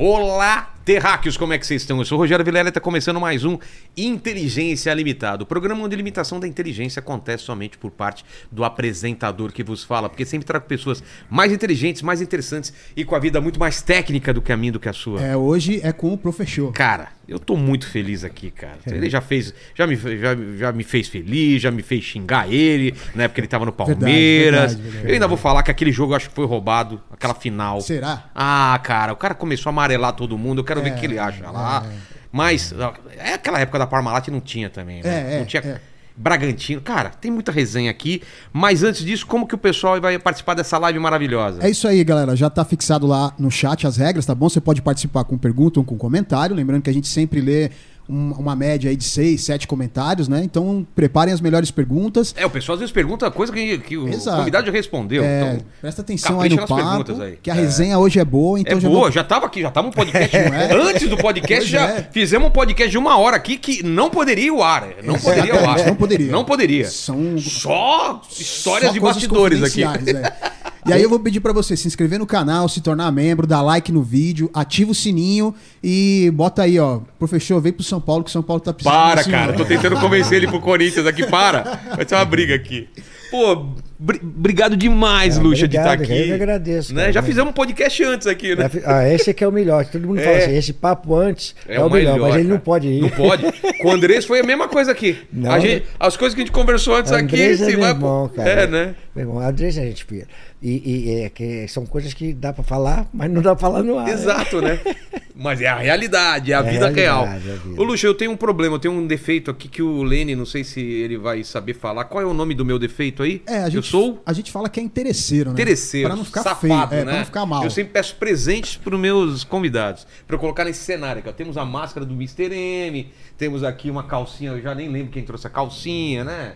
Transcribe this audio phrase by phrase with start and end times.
[0.00, 1.98] Olá, terráqueos, como é que vocês estão?
[1.98, 3.58] Eu sou o Rogério Vilela e está começando mais um
[3.96, 5.42] Inteligência Limitada.
[5.42, 9.82] O programa onde a limitação da inteligência acontece somente por parte do apresentador que vos
[9.82, 13.82] fala, porque sempre trago pessoas mais inteligentes, mais interessantes e com a vida muito mais
[13.82, 15.20] técnica do que a minha, do que a sua.
[15.20, 16.72] É, hoje é com o professor.
[16.72, 18.78] Cara, eu tô muito feliz aqui, cara.
[18.86, 22.94] Ele já fez, já me, já, já me fez feliz, já me fez xingar ele,
[23.14, 24.74] na época ele tava no Palmeiras.
[24.74, 25.08] verdade, verdade.
[25.08, 27.82] eu ainda vou falar que aquele jogo eu acho que foi roubado, aquela final.
[27.82, 28.30] Será?
[28.34, 31.04] Ah, cara, o cara começou a amarelar todo mundo, eu quero ver o É, que
[31.04, 31.86] ele acha lá.
[32.32, 35.32] Mas ó, é aquela época da Parmalat não tinha também, né?
[35.32, 35.80] É, é, não tinha é.
[36.18, 36.80] Bragantino.
[36.80, 38.22] Cara, tem muita resenha aqui,
[38.52, 41.64] mas antes disso, como que o pessoal vai participar dessa live maravilhosa?
[41.64, 42.34] É isso aí, galera.
[42.34, 44.48] Já tá fixado lá no chat as regras, tá bom?
[44.48, 46.56] Você pode participar com pergunta ou com comentário.
[46.56, 47.70] Lembrando que a gente sempre lê
[48.08, 50.42] um- uma média aí de seis, sete comentários, né?
[50.42, 52.34] Então preparem as melhores perguntas.
[52.36, 54.38] É, o pessoal às vezes pergunta coisa que, que o Exato.
[54.38, 55.22] convidado já respondeu.
[55.22, 57.38] É, então, presta atenção aí no papo, aí.
[57.42, 59.70] que a resenha hoje é boa, então é já boa, vou- já tava aqui, já
[59.70, 60.34] tava um podcast.
[60.36, 60.72] é?
[60.74, 62.08] Antes do podcast, já é.
[62.10, 64.88] fizemos um podcast de uma hora aqui que não poderia ir ao ar.
[65.02, 65.86] Não poderia ao ar.
[65.86, 66.32] Não poderia.
[66.32, 66.88] Não poderia.
[66.88, 69.82] São Só histórias Só de bastidores aqui.
[70.88, 70.94] é.
[70.94, 73.62] E aí eu vou pedir pra você se inscrever no canal, se tornar membro, dar
[73.62, 78.24] like no vídeo, ativa o sininho e bota aí, ó, professor, vem pro São Paulo
[78.24, 79.52] que São Paulo tá precisando Para, cara.
[79.52, 81.26] Tô tentando convencer ele pro Corinthians aqui.
[81.26, 81.80] Para.
[81.96, 82.88] Vai ser uma briga aqui.
[83.30, 83.66] Pô,
[84.00, 86.28] obrigado demais, Ah, Luxa, de estar obrigado, aqui.
[86.28, 87.00] eu agradeço, Né?
[87.02, 87.12] cara.
[87.12, 88.70] Já fizemos um podcast antes aqui, né?
[88.84, 89.84] Ah, esse aqui é o melhor.
[89.86, 90.24] Todo mundo É.
[90.24, 93.00] fala assim, esse papo antes é, o melhor, mas ele não pode ir.
[93.02, 93.42] Não pode.
[93.82, 95.16] Com o Andrés foi a mesma coisa aqui.
[95.32, 95.58] Não.
[95.60, 97.90] Gente- as coisas que a gente conversou antes aqui, é você vai.
[97.90, 98.48] irmão, cara.
[98.48, 98.94] É, né?
[99.14, 100.24] Meu irmão, Andrés é gente fina.
[100.62, 103.82] E, e é que são coisas que dá pra falar, mas não dá pra falar
[103.82, 104.06] no ar.
[104.06, 104.12] né?
[104.12, 104.78] Exato, né?
[105.40, 107.24] Mas é a realidade, é a É vida real.
[107.24, 107.80] realidade, é a vida.
[107.80, 110.44] Ô, Luxa, eu tenho um problema, eu tenho um defeito aqui que o Lene, não
[110.44, 112.06] sei se ele vai saber falar.
[112.06, 113.40] Qual é o nome do meu defeito aí?
[113.46, 115.54] É, a gente, Eu sou a gente fala que é interesseiro, né?
[115.54, 117.10] interesseiro, Pra não ficar safado, feio, é, né?
[117.12, 117.62] pra não ficar mal.
[117.62, 121.28] Eu sempre peço presentes pros meus convidados, pra eu colocar nesse cenário aqui.
[121.28, 121.32] ó.
[121.32, 122.52] Temos a máscara do Mr.
[122.52, 126.54] M, temos aqui uma calcinha, eu já nem lembro quem trouxe a calcinha, né?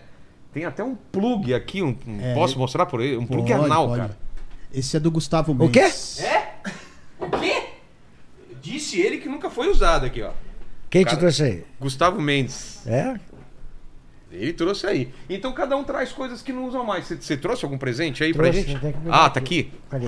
[0.53, 3.15] Tem até um plug aqui, um, É, posso mostrar por ele?
[3.15, 4.01] Um plug Pode, anal, pode.
[4.01, 4.17] cara.
[4.73, 6.17] Esse é do Gustavo O Mendes.
[6.19, 6.25] quê?
[6.25, 6.53] É?
[7.19, 7.63] O quê?
[8.63, 10.31] Disse ele que nunca foi usado aqui, ó.
[10.89, 11.63] Quem Cara- te trouxe aí?
[11.79, 12.81] Gustavo Mendes.
[12.87, 13.19] É?
[14.31, 15.13] Ele trouxe aí.
[15.29, 17.05] Então cada um traz coisas que não usam mais.
[17.05, 18.79] Você, trouxe algum presente aí pra Trouxe, gente?
[18.81, 19.33] tem que pegar Ah, aqui.
[19.33, 19.71] tá aqui?
[19.89, 20.07] Cadê?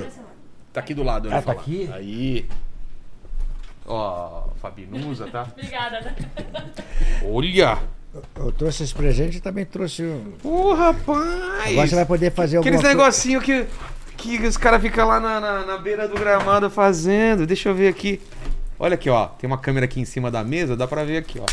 [0.73, 1.27] Tá aqui do lado.
[1.27, 1.59] eu Ah, tá falar.
[1.61, 1.89] aqui?
[1.93, 2.45] Aí.
[3.85, 5.43] Ó, Fabi, não usa, tá?
[5.53, 6.15] Obrigada, né?
[7.23, 7.77] Olha!
[8.35, 10.33] Eu trouxe esse presente e também trouxe um.
[10.43, 11.71] Ô, rapaz!
[11.71, 12.97] Agora você vai poder fazer alguma Aqueles coisa.
[12.97, 13.67] negocinho que,
[14.25, 17.45] que os caras ficam lá na, na, na beira do gramado fazendo.
[17.45, 18.21] Deixa eu ver aqui.
[18.77, 19.27] Olha aqui, ó.
[19.27, 21.45] Tem uma câmera aqui em cima da mesa, dá pra ver aqui, ó.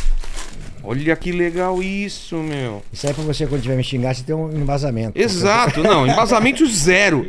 [0.83, 2.83] Olha que legal isso, meu.
[2.93, 5.19] Isso aí é pra você, quando tiver me xingar, você tem um embasamento.
[5.21, 7.25] Exato, não, embasamento zero.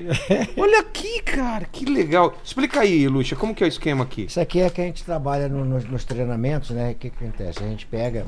[0.57, 2.33] Olha aqui, cara, que legal.
[2.43, 4.25] Explica aí, Luxa, como que é o esquema aqui?
[4.25, 6.91] Isso aqui é que a gente trabalha no- nos, nos treinamentos, né?
[6.91, 7.59] O que, que acontece?
[7.63, 8.25] A gente pega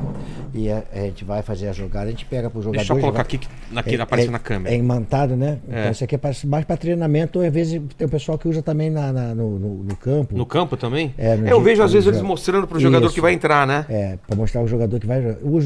[0.54, 2.78] e a, a gente vai fazer a jogada, a gente pega pro jogador.
[2.78, 4.74] Deixa eu colocar aqui, que- aqui aparece é, na câmera.
[4.76, 5.60] É imantado, né?
[5.70, 5.80] É.
[5.80, 8.48] Então isso aqui é pra- mais para treinamento, ou às vezes tem o pessoal que
[8.48, 10.36] usa também na, na- no, no- no campo.
[10.36, 11.14] No campo também?
[11.18, 13.16] É, no eu vejo às no vezes eles mostrando pro jogador Isso.
[13.16, 13.86] que vai entrar, né?
[13.90, 15.15] É, pra mostrar o jogador que vai.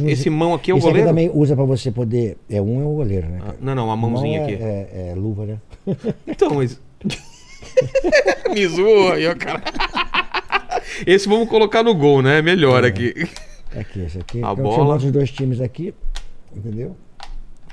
[0.08, 1.08] Esse mão aqui é o Esse goleiro?
[1.08, 2.38] também usa pra você poder.
[2.50, 3.40] É um é o goleiro, né?
[3.42, 4.64] Ah, não, não, a mãozinha Mão é, aqui.
[4.64, 5.58] É, é luva, né?
[6.28, 6.80] Então, mas.
[8.54, 9.62] Me zoa aí, ó, cara.
[11.06, 12.42] Esse vamos colocar no gol, né?
[12.42, 13.14] Melhor aqui.
[13.76, 14.38] Aqui, esse aqui.
[14.38, 14.76] A então, bola.
[14.76, 15.94] chamamos os dois times aqui.
[16.56, 16.96] Entendeu?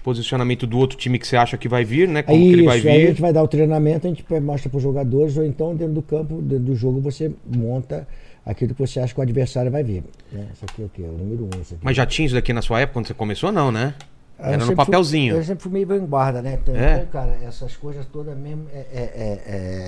[0.02, 2.22] Posicionamento do outro time que você acha que vai vir, né?
[2.22, 3.06] Como Aí, que ele vai isso, aí a vir.
[3.08, 6.02] gente vai dar o treinamento, a gente mostra para os jogadores, ou então dentro do
[6.02, 8.06] campo, dentro do jogo, você monta
[8.46, 10.04] aquilo que você acha que o adversário vai vir.
[10.32, 10.46] Né?
[10.54, 11.02] Isso aqui é o quê?
[11.02, 11.50] O número um.
[11.82, 13.92] Mas já tinha isso daqui na sua época quando você começou, não, né?
[14.38, 15.34] Eu Era no sempre fui- papelzinho.
[15.36, 16.58] eu sempre fui meio vanguarda, né?
[16.62, 17.06] Então, É?
[17.10, 18.82] cara, essas coisas todas mesmo é, é-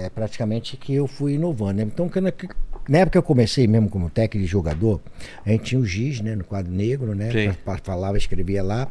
[0.02, 1.74] é- é praticamente que eu fui inovando.
[1.74, 1.82] Né?
[1.82, 2.32] Então, quando,
[2.88, 5.00] na época que eu comecei mesmo como técnico de jogador,
[5.44, 6.34] a gente tinha o giz, né?
[6.34, 7.28] No quadro negro, né?
[7.30, 8.88] Pra- pra- falava, escrevia lá.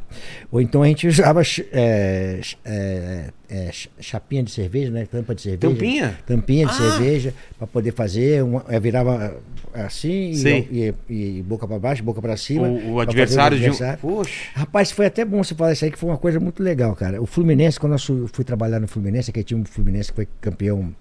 [0.51, 1.41] Ou então a gente usava
[1.73, 5.05] é, é, é, ch- chapinha de cerveja, né?
[5.09, 5.73] Tampa de cerveja.
[5.73, 6.19] Tampinha?
[6.25, 6.75] Tampinha de Ah!
[6.75, 8.43] cerveja, para poder fazer.
[8.43, 9.35] Uma, é, virava
[9.73, 12.67] assim e, e- e boca para baixo, boca para cima.
[12.67, 13.67] O, o pra fazer adversário de um.
[13.67, 13.99] adversário.
[13.99, 14.31] Poxa.
[14.53, 17.21] Rapaz, foi até bom você falar isso aí, que foi uma coisa muito legal, cara.
[17.21, 20.93] O Fluminense, quando eu fui trabalhar no Fluminense, que tinha um Fluminense que foi campeão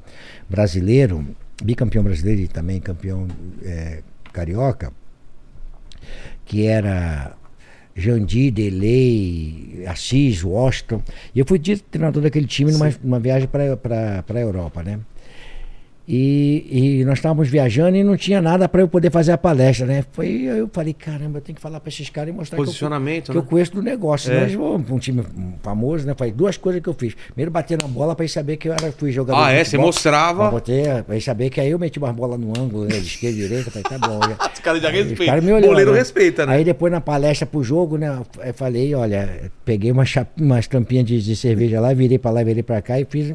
[0.49, 1.25] brasileiro,
[1.63, 3.27] bicampeão brasileiro e também campeão
[3.63, 4.93] eh, carioca,
[6.45, 7.37] que era
[7.95, 11.03] Jandir, Delay, Assis, Washington.
[11.35, 15.01] E eu fui treinador daquele time numa, numa viagem para a Europa, né?
[16.09, 19.87] E, e nós estávamos viajando e não tinha nada para eu poder fazer a palestra,
[19.87, 20.05] né?
[20.13, 22.67] Foi, eu falei, caramba, eu tenho que falar para esses caras e mostrar que eu,
[22.67, 23.39] Posicionamento, que né?
[23.39, 24.33] eu conheço do negócio.
[24.33, 24.43] É.
[24.43, 25.25] Nós vamos um time
[25.63, 26.15] famoso, né?
[26.17, 27.15] Falei, duas coisas que eu fiz.
[27.15, 29.65] Primeiro, bater na bola para eles saber que eu era, fui jogador Ah, é?
[29.65, 30.49] Você mostrava.
[30.51, 33.01] Pra eles saber que aí eu meti umas bolas no ângulo, né?
[33.01, 33.71] De esquerda e direita.
[33.73, 34.21] Falei, tá bom.
[34.23, 34.37] Já.
[34.55, 35.27] Os caras já respeitam.
[35.27, 35.99] caras me né?
[35.99, 36.55] respeita, né?
[36.55, 38.17] Aí depois na palestra pro jogo, né?
[38.45, 40.29] Eu falei, olha, peguei uma chap...
[40.41, 43.35] umas tampinhas de, de cerveja lá, virei pra lá, virei pra cá e fiz.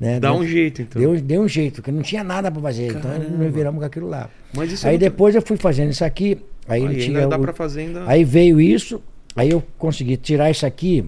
[0.00, 1.00] Né, Dá deu- um jeito, então.
[1.00, 2.88] Deu, deu um jeito, porque não tinha nada pra fazer.
[2.92, 4.28] Então nós viramos com aquilo lá.
[4.54, 6.38] É aí muito- depois eu fui fazendo isso aqui.
[6.68, 8.04] Aí, Aí tinha dá o- fazer ainda.
[8.06, 9.02] Aí veio isso,
[9.34, 11.04] aí eu consegui tirar isso aqui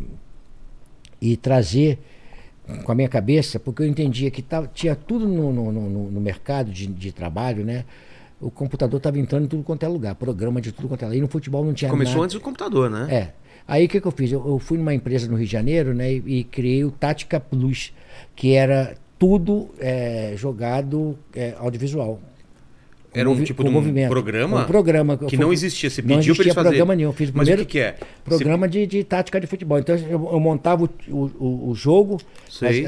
[1.20, 1.98] e trazer
[2.84, 6.20] com a minha cabeça, porque eu entendia que tava, tinha tudo no, no, no- no
[6.20, 7.84] mercado de, de trabalho, né?
[8.40, 11.18] O computador estava entrando em tudo quanto é lugar, programa de tudo quanto é lugar.
[11.18, 12.24] E no futebol não tinha Começou nada.
[12.24, 13.06] antes do computador, né?
[13.10, 13.28] É.
[13.66, 14.30] Aí o que, que eu fiz?
[14.30, 17.40] Eu, eu fui numa empresa no Rio de Janeiro né, e, e criei o Tática
[17.40, 17.92] Plus,
[18.36, 22.20] que era tudo é, jogado é, audiovisual.
[23.14, 24.08] Era um tipo de um movimento.
[24.10, 25.16] programa Um programa.
[25.16, 25.88] que eu não existia.
[25.88, 27.08] Você não pediu pra existia eles programa nenhum.
[27.10, 27.94] Eu fiz o Mas o primeiro que, que é?
[28.24, 29.78] programa de, de tática de futebol.
[29.78, 32.20] Então eu, eu montava o, o, o- o jogo.
[32.50, 32.84] Sei.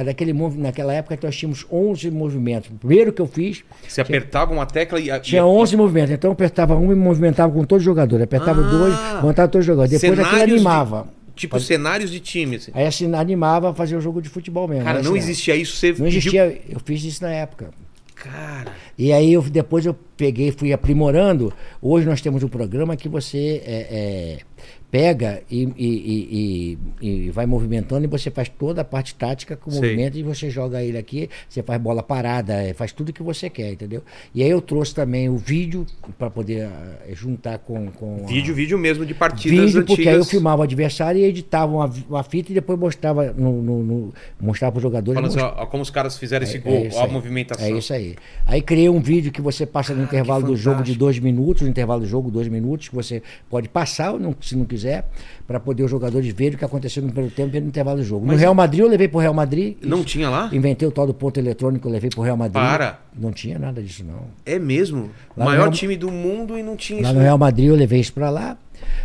[0.56, 2.70] naquela época nós tínhamos 11 movimentos.
[2.70, 5.20] O primeiro que eu fiz Você apertava uma tecla e.
[5.20, 6.10] tinha 11 movimentos.
[6.12, 8.24] Então eu apertava um e movimentava com todos os jogadores.
[8.24, 8.68] Apertava Ah.
[8.70, 9.90] dois, montava todos os jogadores.
[10.00, 11.08] Depois aquilo Cenários de- animava.
[11.36, 12.56] Tipo cenários de time.
[12.56, 12.70] assim.
[12.74, 14.84] Aí assim, animava a fazer o jogo de futebol mesmo.
[14.84, 15.76] Cara, não assim, existia isso.
[15.76, 16.58] Você Não existia.
[16.68, 17.68] Eu fiz isso na época.
[18.16, 18.72] Cara.
[18.96, 21.52] E aí eu, depois eu peguei, fui aprimorando.
[21.82, 24.38] Hoje nós temos um programa que você é, é,
[24.96, 29.68] pega e, e- e- e- vai movimentando e você faz toda a parte tática com
[29.68, 29.82] o Sei.
[29.82, 33.50] movimento e você joga ele aqui, você faz bola parada, é, faz tudo que você
[33.50, 34.02] quer, entendeu?
[34.34, 35.84] E aí eu trouxe também o vídeo
[36.18, 39.86] para poder ah, juntar com, com a- Vídeo, vídeo mesmo de partidas vídeo, antigas.
[39.96, 43.60] porque aí eu filmava o adversário e editava uma, uma fita e depois mostrava no,
[43.60, 45.20] no, no- mostrava para os jogadores.
[45.20, 47.66] Falando assim, como os caras fizeram esse é gol, ó, a movimentação.
[47.66, 48.16] É isso aí.
[48.46, 51.68] Aí criei um vídeo que você passa no intervalo do jogo de dois minutos, no
[51.68, 54.85] intervalo do jogo, dois minutos, que você pode passar, se não quiser,
[55.46, 58.04] para poder os jogadores verem o que aconteceu no primeiro tempo e no intervalo do
[58.04, 58.24] jogo.
[58.26, 59.76] Mas- no Real Madrid eu levei pro Real Madrid.
[59.82, 60.48] Não tinha lá?
[60.52, 62.54] Inventei o tal do ponto eletrônico, eu levei pro Real Madrid.
[62.54, 63.00] Para.
[63.16, 64.22] Não tinha nada disso, não.
[64.44, 65.10] É mesmo.
[65.36, 67.14] Lá Maior Real- time do mundo e não tinha Lá isso.
[67.14, 68.56] no Real Madrid eu levei isso para lá.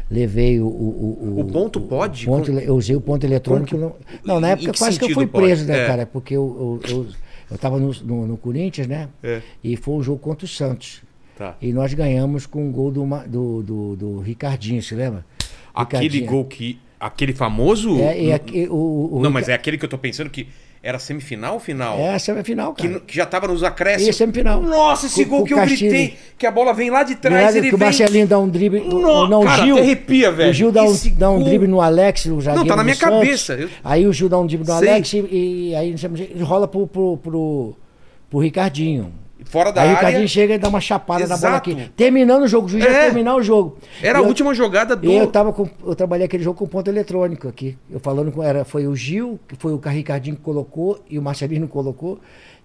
[0.10, 0.66] Levei o.
[0.68, 2.26] O, O ponto pode?
[2.26, 3.70] ponto Com- ele- eu usei o ponto eletrônico.
[3.72, 3.96] Como
[4.26, 5.46] Não, na época que quase que eu fui pode?
[5.46, 5.88] preso, né, É.
[5.88, 6.06] cara?
[6.06, 7.08] Porque eu, eu, eu,
[7.52, 9.08] eu tava no, no, no Corinthians, né?
[9.24, 9.42] É.
[9.64, 11.02] E foi um jogo contra o Santos.
[11.38, 11.56] Tá.
[11.62, 15.26] E nós ganhamos com um gol do, do, do, do Ricardinho, se lembra?
[15.74, 16.26] Aquele Ricardinho.
[16.32, 16.80] gol que.
[17.00, 18.00] Aquele famoso.
[18.00, 20.48] É, e o, o, o Não, mas é aquele que eu tô pensando que
[20.84, 21.98] era semifinal ou final?
[22.00, 23.00] É semifinal, Que, cara.
[23.02, 24.10] que já tava nos acréscimos.
[24.10, 24.62] Isso, semifinal.
[24.62, 25.90] Nossa, esse gol que eu Castilho.
[25.92, 27.88] gritei, que a bola vem lá de trás, Verdade, ele que o vem...
[27.88, 28.82] Marcelinho dá um drible.
[28.82, 29.78] No- não, o cara, Gil.
[29.80, 30.50] arrepia, velho.
[30.52, 32.60] O Gil dá um, Esse dá um gol- drible no Alex, o zagueiro.
[32.60, 33.16] Não, tá na minha Santos.
[33.20, 33.54] cabeça.
[33.54, 34.90] Eu- Aí o Gil dá um drible no Sei.
[34.90, 35.18] Alex e,
[35.70, 35.96] e aí
[36.34, 37.76] ele rola pro, pro, pro,
[38.30, 39.12] pro Ricardinho.
[39.46, 40.00] Fora da aí o área.
[40.00, 41.72] Ricardinho chega e dá uma chapada na bola Exato.
[41.72, 41.92] aqui.
[41.96, 43.06] Terminando o jogo, o juiz É.
[43.06, 43.78] terminar o jogo.
[44.02, 45.12] Era a última jogada do...
[45.12, 47.78] eu tava com, eu trabalhei aquele jogo com ponto eletrônico aqui.
[47.90, 51.22] Eu falando com era foi o Gil, que foi o Ricardinho que colocou e o
[51.22, 52.20] Marcelino colocou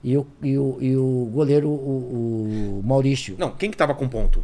[0.04, 3.34] e o, e o, e o goleiro o, o Maurício.
[3.38, 4.42] Não, quem que tava com ponto?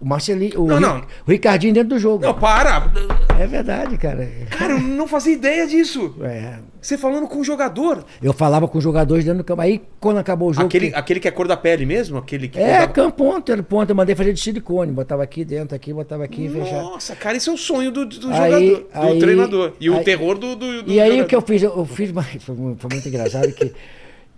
[0.00, 0.98] O Marcelinho, o, Não, não.
[1.26, 2.22] o Ricardinho dentro do jogo.
[2.24, 2.88] Não, para!
[3.36, 4.30] É verdade, cara.
[4.48, 6.14] Cara, eu não fazia ideia disso.
[6.22, 6.58] É.
[6.80, 8.04] Você falando com o jogador.
[8.22, 9.60] Eu falava com os jogadores dentro do campo.
[9.60, 10.66] Aí quando acabou o jogo.
[10.66, 12.16] Aquele, que- aquele que é cor da pele mesmo?
[12.18, 13.90] Aquele que É, campo ponto, era ponto.
[13.90, 14.92] Eu mandei fazer de silicone.
[14.92, 16.82] Botava aqui dentro, aqui, botava aqui e fechava.
[16.82, 18.36] Nossa, cara, esse é o sonho do, do Aí-
[18.70, 19.72] jogador, do aí- treinador.
[19.80, 21.24] E o aí- terror do, do, do E aí jogador.
[21.24, 21.62] o que eu fiz?
[21.62, 23.72] Eu, eu fiz, foi muito engraçado que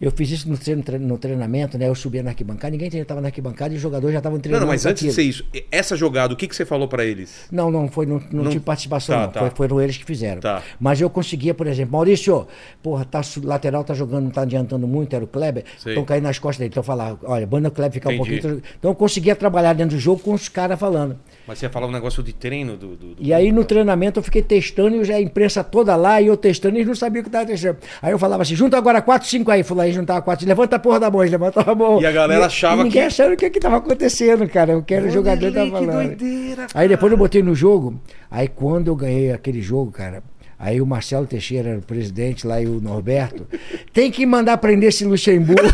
[0.01, 1.89] eu fiz isso no, treino, tre- no treinamento, né?
[1.89, 4.65] Eu subia na arquibancada, ninguém estava na arquibancada e os jogadores já estavam treinando.
[4.65, 7.47] não, mas antes de ser isso, essa jogada, o que, que você falou pra eles?
[7.53, 9.33] Não, não, foi, não, não, Não- tive participação, Tá, não.
[9.33, 9.41] tá.
[9.41, 10.41] Foi, foram eles que fizeram.
[10.41, 10.63] Tá.
[10.81, 12.47] Mas eu conseguia, por exemplo, Maurício,
[12.83, 16.39] porra, tá, lateral tá jogando, não tá adiantando muito, era o Kleber, estão caindo nas
[16.39, 16.69] costas dele.
[16.71, 18.31] Então eu falava, olha, manda o Kleber ficar Entendi.
[18.39, 18.63] um pouquinho.
[18.79, 21.19] Então eu conseguia trabalhar dentro do jogo com os caras falando.
[21.47, 22.89] Mas você ia falar um negócio de treino do.
[22.97, 26.21] do- do- E aí no treinamento eu fiquei testando e já a imprensa toda lá
[26.23, 27.79] e eu testando e eles não sabiam o que estava testando.
[28.01, 31.01] Aí eu falava assim, junta agora 4, 5 aí, aí juntava 4, levanta a porra
[31.01, 32.01] da mão, eles levantavam a mão.
[32.03, 34.95] E a galera achava e ninguém que- achando o que estava acontecendo, cara, o que
[34.95, 35.93] era o jogador tava que falando.
[35.93, 40.23] doideira, Aí depois eu botei no jogo, aí quando eu ganhei aquele jogo, cara,
[40.59, 43.47] aí o Marcelo Teixeira era o presidente lá e o Norberto,
[43.93, 45.63] tem que mandar prender esse Luxemburgo.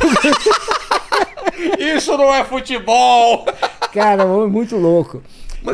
[1.78, 3.46] Isso não é futebol!
[3.92, 5.22] cara, muito louco.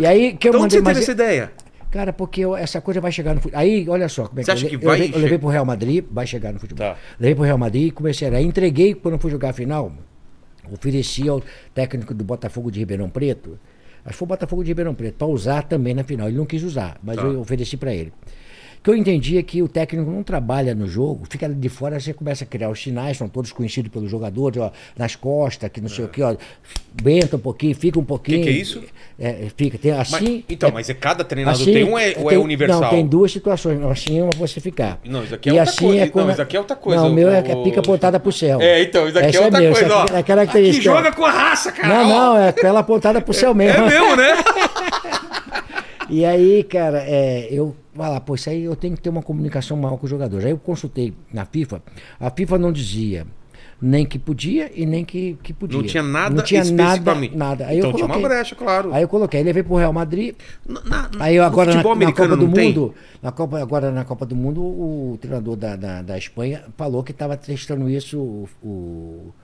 [0.01, 1.53] e aí que eu mandei você teve mas- essa ideia?
[1.93, 3.61] Cara, porque eu- essa coisa vai chegar no futebol.
[3.61, 5.39] Aí, olha só como é Você que, acha eu, que eu vai levei, eu levei
[5.39, 6.85] pro Real Madrid, vai chegar no futebol.
[6.87, 6.97] Tá.
[7.21, 8.33] Levei pro Real Madrid e comecei a.
[8.37, 9.93] Aí entreguei, quando eu fui jogar a final,
[10.73, 11.43] ofereci ao
[11.75, 13.59] técnico do Botafogo de Ribeirão Preto,
[14.05, 16.29] acho que foi o Botafogo de Ribeirão Preto, para usar também na final.
[16.29, 17.23] Ele não quis usar, mas Tá.
[17.25, 18.13] eu ofereci para ele.
[18.83, 22.13] Que eu entendi é que o técnico não trabalha no jogo, fica de fora, você
[22.13, 25.89] começa a criar os sinais, são todos conhecidos pelos jogadores, ó, nas costas, que não
[25.89, 26.35] sei o que, ó,
[27.01, 28.39] benta um pouquinho, fica um pouquinho.
[28.39, 28.83] Que que é isso?
[29.19, 30.45] É, fica, tem Mas- assim.
[30.49, 32.81] então, é- mas é cada treinador assim, tem um é, ou é tem- universal?
[32.81, 33.81] Não, tem duas situações.
[33.85, 34.99] Assim é uma você ficar.
[35.05, 36.03] Não, isso aqui é E outra assim coisa.
[36.03, 36.25] É quando...
[36.27, 37.03] Não, isso aqui é outra coisa.
[37.03, 38.61] Não, o meu é, O- é pica apontada pro céu.
[38.61, 40.19] É, então, isso aqui Essa é outra meu, coisa, essa ó.
[40.19, 40.91] É característica.
[40.91, 41.89] Aqui joga com a raça, cara.
[41.89, 43.85] Não, não, é aquela apontada pro céu mesmo.
[43.85, 44.33] É mesmo, né?
[46.13, 49.79] E aí, cara, é, eu falar, pô, isso aí eu tenho que ter uma comunicação
[49.79, 50.45] maior com os jogadores.
[50.45, 51.83] Aí eu consultei na FIFA,
[52.21, 53.27] a FIFA não dizia
[53.81, 55.79] nem que podia e nem que, que podia.
[55.79, 57.35] Não tinha nada não tinha nada, especificamente.
[57.37, 57.67] nada.
[57.67, 58.37] Aí então eu tinha uma coloquei.
[58.37, 58.93] brecha, claro.
[58.93, 60.35] Aí eu coloquei, aí levei pro Real Madrid.
[60.69, 62.69] Na- na- Aí eu agora na, na Copa do tem?
[62.69, 67.03] Mundo, na Copa, agora na Copa do Mundo, o treinador da, da, da Espanha falou
[67.03, 69.35] que estava testando isso, o, o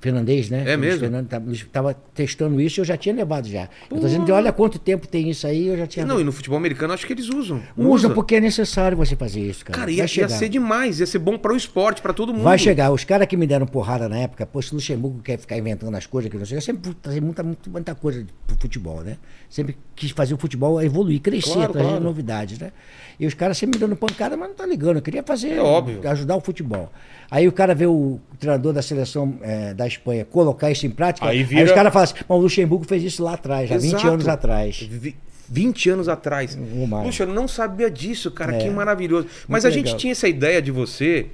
[0.00, 0.64] Fernandes, né?
[0.66, 1.06] É mesmo?
[1.52, 3.68] Estava testando isso e eu já tinha levado já.
[3.90, 6.32] Eu tô dizendo, olha quanto tempo tem isso aí, eu já tinha Não, e no
[6.32, 7.62] futebol americano acho que eles usam.
[7.76, 9.78] Usa porque é necessário você fazer isso, cara.
[9.78, 12.42] Cara, Vai ia, ia ser demais, ia ser bom para o esporte, para todo mundo.
[12.42, 12.90] Vai chegar.
[12.90, 16.06] Os caras que me deram porrada na época, pô, esse Luxemburgo quer ficar inventando as
[16.06, 16.58] coisas que não sei.
[16.58, 19.16] Eu sempre trazia muita, muita, muita coisa pro futebol, né?
[19.48, 22.04] Sempre quis fazer o futebol evoluir, crescer, Claro, trazer claro.
[22.04, 22.70] novidades, né?
[23.18, 24.96] E os caras sempre me dando pancada, mas não tá ligando.
[24.96, 26.06] Eu queria fazer, É óbvio.
[26.08, 26.92] ajudar o futebol.
[27.30, 31.26] Aí o cara vê o treinador da seleção eh, da Espanha colocar isso em prática.
[31.26, 33.78] Aí Aí, vira- os caras falam assim, mas o Luxemburgo fez isso lá atrás, há
[33.78, 34.08] 20 Exato.
[34.08, 34.78] anos atrás.
[34.82, 35.16] Vi-
[35.48, 36.58] 20 anos atrás.
[37.04, 38.56] Puxa, eu não sabia disso, cara.
[38.56, 38.58] É.
[38.58, 39.28] Que maravilhoso.
[39.48, 39.98] Mas Muito a gente legal.
[39.98, 41.26] tinha essa ideia de você,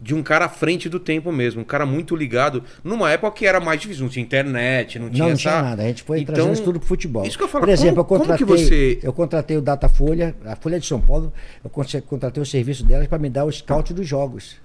[0.00, 1.60] de um cara à frente do tempo mesmo.
[1.62, 2.62] Um cara muito ligado.
[2.84, 4.04] Numa época que era mais difícil.
[4.04, 5.82] Não tinha internet, não tinha Não, não tinha nada.
[5.82, 7.24] A gente foi Então, trazendo isso tudo pro futebol.
[7.26, 7.64] Isso que eu falo.
[7.64, 8.98] Por exemplo, como, eu contratei, você...
[9.02, 11.32] eu contratei o Datafolha, a Folha de São Paulo,
[11.64, 14.56] eu con- contratei o serviço delas para me dar o scout dos jogos.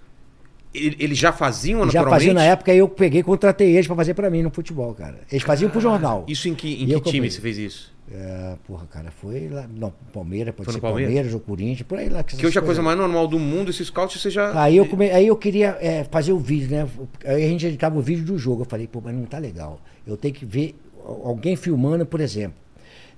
[0.73, 2.13] ele- Eles já faziam Já naturalmente?
[2.19, 4.93] fazia na época, aí eu peguei e contratei eles para fazer para mim no futebol,
[4.93, 5.19] cara.
[5.31, 6.25] Eles faziam pro jornal.
[6.27, 7.92] Isso em que, em E que time você fez isso?
[8.15, 9.67] É, porra, cara, foi lá.
[9.75, 11.11] Não, Palmeiras, pode Foi ser Palmeiras?
[11.11, 11.33] Palmeiras?
[11.33, 12.21] ou Corinthians, por aí lá.
[12.21, 14.61] Que hoje é a coisa mais normal do mundo, esse scout você já...
[14.61, 15.09] Aí eu, come...
[15.09, 16.87] aí eu queria é, fazer o vídeo, né?
[17.25, 18.61] Aí a gente editava o vídeo do jogo.
[18.61, 19.81] Eu falei, pô, mas não tá legal.
[20.05, 22.55] Eu tenho que ver alguém filmando, por exemplo.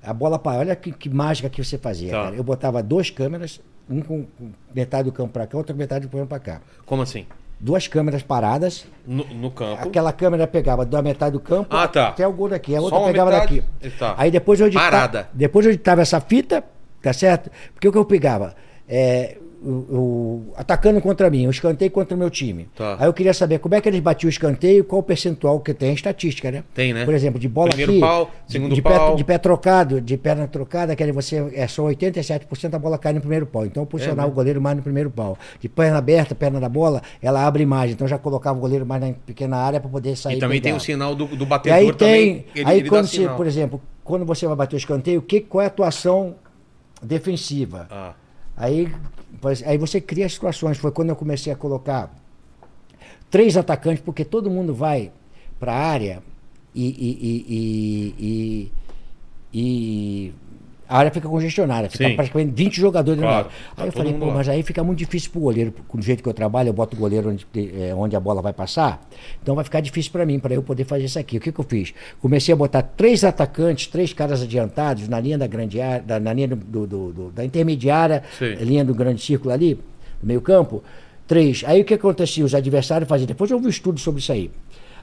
[0.01, 0.59] A bola para.
[0.59, 2.23] Olha que, que mágica que você fazia, Tá.
[2.23, 2.35] cara.
[2.37, 3.59] Eu botava duas câmeras,
[3.89, 4.25] um com
[4.73, 6.61] metade do campo para cá, outra com metade do campo para cá.
[6.85, 7.25] Como assim?
[7.59, 8.85] Duas câmeras paradas.
[9.07, 9.87] No, no campo.
[9.87, 12.09] Aquela câmera pegava da metade do campo Ah, tá.
[12.09, 12.75] até o gol daqui.
[12.75, 13.61] A outra pegava metade?
[13.79, 13.89] daqui.
[13.97, 14.13] Tá.
[14.17, 14.91] Aí depois eu editava.
[14.91, 15.29] Parada.
[15.33, 16.63] Depois eu editava essa fita,
[17.01, 17.49] tá certo?
[17.73, 18.55] Porque o que eu pegava?
[18.87, 19.37] É,
[20.55, 22.67] atacando contra mim, o escanteio contra o meu time.
[22.75, 22.97] Tá.
[22.99, 25.73] Aí eu queria saber como é que eles batiam o escanteio, qual o percentual que
[25.73, 26.63] tem, estatística, né?
[26.73, 27.05] Tem, né?
[27.05, 29.11] Por exemplo, de bola Primeiro aqui, pau, de- segundo de, pau.
[29.11, 32.97] Pé, de pé trocado, de perna trocada, que aí você é só 87% da bola
[32.97, 33.65] cai no primeiro pau.
[33.65, 35.37] Então eu posicionava É, o goleiro mais no primeiro pau.
[35.59, 37.91] De perna aberta, perna da bola, ela abre mais.
[37.91, 40.71] Então já colocava o goleiro mais na pequena área para poder sair E também tem
[40.71, 40.77] pegar.
[40.77, 42.39] o sinal do, do E batedor aí também.
[42.43, 42.45] tem.
[42.55, 45.61] ele- aí ele quando você, por exemplo, quando você vai bater o escanteio, que, qual
[45.61, 46.35] é a atuação
[47.01, 47.87] defensiva?
[47.89, 48.13] Ah,
[48.57, 48.87] Aí,
[49.65, 50.77] aí você cria situações.
[50.77, 52.13] Foi quando eu comecei a colocar
[53.29, 55.11] três atacantes, porque todo mundo vai
[55.59, 56.23] para a área
[56.73, 58.71] e, e, e,
[59.53, 60.33] e,
[60.87, 62.15] a área fica congestionada, fica Sim.
[62.15, 63.51] praticamente 20 jogadores na Claro, área.
[63.75, 64.33] tá Aí eu falei, pô, lá.
[64.35, 66.99] mas aí fica muito difícil pro goleiro, do jeito que eu trabalho, eu boto o
[66.99, 69.07] goleiro onde, eh, onde a bola vai passar,
[69.41, 71.37] então vai ficar difícil para mim, para eu poder fazer isso aqui.
[71.37, 71.93] O que, que eu fiz?
[72.21, 76.33] Comecei a botar três atacantes, três caras adiantados na linha da grande área, da, na
[76.33, 78.53] linha do, do- do- do- da intermediária, Sim.
[78.55, 79.75] linha do grande círculo ali,
[80.21, 80.83] no meio campo,
[81.27, 81.63] três.
[81.65, 82.45] Aí o que acontecia?
[82.45, 84.51] Os adversários faziam, depois eu vi um estudo sobre isso aí.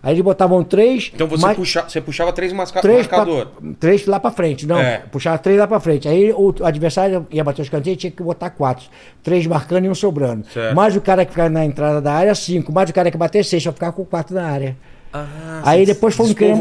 [0.03, 1.13] Aí eles botavam três.
[1.15, 2.81] então você, mais- puxa, você puxava três masca...
[2.81, 3.49] três, pra- marcador.
[3.79, 4.79] três lá pra frente, não.
[4.79, 5.03] É.
[5.13, 6.09] Puxava três lá pra frente.
[6.09, 8.87] Aí o adversário ia bater os canteiros tinha que botar quatro.
[9.23, 10.45] Três marcando e um sobrando.
[10.53, 10.75] Certo.
[10.75, 12.73] Mais o cara que ficava na entrada da área, cinco.
[12.73, 14.77] Mais o cara que bater seis, só ficava com quatro na área.
[15.15, 16.59] Ah, Aí depois fomos criando-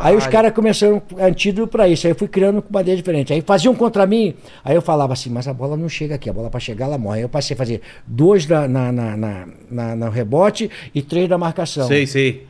[0.00, 2.06] Aí os caras começaram antídoto pra isso.
[2.06, 3.32] Aí eu fui criando com bandeira diferente.
[3.32, 4.34] Aí faziam contra mim.
[4.64, 6.30] Aí eu falava assim, mas a bola não chega aqui.
[6.30, 7.16] A bola pra chegar, ela morre.
[7.18, 11.28] Aí eu passei a fazer dois na, na, na, na, na- no rebote e três
[11.28, 11.88] na marcação.
[11.88, 12.46] Sei, sei.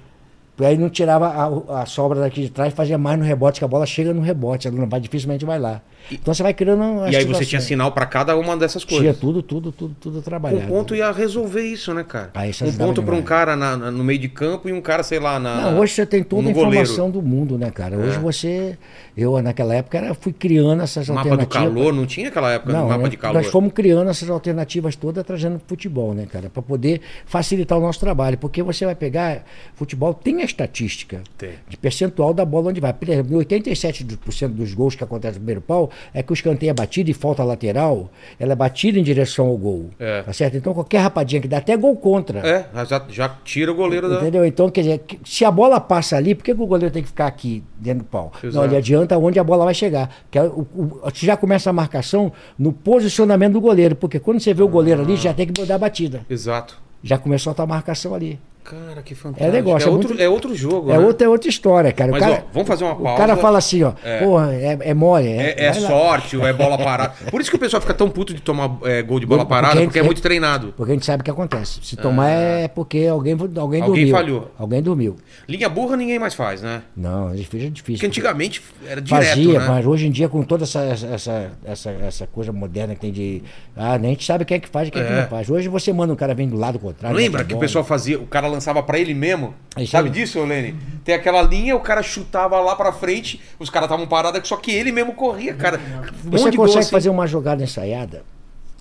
[0.64, 3.68] Aí não tirava a, a sobra daqui de trás, fazia mais no rebote, que a
[3.68, 5.80] bola chega no rebote, ela não vai, dificilmente vai lá.
[6.10, 8.98] Então você vai criando as E aí você tinha sinal pra cada uma dessas Tinha
[9.00, 9.18] coisas.
[9.18, 10.66] tudo, tudo, tudo, tudo Um trabalhado.
[10.66, 12.30] ponto ia resolver isso, né, cara?
[12.34, 14.80] Ah, isso um ponto pra um cara na- na- no meio de campo e um
[14.80, 15.70] cara, sei lá, na.
[15.70, 16.70] Não, hoje você tem toda a goleiro.
[16.82, 17.96] informação do mundo, né, cara?
[17.96, 18.18] Hoje É.
[18.18, 18.76] você.
[19.16, 21.68] Eu, naquela época, era, fui criando essas Mapa do alternativas.
[21.68, 23.34] calor, não tinha aquela época Não, do mapa né, de calor.
[23.34, 26.50] nós fomos criando essas alternativas todas, trazendo futebol, né, cara?
[26.50, 28.36] Para poder facilitar o nosso trabalho.
[28.38, 29.44] Porque você vai pegar.
[29.76, 31.54] Futebol tem a estatística Tem.
[31.68, 32.92] de percentual da bola onde vai.
[32.92, 36.74] Por exemplo, 87% dos gols que acontecem no primeiro pau é que o escanteio é
[36.74, 39.90] batido e falta lateral, ela é batida em direção ao gol.
[39.98, 40.22] É.
[40.22, 40.56] Tá certo?
[40.56, 42.40] Então qualquer rapadinha que dá até gol contra.
[42.46, 44.16] É, já, já tira o goleiro da.
[44.16, 44.44] Entendeu?
[44.44, 47.08] Então, quer dizer, se a bola passa ali, por que, que o goleiro tem que
[47.08, 48.32] ficar aqui dentro do pau?
[48.42, 48.56] Exato.
[48.56, 50.14] Não, ele adianta onde a bola vai chegar.
[50.30, 54.62] Que é você já começa a marcação no posicionamento do goleiro, porque quando você vê
[54.62, 56.24] o goleiro ali, já tem que mudar a batida.
[56.28, 56.80] Exato.
[57.02, 58.38] Já começou a tua marcação ali.
[58.64, 59.48] Cara, que fantástico.
[59.48, 60.90] É negócio, É, é outro, muito- é outro jogo.
[60.92, 61.04] É né?
[61.04, 62.10] outra, é outra história, cara.
[62.10, 63.18] O Mas, cara, ó, vamos fazer uma O pausa.
[63.18, 64.18] cara fala assim, ó, É.
[64.24, 65.26] porra, é, é mole.
[65.28, 65.74] É, é lá.
[65.74, 67.12] sorte, ou é bola parada.
[67.30, 69.50] Por isso que o pessoal fica tão puto de tomar é, gol de bola Porque
[69.54, 70.72] parada, gente- porque é muito treinado.
[70.76, 71.80] Porque a gente sabe o que acontece.
[71.82, 74.10] Se tomar é porque alguém, alguém, Alguém dormiu.
[74.10, 74.50] falhou.
[74.58, 75.16] Alguém dormiu.
[75.48, 76.82] Linha burra ninguém mais faz, né?
[76.96, 77.94] Não, é difícil, é difícil.
[77.96, 79.66] Porque antigamente era direto, Fazia, né?
[79.68, 83.42] mas hoje em dia, com toda essa, essa, essa, essa coisa moderna que tem de.
[83.76, 85.20] Ah, nem a gente sabe quem é que faz e quem é que É.
[85.22, 85.50] não faz.
[85.50, 87.16] Hoje você manda um cara vir do lado contrário.
[87.16, 89.54] Lembra que o pessoal fazia, o cara lançava pra ele mesmo?
[89.76, 90.76] É Sabe disso, Lene?
[91.04, 94.70] Tem aquela linha, o cara chutava lá pra frente, os caras estavam parados, só que
[94.70, 95.80] ele mesmo corria, cara.
[96.24, 96.90] Um Você consegue assim.
[96.90, 98.22] fazer uma jogada ensaiada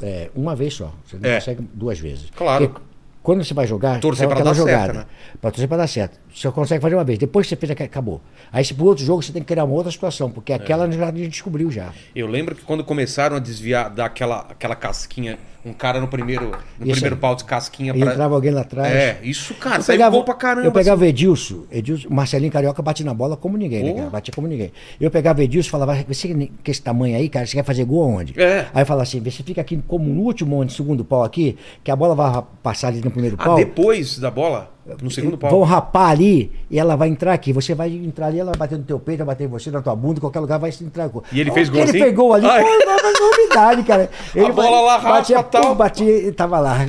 [0.01, 0.94] é, uma vez só.
[1.06, 1.36] Você não É.
[1.36, 2.30] consegue duas vezes.
[2.36, 2.70] Claro.
[2.70, 2.86] Porque
[3.24, 4.94] quando você vai jogar, Torcer aquela dar certo, jogada.
[4.94, 5.06] né?
[5.40, 6.20] Pra torcer pra dar certo.
[6.34, 7.20] Você consegue fazer uma vez.
[7.20, 8.22] Depois que você fez, acabou.
[8.52, 10.32] Aí, se pro outro jogo, você tem que criar uma outra situação, É.
[10.32, 11.92] porque aquela já a gente descobriu já.
[12.16, 16.46] Eu lembro que quando começaram a desviar daquela aquela casquinha, um cara no primeiro,
[16.80, 17.22] no Isso primeiro aí.
[17.22, 18.12] pau de casquinha E pra...
[18.14, 18.92] entrava alguém lá atrás.
[18.96, 20.66] É, isso, cara, Eu saiu pegava, gol pra caramba.
[20.68, 21.10] eu pegava assim.
[21.10, 24.10] Edilson, Edilson, Marcelinho Carioca bate na bola como ninguém, né, cara?
[24.10, 24.72] Batia como ninguém.
[25.00, 28.02] Eu pegava Edilson e falava, você com esse tamanho aí, cara, você quer fazer gol
[28.04, 28.34] aonde?
[28.42, 28.68] É.
[28.74, 31.92] Aí eu falava assim, você fica aqui como no último, no segundo pau aqui, que
[31.92, 33.56] a bola vai passar ali no primeiro Ah, pau.
[33.56, 34.72] depois da bola?
[35.02, 35.52] No segundo pau?
[35.52, 37.54] Vão rapar ali e ela vai entrar aqui.
[37.54, 39.82] Você vai entrar ali, ela vai bater no teu peito, vai bater em você, na
[39.82, 41.10] tua bunda, em qualquer lugar vai entrar.
[41.32, 41.98] E ele fez gol que assim?
[41.98, 42.64] Ele pegou ali, Ai.
[42.64, 44.10] pô, uma novidade, cara.
[44.36, 45.62] Ele bola lá, batia, tal.
[45.62, 46.80] pum, batia e tava lá.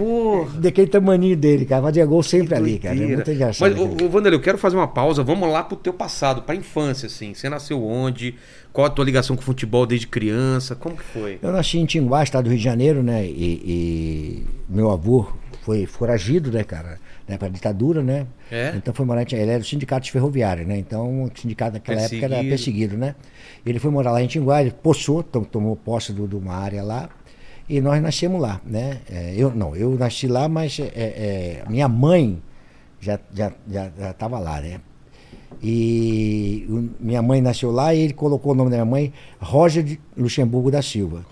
[0.55, 1.83] Daquele tamaninho dele, cara.
[1.83, 2.97] Fazia gol sempre ali, cara.
[2.97, 3.71] É muito engraçado.
[3.71, 5.23] Mas, ô, Wanderlei, eu quero fazer uma pausa.
[5.23, 7.35] Vamos lá pro teu passado, pra infância, assim.
[7.35, 8.37] Você nasceu onde?
[8.73, 10.75] Qual a tua ligação com o futebol desde criança?
[10.75, 11.39] Como que foi?
[11.43, 13.25] Eu nasci em Tinguá, estado do Rio de Janeiro, né?
[13.27, 15.27] E, e meu avô
[15.63, 16.99] foi foragido, né, cara?
[17.33, 18.27] Na época da ditadura, né?
[18.51, 18.75] É?
[18.77, 20.77] Então foi morar em Ele era do sindicato ferroviário, né?
[20.77, 22.97] Então o sindicato naquela época era Perseguido.
[22.99, 23.15] né?
[23.65, 27.09] Ele foi morar lá em Tinguá, ele possou, tom- tomou posse de uma área lá.
[27.69, 28.99] E nós nascemos lá, né?
[29.11, 32.43] É, eu não, eu nasci lá, mas é, é, minha mãe
[33.01, 34.81] já já já estava lá, né?
[35.63, 39.13] E o- minha mãe nasceu lá e ele colocou o nome da minha mãe
[39.83, 41.25] de Luxemburgo da Silva.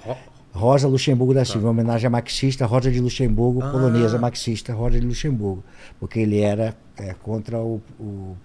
[0.52, 3.70] Ro- Rosa Luxemburgo da Silva, em homenagem à marxista Rosa de Luxemburgo, Ah.
[3.70, 5.62] polonesa marxista Rosa de Luxemburgo,
[5.98, 8.36] porque ele era é, contra o, o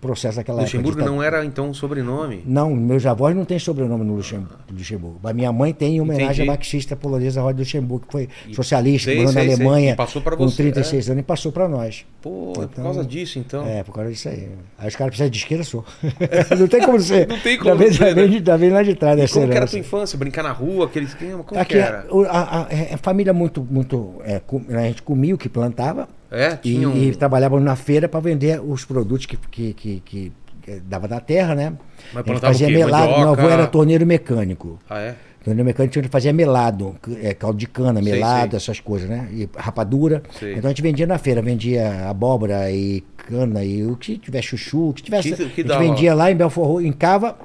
[0.00, 1.14] processo daquela Luxemburgo época.
[1.14, 2.42] não era, então, um sobrenome?
[2.46, 4.54] Não, meus avós não têm sobrenome no Luxemburgo.
[4.72, 5.20] Luxemburgo.
[5.22, 6.42] Mas minha mãe tem em homenagem Entendi.
[6.42, 9.40] à marxista polonesa Rosa de Luxemburgo, que foi socialista, sei, morou na.
[9.40, 12.04] Alemanha E passou com você, 36 anos e passou para nós.
[12.22, 13.66] Pô, é por Então, causa disso, então.
[13.66, 14.48] É, por causa disso aí.
[14.78, 15.84] Aí os caras precisam de esquerda, sou.
[16.58, 17.26] não tem como ser.
[17.28, 18.26] Não tem como Já vem, ser, né?
[18.26, 19.70] de- já vem lá de trás E dessa como que era a herança.
[19.72, 20.18] tua infância?
[20.18, 21.42] Brincar na rua, aquele esquema?
[21.44, 22.06] Como Aqui, que era?
[22.10, 24.14] o- a, a- é, a família muito, muito.
[24.24, 24.40] é,
[24.76, 26.96] a gente comia o que plantava É, e, tinha um...
[26.96, 31.18] e trabalhava na feira para vender os produtos que, que, que, que- que dava da
[31.20, 31.72] terra, né?
[32.12, 33.08] Mas a gente fazia melado.
[33.08, 33.42] Meu Mandioca?
[33.42, 34.78] avô era torneiro mecânico.
[34.88, 35.14] Ah, é?
[35.42, 38.56] Torneiro mecânico a gente fazia melado, é, caldo de cana, melado, sei.
[38.58, 39.26] essas coisas, né?
[39.32, 40.22] E rapadura.
[40.38, 40.52] Sei.
[40.52, 44.90] Então a gente vendia na feira, vendia abóbora e cana e o que tivesse chuchu,
[44.90, 45.30] o que tivesse.
[45.30, 45.80] Que- que a gente dava?
[45.82, 47.38] vendia lá em Belfor em Cava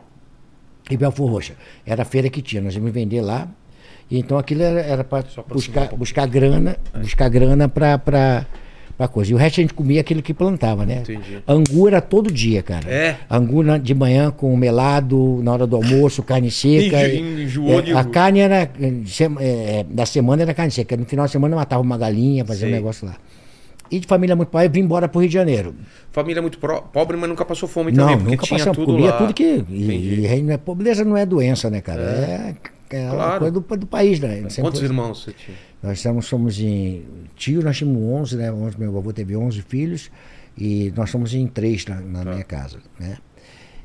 [0.91, 1.53] e Belfor Roxa.
[1.85, 3.47] Era a feira que tinha, nós íamos vender lá.
[4.11, 8.45] E então aquilo era, era para buscar, buscar grana, buscar grana para
[8.97, 9.31] para coisa.
[9.31, 10.99] E o resto a gente comia aquilo que plantava, né?
[10.99, 11.39] Entendi.
[11.47, 12.89] Angu era todo dia, cara.
[12.89, 13.17] É?
[13.29, 17.07] Angu na- de manhã com melado, na hora do almoço, carne seca.
[17.07, 18.69] Enjo- enjoou É, a carne era.
[19.39, 20.95] é, da semana era carne seca.
[20.95, 22.69] No final de semana eu matava uma galinha, fazia Sei.
[22.69, 23.15] um negócio lá.
[23.91, 25.75] E de família muito pobre, eu vim embora pro Rio de Janeiro.
[26.11, 28.93] Família muito pro- pobre, mas nunca passou fome não, também, porque nunca tinha passamos, tudo
[28.93, 29.17] comia lá.
[29.17, 29.63] tudo que.
[29.69, 32.01] E, e reino- pobreza não é doença, né, cara?
[32.01, 32.55] É, é
[32.93, 33.39] uma Claro.
[33.39, 34.35] coisa do, do país, né?
[34.49, 35.57] Sempre Quantos foi- irmãos você tinha?
[35.81, 37.03] Nós somos, somos em.
[37.35, 38.51] Tio, nós tínhamos 11, né?
[38.51, 40.09] 11, meu avô teve 11 filhos
[40.57, 42.31] e nós somos em três na, na Tá.
[42.31, 43.17] minha casa, né?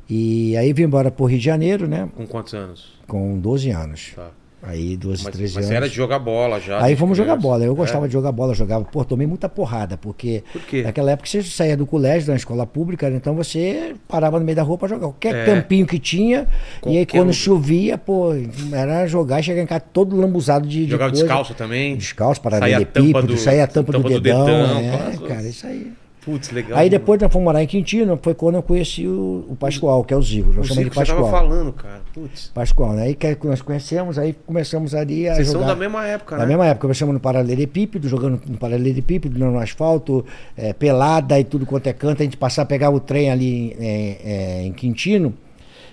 [0.09, 2.09] E aí vim embora pro Rio de Janeiro, né?
[2.17, 2.99] Com quantos anos?
[3.07, 4.13] Com 12 anos.
[4.17, 4.31] Tá.
[4.63, 5.77] Aí 12, Mas, 13 mas anos.
[5.77, 6.83] era de jogar bola já?
[6.83, 7.49] Aí fomos jogar criança?
[7.49, 7.65] bola.
[7.65, 8.09] Eu gostava É?
[8.09, 8.85] de jogar bola, jogava.
[8.85, 10.83] Pô, tomei muita porrada, porque Por quê?
[10.83, 13.17] naquela época você saía do colégio, da escola pública, né?
[13.17, 15.07] então você parava no meio da rua pra jogar.
[15.07, 15.45] Qualquer É.
[15.47, 16.47] campinho que tinha,
[16.87, 17.33] e aí Qualquer quando um.
[17.33, 18.33] chovia, pô,
[18.73, 21.25] era jogar e chegar em casa todo lambuzado de, de Jogava coisa.
[21.25, 21.97] descalço também?
[21.97, 24.45] Descalço, Saía a tampa do- saía a tampa, tampa do do dedão.
[24.45, 25.91] dedão, é, cara, isso aí.
[26.25, 26.79] Putz, legal.
[26.79, 30.13] Aí depois nós fomos morar em Quintino, foi quando eu conheci o, o Pascoal, que
[30.13, 30.51] é o Zico.
[30.51, 31.43] o Nós chamamos Zico de você tava Pascoal.
[31.49, 32.01] falando, cara.
[32.13, 32.51] Putz.
[32.53, 33.03] Pascoal, né?
[33.05, 35.61] Aí que nós conhecemos, aí começamos ali a Vocês jogar.
[35.61, 36.47] são da mesma época, né?
[36.47, 40.25] mesma época, começamos no paralelepípedo, jogando no paralelepípedo, no asfalto,
[40.57, 42.21] é, pelada e tudo quanto é canto.
[42.21, 45.33] A gente passava, pegava o trem ali é, é, em Quintino,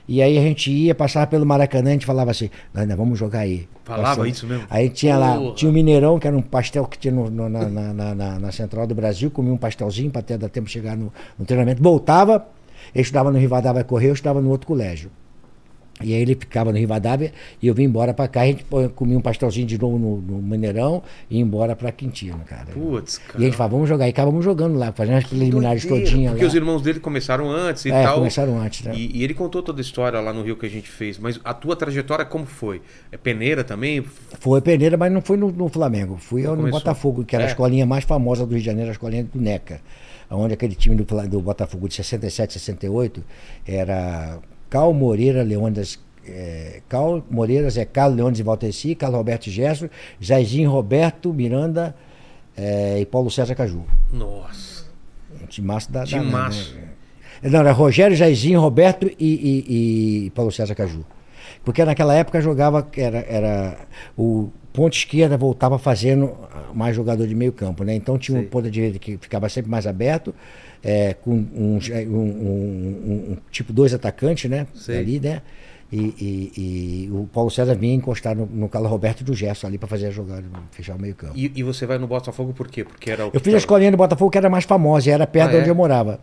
[0.08, 3.39] e aí a gente ia, passava pelo Maracanã, a gente falava assim, nós vamos jogar
[3.39, 3.67] aí.
[3.84, 4.65] Falava isso mesmo?
[4.70, 5.56] Aí tinha lá, Porra.
[5.56, 8.39] tinha o Mineirão, que era um pastel que tinha no- no- na, na, na- na-
[8.39, 11.46] na Central do Brasil, comia um pastelzinho para até dar tempo de chegar no, no
[11.46, 11.82] treinamento.
[11.82, 12.46] Voltava,
[12.93, 15.10] ele estudava no Rivadavia Correio, eu estudava no outro colégio.
[16.04, 18.42] E aí ele ficava no Rivadavia e eu vim embora para cá.
[18.42, 18.64] A gente
[18.96, 22.68] comia um pastelzinho de novo no, no Mineirão e ia embora para Quintino, cara.
[22.72, 23.40] Putz, cara.
[23.40, 24.06] E a gente falava, vamos jogar.
[24.06, 26.50] E acabamos jogando lá, fazendo as preliminares todinhas Porque lá.
[26.50, 28.18] os irmãos dele começaram antes e É, tal.
[28.20, 28.94] começaram antes, né?
[28.96, 31.18] E, e ele contou toda a história lá no Rio que a gente fez.
[31.18, 32.82] Mas a tua trajetória como foi?
[33.12, 34.04] É peneira também?
[34.40, 36.18] Foi peneira, mas não foi no, no Flamengo.
[36.18, 36.70] Fui Não no.
[36.70, 37.48] Botafogo, que era É.
[37.48, 39.82] a escolinha mais famosa do Rio de Janeiro, a escolinha do NECA.
[40.30, 43.24] Onde aquele time do, do Botafogo de 67, 68
[43.66, 46.00] era Cal Moreira Leônidas.
[46.30, 49.88] É, Cal Moreira, Zé Carlos, Leônidas e Valteci, Carlos Roberto Gerson,
[50.20, 51.96] Jairzinho Roberto, Miranda
[52.56, 53.86] é, e Paulo César Caju.
[54.12, 54.86] Nossa.
[55.42, 56.02] Um timaço da.
[56.02, 56.76] da- Timaço.
[56.76, 57.50] né?
[57.50, 61.06] Não, era Rogério, Jairzinho, Roberto e, e- e Paulo César Caju.
[61.64, 63.78] Porque naquela época jogava, era, era
[64.18, 66.36] o ponto esquerda voltava fazendo
[66.74, 67.96] mais jogador de meio campo, né?
[67.96, 68.46] Então tinha Sei.
[68.46, 70.36] um ponto direita que ficava sempre mais aberto,
[70.84, 74.68] é, com um, um- um- um tipo dois atacantes, né?
[74.74, 74.98] Sei.
[75.00, 75.42] Ali, né?
[75.90, 76.52] E, e-
[77.06, 80.08] e o Paulo César vinha encostar no, no Carlos Roberto do Gerson ali para fazer
[80.08, 81.32] a jogada, fechar o meio campo.
[81.34, 82.84] E, e você vai no Botafogo por quê?
[82.84, 85.26] Porque era o Eu fiz a tava- escolinha do Botafogo que era mais famosa, era
[85.26, 85.72] perto Ah, de onde é?
[85.72, 86.20] eu morava.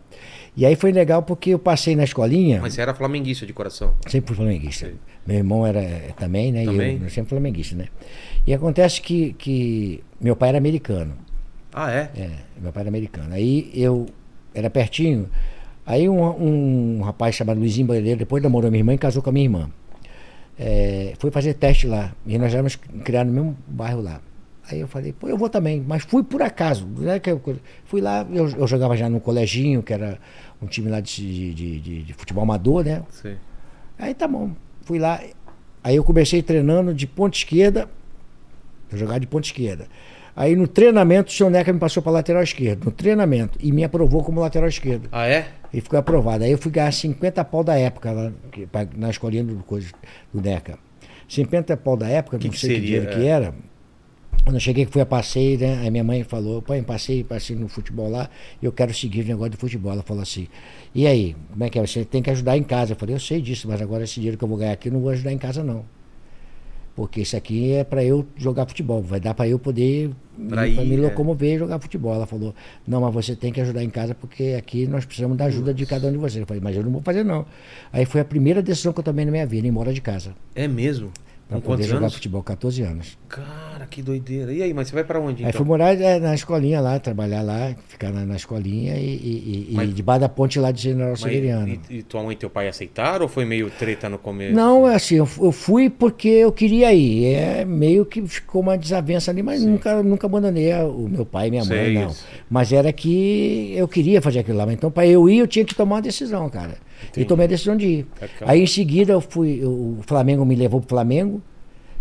[0.55, 3.95] E aí foi legal porque eu passei na escolinha, Mas você era flamenguista de coração.
[4.07, 4.85] sempre fui flamenguista.
[4.85, 4.95] Sei.
[5.25, 6.63] Meu irmão era eh, também, né?
[6.63, 6.97] Também?
[6.99, 7.87] E eu sempre flamenguista, né?
[8.45, 11.13] E acontece que, que meu pai era americano.
[11.73, 12.11] Ah, é?
[12.15, 12.29] É,
[12.61, 13.33] meu pai era americano.
[13.33, 14.05] Aí eu
[14.55, 15.29] era pertinho.
[15.85, 19.33] Aí um, um rapaz chamado Luizinho Bandeira, depois namorou minha irmã e casou com a
[19.33, 19.69] minha irmã.
[20.57, 22.13] É, foi fazer teste lá.
[22.25, 24.21] E nós éramos criados no mesmo bairro lá.
[24.67, 26.87] Aí eu falei, pô, eu vou também, mas fui por acaso.
[26.97, 27.39] Né, que eu,
[27.85, 30.17] fui lá, eu, eu jogava já no coleginho, que era
[30.59, 33.03] um time lá de, de, de- de futebol amador, né?
[33.11, 33.35] Sei.
[33.99, 35.21] Aí tá bom, fui lá.
[35.83, 37.87] Aí eu comecei treinando de ponta esquerda,
[38.91, 39.87] eu jogava de ponta esquerda.
[40.35, 43.83] Aí no treinamento o seu Neca me passou para lateral esquerdo, no treinamento, e me
[43.83, 45.07] aprovou como lateral esquerdo.
[45.11, 45.47] Ah, é?
[45.73, 46.43] E ficou aprovado.
[46.43, 48.67] Aí eu fui ganhar 50 pau da época lá, que-
[48.97, 49.87] na escolinha do, coisa,
[50.33, 50.77] do NECA.
[51.27, 53.15] 50 pau da época, Que não que sei que seria, dinheiro é?
[53.21, 53.53] que era.
[54.43, 55.79] Quando eu cheguei que fui a passeio, né?
[55.81, 58.29] Aí minha mãe falou, pai, passei, passei no futebol lá,
[58.61, 59.91] eu quero seguir o negócio de futebol.
[59.91, 60.47] Ela falou assim,
[60.93, 61.87] e aí, como é que é?
[61.87, 62.91] Você tem que ajudar em casa.
[62.91, 64.93] Eu falei, eu sei disso, mas agora esse dinheiro que eu vou ganhar aqui eu
[64.93, 65.83] não vou ajudar em casa, não.
[66.95, 70.67] Porque isso aqui é para eu jogar futebol, vai dar para eu poder Pra pra
[70.67, 70.99] ir, me é.
[70.99, 72.13] locomover e jogar futebol.
[72.13, 72.53] Ela falou,
[72.87, 75.85] não, mas você tem que ajudar em casa porque aqui nós precisamos da ajuda de
[75.85, 76.41] cada um de vocês.
[76.41, 77.45] Eu falei, mas eu não vou fazer não.
[77.91, 80.35] Aí foi a primeira decisão que eu tomei na minha vida, ir embora de casa.
[80.53, 81.11] É mesmo?
[81.47, 82.15] Pra Com poder jogar anos?
[82.15, 83.19] futebol, 14 anos.
[83.29, 84.51] Cara, que doideira.
[84.51, 85.59] E aí, mas você vai pra onde Aí então?
[85.59, 89.75] fui morar é, na escolinha lá, trabalhar lá, ficar na, na escolinha e, e, e,
[89.75, 91.79] Mas- e debaixo da ponte lá de General Severiano.
[91.87, 94.55] e, e tua mãe e teu pai aceitaram ou foi meio treta no começo?
[94.55, 97.25] Não, é assim, eu, eu fui porque eu queria ir.
[97.35, 101.51] É meio que ficou uma desavença ali, mas nunca, nunca abandonei o meu pai e
[101.51, 102.07] minha mãe, Sei, não.
[102.09, 102.25] isso.
[102.49, 104.65] Mas era que eu queria fazer aquilo lá.
[104.65, 106.75] Mas Então, para eu ir, eu tinha que tomar uma decisão, cara.
[107.03, 107.21] Entendi.
[107.21, 108.07] E tomei a decisão de ir.
[108.41, 111.41] Aí em seguida eu fui, eu- o Flamengo me levou pro Flamengo.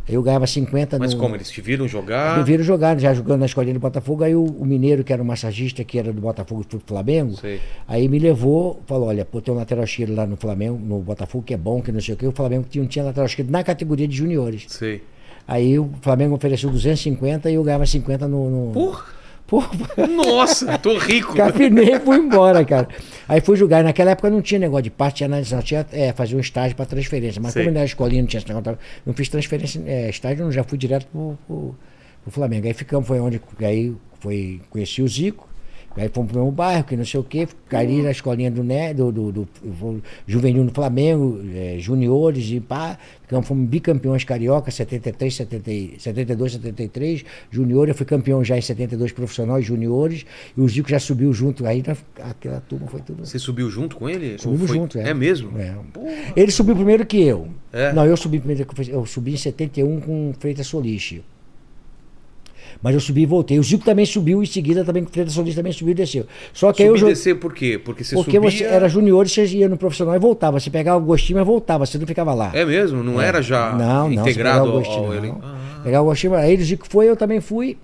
[0.06, 1.34] Eu ganhava 50 Mas no, como?
[1.34, 2.36] Eles te viram jogar?
[2.36, 4.22] me viram jogar, já jogando na escolinha do Botafogo.
[4.22, 6.88] Aí o, o mineiro, que era o massagista, que era do Botafogo e foi pro
[6.88, 7.58] Flamengo, Sei.
[7.88, 11.42] aí me levou, falou: olha, pô, tem um lateral esquerdo lá no Flamengo, no Botafogo,
[11.42, 12.26] que é bom, que não sei o quê.
[12.26, 14.66] O Flamengo tinha, tinha lateral esquerdo na categoria de juniores.
[14.68, 15.02] Sei.
[15.48, 18.50] Aí o Flamengo ofereceu 250 e eu ganhava 50 no.
[18.66, 18.72] no...
[18.72, 19.04] Porra!
[19.54, 19.70] Porra,
[20.08, 21.32] Nossa, tô rico.
[21.34, 22.88] capinei e fui embora, cara.
[23.28, 23.80] Aí fui jogar.
[23.80, 26.40] E naquela época não tinha negócio de parte, tinha, análise, não, tinha é, fazer um
[26.40, 27.40] estágio para transferência.
[27.40, 27.62] Mas Sei.
[27.62, 30.76] como na escolinha não tinha esse negócio, não fiz transferência, é, estágio, não, já fui
[30.76, 31.76] direto pro, pro,
[32.22, 32.66] pro Flamengo.
[32.66, 35.48] Aí ficamos, foi onde, aí foi, conheci o Zico.
[35.96, 38.92] Aí fomos pro mesmo bairro, que não sei o quê, caí na escolinha do, né,
[38.92, 44.72] do, do, do- do Juvenil no Flamengo, é, juniores e pá, ficamos, fomos bicampeões carioca,
[44.72, 50.26] 73, 70, e- 72, 73, juniores, eu fui campeão já em 72 profissional e juniores,
[50.56, 51.80] e o Zico já subiu junto, aí
[52.20, 53.24] aquela turma foi tudo.
[53.24, 54.36] Você subiu junto com ele?
[54.38, 55.10] Subimos foi- junto, é.
[55.10, 55.52] É mesmo?
[55.58, 55.74] É.
[56.34, 57.46] Ele subiu primeiro que eu.
[57.72, 57.92] É?
[57.92, 61.22] Não, eu subi primeiro que eu, subi em 71 com Freitas Soliche.
[62.82, 63.58] Mas eu subi e voltei.
[63.58, 66.26] O Zico também subiu em seguida, também o Freitas Soliche também subiu e desceu.
[66.52, 67.80] Só que aí eu Subir e descer por quê?
[67.82, 68.50] Porque você porque subia...
[68.50, 70.60] você era junior, você ia no profissional e voltava.
[70.60, 72.50] Você pegava o gostinho, mas voltava, você não ficava lá.
[72.54, 73.02] É mesmo?
[73.02, 75.14] Não era já não, não, integrado pegava o ao, gostinho, ao não.
[75.14, 75.40] elenco?
[75.42, 77.76] Ah, Pegava o gostinho, aí o Zico foi, eu também fui.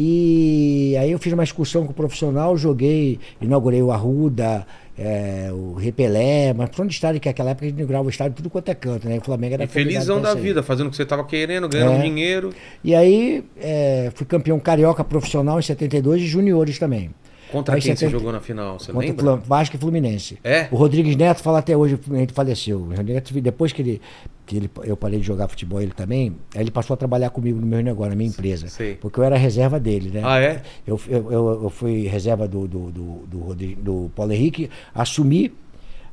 [0.00, 4.64] E aí eu fiz uma excursão com o profissional, joguei, inaugurei o Arruda,
[4.98, 8.34] é, o Repelé, mas por onde estádio, que naquela época a gente inaugurava o estádio
[8.36, 9.18] tudo quanto é canto, né?
[9.18, 12.02] O Flamengo era E felizão da vida, fazendo o que você tava querendo, ganhando É.
[12.02, 12.52] dinheiro.
[12.82, 17.10] E aí é, fui campeão carioca profissional em 72 e juniores também.
[17.50, 18.78] Contra Aí quem você 70 jogou na final?
[18.78, 19.36] Você Contra lembra?
[19.36, 20.38] Vasco e Fluminense.
[20.44, 20.68] É?
[20.70, 22.78] O Rodrigues Neto fala até hoje, ele faleceu.
[22.78, 24.02] O Rodrigues Neto, depois que ele,
[24.46, 27.58] que ele eu parei de jogar futebol ele também, aí ele passou a trabalhar comigo
[27.60, 28.68] no meu negócio, na minha empresa.
[28.68, 28.94] Sei.
[28.96, 30.22] Porque eu era reserva dele, né?
[30.24, 30.62] Ah, é?
[30.86, 35.52] Eu, eu, eu, eu fui reserva do, do, do, do, do Paulo Henrique, assumi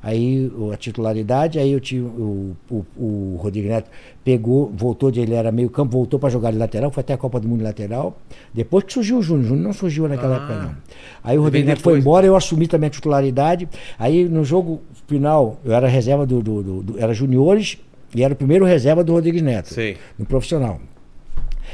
[0.06, 3.90] aí a titularidade, aí eu tive o, o, o Rodrigo Neto
[4.24, 7.18] pegou, voltou de ele era meio campo, voltou para jogar de lateral, foi até a
[7.18, 8.18] Copa do Mundo de lateral.
[8.54, 10.38] Depois que surgiu o Júnior, o Júnior não surgiu naquela Ah.
[10.38, 10.76] época não.
[11.24, 13.68] Aí o Rodrigo Neto foi embora, eu assumi também a titularidade.
[14.00, 17.78] Aí no jogo final, eu era reserva do, do, do- do- era juniores
[18.16, 19.98] e era o primeiro reserva do Rodrigues Neto, Sei.
[20.18, 20.80] no profissional.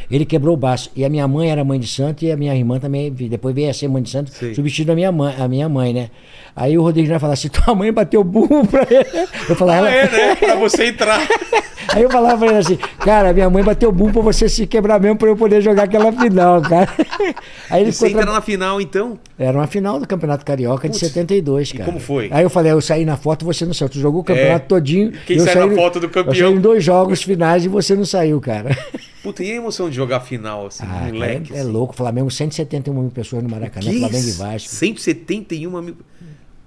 [0.10, 0.90] Ele quebrou o baço.
[0.96, 3.70] E a minha mãe era mãe de santo e a minha irmã também, depois veio
[3.70, 4.54] a ser mãe de santo, Sei.
[4.54, 6.10] substituindo a minha mãe, a minha mãe, né?
[6.56, 9.28] Aí o Rodrigo Neto falava assim: tua mãe bateu burro pra ele.
[9.50, 9.96] Eu falava, Ah, ela...
[9.96, 10.36] é, né?
[10.36, 11.20] Pra você entrar.
[11.94, 15.00] Aí eu falava pra ele assim, cara, minha mãe bateu burro pra você se quebrar
[15.02, 16.88] mesmo pra eu poder jogar aquela final, cara.
[17.70, 19.20] Aí ele E você tra- entra na final, então?
[19.38, 21.86] Era uma final do Campeonato Carioca de Putz, 72, e cara.
[21.86, 22.30] como foi?
[22.32, 23.90] Aí eu falei, eu saí na foto, você não saiu.
[23.90, 24.68] Tu jogou o campeonato É.
[24.68, 25.12] todinho.
[25.26, 26.34] Quem eu sai saí na foto do Eu campeão?
[26.36, 28.78] saí em dois jogos finais e você não saiu, cara.
[29.22, 31.50] Puta, e a emoção de jogar final, assim, Ah, moleque?
[31.50, 31.72] cara, é, é assim?
[31.72, 31.94] louco.
[31.96, 34.32] Flamengo, 171 mil pessoas no Maracanã, Que Flamengo e?
[34.32, 34.70] Vasco.
[34.70, 35.96] 171 mil.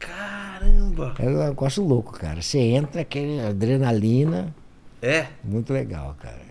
[0.07, 1.15] Caramba!
[1.19, 2.41] É um negócio louco, cara.
[2.43, 4.55] Você entra, aquele adrenalina.
[5.03, 5.27] É.
[5.43, 6.45] Muito legal, cara.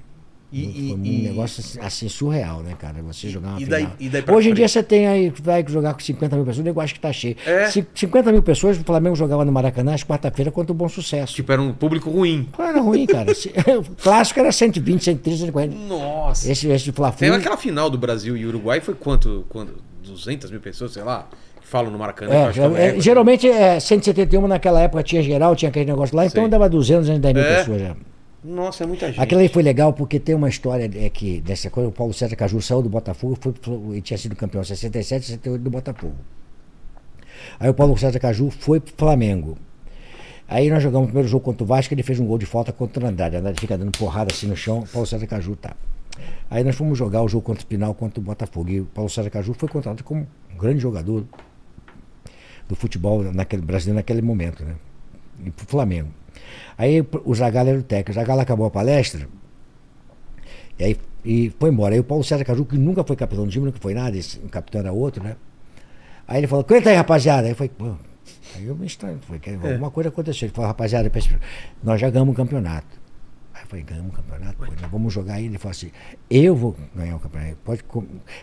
[0.51, 3.01] E, Muito- e- um e- negócio assim, assim, surreal, né, cara?
[3.01, 3.97] Você jogar uma e daí- final.
[3.99, 6.63] e daí Hoje em dia você tem aí, vai jogar com 50 mil pessoas, o
[6.63, 7.35] negócio que tá cheio.
[7.43, 7.71] É.
[7.71, 11.33] Ci- 50 mil pessoas, o Flamengo jogava no Maracanã às quarta-feira contra o Bom Sucesso.
[11.33, 12.47] Tipo, era um público ruim.
[12.59, 13.33] Era ruim, cara.
[13.33, 15.75] Se- O clássico era 120, 130, 140.
[15.75, 16.51] Nossa.
[16.51, 17.33] Esse, esse de Fla-Flu.
[17.33, 19.45] aquela final do Brasil e Uruguai foi quanto?
[19.49, 21.27] quanto 200 mil pessoas, sei lá,
[21.63, 22.33] falam no Maracanã.
[22.33, 26.47] É, é é, geralmente é 171 naquela época tinha geral, tinha aquele negócio lá, então
[26.47, 27.57] dava 200, 210 mil É.
[27.57, 27.95] pessoas já.
[28.43, 29.21] Nossa, é muita gente.
[29.21, 32.35] Aquilo aí foi legal porque tem uma história é que dessa coisa, o Paulo César
[32.35, 33.53] Caju saiu do Botafogo, foi,
[33.95, 36.15] e tinha sido campeão em 67, 68 do Botafogo.
[37.59, 39.57] Aí o Paulo César Caju foi pro Flamengo.
[40.47, 42.73] Aí nós jogamos o primeiro jogo contra o Vasco, ele fez um gol de falta
[42.73, 43.37] contra o Andrade.
[43.37, 45.73] Andrade fica dando porrada assim no chão, o Paulo César Caju tá.
[46.49, 48.69] Aí nós fomos jogar o jogo contra o Pinal contra o Botafogo.
[48.69, 51.23] E o Paulo César Caju foi contratado como um grande jogador
[52.73, 54.75] do futebol naquele, brasileiro naquele momento, né?
[55.45, 56.09] E pro Flamengo.
[56.77, 58.11] Aí o Zagallo era o técnico.
[58.11, 59.27] O Zagallo acabou a palestra
[60.77, 61.93] e aí e foi embora.
[61.93, 64.39] Aí o Paulo César Caju, que nunca foi capitão do time, nunca foi nada, esse,
[64.39, 65.37] o capitão era outro, né?
[66.27, 67.47] Aí ele falou, canta aí, rapaziada.
[67.47, 67.95] Aí eu falei, pô.
[68.55, 70.47] Aí eu me estranho, foi que alguma coisa aconteceu.
[70.47, 71.09] Ele falou, rapaziada,
[71.81, 72.87] nós já ganhamos o campeonato.
[73.53, 74.57] Aí eu falei, ganhamos o campeonato?
[74.57, 75.45] Pô, nós vamos jogar aí.
[75.45, 75.91] Ele falou assim,
[76.29, 77.57] eu vou ganhar o campeonato.
[77.63, 77.83] Pode,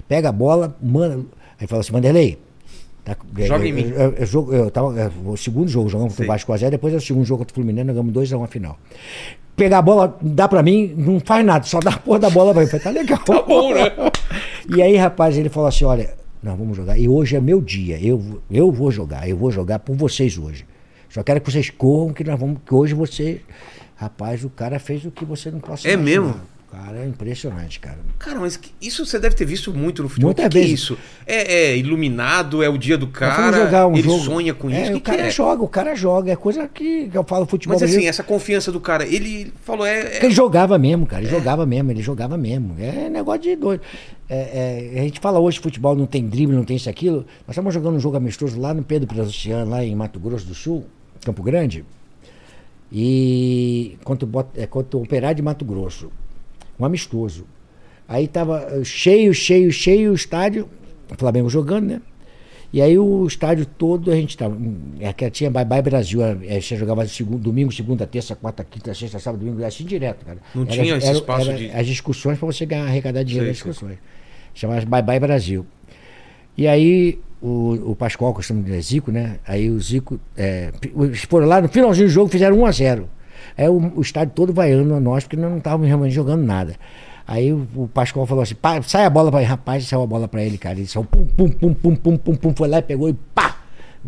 [0.08, 1.16] pega a bola, manda.
[1.16, 1.24] Aí
[1.60, 2.38] ele falou assim, Vanderlei.
[3.14, 3.88] Tá, Joga eu, em mim.
[3.90, 6.24] Eu, eu, eu jogo- eu tava, é, o segundo jogo, jogamos Sei.
[6.26, 8.32] com o Vasco a 0, depois é o segundo jogo contra o Fluminense, ganhamos 2
[8.32, 8.78] a 1 a final.
[9.56, 12.52] Pegar a bola, dá pra mim, não faz nada, só dá a porra da bola
[12.54, 12.68] pra mim.
[12.68, 13.18] Falei, tá legal.
[13.18, 13.82] Tá bom, né?
[14.76, 16.96] E aí, rapaz, ele falou assim: olha, nós vamos jogar.
[16.96, 17.98] E hoje é meu dia.
[18.00, 19.28] Eu, vou- eu vou jogar.
[19.28, 20.64] Eu vou jogar por vocês hoje.
[21.08, 22.58] Só quero que vocês corram, que nós vamos.
[22.64, 23.40] Que hoje você.
[23.96, 26.22] Rapaz, o cara fez o que você não possa É imaginar.
[26.22, 26.40] mesmo?
[26.72, 27.98] Cara, é impressionante, cara.
[28.16, 30.28] Cara, mas isso você deve ter visto muito no futebol.
[30.28, 30.96] Muitas o que, que é isso?
[31.26, 34.22] É, é iluminado, é o dia do cara, um ele jogo.
[34.24, 34.92] sonha com É, isso.
[34.92, 35.30] o o que, cara é?
[35.30, 36.30] joga, o cara joga.
[36.30, 37.76] É coisa que, eu falo futebol.
[37.78, 40.18] Mas assim, essa confiança do cara, ele falou, é.
[40.18, 41.22] é- Ele jogava mesmo, cara.
[41.22, 42.76] Ele jogava mesmo, ele jogava mesmo.
[42.78, 43.83] É negócio de doido.
[44.28, 47.26] É, é, a gente fala hoje que futebol não tem drible, não tem isso, aquilo.
[47.48, 50.54] Nós estamos jogando um jogo amistoso lá no Pedro Pirossiano, lá em Mato Grosso do
[50.54, 50.87] Sul,
[51.24, 51.85] Campo Grande.
[52.92, 56.11] E contra o, Bot- é, contra o Operário de Mato Grosso.
[56.80, 57.46] Um amistoso.
[58.08, 60.68] Aí tava eh, cheio, cheio, cheio o estádio.
[61.10, 62.00] O Flamengo jogando, né?
[62.72, 64.54] E aí o estádio todo a gente tava.
[64.54, 66.22] hum, É, que tinha Bye Bye Brasil.
[66.24, 70.38] é, Você jogava segundo, domingo, segunda, terça, quarta, quinta, sexta, sábado, domingo, assim direto, cara.
[70.54, 73.98] Não tinha esse espaço de- As discussões para você ganhar, arrecadar dinheiro nas discussões.
[74.54, 75.66] Chamava Bye Bye Brasil.
[76.56, 79.38] E aí o, o Pascoal, que eu chamo de Zico, né?
[79.46, 80.20] Aí o Zico.
[80.36, 80.70] É,
[81.28, 83.08] foram lá no finalzinho do jogo fizeram 1 a 0
[83.56, 86.76] Aí o, o estádio todo vaiando a nós, porque nós não estávamos realmente jogando nada.
[87.26, 89.48] Aí o, o Pascoal falou assim: "Pá, sai a bola para ele.
[89.48, 90.78] Rapaz, saiu a bola para ele, cara.
[90.78, 93.56] Ele saiu pum, pum, pum, pum, pum, pum, pum, foi lá e pegou e pá!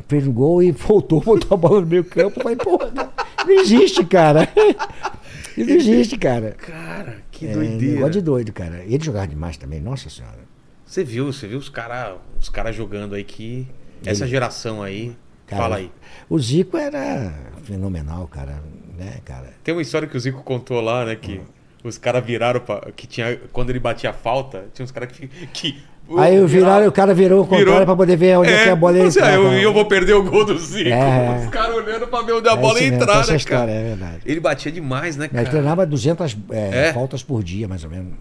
[0.09, 2.41] Fez um gol e voltou, botou a bola no meio campo.
[2.43, 4.49] Falei, porra, não, existe, cara.
[5.55, 6.53] Não existe, cara.
[6.53, 7.95] Cara, que É, doideira.
[7.97, 8.83] negócio de doido, cara.
[8.87, 10.39] Ele jogava demais também, nossa senhora.
[10.87, 13.69] Você viu, você viu os caras os cara jogando aí que.
[14.05, 15.15] Essa geração aí.
[15.47, 15.91] Cara, fala aí.
[16.29, 18.63] O Zico era fenomenal, cara.
[18.99, 19.51] Né, cara?
[19.65, 21.17] Tem uma história que o Zico contou lá, né?
[21.17, 21.41] Que
[21.83, 25.27] Os caras viraram pra, que tinha quando ele batia a falta, tinha uns caras que,
[25.53, 25.83] que
[26.19, 27.87] Aí o, virar, o cara virou o contrário Virou.
[27.87, 29.35] pra poder ver onde é, que a bola ia assim, ah, entrar.
[29.35, 30.91] eu, eu vou perder o gol do Zico.
[30.91, 31.43] É.
[31.45, 33.71] Os caras olhando pra ver onde a É bola isso ia entrar, né, história, cara?
[33.71, 34.19] é verdade.
[34.27, 35.49] Ele batia demais, né, Ele cara?
[35.49, 36.93] treinava 200 é, É?
[36.93, 38.13] faltas por dia, mais ou menos.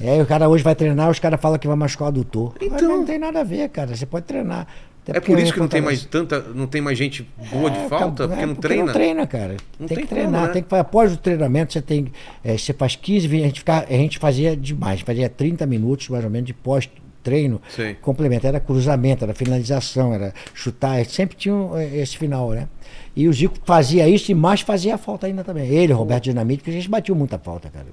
[0.00, 2.54] E aí o cara hoje vai treinar, os caras falam que vai machucar o adutor.
[2.60, 2.88] Mas Então.
[2.98, 3.94] não tem nada a ver, cara.
[3.94, 4.66] Você pode treinar.
[5.10, 7.78] É porque por isso que não tem mais tanta, não tem mais gente boa de
[7.78, 8.84] É, falta, porque é, não treina.
[8.84, 9.56] Não treina, cara.
[9.78, 10.52] Não tem, tem que como, treinar, né?
[10.52, 10.74] tem que.
[10.74, 12.12] Após o treinamento, você tem.
[12.44, 16.08] é, você faz 15, 20, a gente, fica, a gente fazia demais, fazia 30 minutos
[16.08, 17.60] mais ou menos de pós-treino.
[17.68, 17.94] Sei.
[17.94, 18.46] Complemento.
[18.46, 21.04] Era cruzamento, era finalização, era chutar.
[21.06, 22.68] Sempre tinha é, esse final, né?
[23.16, 25.68] E o Zico fazia isso e mais fazia falta ainda também.
[25.68, 27.86] Ele, Roberto Dinamite, porque a gente batia muita falta, cara.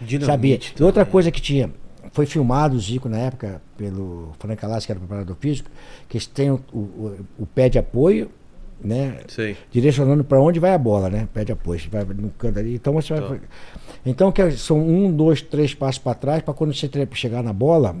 [0.00, 0.58] Dinamite Sabia?
[0.58, 0.86] Também.
[0.86, 1.70] outra coisa que tinha,
[2.12, 5.70] foi filmado o Zico na época pelo Frank Alas, que era o preparador físico,
[6.08, 8.30] que eles têm o, o- o pé de apoio,
[8.82, 9.18] né?
[9.28, 9.56] Sei.
[9.70, 11.28] Direcionando para onde vai a bola, né?
[11.34, 11.78] Pé de apoio.
[11.80, 12.74] Você vai no canto ali.
[12.74, 13.38] Então você vai.
[13.38, 13.44] Tá.
[14.06, 17.94] Então que são um, dois, três passos para trás para quando você chegar na bola,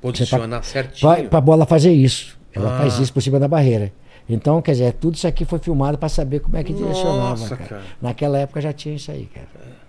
[0.00, 1.28] Posicionar certinho.
[1.28, 2.38] para a bola fazer isso.
[2.54, 2.78] Ela Ah.
[2.78, 3.92] faz isso por cima da barreira.
[4.28, 7.30] Então, quer dizer, tudo isso aqui foi filmado para saber como é que direcionava.
[7.30, 7.68] Nossa, cara.
[7.68, 7.82] cara.
[8.00, 9.46] Naquela época já tinha isso aí, cara.
[9.52, 9.79] Cara.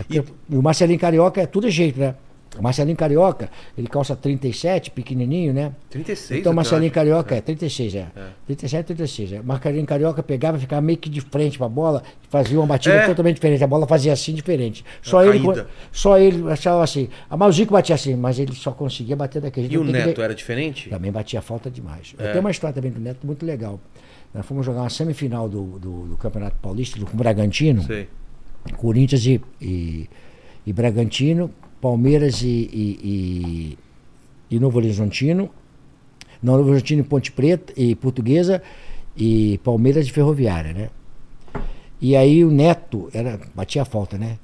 [0.00, 2.14] É porque E o Marcelinho Carioca é tudo jeito, né?
[2.58, 5.70] O Marcelinho Carioca, ele calça 37, pequenininho, né?
[5.88, 6.40] 36.
[6.40, 6.90] Então o Marcelinho.
[6.90, 8.06] Carioca é 36, é.
[8.44, 9.32] 37, 36.
[9.34, 9.40] É.
[9.40, 12.96] O Marcelinho Carioca pegava e ficava meio que de frente pra bola, fazia uma batida
[12.96, 13.06] É.
[13.06, 13.62] totalmente diferente.
[13.62, 14.84] A bola fazia assim diferente.
[15.00, 17.08] Só Uma ele, só ele achava assim.
[17.30, 19.92] Ah, mas o Zico batia assim, mas ele só conseguia bater daquele E o que
[19.92, 20.90] Neto ver- era diferente?
[20.90, 22.16] Também batia falta demais.
[22.18, 22.32] É.
[22.32, 23.78] Tem uma história também do Neto muito legal.
[24.34, 27.82] Nós fomos jogar uma semifinal do, do, do Campeonato Paulista do, com o Bragantino.
[27.84, 28.08] Sei.
[28.76, 30.08] Corinthians e, e,
[30.66, 33.78] e Bragantino, Palmeiras e,
[34.50, 35.50] e, Novo Horizontino,
[36.42, 38.62] não, Novo Horizontino e Ponte Preta e Portuguesa
[39.16, 40.90] e Palmeiras e Ferroviária, né?
[42.00, 44.38] E aí o Neto era batia a falta, né?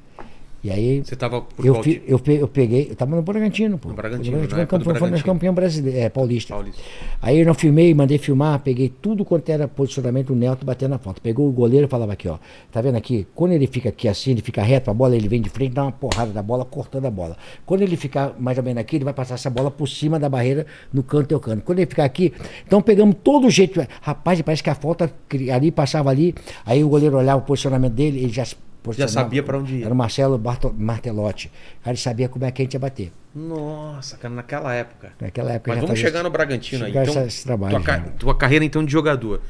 [0.67, 3.79] E aí Você tava por eu, fi- eu, pe- eu peguei, eu tava no Bragantino,
[3.79, 3.91] pô.
[3.91, 5.25] No Bragantino, No foi época do campeão, Bragantino.
[5.25, 6.55] campeão brasileiro, é, paulista.
[6.55, 6.83] Paulista.
[7.23, 10.99] Aí eu não filmei, mandei filmar, peguei tudo quanto era posicionamento do Neto batendo na
[10.99, 11.21] falta.
[11.21, 12.39] Pegou o goleiro e falava aqui, ó.
[12.73, 13.29] Tá vendo aqui?
[13.33, 15.85] Quando ele fica aqui assim, ele fica reto, a bola, ele vem de frente, dá
[15.85, 17.37] uma porrada da bola, cortando a bola.
[17.65, 20.29] Quando ele ficar mais ou menos aqui, ele vai passar essa bola por cima da
[20.29, 21.63] barreira no canto teu canto.
[21.63, 22.33] Quando ele ficar aqui,
[22.67, 23.87] então pegamos todo o jeito.
[24.01, 25.13] Rapaz, parece que a falta
[25.55, 28.45] ali passava ali, aí o goleiro olhava o posicionamento dele, ele já
[28.87, 29.13] posicionava.
[29.27, 29.85] sabia pra onde ia.
[29.85, 31.49] Era o Marcelo Barto- Martelotti.
[31.83, 33.13] Cara, ele sabia como é que a gente ia bater.
[33.35, 35.13] Nossa, cara, naquela época.
[35.21, 36.91] Naquela época Mas já vamos chegar no Bragantino aí.
[36.97, 38.01] Então, esse- trabalho tua, já.
[38.19, 39.41] tua carreira então de jogador.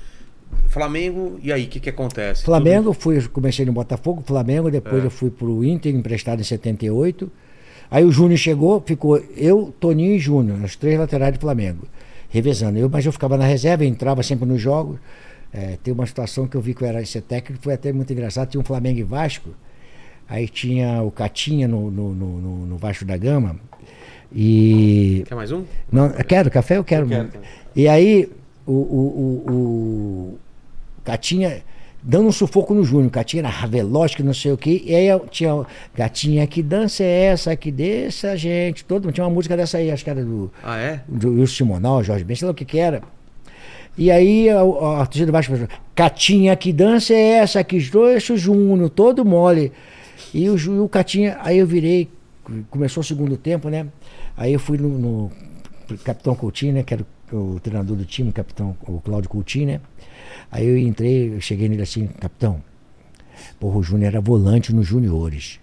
[0.69, 2.45] Flamengo, e aí, o que que acontece?
[2.45, 5.07] Flamengo, fui, comecei no Botafogo, Flamengo, depois É.
[5.07, 7.31] eu fui pro Inter, emprestado em 78.
[7.91, 11.87] Aí o Júnior chegou, ficou eu, Toninho e Júnior, os três laterais do Flamengo,
[12.29, 12.79] revezando.
[12.79, 14.99] Eu, mas eu ficava na reserva, entrava sempre nos jogos.
[15.53, 18.13] É, tem uma situação que eu vi que eu era esse técnico, foi até muito
[18.13, 18.49] engraçado.
[18.51, 19.51] Tinha um Flamengo e Vasco,
[20.29, 23.57] aí tinha o Catinha no, no, no, no- Vasco da Gama.
[24.35, 25.65] E Quer mais um?
[25.91, 27.05] não, eu quero, café eu quero.
[27.05, 27.31] Eu quero.
[27.75, 28.29] E aí,
[28.67, 28.75] o, o,
[29.47, 29.51] o,
[30.35, 30.39] o
[31.05, 31.63] Catinha
[32.03, 33.11] dando um sufoco no Júnior.
[33.11, 34.83] Catinha era veloz, que não sei o quê.
[34.85, 37.55] E aí tinha o Gatinha, que dança é essa?
[37.57, 38.85] Que deixa, gente.
[38.85, 41.01] Todo, tinha uma música dessa aí, acho que era do, Ah, é?
[41.09, 43.03] do Wilson Simonal, Jorge Ben, sei lá o que que era.
[43.97, 47.65] E aí a, a, a torcida falou, Catinha, que dança é essa?
[47.65, 49.73] Que deixa o Júnior, todo mole.
[50.35, 52.09] E o, e o Catinha, aí eu virei,
[52.71, 53.87] começou o segundo tempo, né?
[54.37, 55.31] Aí eu fui no, no
[56.05, 56.83] capitão Coutinho, né?
[56.83, 59.81] Que era o, o treinador do time, o capitão, o Cláudio Coutinho, né?
[60.51, 62.63] Aí eu entrei, eu cheguei nele assim, capitão,
[63.59, 65.59] porra, o Júnior era volante nos juniores.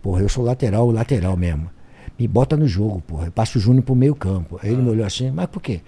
[0.00, 1.70] Porra, eu sou lateral, lateral mesmo.
[2.18, 3.26] Me bota no jogo, porra.
[3.26, 4.60] Eu passo o Júnior pro meio campo.
[4.62, 5.80] Aí ele me olhou assim, mas por quê?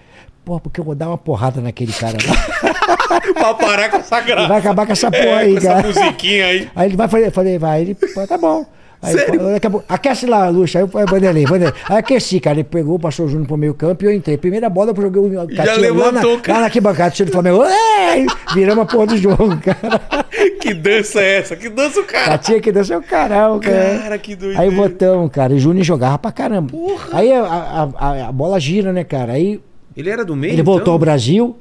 [0.47, 3.33] Porra, porque eu vou dar uma porrada naquele cara lá.
[3.35, 4.43] pra parar com essa graça.
[4.43, 5.87] Ele vai acabar com essa porra É, aí, com essa cara.
[5.89, 6.69] musiquinha aí.
[6.77, 7.97] Aí ele vai fazer, falei, vai, ele,
[8.29, 8.65] tá bom.
[9.03, 9.41] Aí, Sério?
[9.89, 10.79] a aquece lá, Luxa.
[10.79, 11.75] Aí eu falei, Vanderlei, Vanderlei.
[11.89, 12.55] Aí aqueci, cara.
[12.59, 14.39] Ele pegou, passou o Júnior pro meio campo e eu entrei.
[14.39, 16.53] Primeira bola, eu joguei o Já Catinha lá na, levantou, cara.
[16.55, 17.65] lá na arquibancada, o time do Flamengo.
[17.65, 18.27] Ei!
[18.55, 20.25] Viramos a porra do jogo, cara.
[20.61, 21.57] Que dança é essa?
[21.57, 22.25] Que dança o cara?
[22.39, 23.99] Catinha que dançou o caramba, cara.
[24.01, 24.63] Cara, que doideira.
[24.63, 25.53] Aí botamos, cara.
[25.53, 26.73] E o Júnior jogava pra caramba.
[27.13, 29.33] Aí a, a, a- a bola gira, né, cara?
[29.33, 29.61] Aí
[29.97, 30.93] Ele era do meio, ele voltou então?
[30.93, 31.57] ao Brasil.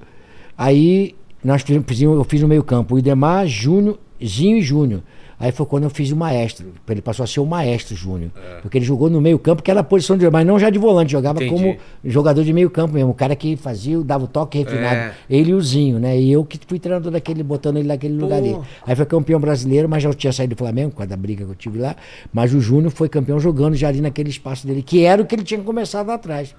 [0.57, 5.01] Aí nós fizemos- eu fiz no meio campo o Idemar, Júnior, Zinho e Júnior.
[5.39, 6.67] Aí foi quando eu fiz o maestro.
[6.89, 8.31] Ele passou a ser o maestro Júnior.
[8.61, 10.29] Porque ele jogou no meio campo, que era a posição de.
[10.29, 11.61] Mas não já de volante, jogava Entendi.
[11.61, 13.11] como jogador de meio campo mesmo.
[13.11, 14.95] O cara que fazia, dava o toque refinado.
[14.95, 15.11] É.
[15.29, 16.17] Ele e o Zinho, né?
[16.19, 18.55] E eu que fui treinador daquele, botando ele naquele lugar ali.
[18.87, 21.51] Aí foi campeão brasileiro, mas já tinha saído do Flamengo, por causa da briga que
[21.51, 21.95] eu tive lá.
[22.33, 25.35] Mas o Júnior foi campeão jogando já ali naquele espaço dele, que era o que
[25.35, 26.55] ele tinha começado lá atrás.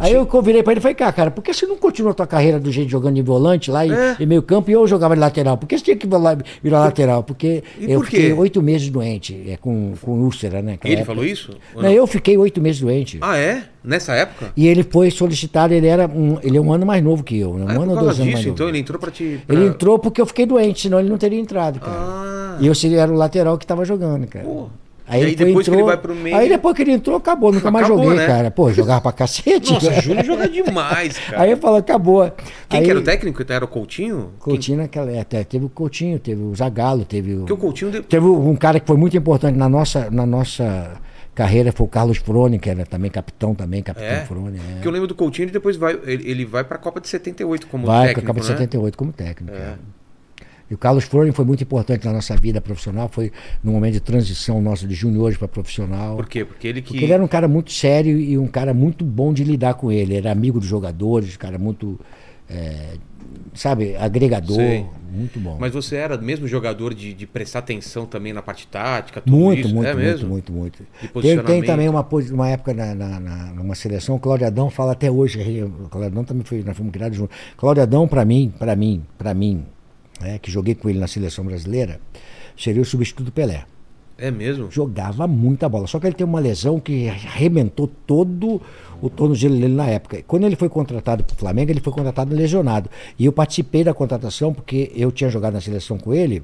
[0.00, 2.14] Aí eu virei pra ele e falei, cara, cara, por que você não continua a
[2.14, 4.16] tua carreira do jeito jogando de volante lá e, É.
[4.20, 5.56] e meio campo e eu jogava de lateral?
[5.56, 7.22] Por que você tinha que virar virar lateral?
[7.22, 8.17] Porque E eu por quê?
[8.22, 10.78] Fiquei oito meses doente, é, com, com úlcera, né?
[10.84, 11.06] Ele época.
[11.06, 11.52] falou isso?
[11.74, 11.90] Não, não?
[11.90, 13.18] eu fiquei oito meses doente.
[13.20, 13.64] Ah, é?
[13.82, 14.52] Nessa época?
[14.56, 17.54] E ele foi solicitado, ele era um, ele é um ano mais novo que eu,
[17.54, 17.64] né?
[17.64, 18.50] um Ah, é ano ou dois anos mais disso, novo.
[18.50, 19.40] então ele entrou pra te.
[19.46, 21.92] pra- Ele entrou porque eu fiquei doente, senão ele não teria entrado, cara.
[21.96, 22.58] Ah.
[22.60, 24.44] E eu seria, era o lateral que tava jogando, cara.
[24.44, 24.68] Pô.
[25.08, 27.16] Aí, E aí depois que entrou, ele vai pro meio- Aí depois que ele entrou,
[27.16, 28.26] acabou, nunca mais Acabou, joguei, né?
[28.26, 28.50] cara.
[28.50, 29.72] Pô, jogava pra cacete.
[29.72, 30.02] Nossa, cara.
[30.02, 31.42] Júnior joga demais, cara.
[31.42, 32.30] Aí eu falo, acabou.
[32.68, 33.44] Quem aí, que era o técnico?
[33.48, 34.30] Era o Coutinho?
[34.44, 35.10] Quem- Coutinho naquela.
[35.10, 37.38] é, Até, teve o Coutinho, teve o Zagallo, teve o.
[37.38, 37.90] Porque o Coutinho.
[37.90, 41.00] de- Teve um cara que foi muito importante na nossa, na nossa
[41.34, 44.24] carreira, foi o Carlos Frone, que era também capitão, também, capitão É?
[44.26, 44.58] Frone.
[44.58, 44.72] É.
[44.74, 47.66] Porque eu lembro do Coutinho e depois vai, ele, ele vai pra Copa de 78
[47.68, 48.52] como Vai, técnico, a Copa de né?
[48.54, 49.54] 78 como técnico.
[49.56, 49.74] É.
[50.70, 54.00] E o Carlos Frone foi muito importante na nossa vida profissional, foi num momento de
[54.00, 56.16] transição nossa de juniores para profissional.
[56.16, 56.44] Por quê?
[56.44, 56.88] Porque ele que.
[56.92, 59.90] Porque ele era um cara muito sério e um cara muito bom de lidar com
[59.90, 60.14] ele.
[60.16, 61.98] Era amigo dos jogadores, um cara muito,
[62.50, 62.96] é,
[63.54, 64.56] sabe, agregador.
[64.56, 64.86] Sei.
[65.10, 65.56] Muito bom.
[65.58, 69.60] Mas você era mesmo jogador de, de prestar atenção também na parte tática, tudo Muito,
[69.66, 69.74] isso?
[69.74, 70.28] muito, é muito, mesmo?
[70.28, 70.86] muito, muito.
[71.00, 74.68] De Tem, tem também uma, uma época na, na, na- numa seleção, o Cláudio Adão
[74.68, 77.34] fala até hoje, o Cláudio Adão também foi, nós fomos criados juntos.
[77.56, 79.64] Cláudio Adão, para mim, para mim, para mim,
[80.20, 82.00] né, que joguei com ele na seleção brasileira,
[82.56, 83.64] seria o substituto do Pelé.
[84.18, 84.68] É mesmo?
[84.68, 85.86] Jogava muita bola.
[85.86, 88.60] Só que ele tem uma lesão que arrebentou todo
[89.00, 90.22] o tornozelo dele na época.
[90.26, 92.90] Quando ele foi contratado para o Flamengo, ele foi contratado lesionado.
[93.16, 96.42] E eu participei da contratação porque eu tinha jogado na seleção com ele.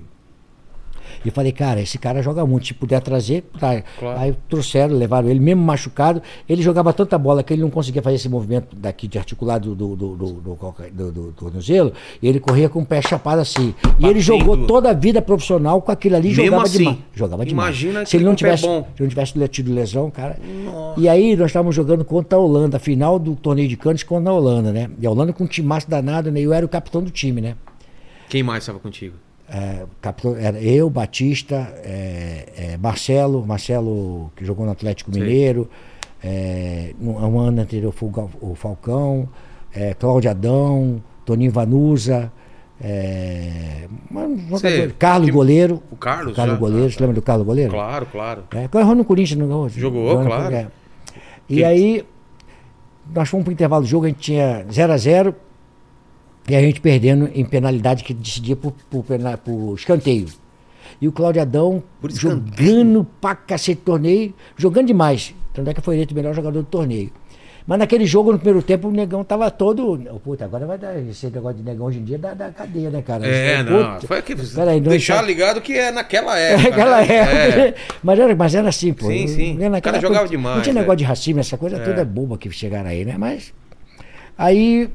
[1.24, 2.66] E falei, cara, esse cara joga muito.
[2.66, 3.82] Se puder trazer, tá.
[3.98, 4.18] Claro.
[4.20, 6.22] Aí trouxeram, levaram ele, mesmo machucado.
[6.48, 9.94] Ele jogava tanta bola que ele não conseguia fazer esse movimento daqui de articulado do,
[9.96, 11.92] do, do, do, do- tornozelo.
[12.22, 13.74] E ele corria com o pé chapado assim.
[13.98, 16.28] E ele jogou toda a vida profissional com aquilo ali.
[16.28, 16.78] Mesmo jogava assim?
[16.78, 16.98] demais.
[17.14, 17.68] Jogava demais.
[17.68, 18.86] Imagina se ele não tivesse, bom.
[18.96, 20.38] se não tivesse tido lesão, cara.
[20.96, 24.34] E aí nós estávamos jogando contra a Holanda, final do torneio de Cannes contra a
[24.34, 24.90] Holanda, né?
[25.00, 26.40] E a Holanda com um timaço danado, né?
[26.40, 27.56] Eu era o capitão do time, né?
[28.28, 29.14] Quem mais estava contigo?
[29.56, 35.22] É, capitão, era eu, Batista, é, é, Marcelo, Marcelo que jogou no Atlético Sei.
[35.22, 35.70] Mineiro,
[36.22, 39.28] é, um ano anterior foi o Falcão,
[39.72, 42.32] é, Cláudio Adão, Toninho Vanusa,
[42.80, 43.86] é,
[44.58, 44.88] Sei.
[44.98, 45.80] Carlos Que- Goleiro.
[45.90, 46.32] O Carlos?
[46.32, 46.60] O Carlos já?
[46.60, 47.70] Goleiro, Ah, você lembra do Carlos Goleiro?
[47.70, 48.44] Claro, claro.
[48.52, 49.68] É, errou no Corinthians, não?
[49.68, 50.54] Jogou, Jogou no- claro.
[50.54, 50.66] é.
[51.48, 52.04] E Que- aí,
[53.14, 55.34] nós fomos para o intervalo do jogo, a gente tinha 0 a 0
[56.48, 60.26] e a gente perdendo em penalidade que decidia por, por, pena- por escanteio.
[61.00, 65.34] E o Cláudio Adão jogando pra cacete torneio, jogando demais.
[65.52, 67.10] Tanto é que foi eleito o melhor jogador do torneio.
[67.66, 69.98] Mas naquele jogo, no primeiro tempo, o negão tava todo.
[70.12, 70.98] Oh, puta, agora vai dar.
[70.98, 73.26] Esse negócio de negão hoje em dia dá, dá cadeia, né, cara?
[73.26, 73.94] É, Esse- não.
[73.94, 76.68] puta, Foi peraí, não, deixar então- ligado que é naquela época.
[76.68, 77.14] Naquela né?
[77.14, 77.60] época.
[77.60, 77.74] É.
[78.02, 79.06] Mas, era, mas era assim, pô.
[79.06, 79.54] Sim, sim.
[79.54, 80.78] Naquela O cara época jogava Não demais, tinha é.
[80.78, 81.80] negócio de racismo, essa coisa É.
[81.80, 83.14] toda é boba que chegaram aí, né?
[83.16, 83.54] Mas.
[84.36, 84.90] Aí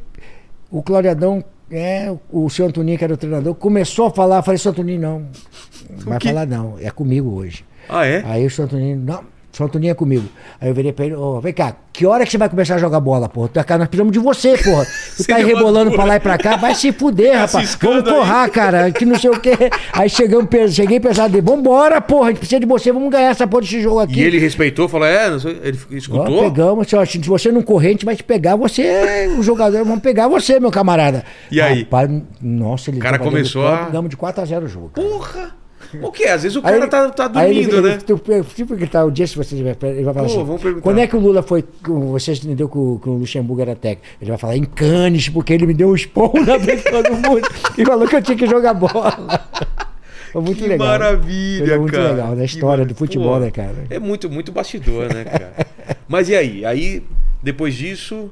[0.71, 4.57] o Cláudio Adão, é, o seu Antoninho, que era o treinador, começou a falar, falei,
[4.57, 5.19] seu Antoninho, não.
[5.89, 6.77] Não vai falar, não.
[6.79, 7.65] É comigo hoje.
[7.87, 8.23] Ah, é?
[8.25, 9.23] Aí o seu Antoninho, não.
[9.61, 10.25] Antoninho é comigo.
[10.61, 12.77] Aí eu virei pra ele, ô, vem cá, que hora que você vai começar a
[12.77, 13.49] jogar bola, porra?
[13.49, 14.85] Cara, nós precisamos de você, porra.
[15.17, 17.77] Tu tá aí rebolando pra lá e pra cá, vai se fuder, Tá rapaz.
[17.81, 18.13] Vamos aí.
[18.13, 19.51] porrar, cara, que não sei o quê.
[19.91, 23.45] Aí chegamos, cheguei pesado dele, vambora, porra, a gente precisa de você, vamos ganhar essa
[23.47, 24.19] porra desse jogo aqui.
[24.19, 25.27] E ele respeitou, falou, é,
[25.63, 26.43] ele Ó, escutou?
[26.43, 29.83] pegamos, se, ó, se você não correr, a gente vai te pegar, você o jogador,
[29.83, 31.25] vamos pegar você, meu camarada.
[31.51, 31.79] E aí?
[31.83, 32.09] Rapaz,
[32.41, 34.89] nossa, ele O cara começou campo, a- Ganhamos de 4x0 o jogo.
[34.93, 35.07] cara.
[35.07, 35.59] Porra!
[36.01, 36.23] O que?
[36.25, 38.01] Às vezes o cara ele- tá, tá ele- dormindo, ele- né?
[38.05, 38.21] tu-
[38.55, 39.75] Tipo que tá o dia se você tiver.
[39.81, 40.43] Ele vai falar Pô, assim.
[40.43, 40.81] vamos.
[40.83, 41.63] Quando é que o Lula foi.
[42.11, 44.07] Você entendeu que o, que o Luxemburgo era técnico?
[44.21, 47.11] Ele vai falar em Cannes, porque ele me deu um esporro na frente de todo
[47.11, 47.41] mundo
[47.77, 49.11] e falou que eu tinha que jogar bola.
[50.31, 50.87] Foi muito que legal.
[50.87, 52.09] maravilha, Foi muito cara.
[52.11, 53.75] legal, da Que história do futebol, Pô, né, cara?
[53.89, 55.53] É muito, muito bastidor, né, cara?
[56.07, 56.63] Mas e aí?
[56.63, 57.03] Aí,
[57.41, 58.29] depois disso,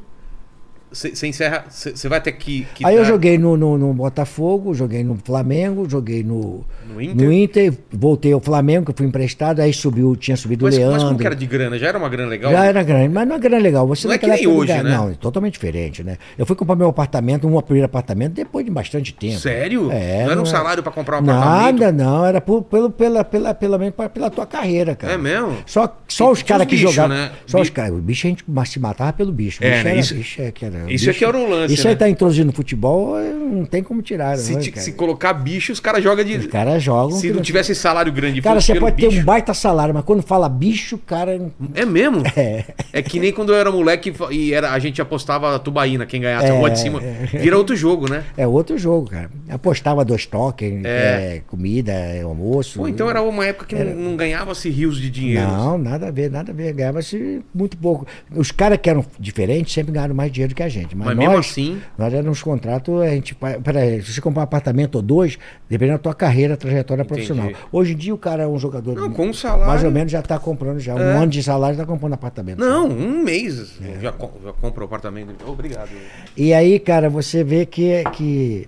[0.92, 1.66] você encerra.
[1.70, 2.66] Você vai ter que.
[2.76, 6.64] que Aí eu dar joguei no, no, no Botafogo, joguei no Flamengo, joguei no,
[6.94, 7.16] No Inter?
[7.16, 10.80] no Inter, voltei ao Flamengo, que eu fui emprestado, aí subiu, tinha subido Mas, o
[10.80, 11.08] mas Leandro.
[11.08, 11.78] como que era de grana?
[11.78, 12.52] Já era uma grana legal?
[12.52, 13.88] Já era grande, mas não é grande legal.
[13.88, 14.90] Você Não é que nem hoje, não- né?
[14.98, 16.18] Não, é totalmente diferente, né?
[16.38, 19.40] Eu fui comprar meu apartamento, um primeiro apartamento, depois de bastante tempo.
[19.40, 19.92] Sério?
[19.92, 21.80] É, não era um é- salário pra comprar um apartamento?
[21.82, 22.26] Nada, não.
[22.26, 25.14] Era por, pelo, pela, pela, pela, pela, pela tua carreira, cara.
[25.14, 25.58] É mesmo?
[25.66, 27.16] Só, só E os caras que jogavam.
[27.16, 27.32] né?
[27.46, 27.94] Só os caras.
[27.94, 29.62] O bicho a gente se matava pelo bicho.
[29.62, 29.90] O É, bicho né?
[29.92, 31.90] era, Isso- bicho é que era, o isso bicho- aqui era um lance, Isso né?
[31.92, 34.38] aí tá introduzindo no futebol, é, não tem como tirar.
[34.38, 34.82] Se, né, te- cara?
[34.84, 36.38] se colocar bicho, os caras jogam de.
[36.38, 37.18] Os caras jogam.
[37.18, 40.22] Se não tivesse salário grande Cara, você pode ter bicho- um baita salário, mas quando
[40.22, 41.40] fala bicho, cara.
[41.74, 42.24] É mesmo?
[42.38, 42.66] É.
[42.94, 46.46] É que nem quando eu era moleque e era, a gente apostava tubaína, quem ganhasse
[46.48, 47.02] a É, rua de cima.
[47.32, 48.24] Vira outro jogo, né?
[48.38, 49.30] É outro jogo, cara.
[49.50, 51.38] Apostava dois toques, É.
[51.38, 52.80] é, comida, é, almoço.
[52.80, 55.48] Pô, então era uma época que não, não ganhava-se rios de dinheiro.
[55.48, 56.74] Não, nada a ver, nada a ver.
[56.74, 58.06] Ganhava-se muito pouco.
[58.36, 60.96] Os caras que eram diferentes sempre ganharam mais dinheiro que a gente.
[60.96, 64.44] Mas, Mas nós, mesmo assim- Nós éramos contratos, a gente peraí, se você comprar um
[64.44, 65.38] apartamento ou dois,
[65.70, 67.50] dependendo da tua carreira, trajetória profissional.
[67.72, 68.96] Hoje em dia o cara é um jogador.
[68.96, 69.68] Não, com um salário.
[69.68, 70.96] Mais ou menos já está comprando já.
[70.96, 71.18] Um É.
[71.18, 72.60] ano de salário está comprando apartamento.
[72.60, 73.78] Não, um mês.
[73.82, 74.00] É.
[74.02, 75.36] Já, com- já compra o apartamento.
[75.48, 75.90] Obrigado.
[76.36, 78.04] E aí, cara, você vê que.
[78.14, 78.68] que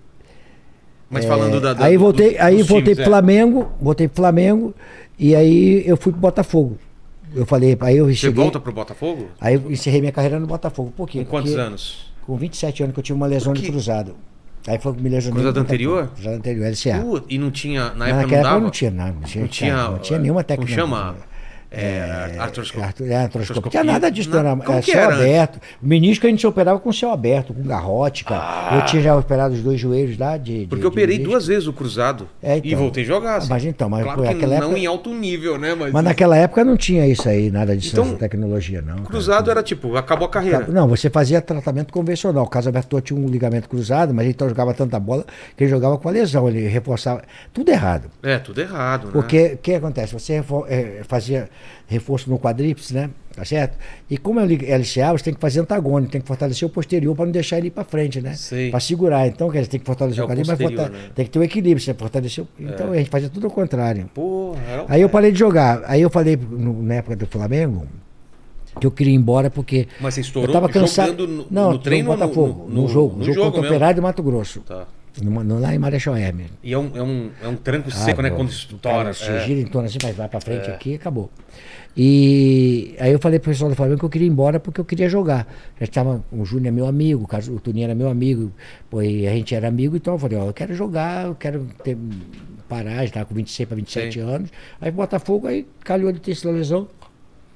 [1.09, 3.05] Mas falando da, da- aí do- voltei, dos aí voltei times, é.
[3.05, 4.75] Flamengo, voltei pro Flamengo,
[5.17, 6.77] e aí eu fui pro Botafogo.
[7.35, 9.27] Eu falei, aí eu Você cheguei, volta pro Botafogo?
[9.39, 10.91] aí eu encerrei minha carreira no Botafogo.
[10.95, 11.23] Por quê?
[11.23, 12.11] Com quantos Porque anos?
[12.25, 14.15] Com 27 anos que eu tive uma lesão de cruzado.
[14.67, 15.41] Aí foi me lesionei.
[15.41, 16.07] Cruzado anterior?
[16.09, 17.03] Cruzado anterior, LCA.
[17.03, 17.93] Uh, e não tinha.
[17.93, 18.59] Na época não época dava?
[18.59, 19.11] não tinha nada.
[19.13, 20.73] Não tinha, Não tinha, não tinha nenhuma como técnica.
[20.81, 21.15] chama?
[21.71, 22.85] É, artroscopia.
[22.87, 23.61] Artro- é, artroscopia.
[23.63, 24.39] Não tinha nada disso, não.
[24.63, 25.13] Era que céu era?
[25.15, 25.59] aberto.
[25.81, 28.77] O menisco a gente operava com céu aberto, com garrote, cara.
[28.77, 30.63] Eu tinha já operado os dois joelhos lá de.
[30.63, 30.67] Ah.
[30.69, 32.27] Porque de- eu operei de duas vezes o cruzado.
[32.41, 32.79] É, E então.
[32.79, 33.35] voltei a jogar.
[33.37, 33.49] assim.
[33.49, 35.75] Mas então, mas claro por que aquela não época- em alto nível, né?
[35.75, 38.95] Mas, Mas naquela época não tinha isso aí, nada disso, Então, tecnologia, não.
[38.95, 39.05] cara.
[39.07, 40.65] cruzado era tipo, acabou a carreira.
[40.67, 42.45] Não, você fazia tratamento convencional.
[42.45, 45.23] O Caso Aberto tinha um ligamento cruzado, mas ele então jogava tanta bola
[45.55, 47.21] que ele jogava com a lesão, ele reforçava.
[47.53, 48.09] Tudo errado.
[48.23, 49.11] É, tudo errado, né?
[49.13, 50.13] Porque o que acontece?
[50.13, 51.47] Você eh, fazia
[51.87, 53.09] reforço no quadríceps, né?
[53.35, 53.77] Tá certo?
[54.09, 57.25] E como é LCA, você tem que fazer antagônico, tem que fortalecer o posterior para
[57.25, 58.35] não deixar ele ir para frente, né?
[58.69, 59.27] Para segurar.
[59.27, 61.09] Então, quer dizer, tem que fortalecer É o quadríceps, mas fortale- né?
[61.15, 62.43] tem que ter o equilíbrio, você fortalecer.
[62.43, 64.09] o- Então, a gente fazia tudo ao contrário.
[64.13, 65.81] Porra, um- Aí eu parei de jogar.
[65.85, 67.87] Aí eu falei no- na época do Flamengo
[68.79, 71.27] que eu queria ir embora porque Mas você eu estourou tava cansado.
[71.27, 73.61] no, não, no treino no ou no, Botafogo, no, no, jogo, no jogo, jogo contra
[73.61, 73.65] o?
[73.65, 74.61] Operário de Mato Grosso.
[74.61, 74.85] Tá.
[75.21, 76.47] No- no- lá em Marechal Hermes.
[76.63, 78.29] E é um, é um, é um tranco Ah, seco, né?
[78.29, 79.13] Quando estoura.
[79.13, 79.39] Se é.
[79.45, 81.29] gira em torno assim, vai, vai pra frente aqui e acabou.
[81.97, 84.85] E aí eu falei pro pessoal do Flamengo que eu queria ir embora porque eu
[84.85, 85.45] queria jogar.
[85.79, 88.51] Já estava, o Júnior é meu amigo, o o Toninho era meu amigo,
[88.89, 91.67] pô, e a gente era amigo, então eu falei, ó, eu quero jogar, eu quero
[91.83, 91.97] ter,
[92.69, 94.19] parar, estava com 26 para 27 Sim.
[94.21, 94.49] anos.
[94.79, 96.87] Aí Botafogo, aí calhou de ter essa lesão.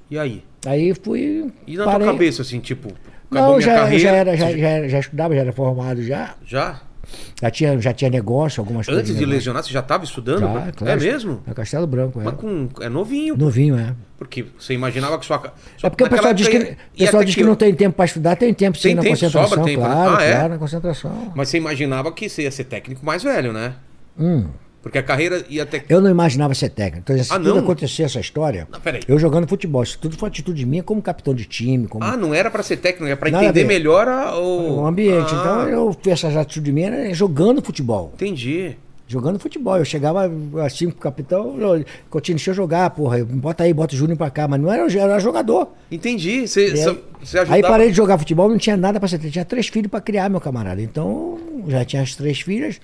[0.10, 0.44] E aí?
[0.66, 1.52] Aí fui.
[1.66, 2.00] E na parei.
[2.02, 2.90] tua cabeça, assim, tipo,
[3.32, 4.04] acabou Não, minha já, carreira.
[4.04, 6.36] já, era, já, já, já estudava, já era formado já.
[6.46, 6.82] já?
[7.42, 9.02] Já tinha, já tinha negócio, algumas coisas.
[9.04, 9.36] Antes de negócio.
[9.38, 10.40] lesionar, você já estava estudando?
[10.40, 11.02] Já, é claro.
[11.02, 11.44] mesmo?
[11.46, 12.24] É Castelo Branco, é.
[12.24, 13.36] Mas com, é novinho.
[13.38, 13.94] Novinho, é.
[14.18, 15.40] Porque você imaginava que sua.
[15.78, 18.06] sua É porque o pessoal diz que, ia pessoal diz que não tem tempo para
[18.06, 19.88] estudar, tem tempo sim Tem na tempo, concentração, sobra tempo, né?
[19.88, 20.32] claro, Ah, é?
[20.34, 21.34] claro, na concentração.
[21.36, 23.74] Mas você imaginava que você ia ser técnico mais velho, né?
[24.18, 24.46] Hum,
[24.84, 25.84] Porque a carreira ia até.
[25.88, 27.10] eu não imaginava ser técnico.
[27.10, 27.60] Então, se Ah, tudo não?
[27.64, 31.46] acontecer essa história, Não, eu jogando futebol, isso tudo foi atitude minha como capitão de
[31.46, 34.38] time, como Ah, não era pra ser técnico, era pra Nada a entender melhor a-
[34.38, 34.82] o...
[34.82, 35.34] o ambiente.
[35.34, 38.12] Ah, Então eu fiz essas atitudes minhas né, jogando futebol.
[38.14, 38.76] Entendi.
[39.08, 39.78] Jogando futebol.
[39.78, 40.30] Eu chegava
[40.66, 41.56] assim pro capitão,
[42.10, 43.24] Coutinho, deixa eu jogar, porra.
[43.24, 44.48] Bota aí, bota o Júnior pra cá.
[44.48, 45.70] Mas não era, era jogador.
[45.92, 46.48] Entendi.
[46.48, 47.54] Você, você- aí, ajudava...
[47.56, 49.20] aí parei de jogar futebol, não tinha nada pra ser.
[49.20, 50.82] Tinha três filhos pra criar, meu camarada.
[50.82, 52.80] Então, já tinha as três filhas.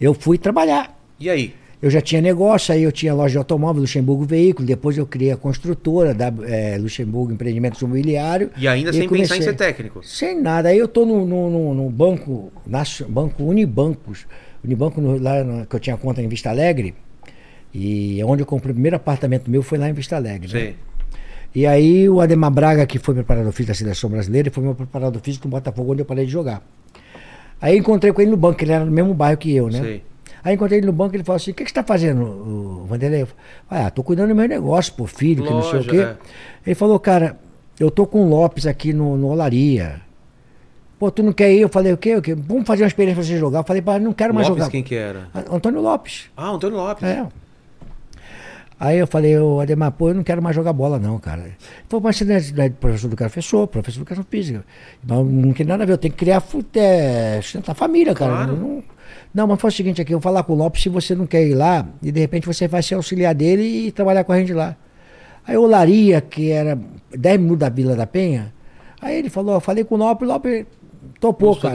[0.00, 0.98] Eu fui trabalhar.
[1.18, 1.54] E aí?
[1.80, 5.32] Eu já tinha negócio, aí eu tinha loja de automóvel, Luxemburgo Veículo, depois eu criei
[5.32, 8.50] a construtora da eh, Luxemburgo Empreendimentos Imobiliário.
[8.56, 10.00] E ainda sem pensar em ser técnico.
[10.04, 10.68] Sem nada.
[10.68, 12.52] Aí eu tô no, no, no- banco,
[13.08, 14.26] banco Unibancos,
[14.64, 16.94] Unibanco no- lá no- que eu tinha conta em Vista Alegre,
[17.74, 20.52] e onde eu comprei o primeiro apartamento meu foi lá em Vista Alegre.
[20.52, 20.60] né?
[20.60, 20.76] Sei.
[21.54, 25.20] E aí o Ademar Braga, que foi preparador físico da seleção brasileira, foi meu preparador
[25.20, 26.62] físico no Botafogo, onde eu parei de jogar.
[27.62, 29.80] Aí encontrei com ele no banco, ele era no mesmo bairro que eu, né?
[29.80, 30.02] Sei.
[30.44, 32.84] Aí encontrei ele no banco, ele falou assim, o que, que você está fazendo, o
[32.88, 33.22] Vanderlei?
[33.22, 33.28] Eu
[33.68, 35.96] falei, ah, tô cuidando do meu negócio, pô, filho, que não sei o Loja, quê.
[35.98, 36.16] é.
[36.66, 37.38] Ele falou, cara,
[37.78, 40.00] eu tô com o Lopes aqui no, no Olaria.
[40.98, 41.60] Pô, tu não quer ir?
[41.60, 42.16] Eu falei, o quê?
[42.16, 42.34] O quê?
[42.34, 43.60] Vamos fazer uma experiência pra você jogar.
[43.60, 44.70] Eu falei, pá, não quero mais Lopes jogar.
[44.72, 45.28] quem que era?
[45.50, 46.30] Antônio Lopes.
[46.36, 47.04] Ah, Antônio Lopes.
[47.04, 47.26] É.
[48.80, 51.42] Aí eu falei, ô Ademar, pô, eu não quero mais jogar bola, não, cara.
[51.42, 51.54] Ele
[51.88, 53.30] falou, mas você não é, é professor do cara?
[53.40, 54.64] Sou, professor de educação física.
[55.06, 58.12] Mas não tem nada a ver, eu tenho que criar, fu- é, sustentar a família,
[58.14, 58.32] cara.
[58.46, 58.56] Claro.
[58.56, 58.82] Não,
[59.34, 61.26] não, mas foi o seguinte aqui, eu vou falar com o Lopes se você não
[61.26, 64.38] quer ir lá, e de repente você vai ser auxiliar dele e trabalhar com a
[64.38, 64.76] gente lá.
[65.46, 66.78] Aí o Olaria, que era
[67.16, 68.52] 10 minutos da Vila da Penha,
[69.00, 70.66] aí ele falou, eu falei com o Lopes, o Lopes
[71.20, 71.74] topou, cara.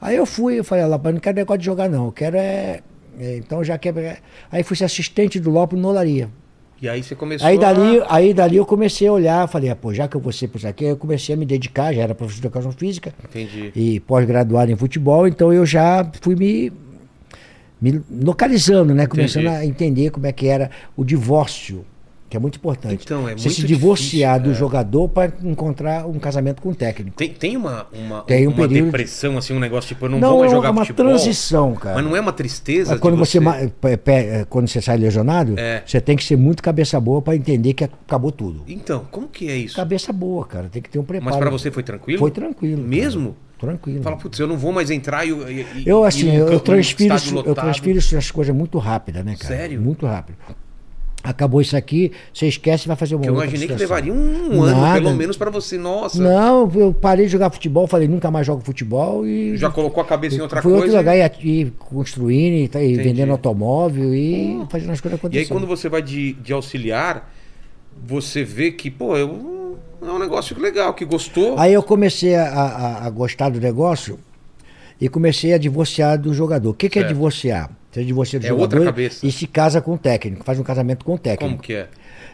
[0.00, 2.36] Aí eu fui, eu falei, Lopes, eu não quero negócio de jogar não, eu quero
[2.36, 2.80] é...
[3.20, 4.22] é, então já quer...
[4.50, 6.30] Aí fui ser assistente do Lopes no Olaria.
[6.80, 8.06] E aí você começou Aí dali, a...
[8.08, 10.56] aí dali eu comecei a olhar, falei, ah, pô, já que eu vou ser por
[10.56, 13.70] isso aqui, eu comecei a me dedicar, já era professor de educação física Entendi.
[13.76, 16.72] e pós-graduado em futebol, então eu já fui me,
[17.78, 19.06] me localizando, né?
[19.06, 19.60] Começando Entendi.
[19.60, 21.84] a entender como é que era o divórcio,
[22.30, 23.02] que é muito importante.
[23.04, 24.58] Então, é Você muito se divorciar difícil, do é.
[24.58, 27.16] jogador para encontrar um casamento com o técnico.
[27.16, 30.20] Tem, tem uma, uma, Tem um uma período- depressão, assim, um negócio tipo, eu não,
[30.20, 31.06] Não, vou mais é jogar uma futebol.
[31.08, 31.96] transição, cara.
[31.96, 35.58] Mas não é uma tristeza Mas quando de você, pe- eh, quando você sai lesionado,
[35.58, 35.82] É.
[35.84, 38.62] você tem que ser muito cabeça boa para entender que acabou tudo.
[38.68, 39.74] Então, como que é isso?
[39.74, 41.30] Cabeça boa, cara, tem que ter um preparo.
[41.32, 42.20] Mas pra você foi tranquilo?
[42.20, 42.76] Foi tranquilo.
[42.76, 42.88] cara.
[42.88, 43.36] Mesmo?
[43.58, 44.02] Tranquilo.
[44.02, 45.32] Fala, putz, eu não vou mais entrar e...
[45.32, 46.96] e- Eu assim, eu, campo- eu isso-
[47.30, 47.64] eu lotado.
[47.64, 49.54] transfiro essas coisas muito rápido, né, cara?
[49.54, 49.80] Sério?
[49.82, 50.36] Muito rápido.
[51.22, 54.62] Acabou isso aqui, você esquece e vai fazer uma Que eu imaginei que levaria um
[54.62, 55.00] ano, Nada.
[55.02, 55.76] pelo menos, pra você.
[55.76, 56.18] Nossa.
[56.22, 59.54] Não, eu parei de jogar futebol, falei, nunca mais jogo futebol e.
[59.58, 60.86] Já colocou a cabeça em outra fui coisa.
[60.96, 65.20] outro lugar e, e construindo, e, tá- e vendendo automóvel e fazendo as coisas E
[65.20, 65.44] acontecerem.
[65.44, 67.30] aí, quando você vai de, de auxiliar,
[68.06, 71.58] você vê que, pô, eu, é um negócio legal, que gostou.
[71.58, 74.18] Aí eu comecei a, a- a gostar do negócio
[74.98, 76.70] e comecei a divorciar do jogador.
[76.70, 77.02] O que, que é
[77.92, 78.06] Certo.
[78.06, 78.42] divorciar?
[78.42, 79.26] Você do É outra jogador cabeça.
[79.26, 81.62] e se casa com o técnico, faz um casamento com o Como técnico.
[81.62, 81.88] que é?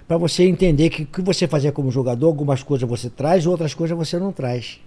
[0.06, 3.74] Para você entender que o que você fazia como jogador, algumas coisas você traz, outras
[3.74, 4.80] coisas você não traz.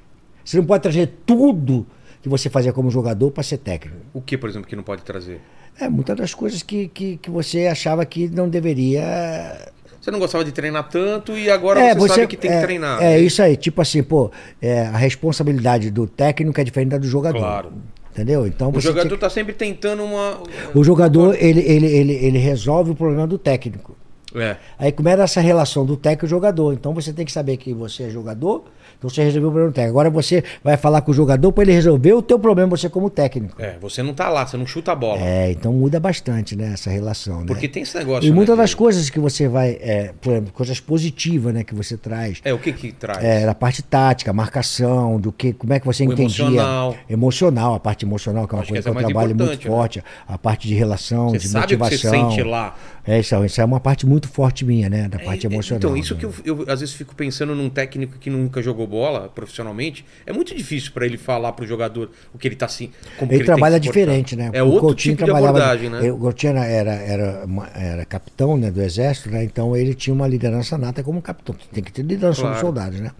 [0.45, 1.85] Você não pode trazer tudo
[2.21, 3.97] que você fazia como jogador para ser técnico.
[4.13, 5.41] O que, por exemplo, que não pode trazer?
[5.79, 10.43] É, muitas das coisas que, que, que você achava que não deveria Você não gostava
[10.43, 13.01] de treinar tanto e agora É, você, sabe que tem é, que treinar.
[13.01, 17.07] É isso aí, tipo assim, pô, é, a responsabilidade do técnico é diferente da do
[17.07, 17.39] jogador.
[17.39, 17.71] Claro.
[18.11, 18.45] Entendeu?
[18.47, 20.41] Então O jogador tinha- tá sempre tentando uma.
[20.73, 23.95] o jogador ele, ele, ele, ele resolve o problema do técnico.
[24.35, 24.57] É.
[24.77, 26.73] Aí começa essa relação do técnico e jogador.
[26.73, 28.65] Então você tem que saber que você é jogador,
[28.99, 29.97] então você resolveu o problema técnico.
[29.99, 33.09] Agora você vai falar com o jogador para ele resolver o teu problema, você como
[33.09, 33.55] técnico.
[33.59, 35.19] É, você não tá lá, você não chuta a bola.
[35.21, 37.45] É, então muda bastante, né, essa relação, né?
[37.47, 38.27] Porque tem esse negócio.
[38.27, 41.63] E né, muitas de- das coisas que você vai, é, por exemplo, coisas positivas, né,
[41.63, 42.41] que você traz.
[42.43, 43.23] É, o que que traz?
[43.23, 46.45] É, da parte tática, marcação, do que, como é que você O entendia.
[46.45, 46.95] emocional.
[47.09, 49.35] Emocional, a parte emocional, que é uma Acho que coisa que, essa é eu trabalho
[49.35, 49.57] muito né?
[49.65, 50.03] forte.
[50.27, 52.11] A parte de relação, Você de sabe o que motivação.
[52.29, 52.75] você sente lá.
[53.07, 55.07] É isso, isso é uma parte muito forte minha, né?
[55.07, 55.77] Da parte É, é, emocional.
[55.79, 56.19] Então, isso né?
[56.19, 60.33] que eu, eu, às vezes fico pensando num técnico que nunca jogou bola profissionalmente, é
[60.33, 62.89] muito difícil pra ele falar pro jogador o que ele tá assim.
[63.17, 64.49] Como Ele, que trabalha diferente, né?
[64.53, 66.11] É O outro Coutinho tipo de abordagem, né?
[66.11, 69.43] O Coutinho era, era, era, capitão né, do exército, né?
[69.43, 71.55] Então ele tinha uma liderança nata como capitão.
[71.71, 72.55] Tem que ter liderança Claro.
[72.55, 73.11] sobre soldados, né?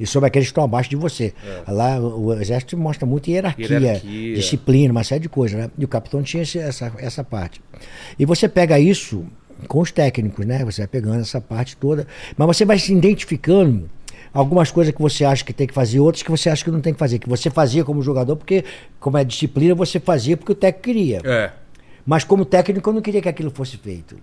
[0.00, 1.32] E sobre aqueles que estão abaixo de você.
[1.68, 4.34] Lá o, o exército mostra muito hierarquia, Hierarquia.
[4.34, 5.70] disciplina, uma série de coisas, né?
[5.78, 7.60] E o capitão tinha esse- essa, essa parte.
[8.18, 9.24] E você pega isso
[9.68, 10.64] com os técnicos, né?
[10.64, 12.04] Você vai pegando essa parte toda,
[12.36, 13.88] mas você vai se identificando
[14.32, 16.80] algumas coisas que você acha que tem que fazer, outras que você acha que não
[16.80, 17.18] tem que fazer.
[17.18, 18.64] Que você fazia como jogador, porque,
[18.98, 21.20] como é disciplina, você fazia porque o técnico queria.
[21.24, 21.52] É.
[22.06, 24.16] Mas como técnico, eu não queria que aquilo fosse feito.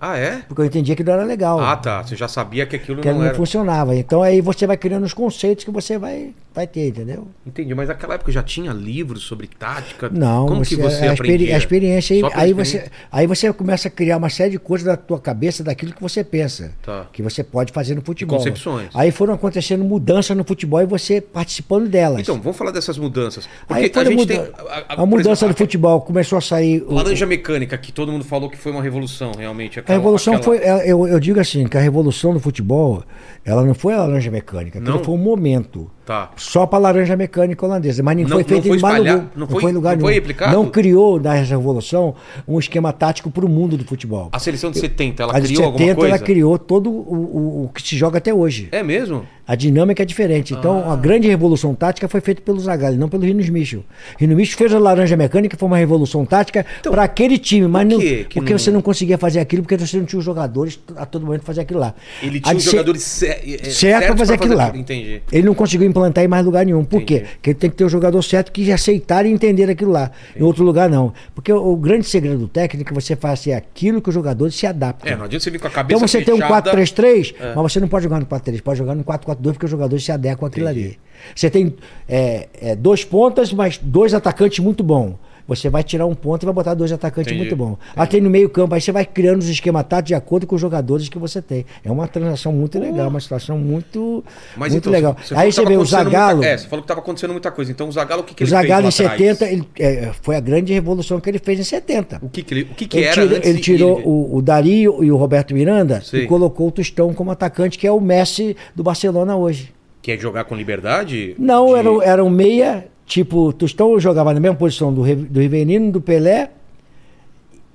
[0.00, 0.42] Ah, é?
[0.46, 1.58] Porque eu entendia que não era legal.
[1.60, 2.02] Ah, tá.
[2.02, 3.34] Você já sabia que aquilo Que não não, era.
[3.34, 3.94] funcionava.
[3.96, 7.26] Então aí você vai criando os conceitos que você vai, vai ter, entendeu?
[7.46, 10.08] Entendi, mas naquela época já tinha livros sobre tática?
[10.12, 11.54] Não, Como que você a, aprendia?
[11.54, 12.80] a experiência aí, aí experiência?
[12.80, 16.02] você, aí você começa a criar uma série de coisas da tua cabeça daquilo que
[16.02, 17.06] você pensa, Tá.
[17.12, 18.38] que você pode fazer no futebol.
[18.38, 18.88] concepções.
[18.94, 22.20] Aí foram acontecendo mudanças no futebol e você participando delas.
[22.20, 23.48] Então, vamos falar dessas mudanças.
[23.66, 24.52] Porque aí a gente muda- tem.
[24.88, 26.82] a, por mudança exemplo, do futebol começou a sair.
[26.86, 29.63] o- Laranja mecânica, que todo mundo falou que foi uma revolução, realmente.
[29.66, 33.02] A aquela- revolução aquela- foi, eu, eu digo assim, que a revolução do futebol,
[33.44, 35.04] ela não foi a laranja mecânica, aquilo Não?
[35.04, 35.90] foi um momento.
[36.04, 36.30] Tá.
[36.36, 39.16] Só para laranja mecânica holandesa, mas não, Não- foi não feito foi em espalhar- lugar,
[39.34, 40.20] não não foi- foi em lugar não foi nenhum.
[40.22, 40.52] replicado?
[40.52, 42.14] Não criou da revolução
[42.46, 44.28] um esquema tático para o mundo do futebol.
[44.32, 46.14] A seleção de 70, ela a criou alguma 70 coisa?
[46.16, 48.68] ela criou todo o, o, o que se joga até hoje.
[48.70, 49.26] É mesmo?
[49.46, 50.54] A dinâmica é diferente.
[50.54, 50.94] Então, Ah.
[50.94, 53.84] a grande revolução tática foi feita pelo Zagalli, não pelo Rino Michel.
[54.18, 57.98] Rino Michel fez a laranja mecânica, foi uma revolução tática para aquele time, mas não,
[57.98, 61.04] que porque não- você não conseguia fazer aquilo, porque você não tinha os jogadores a
[61.04, 61.94] todo momento fazer aquilo lá.
[62.22, 64.72] Ele tinha os jogadores cer- eh, certo certos para fazer aquilo lá.
[64.74, 65.20] Entendi.
[65.30, 66.84] Ele não conseguiu implantar em mais lugar nenhum.
[66.84, 67.20] Por Entendi.
[67.20, 67.26] quê?
[67.34, 70.10] Porque tem que ter o jogador certo que aceitar e entender aquilo lá.
[70.36, 71.12] Em outro lugar, não.
[71.34, 74.66] Porque o, o grande segredo do técnico é você fazer aquilo que os jogadores se
[74.66, 75.10] adaptam.
[75.10, 76.72] É, não adianta você vir com a cabeça Então você tem um fechada.
[76.72, 77.54] 4-3-3, É.
[77.54, 80.10] mas você não pode jogar no 4-3, pode jogar no 4-4-2 porque os jogadores se
[80.12, 80.86] adequam àquilo Entendi.
[80.86, 80.98] ali.
[81.34, 81.74] Você tem
[82.08, 85.14] é, é, dois pontas, mas dois atacantes muito bons.
[85.46, 87.48] Você vai tirar um ponto e vai botar dois atacantes Entendi.
[87.50, 87.76] muito bons.
[87.94, 90.54] Aí tem no meio campo, aí você vai criando os esquemas táticos de acordo com
[90.54, 91.66] os jogadores que você tem.
[91.84, 94.24] É uma transação muito legal, uma situação muito,
[94.56, 95.14] Mas muito então, legal.
[95.22, 96.36] falou aí que você vê o Zagallo.
[96.38, 97.70] Muita, é, você falou que estava acontecendo muita coisa.
[97.70, 99.38] Então o Zagallo, o que, que o ele Zagallo em fez lá atrás?
[99.38, 102.20] 70, ele, é, foi a grande revolução que ele fez em 70.
[102.22, 105.04] O que, que, ele, o que, que Ele era tirou, ele tirou o, o Dario
[105.04, 106.22] e o Roberto Miranda Sei.
[106.24, 109.72] e colocou o Tostão como atacante, que é o Messi do Barcelona hoje.
[110.00, 111.34] Quer jogar com liberdade?
[111.38, 115.40] Não, De- era, era um meia, tipo, o Tostão jogava na mesma posição do, do
[115.40, 116.50] Rivelino, do Pelé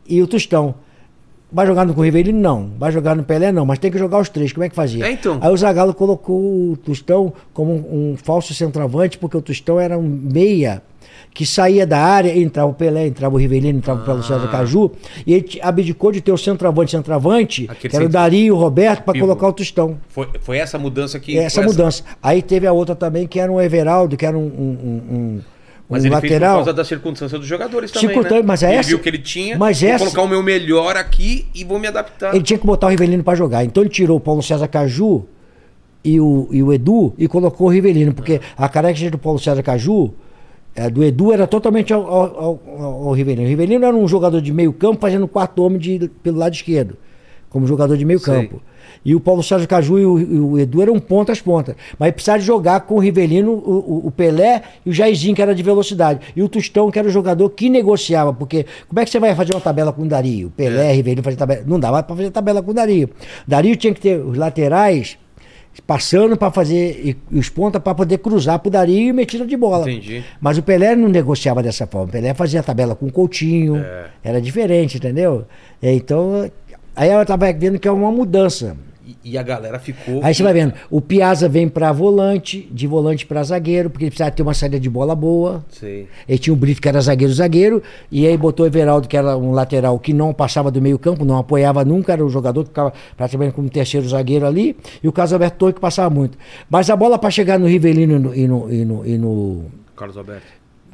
[0.07, 0.75] e o Tostão.
[1.51, 2.39] Vai jogar no com o Rivelino?
[2.39, 2.71] Não.
[2.77, 3.51] Vai jogar no Pelé?
[3.51, 3.65] Não.
[3.65, 4.53] Mas tem que jogar os três.
[4.53, 5.05] Como é que fazia?
[5.07, 5.39] É, então.
[5.41, 6.39] Aí o Zagallo colocou
[6.71, 10.83] o Tostão como um, um falso centroavante, porque o Tostão era um meia
[11.39, 14.51] que saía da área, entrava o Pelé, entrava o Rivelino, entrava o Paulo César Ah.
[14.51, 14.91] Caju,
[15.25, 19.03] e ele abdicou de ter o centroavante, centroavante, Aquele que era o Dario o Roberto,
[19.03, 19.97] para colocar o Tostão.
[20.09, 21.37] Foi, foi essa mudança que.
[21.37, 22.03] Essa mudança.
[22.21, 25.41] Aí teve a outra também, que era um Everaldo, que era um, um, um-
[25.89, 26.55] Mas um ele fez por lateral.
[26.57, 28.09] causa da circunstância dos jogadores também.
[28.09, 28.45] Circunstância, né?
[28.45, 29.57] mas é ele essa- viu o que ele tinha.
[29.57, 32.35] mas vou essa- colocar o meu melhor aqui e vou me adaptar.
[32.35, 33.63] Ele tinha que botar o Rivelino para jogar.
[33.63, 35.23] Então ele tirou o Paulo César Caju
[36.03, 38.65] e o, e o Edu e colocou o Rivelino, porque Ah.
[38.65, 40.13] a característica do Paulo César Caju,
[40.85, 43.45] é, do Edu, era totalmente ao, ao, ao- ao Rivelino.
[43.45, 46.95] O Rivelino era um jogador de meio campo fazendo quarto homem de, pelo lado esquerdo.
[47.49, 48.33] como jogador de meio Sei.
[48.33, 48.61] campo.
[49.03, 51.75] E o Paulo Sérgio Caju e o, e o Edu eram pontas pontas.
[51.97, 55.63] Mas precisava jogar com o Rivelino, o, o- Pelé e o Jairzinho, que era de
[55.63, 56.19] velocidade.
[56.35, 58.33] E o Tostão, que era o jogador que negociava.
[58.33, 60.51] Porque como é que você vai fazer uma tabela com o Dario?
[60.55, 61.63] Pelé, Rivelino fazer tabela.
[61.65, 63.09] Não dava para fazer tabela com o Dario.
[63.47, 65.17] Dario tinha que ter os laterais
[65.85, 67.01] passando para fazer
[67.31, 69.89] e, os pontas para poder cruzar pro Dario e metida de bola.
[69.89, 70.23] Entendi.
[70.39, 72.07] Mas o Pelé não negociava dessa forma.
[72.07, 73.77] O Pelé fazia tabela com o Coutinho.
[73.77, 74.05] É.
[74.23, 75.45] Era diferente, entendeu?
[75.81, 76.49] É, Então,
[76.95, 78.75] aí eu tava vendo que é uma mudança.
[79.09, 80.19] E, e a galera ficou.
[80.23, 84.11] Aí você vai vendo, o Piazza vem para volante, de volante para zagueiro, porque ele
[84.11, 85.65] precisava ter uma saída de bola boa.
[85.69, 86.07] Sei.
[86.27, 87.81] Ele tinha o Brito, que era zagueiro-zagueiro,
[88.11, 91.25] e aí botou o Everaldo, que era um lateral que não passava do meio campo,
[91.25, 95.11] não apoiava nunca, era o jogador que ficava praticamente como terceiro zagueiro ali, e o
[95.11, 96.37] Carlos Alberto Torre, que passava muito.
[96.69, 99.65] Mas a bola para chegar no Rivelino e no, e no, e no, e no
[99.95, 100.45] Carlos Alberto.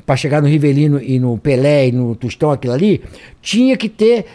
[0.05, 3.03] para chegar no Rivelino e no Pelé e no Tostão, aquilo ali,
[3.41, 4.25] tinha que ter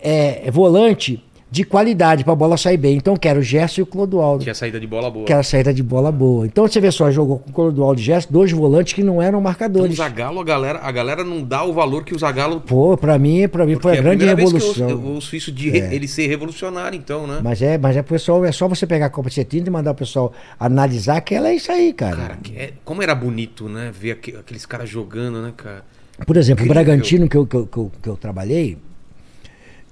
[0.00, 2.96] é, volante de qualidade para a bola sair bem.
[2.96, 4.42] Então, quero o Gerson e o Clodoaldo.
[4.42, 5.26] Tinha saída de bola boa.
[5.26, 6.46] Que era saída de bola boa.
[6.46, 9.32] Então você vê só, jogou com o Clodoaldo e Gerson, dois volantes que não eram
[9.32, 9.96] Então, o marcadores.
[9.98, 12.62] Zagallo, a galera, a galera não dá o valor que o Zagallo.
[12.62, 14.86] Pô, pra mim, pra mim foi a grande primeira vez revolução.
[14.86, 17.40] que eu, eu ouço isso de re- ele ser revolucionário, então, né?
[17.44, 19.90] Mas é, mas é pessoal, é só você pegar a Copa de 70 e mandar
[19.90, 22.16] o pessoal analisar que ela é isso aí, cara.
[22.16, 23.90] Cara, que é- como era bonito, né?
[23.92, 25.84] Ver aque- aqueles caras jogando, né, cara?
[26.26, 26.82] Por exemplo, o Incrível.
[26.84, 28.78] Bragantino que eu, que, eu, que, eu, que eu trabalhei,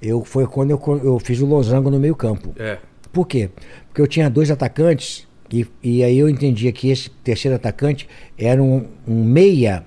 [0.03, 2.55] eu, foi quando eu, eu fiz o losango no meio campo.
[2.59, 2.79] É.
[3.13, 3.51] Por quê?
[3.89, 8.63] Porque eu tinha dois atacantes e, e aí eu entendia que esse terceiro atacante era
[8.63, 9.85] um, um meia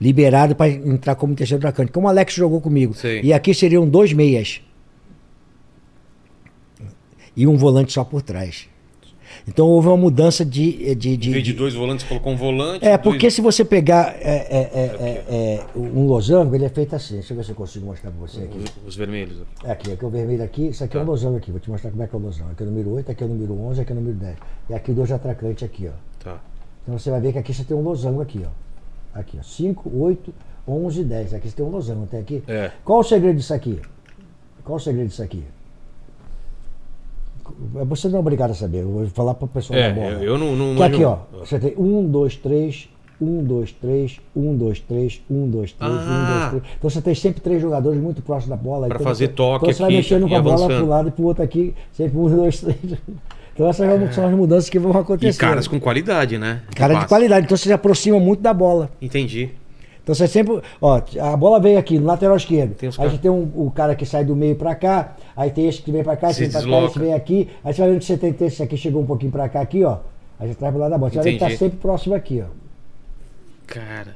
[0.00, 2.94] liberado para entrar como terceiro atacante, como o Alex jogou comigo.
[2.94, 3.20] Sei.
[3.22, 4.60] E aqui seriam dois meias
[7.36, 8.68] e um volante só por trás.
[9.46, 12.82] Então houve uma mudança de, de, Em de, vez de dois volantes, colocou um volante.
[12.84, 14.84] é, dois- porque se você pegar é, é, é,
[15.28, 15.34] é,
[15.66, 17.14] é, um losango, ele é feito assim.
[17.14, 18.58] Deixa eu ver se eu consigo mostrar pra você aqui.
[18.58, 19.36] Os, os vermelhos.
[19.62, 21.10] É aqui, aqui é o vermelho aqui, isso aqui é um Tá.
[21.10, 21.50] losango aqui.
[21.50, 22.50] Vou te mostrar como é que é o losango.
[22.52, 24.36] Aqui é o número 8, aqui é o número 11, aqui é o número 10.
[24.70, 26.24] E aqui dois atracantes aqui, ó.
[26.24, 26.40] Tá.
[26.82, 29.18] Então você vai ver que aqui você tem um losango aqui, ó.
[29.18, 29.42] Aqui, ó.
[29.42, 30.34] 5, 8,
[30.66, 31.34] 11 e 10.
[31.34, 32.42] Aqui você tem um losango, tem aqui?
[32.48, 32.70] É.
[32.82, 33.78] Qual o segredo disso aqui?
[34.64, 35.44] Qual o segredo disso aqui?
[37.86, 40.10] Você não é obrigado a saber, eu vou falar para o pessoal É, da bola.
[40.14, 40.56] eu, eu não.
[40.56, 42.88] não Que aqui, ó, você tem um, dois, três,
[43.20, 46.48] um, dois, três, um, dois, três, um, dois, três, um, Ah.
[46.50, 46.74] dois, três.
[46.78, 48.86] Então você tem sempre três jogadores muito próximos da bola.
[48.88, 50.78] Pra Então fazer você- toque Então você vai mexendo e com a bola avançando.
[50.78, 52.78] pro lado e pro outro aqui, sempre um, dois, três.
[53.54, 55.38] Então essas são as mudanças que vão E acontecer.
[55.38, 56.62] caras com qualidade, né?
[56.70, 58.90] Que Cara de qualidade, então você se aproxima muito da bola.
[59.00, 59.50] Entendi.
[60.04, 60.60] Então você sempre.
[60.82, 62.74] Ó, a bola veio aqui, no lateral esquerdo.
[62.74, 65.66] Tem aí você tem um, o cara que sai do meio pra cá, aí tem
[65.66, 67.48] esse que vem pra cá, esse Se vem pra cá, esse vem aqui.
[67.64, 69.82] Aí você vai vendo que você tem esse aqui chegou um pouquinho pra cá aqui,
[69.82, 69.96] ó.
[70.38, 71.10] Aí você traz pro lado da bola.
[71.10, 71.58] Você vai ver que tá Entendi.
[71.58, 72.50] sempre próximo aqui, ó.
[73.66, 74.14] Cara.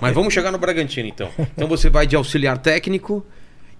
[0.00, 1.28] Mas vamos chegar no Bragantino, então.
[1.38, 3.22] Então você vai de auxiliar técnico.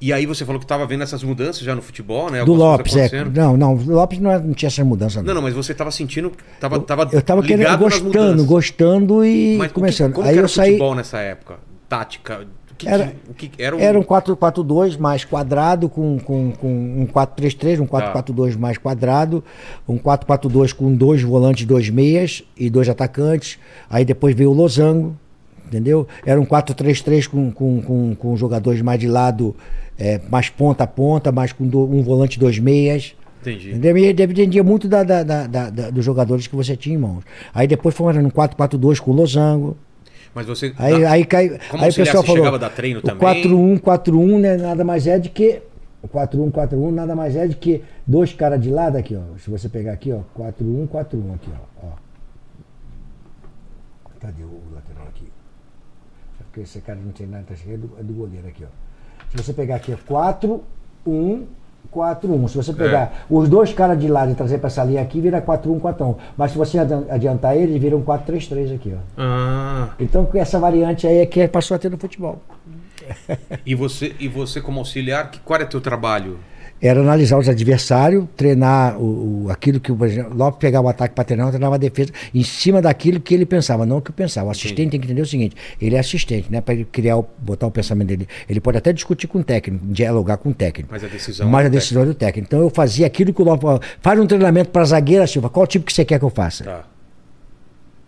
[0.00, 2.44] E aí você falou que estava vendo essas mudanças já no futebol, né?
[2.44, 3.24] Do Algumas Lopes, coisas é.
[3.24, 5.26] Não, não, o Lopes não, é- não tinha essa mudança, não.
[5.28, 6.30] Não, não, mas você estava sentindo.
[6.60, 8.46] Tava, tava eu tava querendo, gostando, mudanças.
[8.46, 10.12] gostando e Mas o que- começando.
[10.12, 10.70] como aí que era eu saí.
[10.72, 11.56] futebol nessa época?
[11.88, 12.46] Tática?
[12.76, 13.80] Que, Era- que- que era um...
[13.80, 16.68] Era um 4-4-2 mais quadrado, com, com, com
[17.02, 18.12] um 4-3-3, um Tá.
[18.12, 19.42] 4-4-2 mais quadrado,
[19.88, 23.58] um 4-4-2 com dois volantes, dois meias e dois atacantes.
[23.90, 25.16] Aí depois veio o losango,
[25.66, 26.06] entendeu?
[26.24, 29.56] Era um 4-3-3 com, com, com, com jogadores mais de lado,
[29.98, 33.14] é, mais ponta a ponta, mais com do- um volante, dois meias.
[33.40, 33.72] Entendi.
[33.74, 37.24] Dependia muito da, da- da- da- da- dos jogadores que você tinha em mãos.
[37.54, 39.76] Aí depois foi um 4-4-2 com o losango.
[40.34, 40.72] Mas você.
[40.76, 42.36] Aí, na- aí, cai, Como aí o pessoal você falou.
[42.36, 43.18] chegava a dar treino também?
[43.20, 45.62] 4-1, 4-1, né, nada mais é de que.
[46.02, 49.36] O 4-1, 4-1 nada mais é de que dois caras de lado aqui, ó.
[49.38, 50.20] Se você pegar aqui, ó.
[50.36, 51.50] 4-1, 4-1 aqui,
[51.82, 51.86] ó.
[51.86, 51.90] ó.
[54.20, 55.26] Cadê o lateral aqui?
[56.38, 58.87] Porque esse cara não tem nada, tá cheio, é do, é do goleiro aqui, ó.
[59.30, 60.30] Se você pegar aqui, ó.
[61.06, 61.42] 4-1.
[61.94, 62.48] 4-1.
[62.48, 65.40] Se você pegar os dois caras de lado e trazer para essa linha aqui, vira
[65.40, 66.16] 4-1, 4-1.
[66.36, 69.00] Mas se você adiantar eles, vira um 4-3-3 aqui, ó.
[69.16, 72.42] Ah, Então, essa variante aí é que passou a ter no futebol.
[73.64, 76.38] e você, e você como auxiliar, que, qual era teu trabalho?
[76.80, 79.98] Era analisar os adversários, treinar o, o- aquilo que o
[80.32, 83.84] Lopes pegava o ataque para treinar, treinava a defesa em cima daquilo que ele pensava,
[83.84, 84.46] não o que eu pensava.
[84.46, 86.60] O assistente tem que entender o seguinte: ele é assistente, né?
[86.60, 88.28] Para ele criar, o- botar o pensamento dele.
[88.48, 90.88] Ele pode até discutir com o técnico, dialogar com o técnico.
[90.92, 92.46] Mas a decisão Mas é a do decisão é do técnico.
[92.48, 93.80] Então eu fazia aquilo que o Lopes falava.
[94.00, 95.50] Faz um treinamento para zagueira, Silva.
[95.50, 96.62] Qual tipo que você quer que eu faça?
[96.62, 96.84] Tá.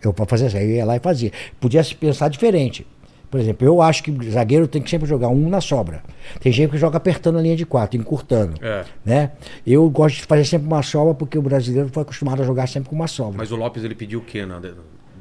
[0.03, 1.31] Eu para fazer isso, aí eu ia lá e fazia.
[1.59, 2.87] Podia se pensar diferente.
[3.31, 6.03] Por exemplo, eu acho que zagueiro tem que sempre jogar um na sobra.
[6.41, 8.55] Tem gente que joga apertando a linha de quatro, encurtando.
[8.61, 8.83] É.
[9.05, 9.31] Né?
[9.65, 12.89] Eu gosto de fazer sempre uma sobra porque o brasileiro foi acostumado a jogar sempre
[12.89, 13.37] com uma sobra.
[13.37, 14.59] Mas o Lopes ele pediu o quê na-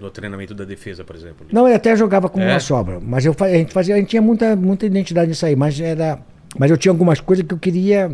[0.01, 1.47] no treinamento da defesa, por exemplo?
[1.53, 2.51] Não, ele até jogava com É?
[2.51, 2.99] uma sobra.
[3.01, 6.19] Mas eu, a gente fazia, a gente tinha muita, muita identidade nisso aí, mas era.
[6.59, 8.11] Mas eu tinha algumas coisas que eu queria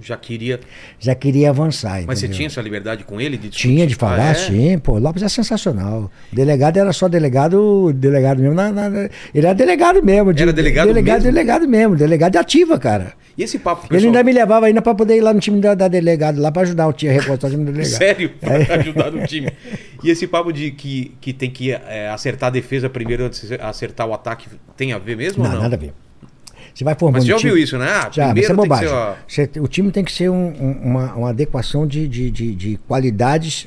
[0.00, 0.60] Já queria.
[0.98, 2.02] Já queria avançar.
[2.06, 2.36] Mas você entendeu?
[2.36, 3.68] tinha essa liberdade com ele de discutir?
[3.74, 4.34] Tinha de falar, Ah, é?
[4.34, 4.98] sim, pô.
[4.98, 6.10] Lopes é sensacional.
[6.32, 8.54] O delegado era só delegado, delegado mesmo.
[8.54, 8.88] na- na-
[9.34, 10.32] ele era delegado mesmo.
[10.32, 11.32] de- Era delegado delegado, mesmo?
[11.32, 11.96] delegado mesmo.
[11.96, 13.12] Delegado de ativa, cara.
[13.36, 14.06] E esse papo, Ele pessoal?
[14.08, 16.62] ainda me levava ainda pra poder ir lá no time da, da delegado, lá pra
[16.62, 17.96] ajudar o time a reportar o time do delegado.
[17.98, 18.30] Sério?
[18.40, 19.48] Pra ajudar no time.
[20.02, 23.54] E esse papo de que, que tem que é, acertar a defesa primeiro antes de
[23.54, 25.62] acertar o ataque tem a ver mesmo Não, ou não?
[25.62, 25.92] nada a ver.
[26.78, 27.86] Você vai formando Mas você já um time- ouviu isso, né?
[27.90, 28.88] Ah, Já, mas primeiro isso é bobagem.
[29.26, 32.54] ser, ó, o time tem que ser um- um- uma, uma adequação de, de, de,
[32.54, 33.66] de qualidades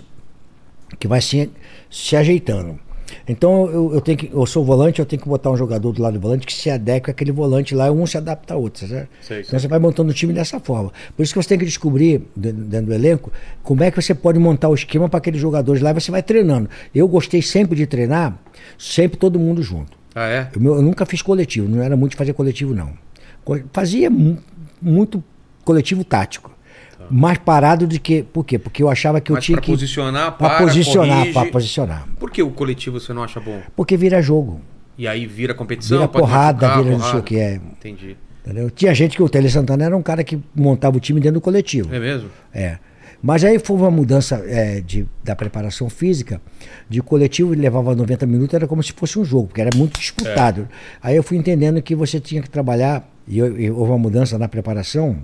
[0.97, 1.49] que vai se,
[1.89, 2.80] se ajeitando.
[3.28, 6.01] Então eu, eu tenho que, eu sou volante, eu tenho que botar um jogador do
[6.01, 9.09] lado do volante que se adeque àquele volante lá, um se adapta a outro, certo?
[9.22, 9.45] Sei, sei.
[9.45, 10.93] Então você vai montando o time dessa forma.
[11.18, 13.30] Por isso que você tem que descobrir, dentro dentro do elenco,
[13.62, 16.24] como é que você pode montar o esquema para aqueles jogadores lá e você vai
[16.24, 16.70] treinando.
[16.95, 18.39] Eu gostei sempre de treinar,
[18.80, 19.99] sempre todo mundo junto.
[20.14, 20.49] Ah, é?
[20.55, 22.91] Eu, eu nunca fiz coletivo, não era muito de fazer coletivo, não.
[23.74, 24.38] Fazia mu-
[24.82, 25.24] muito
[25.64, 26.51] coletivo tático.
[27.09, 28.24] Mais parado do que.
[28.24, 28.57] Por quê?
[28.59, 29.39] Porque eu achava que eu Tá.
[29.39, 29.72] Mas tinha pra que.
[29.72, 31.34] posicionar, Pra para, posicionar, corrige.
[31.34, 32.07] pra posicionar.
[32.20, 33.59] Por que o coletivo você não acha bom?
[33.76, 34.62] Porque vira jogo.
[34.97, 35.97] E aí vira competição?
[35.97, 37.20] Vira porrada, machucar, vira não sei porrada.
[37.20, 37.55] o que é.
[37.55, 38.18] Entendi.
[38.45, 38.70] Entendeu?
[38.70, 41.41] Tinha gente que o Tele Santana era um cara que montava o time dentro do
[41.41, 41.93] coletivo.
[41.93, 42.30] É mesmo?
[42.53, 42.78] É.
[43.24, 46.41] Mas aí foi uma mudança é, de, da preparação física,
[46.89, 50.67] de coletivo levava 90 minutos, era como se fosse um jogo, porque era muito disputado.
[51.01, 54.47] Aí eu fui entendendo que você tinha que trabalhar, e, e houve uma mudança na
[54.47, 55.17] preparação,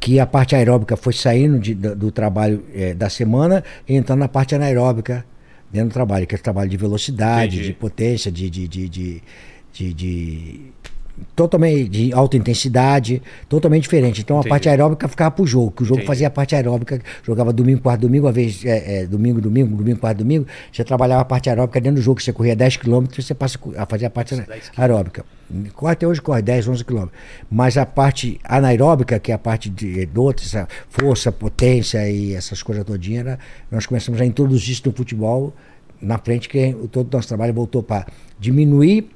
[0.00, 4.20] que a parte aeróbica foi saindo de- do, do trabalho é, da semana e entrando
[4.20, 5.24] na parte anaeróbica
[5.72, 7.72] dentro do trabalho, que é o trabalho de velocidade, Entendi.
[7.72, 9.22] de potência, de, de, de- de-
[11.34, 14.20] totalmente de alta intensidade, totalmente diferente.
[14.20, 14.48] Então Entendi.
[14.48, 16.06] a parte aeróbica ficava pro jogo, que o jogo Entendi.
[16.06, 19.98] fazia a parte aeróbica, jogava domingo, quarto domingo, uma vez é, é, domingo, domingo, domingo,
[19.98, 23.34] quarto domingo, você trabalhava a parte aeróbica dentro do jogo, você corria 10 km, você
[23.34, 25.24] passa a fazer a parte 10 aeróbica.
[25.74, 27.06] Corre até hoje, corre 10, 11 km.
[27.50, 32.34] Mas a parte anaeróbica, que é a parte de, do outro, essa força, potência e
[32.34, 33.38] essas coisas todinhas, era-
[33.70, 35.54] nós começamos a introduzir isso no futebol
[36.02, 38.06] na frente, que todo o nosso trabalho voltou para
[38.38, 39.10] diminuir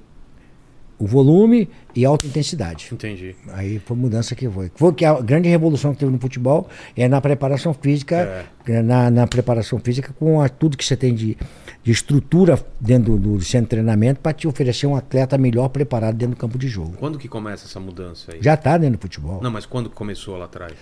[1.03, 2.89] o volume e alta intensidade.
[2.93, 3.35] Entendi.
[3.55, 4.71] Aí foi mudança que foi.
[4.77, 9.11] Foi que a grande revolução que teve no futebol é na preparação física, é na,
[9.11, 11.37] na preparação física com a- tudo que você tem de,
[11.83, 16.15] de estrutura dentro do, do centro de treinamento para te oferecer um atleta melhor preparado
[16.17, 16.93] dentro do campo de jogo.
[16.99, 18.39] Quando que começa essa mudança aí?
[18.41, 19.41] Já está dentro do futebol.
[19.43, 20.73] Não, mas quando começou lá atrás?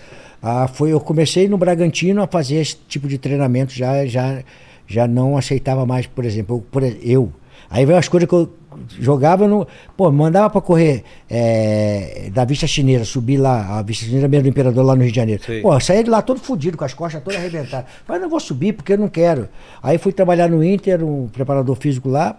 [0.41, 4.43] Ah, foi, eu comecei no Bragantino a fazer esse tipo de treinamento, já, já,
[4.85, 6.61] já não aceitava mais, por exemplo, eu.
[6.61, 7.33] por- eu.
[7.69, 8.51] Aí veio as coisas que eu
[8.99, 9.67] jogava no.
[9.95, 14.49] Pô, mandava pra correr é, da Vista Chinesa, subir lá, a Vista Chinesa mesmo do
[14.49, 15.43] Imperador lá no Rio de Janeiro.
[15.43, 15.61] Sei.
[15.61, 17.89] Pô, saí de lá todo fudido, com as costas todas arrebentadas.
[18.07, 19.47] Mas não vou subir porque eu não quero.
[19.81, 22.37] Aí fui trabalhar no Inter, um preparador físico lá.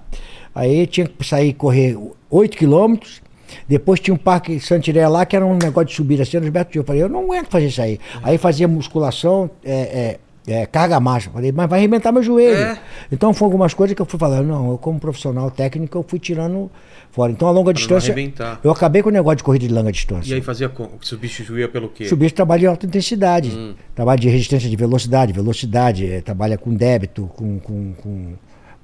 [0.55, 1.99] Aí tinha que sair e correr
[2.31, 3.23] 8 quilômetros.
[3.69, 6.73] Depois tinha um parque Santiré lá, que era um negócio de subir assim, no Gilberto
[6.73, 6.83] Gil.
[6.83, 7.99] Eu falei, eu não aguento fazer isso aí.
[8.23, 11.29] Aí fazia musculação, é, é, é, carga marcha.
[11.29, 12.57] Eu Falei, mas vai arrebentar meu joelho.
[12.57, 12.79] É.
[13.11, 16.19] Então foram algumas coisas que eu fui falando, não, eu como profissional técnico, eu fui
[16.19, 16.71] tirando
[17.11, 17.31] fora.
[17.31, 18.15] Então a longa não distância.
[18.65, 20.31] Eu acabei com o negócio de corrida de longa distância.
[20.31, 20.93] E aí fazia como?
[21.01, 22.05] Substituía pelo quê?
[22.05, 23.51] Esse trabalho de alta intensidade.
[23.51, 23.75] Hum.
[23.95, 28.35] Trabalho de resistência de velocidade, velocidade, eh, trabalha com débito, com, com, com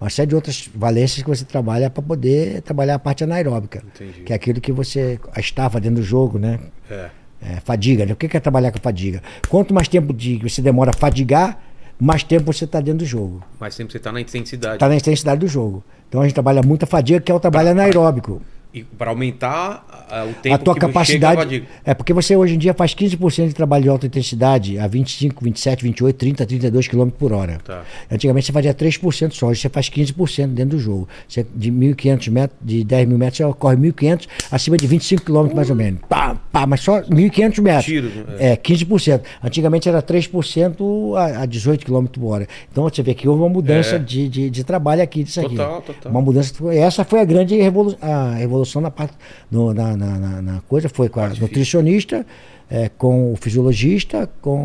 [0.01, 3.83] uma série de outras valências que você trabalha para poder trabalhar a parte anaeróbica.
[3.95, 4.21] Entendi.
[4.23, 6.61] Que é aquilo que você estava dentro do jogo, né?
[6.89, 7.11] É.
[7.41, 8.13] É, fadiga, né?
[8.13, 9.23] O que é trabalhar com fadiga?
[9.49, 11.59] Quanto mais tempo de, você demora a fadigar,
[11.99, 13.43] mais tempo você está dentro do jogo.
[13.61, 14.75] Mas sempre você tá na intensidade.
[14.75, 15.83] Está na intensidade do jogo.
[16.09, 18.43] Então a gente trabalha muito a fadiga, que é o trabalho anaeróbico.
[18.73, 21.37] E para aumentar ah, o tempo a tua chega capacidade.
[21.41, 21.67] fadiga.
[21.87, 25.43] É porque você hoje em dia faz 15% de trabalho de alta intensidade a 25,
[25.43, 27.59] 27, 28, 30, 32 km por hora.
[27.65, 27.83] Tá.
[28.11, 31.09] Antigamente você fazia 3% só, hoje você faz 15% dentro do jogo.
[31.27, 35.55] Você, de 1.500 metros, de 10 mil metros, você corre 1.500 acima de 25 km
[35.55, 36.01] mais ou menos.
[36.07, 37.85] Pá, pá, mas só 1.500 metros.
[37.87, 38.25] Tiros, né?
[38.39, 39.23] É, 15%.
[39.43, 42.47] Antigamente era 3% a, a 18 km por hora.
[42.71, 43.99] Então você vê que houve uma mudança É.
[43.99, 45.57] de, de, de trabalho aqui disso aqui.
[45.57, 46.13] Total, total.
[46.13, 46.53] Uma mudança.
[46.75, 47.59] Essa foi a grande
[48.03, 49.15] a revolução na, parte,
[49.51, 52.25] no- na, na, na- na coisa, foi com a Parte nutricionista,
[52.71, 54.59] é, com o fisiologista, com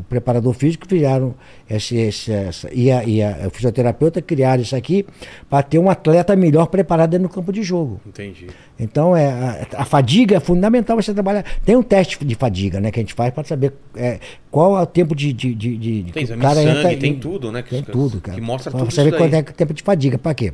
[0.00, 1.34] o preparador físico, criaram
[1.68, 5.06] esse, esse- essa, e, a, e a- o fisioterapeuta criaram isso aqui
[5.48, 8.00] para ter um atleta melhor preparado dentro do campo de jogo.
[8.06, 8.48] Entendi.
[8.78, 11.42] Então, é, a, a fadiga é fundamental você trabalhar.
[11.64, 14.18] Tem um teste de fadiga né, que a gente faz para saber é,
[14.50, 15.32] qual é o tempo de.
[15.32, 18.34] de, de, de Tem que exame de sangue, tem tudo, né, que tem tudo, cara.
[18.38, 20.18] que mostra pra tudo isso quanto é o tempo de fadiga.
[20.18, 20.52] Para quê?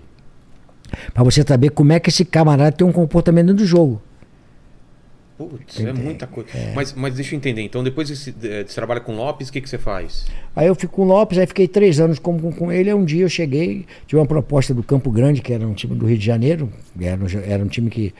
[1.13, 4.01] Para você saber como é que esse camarada tem um comportamento dentro do jogo.
[5.37, 6.49] Putz, é muita coisa.
[6.77, 7.63] Mas, mas deixa eu entender.
[7.63, 10.27] Então, depois desse, eh, desse trabalho com o Lopes, o que, que você faz?
[10.55, 12.95] Aí eu fico com o Lopes, aí fiquei três anos com, com, com ele.
[12.95, 16.07] Um dia eu cheguei, tive uma proposta do Campo Grande, que era um time do
[16.07, 16.73] Rio de Janeiro.
[17.01, 18.15] Era um, era um time que,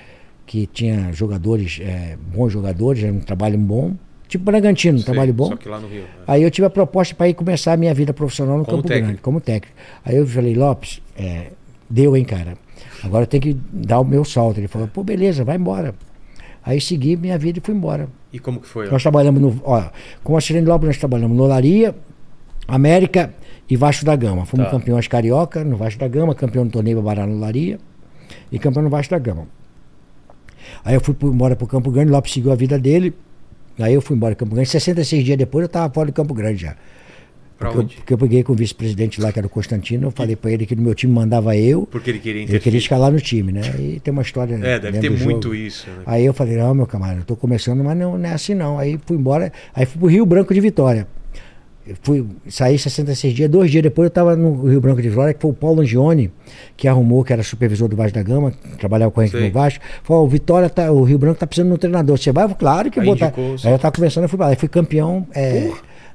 [0.45, 3.95] que tinha jogadores, eh, bons jogadores, era um trabalho bom.
[4.27, 5.47] tipo Bragantino, Sei, trabalho bom.
[5.51, 6.03] Só que lá no Rio.
[6.03, 6.07] é.
[6.27, 8.89] Aí eu tive a proposta para ir começar a minha vida profissional no Como Campo
[8.89, 9.07] técnico.
[9.07, 9.77] Grande, como técnico.
[10.05, 11.53] Aí eu falei, Lopes, é,
[11.89, 12.57] deu, hein, cara.
[13.03, 14.59] Agora tenho que dar o meu salto.
[14.59, 15.95] Ele falou, pô, beleza, vai embora.
[16.65, 18.09] Aí segui minha vida e fui embora.
[18.33, 18.89] E como que foi?
[18.91, 19.61] Nós trabalhamos no.
[19.65, 19.85] Ó,
[20.23, 21.95] com a Sirene Lopes nós trabalhamos no Olaria,
[22.67, 23.35] América
[23.69, 24.47] e Vasco da Gama.
[24.47, 24.71] Fomos Tá.
[24.73, 27.79] campeões carioca no Vasco da Gama, campeão do torneio Babará no Olaria
[28.51, 29.47] e campeão no Vasco da Gama.
[30.85, 33.15] Aí eu fui embora pro Campo Grande, Lopes seguiu a vida dele.
[33.79, 34.71] Aí eu fui embora pro Campo Grande.
[34.71, 36.77] 66 dias depois eu estava fora do Campo Grande já.
[37.59, 37.97] Pra Porque eu, onde?
[37.97, 40.67] porque eu peguei com o vice-presidente lá, que era o Constantino, eu falei pra ele
[40.67, 42.79] que no meu time mandava eu, Porque ele queria ele queria interferir.
[42.79, 43.61] escalar no time, né?
[43.79, 44.55] E tem uma história.
[44.57, 45.31] É, deve ter do jogo.
[45.31, 45.87] muito isso.
[45.89, 46.03] Né?
[46.05, 48.79] Aí eu falei, não, meu camarada, eu tô começando, mas não, não é assim não.
[48.79, 51.07] Aí fui embora, aí fui pro Rio Branco de Vitória.
[51.87, 55.35] Eu fui, saí 66 dias, dois dias depois eu estava no Rio Branco de Vitória,
[55.35, 56.33] que foi o Paulo Angione,
[56.79, 59.85] que arrumou, que era supervisor do Vasco da Gama, trabalhava com a gente no Vasco.
[60.03, 62.17] Falou, o Vitória tá, o Rio Branco tá precisando de um treinador.
[62.19, 62.45] Você vai?
[62.45, 63.15] Eu claro que Aí vou.
[63.17, 63.57] tá." indicou.
[63.63, 64.53] Aí eu tava conversando, eu fui pra lá.
[64.53, 65.71] Aí fui campeão é,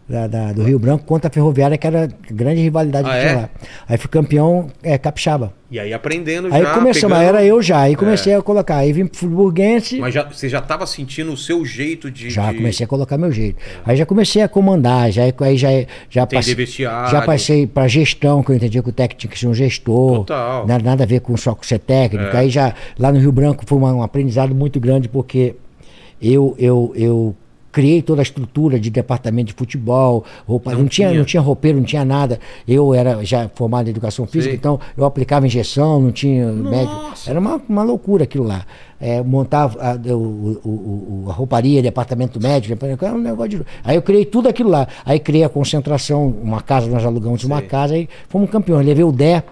[0.10, 3.20] da, da- do Rio Branco contra a Ferroviária, que era a grande rivalidade Ah, que
[3.20, 3.36] tinha é?
[3.36, 3.49] lá.
[3.88, 5.53] Aí fui campeão é, capixaba.
[5.72, 6.74] E aí aprendendo Aí já.
[6.74, 7.82] começamos, pegando- era eu já.
[7.82, 8.78] Aí comecei a colocar.
[8.78, 9.99] Aí vim pro Friburguense.
[9.99, 12.32] Mas já, você já estava sentindo o seu jeito de.
[12.32, 13.57] Já de- comecei a colocar meu jeito.
[13.86, 15.70] Aí já comecei a comandar, já, aí já,
[16.10, 16.66] já, Entender passei,
[17.12, 20.16] já passei para gestão, que eu entendi que o técnico tinha que ser um gestor.
[20.26, 20.66] Total.
[20.66, 22.36] Nada, nada a ver com só com ser técnico.
[22.36, 22.39] É.
[22.39, 25.55] Aí já, lá no Rio Branco foi uma- um aprendizado muito grande, porque
[26.20, 27.36] eu, eu, eu
[27.72, 31.20] criei toda a estrutura de departamento de futebol, roupa, Não não, tinha, tinha.
[31.20, 32.39] não tinha roupeiro, não tinha nada.
[32.67, 34.57] Eu era já formado em educação física, Sei.
[34.57, 37.13] então eu aplicava injeção, não tinha médico.
[37.28, 38.65] Era uma, uma loucura aquilo lá.
[39.01, 43.65] É, montava a, o, o- o- a rouparia, departamento médico, era um negócio de.
[43.84, 44.88] Aí eu criei tudo aquilo lá.
[45.05, 47.67] Aí criei a concentração, uma casa, nós alugamos uma Sei.
[47.67, 48.86] casa, aí fomos campeões.
[48.86, 49.43] Levei o Dé,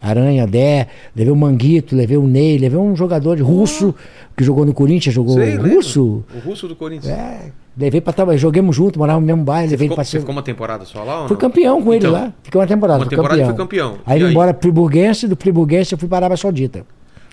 [0.00, 3.94] Aranha, Dé, levei o Manguito, levei o Ney, levei um jogador russo
[4.36, 5.74] que jogou no Corinthians, jogou Sei, lembro.
[5.76, 6.24] russo.
[6.34, 7.12] O russo do Corinthians.
[7.12, 10.18] É, levei pra trabalhar, joguemos junto, morava no mesmo bairro, levei ele Ficou, pra você
[10.20, 11.40] ficou uma temporada só lá ou Fui não?
[11.40, 12.32] campeão com ele Então, lá.
[12.42, 12.98] Fiquei uma temporada.
[13.00, 13.56] uma fui temporada campeão.
[13.56, 13.94] foi campeão.
[14.06, 14.30] Aí aí?
[14.30, 16.84] embora pro Friburguense, do Friburguense eu fui para a Arábia Saudita.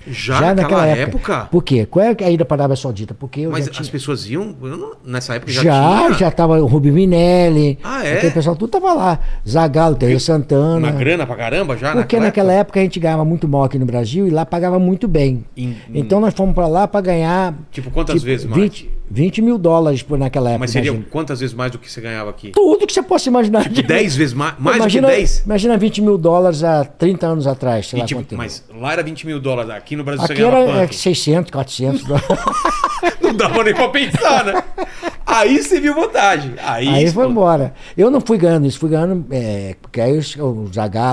[0.07, 1.47] Já, naquela, época?
[1.51, 1.85] Por quê?
[1.85, 3.13] Qual é a ida para a Arábia Saudita?
[3.13, 3.91] Porque Mas já as tinha...
[3.91, 4.55] pessoas iam.
[4.59, 6.13] não- nessa época já, Já, tinha.
[6.13, 7.77] já, tava o Rubem Minelli.
[7.83, 8.13] Ah, é?
[8.17, 9.19] Aquele pessoal tudo tava lá.
[9.47, 10.87] Zagallo, Terry Santana.
[10.87, 13.85] Uma grana pra caramba já Porque naquela época a gente ganhava muito mal aqui no
[13.85, 15.43] Brasil e lá pagava muito bem.
[15.55, 17.53] Em- Então nós fomos para lá para ganhar.
[17.69, 18.61] Tipo, quantas vezes mais?
[18.63, 20.59] 20, 20 mil dólares por naquela época.
[20.59, 21.09] Mas seria imagina.
[21.11, 22.51] quantas vezes mais do que você ganhava aqui?
[22.51, 23.67] Tudo que você possa imaginar.
[23.69, 24.53] De 10 vezes mais?
[24.59, 25.45] Mais imagina, do que 10?
[25.45, 27.87] Imagina 20 mil dólares há 30 anos atrás.
[27.87, 30.41] Sei E, lá tipo, mas lá era 20 mil dólares, aqui no Brasil Aqui você
[30.41, 30.95] ganhava era é, quanto?
[30.95, 32.27] 600, 400 dólares.
[33.21, 34.63] Não dava nem pra pensar, né?
[35.31, 36.53] Aí você viu vantagem.
[36.63, 37.73] Aí, Aí foi embora.
[37.95, 39.25] Eu não fui ganhando isso, fui ganhando.
[39.31, 40.71] É, porque aí os, os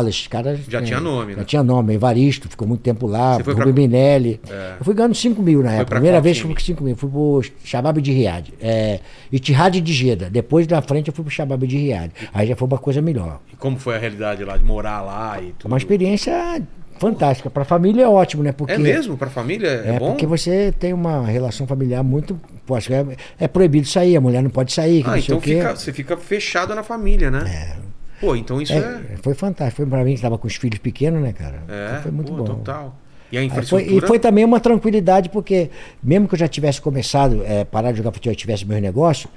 [0.09, 0.59] esses caras.
[0.69, 1.45] Já é, tinha nome, Já né?
[1.45, 1.95] tinha nome.
[1.95, 3.39] Evaristo ficou muito tempo lá.
[3.45, 4.41] Foi Rubem pra- Minelli.
[4.49, 4.75] É.
[4.81, 5.85] Eu fui ganhando 5 mil na época.
[5.87, 6.49] pra Primeira vez time?
[6.49, 6.97] fui com 5 mil.
[6.97, 8.55] Fui pro Shabab de Riad.
[8.61, 9.01] É,
[9.31, 10.31] Itihad de Jeddah.
[10.31, 12.11] Depois da frente eu fui pro Shabab de Riad.
[12.33, 13.41] Aí já foi uma coisa melhor.
[13.53, 15.67] E como foi a realidade lá, de morar lá e tudo?
[15.71, 16.63] Uma experiência
[16.99, 17.51] fantástica.
[17.51, 18.53] Pra família é ótimo, né?
[18.53, 19.17] Porque, É mesmo?
[19.19, 20.11] Pra família é, É, bom?
[20.11, 22.41] porque você tem uma relação familiar muito.
[22.67, 23.07] Que é,
[23.41, 26.75] é proibido sair, a mulher não pode sair, Ah, não então fica, você fica fechado
[26.75, 27.77] na família, né?
[28.21, 28.77] Pô, então isso é...
[28.79, 29.77] É, foi fantástico.
[29.77, 31.63] Foi pra mim que estava com os filhos pequenos, né, cara?
[31.69, 32.45] É, Então foi muito pô, bom.
[32.45, 32.97] total.
[33.31, 34.05] E a foi- infraestrutura...
[34.05, 35.69] e foi também uma tranquilidade, porque
[36.03, 39.31] mesmo que eu já tivesse começado, é, parar de jogar futebol e tivesse meus negócios,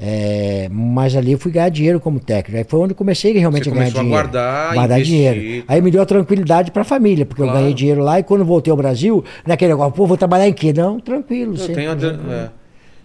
[0.00, 2.58] é, mas ali eu fui ganhar dinheiro como técnico.
[2.58, 4.08] Aí foi onde eu comecei realmente Você a ganhar a dinheiro.
[4.10, 5.32] guardar, guardar investir.
[5.34, 5.64] dinheiro.
[5.68, 7.56] Aí me deu a tranquilidade pra família, porque Claro.
[7.58, 10.52] eu ganhei dinheiro lá e quando voltei ao Brasil, naquele negócio, pô, vou trabalhar em
[10.52, 10.72] quê?
[10.72, 11.52] Não, tranquilo.
[11.52, 12.50] Eu sempre, tenho a...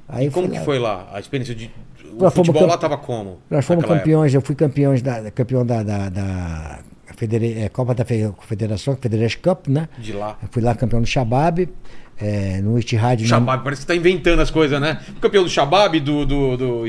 [0.09, 0.15] né?
[0.17, 0.19] é.
[0.21, 0.63] Aí E como que lá.
[0.63, 1.07] foi lá?
[1.13, 1.71] A experiência de...
[2.17, 3.39] O Nós futebol campe- lá tava como?
[3.49, 6.79] Nós fomos campeões, eu fui campeões da, campeão da, da, da
[7.15, 9.81] Federa- é, Copa da Fe- Confederação, Federation Cup, né?
[9.81, 10.01] época?
[10.01, 10.37] De lá.
[10.41, 11.69] Eu fui lá campeão do Shabab,
[12.19, 13.21] é, no Itihad.
[13.21, 14.99] no- Shabab, parece que você tá inventando as coisas, né?
[15.21, 16.25] Campeão do Shabab, do.
[16.25, 16.57] do.
[16.57, 16.83] do.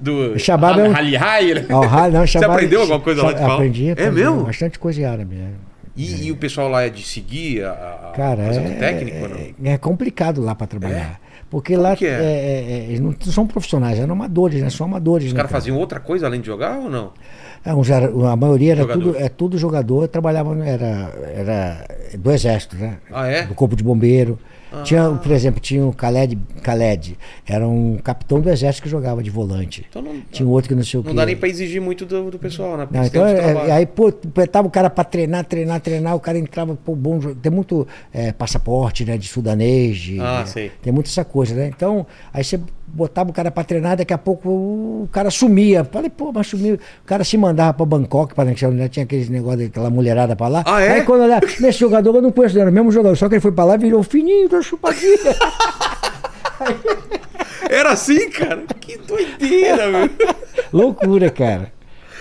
[0.00, 1.66] do Shabab é um- Rally High, né?
[1.88, 3.54] Ra- não, Você Shabab- aprendeu alguma coisa lá de falar?
[3.54, 4.44] Aprendi, É aprendi mesmo?
[4.44, 5.36] Bastante coisa em árabe.
[5.36, 5.50] né?
[5.96, 9.16] E, e o pessoal lá é de seguir a, a Cara, é, técnico
[9.64, 11.20] é, é complicado lá para trabalhar.
[11.50, 12.10] Porque lá que é?
[12.10, 14.70] é, é, é, eles não são profissionais, eram amadores, né?
[14.70, 15.26] São amadores.
[15.26, 15.60] Os né, caras cara?
[15.60, 17.12] faziam outra coisa além de jogar ou não?
[17.64, 19.02] É, a maioria era Jogador.
[19.02, 21.86] tudo, é tudo jogador, trabalhava, era, era
[22.16, 22.98] do exército, né?
[23.12, 23.42] Ah, é?
[23.42, 24.38] Do corpo de bombeiro.
[24.84, 29.30] Tinha, por exemplo, tinha o Khaled, Khaled, era um capitão do exército que jogava de
[29.30, 29.84] volante.
[29.88, 31.16] Então não, Tinha outro que não sei o não quê.
[31.16, 32.88] dá nem pra exigir muito do, do pessoal, né?
[32.90, 36.76] Não, então, é, aí, pô, tava o cara pra treinar, treinar, treinar, o cara entrava,
[36.76, 41.06] pô, bom, jo- tem muito é, passaporte, né, de sudanês, de, Ah, né, tem muito
[41.06, 41.68] essa coisa, né?
[41.74, 42.60] Então, aí você
[42.92, 45.84] botava o cara pra treinar, daqui a pouco o cara sumia.
[45.84, 46.74] Falei, pô, mas sumiu.
[46.74, 50.62] O cara se mandava pra Bangkok, para né, tinha aqueles negócio, aquela mulherada pra lá.
[50.66, 50.92] Ah, é?
[50.92, 53.34] Aí quando olhar, nesse jogador eu não conheço, não, era o mesmo jogador, só que
[53.34, 55.16] ele foi pra lá e virou fininho da chupadinha.
[57.70, 58.64] Era assim, cara?
[58.80, 60.10] Que Que doideira, meu.
[60.72, 61.72] Loucura, cara.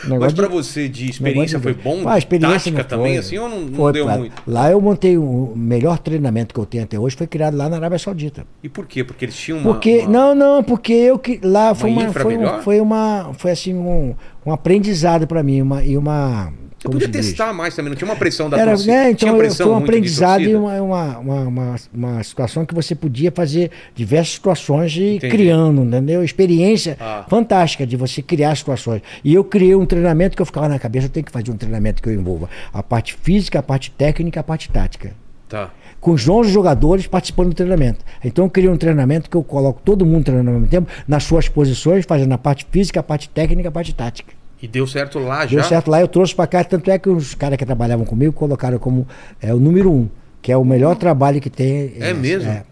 [0.08, 2.08] Mas de- você de experiência negócio foi de- bom?
[2.10, 4.42] Ah, a experiência Tática também, assim, ou não, não Foi, deu muito?
[4.48, 7.78] Lá eu montei o melhor treinamento que eu tenho até hoje, foi criado lá na
[7.78, 8.46] Arábia Saudita.
[8.64, 9.04] E por quê?
[9.04, 9.74] Porque eles tinham uma...
[9.74, 13.52] Porque, uma- não, não, porque eu que lá foi Uma foi, um- foi uma, foi
[13.52, 16.52] assim um, um aprendizado pra mim, uma e uma.
[16.84, 18.92] Como podia testar mais também, não tinha uma pressão da Era, torcida?
[18.94, 23.32] tinha então eu- foi um aprendizado e uma, uma, uma, uma situação que você podia
[23.32, 25.30] fazer diversas situações e Entendi.
[25.36, 26.24] criando, entendeu?
[26.24, 27.26] Experiência Ah.
[27.30, 29.02] fantástica de você criar situações.
[29.24, 31.58] E eu criei um treinamento que eu ficava na cabeça, eu tenho que fazer um
[31.58, 35.12] treinamento que eu envolva a parte física, a parte técnica, a parte tática
[35.50, 35.72] Tá.
[36.00, 38.06] com os 11 jogadores participando do treinamento.
[38.24, 41.24] Então eu criei um treinamento que eu coloco todo mundo treinando ao mesmo tempo, nas
[41.24, 44.32] suas posições, fazendo a parte física, a parte técnica, a parte tática.
[44.62, 45.64] E deu certo lá Deu já?
[45.64, 48.78] certo lá, eu trouxe pra cá, tanto é que os caras que trabalhavam comigo colocaram
[48.78, 49.08] como
[49.42, 50.10] é, o número um,
[50.42, 51.94] que é o melhor trabalho que tem.
[52.00, 52.50] É mesmo?
[52.50, 52.64] é.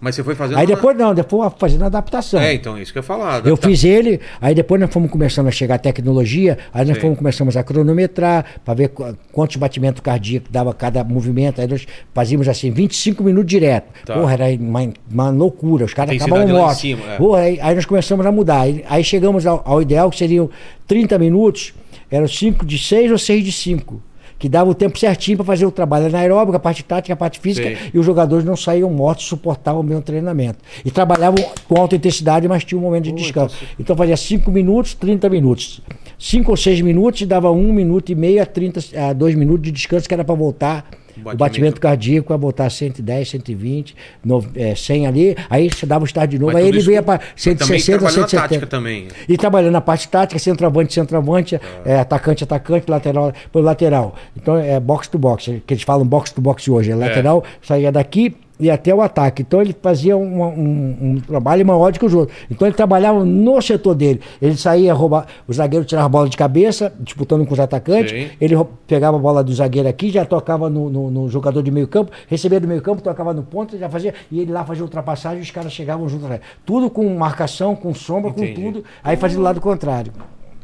[0.00, 0.56] Mas você foi fazendo...
[0.58, 2.40] Aí depois não, depois fazendo adaptação.
[2.40, 3.34] É, então, isso que eu ia falar.
[3.44, 6.96] Eu adapta- fiz ele, aí depois nós fomos começando a chegar a tecnologia, aí nós
[6.96, 7.02] Sim.
[7.02, 11.86] fomos começamos a cronometrar para ver qu- quantos batimentos cardíacos dava cada movimento, aí nós
[12.14, 13.88] fazíamos assim 25 minutos direto.
[14.06, 14.14] Tá.
[14.14, 16.78] Porra, era uma, uma loucura, os caras acabavam mortos.
[16.80, 17.16] cima, é.
[17.18, 20.48] Porra, aí, aí nós começamos a mudar, aí, aí chegamos ao, ao ideal que seriam
[20.86, 21.74] 30 minutos,
[22.10, 24.02] eram 5 de 6 ou 6 de 5.
[24.40, 27.38] Que dava o tempo certinho para fazer o trabalho anaeróbico, a parte tática, a parte
[27.38, 27.78] física, Sei.
[27.94, 30.58] e os jogadores não saíam mortos, suportavam o meu treinamento.
[30.82, 33.56] E trabalhavam com alta intensidade, mas tinha um momento de descanso.
[33.78, 35.82] Então fazia 5 minutos, 30 minutos.
[36.18, 39.62] 5 ou 6 minutos e dava 1 minuto e meio a 30 a 2 minutos
[39.62, 41.36] de descanso, que era para voltar o Batimento.
[41.36, 45.36] batimento cardíaco, a voltar a 110, 120, no, é, 100 ali.
[45.48, 48.20] Aí você dava o start de novo, Mas aí ele veio para Também 160, trabalhou
[48.20, 48.66] na tática 170.
[48.66, 49.08] também.
[49.28, 54.14] E trabalhando na parte tática, centroavante, centroavante, é, atacante, atacante, lateral pelo lateral.
[54.36, 56.90] Então é box to box, que eles falam box to box hoje.
[56.90, 59.42] É lateral, saía daqui e até o ataque.
[59.42, 62.36] Então ele fazia uma- um, um trabalho maior do que os outros.
[62.50, 64.20] Então ele trabalhava no setor dele.
[64.40, 68.10] Ele saía, roubar, o zagueiro tirava a bola de cabeça, disputando com os atacantes.
[68.12, 68.28] Sim.
[68.40, 68.56] Ele
[68.86, 72.12] pegava a bola do zagueiro aqui, já tocava no, no- no jogador de meio campo,
[72.28, 75.42] recebia do meio campo, tocava no ponto, já fazia, e ele lá fazia ultrapassagem e
[75.42, 76.24] os caras chegavam junto.
[76.26, 76.40] atrás.
[76.66, 78.54] Tudo com marcação, com sombra, Entendi.
[78.54, 78.84] com tudo.
[79.02, 80.12] Aí fazia do lado contrário.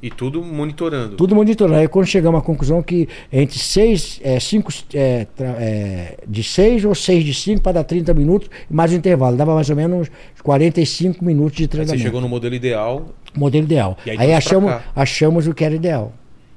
[0.03, 1.17] E tudo monitorando.
[1.17, 1.79] Tudo monitorando.
[1.79, 6.95] Aí quando chegamos à conclusão que entre seis, é, cinco, é, é, de 6 ou
[6.95, 9.37] 6 de 5 para dar 30 minutos, mais o intervalo.
[9.37, 12.03] Dava mais ou menos uns 45 minutos de Aí você treinamento.
[12.03, 13.97] chegou no modelo ideal Modelo ideal.
[14.07, 16.13] Aí Aí, achamos, achamos o que era ideal.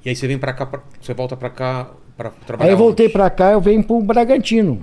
[0.05, 3.07] e aí você vem pra cá, pra- você volta pra cá Aí trabalhar eu voltei
[3.09, 4.81] para cá, eu venho para o Bragantino.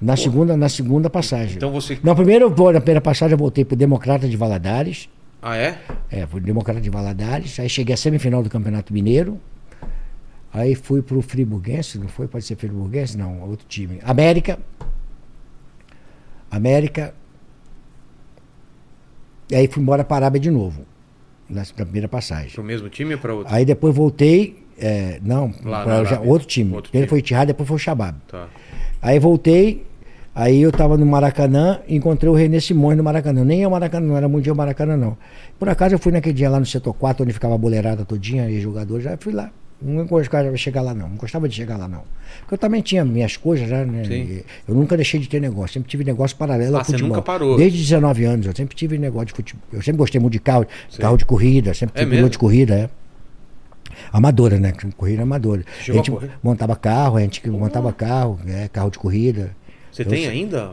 [0.00, 1.56] Na segunda, na segunda passagem.
[1.56, 1.98] Então você...
[2.02, 5.08] Na primeira, eu vou- na primeira passagem eu voltei para o Democrata de Valadares.
[5.42, 5.78] Ah, é?
[6.10, 7.58] É, fui Democrata de Valadares.
[7.60, 9.38] Aí cheguei à semifinal do Campeonato Mineiro.
[10.52, 12.26] Aí fui pro Friburguense, não foi?
[12.26, 13.16] Pode ser Friburguense?
[13.16, 13.98] Não, outro time.
[14.02, 14.58] América.
[16.50, 17.14] América.
[19.50, 20.84] E aí fui embora para Arábia de novo.
[21.48, 22.50] Na primeira passagem.
[22.50, 23.54] Pro mesmo time ou pra outro?
[23.54, 24.64] Aí depois voltei.
[24.78, 26.74] é, não, Lá pra já- outro time.
[26.74, 27.08] Outro Ele time.
[27.08, 28.18] foi Tihad, depois foi o Shabab.
[28.28, 28.48] Tá.
[29.00, 29.86] Aí voltei,
[30.36, 33.42] aí eu tava no Maracanã, encontrei o René Simões no Maracanã.
[33.44, 35.16] Nem é o Maracanã, não era Mundial Maracanã, não.
[35.58, 38.48] Por acaso eu fui naquele dia lá no setor 4, onde ficava a boleirada todinha
[38.50, 39.50] e jogadores, já fui lá.
[39.80, 41.08] Não gostava de chegar lá, não.
[41.08, 42.02] Não gostava de chegar lá, não.
[42.40, 44.04] Porque eu também tinha minhas coisas né?
[44.04, 44.40] Sim.
[44.66, 45.74] Eu nunca deixei de ter negócio.
[45.74, 47.08] Sempre tive negócio paralelo Ah, ao você futebol.
[47.10, 47.56] nunca parou?
[47.58, 49.62] Desde 19 anos, eu sempre tive negócio de futebol.
[49.72, 51.02] Eu sempre gostei muito de carro, Sim.
[51.02, 52.90] carro de corrida, sempre É piloto de corrida, é.
[54.12, 54.72] Amadora, né?
[54.96, 55.62] Corrida amadora.
[55.80, 59.54] Chegou a gente a montava carro, a gente montava carro, é, carro de corrida.
[59.96, 60.28] Você Eu tem sei.
[60.30, 60.70] ainda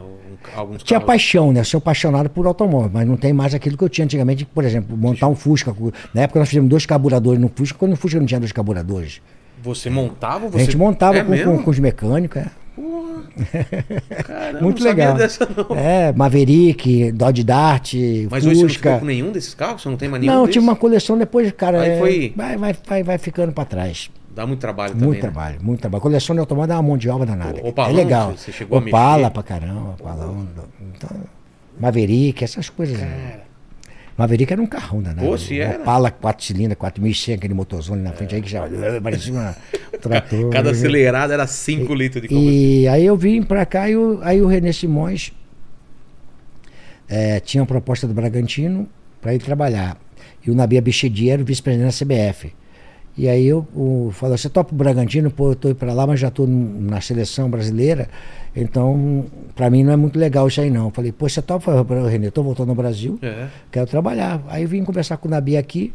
[0.55, 1.07] alguns Tinha carros?
[1.13, 1.61] paixão, né?
[1.61, 4.65] Eu sou apaixonado por automóvel, mas não tem mais aquilo que eu tinha antigamente, por
[4.65, 5.73] exemplo, montar um Fusca.
[6.13, 9.21] Na época nós fizemos dois carburadores no Fusca, quando o Fusca não tinha dois carburadores.
[9.61, 10.65] Você montava ou A você...
[10.65, 12.47] gente montava é com, com- com os mecânicos, é.
[14.23, 15.15] Caramba, Muito legal.
[15.15, 15.75] dessa, não.
[15.77, 17.93] É, Maverick, Dodge Dart,
[18.29, 18.99] Mas hoje você não ficou Fusca.
[18.99, 19.81] com nenhum desses carros?
[19.81, 21.81] Você não tem mais nenhum Não, eu tive uma coleção depois, cara.
[21.81, 24.09] Aí é, foi- vai, vai, vai, vai ficando pra trás.
[24.35, 25.21] Dá muito trabalho também, Muito né?
[25.31, 26.01] trabalho, muito trabalho.
[26.01, 27.61] Coleção de automóvel dá uma mão de obra danada.
[27.61, 28.31] O- Opalão, é legal.
[28.35, 29.29] você- chegou a Opala mexer?
[29.31, 30.47] pra caramba, Opalão.
[30.95, 31.09] Então,
[31.79, 32.97] Maverick, essas coisas.
[32.97, 33.41] né?
[34.17, 35.27] Maverick era um carrão danado.
[35.27, 35.81] Pô, se era.
[35.81, 38.61] Opala 4 cilindros, 4100, aquele motorzão ali na frente aí que já
[39.01, 39.55] parecia uma-
[39.93, 40.49] um trator.
[40.51, 42.59] Cada acelerada era 5 litros de combustível.
[42.59, 45.31] E aí eu vim pra cá e o- aí o René Simões
[47.09, 48.87] eh, tinha uma proposta do Bragantino
[49.21, 49.97] para ir trabalhar.
[50.45, 52.53] E o Nabi Abichedi era o vice-presidente da CBF.
[53.15, 55.29] E aí eu o, falou, você topa o Bragantino?
[55.29, 58.09] Pô, eu tô indo pra lá, mas já tô na seleção brasileira,
[58.55, 59.25] então
[59.55, 60.85] pra mim não é muito legal isso aí não.
[60.85, 61.71] Eu falei, pô, você topa?
[61.71, 63.47] Eu René, tô voltando ao Brasil, É.
[63.71, 64.43] quero trabalhar.
[64.47, 65.93] Aí eu vim conversar com o Nabi aqui,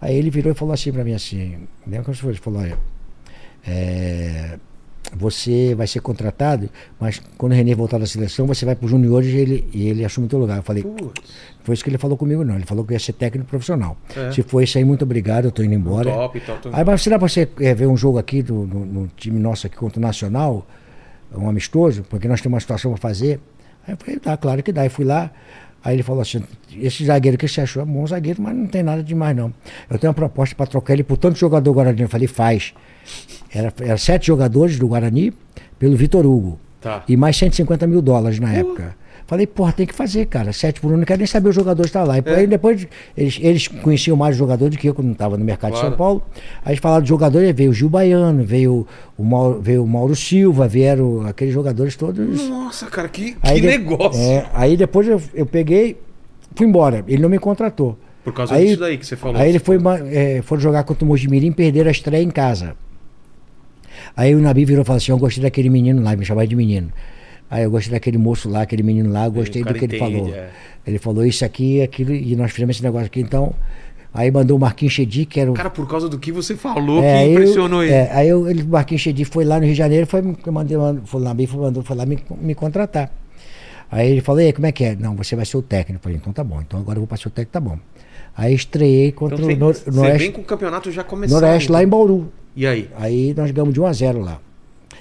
[0.00, 1.56] aí ele virou e falou assim pra mim assim,
[1.86, 2.28] lembra como fosse?
[2.32, 2.78] Ele falou, olha,
[3.66, 4.58] é,
[5.14, 6.68] você vai ser contratado,
[6.98, 9.88] mas quando o Renê voltar da seleção, você vai para os juniores e ele, e
[9.88, 10.56] ele assume o teu lugar.
[10.56, 11.22] Eu falei, Putz,
[11.66, 12.54] foi isso que ele falou comigo, não.
[12.54, 13.96] Ele falou que ia ser técnico profissional.
[14.16, 14.30] É.
[14.32, 16.10] Se for isso aí, muito obrigado, eu tô indo embora.
[16.10, 16.56] top e tal.
[16.58, 19.38] tô- Aí, mas será pra você é, ver um jogo aqui do, no, no time
[19.38, 20.66] nosso aqui contra o Nacional,
[21.36, 23.40] um amistoso, porque nós temos uma situação para fazer?
[23.86, 24.82] Aí eu falei, dá, claro que dá.
[24.82, 25.30] Aí fui lá,
[25.84, 26.42] aí ele falou assim,
[26.76, 29.52] esse zagueiro que você achou é bom zagueiro, mas não tem nada demais não.
[29.90, 32.02] Eu tenho uma proposta para trocar ele por tanto jogador Guarani.
[32.02, 32.72] Eu falei, faz.
[33.52, 35.32] Era, era sete jogadores do Guarani
[35.78, 36.58] pelo Vitor Hugo.
[36.80, 37.02] Tá.
[37.08, 38.94] E mais 150 mil dólares na época.
[39.26, 40.52] Falei, porra, tem que fazer, cara.
[40.52, 42.18] Sete por um, não quero nem saber os jogadores que estavam lá.
[42.18, 42.36] E É.
[42.40, 42.86] aí depois
[43.16, 45.84] eles, eles conheciam mais jogadores do que eu quando estava no mercado Claro.
[45.86, 46.22] de São Paulo.
[46.64, 48.86] Aí eles falaram de jogadores, veio o Gil Baiano, veio
[49.18, 52.48] o Mauro, veio o Mauro Silva, vieram aqueles jogadores todos.
[52.48, 54.20] Nossa, cara, que, que Aí negócio.
[54.20, 55.96] é, aí depois eu, eu peguei,
[56.54, 57.04] fui embora.
[57.08, 57.98] Ele não me contratou.
[58.22, 59.40] Por causa aí- disso daí que você falou.
[59.40, 59.76] Aí ele foi,
[60.12, 62.76] é, foram jogar contra o Mojimirim e perderam a estreia em casa.
[64.16, 66.54] Aí o Nabi virou e falou assim: Eu gostei daquele menino lá, me chamava de
[66.56, 66.92] menino.
[67.50, 70.16] Aí eu gostei daquele moço lá, aquele menino lá, eu gostei do que ele entende,
[70.18, 70.34] falou.
[70.34, 70.48] é.
[70.86, 73.20] Ele falou isso aqui, aquilo, e nós fizemos esse negócio aqui.
[73.20, 73.52] Então,
[74.14, 75.54] aí mandou o Marquinhos Chedi, que era o.
[75.54, 77.92] Cara, por causa do que você falou, É, que aí eu- impressionou ele.
[77.92, 80.76] é, aí eu, ele, o Marquinhos Chedi foi lá no Rio de Janeiro, foi, mandei,
[81.04, 83.10] foi lá, foi, mandou, foi lá me, me contratar.
[83.90, 84.96] Aí ele falou, e aí, como é que é?
[84.96, 85.98] Não, você vai ser o técnico.
[86.00, 87.78] Eu falei, então tá bom, então agora eu vou para ser o técnico, tá bom.
[88.36, 91.40] Aí estreiei contra Então, o você, Nor- você Noroeste, vem com o campeonato já começando.
[91.40, 92.32] Noroeste lá em Bauru.
[92.56, 92.90] E aí?
[92.98, 94.40] Aí nós ganhamos de 1 a 0 lá.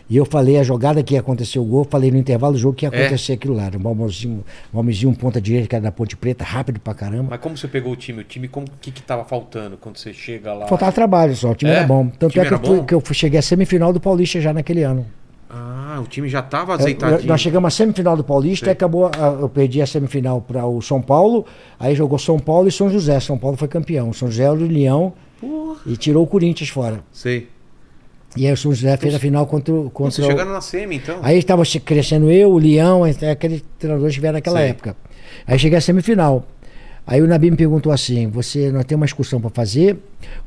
[0.08, 2.76] E eu falei a jogada que ia acontecer o gol, falei no intervalo do jogo
[2.76, 3.00] que ia É?
[3.06, 3.72] acontecer aquilo lá.
[3.76, 7.30] O Malmozinho, Malmozinho, um ponta direita, que era da Ponte Preta, rápido pra caramba.
[7.32, 8.22] Mas como você pegou o time?
[8.22, 10.68] O time, como, o que que tava faltando quando você chega lá?
[10.68, 11.78] Faltava trabalho só, o time É?
[11.78, 12.08] era bom.
[12.20, 15.06] Tanto é que eu, fui, que eu cheguei à semifinal do Paulista já naquele ano.
[15.50, 17.28] Ah, o time já tava Eu- azeitadinho.
[17.28, 19.10] nós chegamos à semifinal do Paulista e acabou.
[19.40, 21.46] Eu perdi a semifinal para o São Paulo.
[21.80, 23.20] Aí jogou São Paulo e São José.
[23.20, 24.12] São Paulo foi campeão.
[24.14, 25.78] São José era o Leão Porra.
[25.86, 27.00] e tirou o Corinthians fora.
[27.12, 27.48] Sei.
[28.36, 30.30] E aí o São José fez a final contra, o- contra Vocês o.
[30.32, 31.20] chegaram na semi, então?
[31.22, 34.70] Aí estava crescendo eu, o Leão, até aqueles treinadores que vieram naquela Sei.
[34.70, 34.96] época.
[35.48, 36.46] Aí cheguei à semifinal.
[37.08, 39.96] Aí o Nabi me perguntou assim: você, nós temos uma excursão para fazer,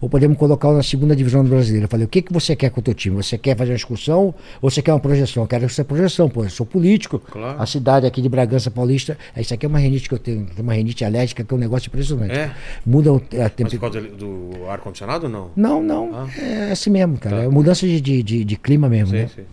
[0.01, 1.85] ou podemos colocar na segunda divisão do brasileiro?
[1.85, 3.15] Eu falei: o que, que você quer com o teu time?
[3.17, 5.45] Você quer fazer uma excursão ou você quer uma projeção?
[5.45, 6.43] Eu quero essa projeção, pô.
[6.43, 7.21] Eu sou político.
[7.21, 7.63] Claro.
[7.63, 10.73] A cidade aqui de Bragança Paulista, isso aqui é uma renite que eu tenho, uma
[10.75, 12.33] renite alérgica que é um negócio impressionante.
[12.33, 12.51] É?
[12.85, 13.79] Muda o- a Mas por temperatura.
[14.03, 15.51] causa do ar-condicionado ou não?
[15.55, 16.29] Não, não, Ah.
[16.41, 17.37] é assim mesmo, cara.
[17.37, 17.43] Tá.
[17.45, 19.11] É mudança de, de, de, de clima mesmo.
[19.11, 19.31] Sei, né?
[19.33, 19.45] sei.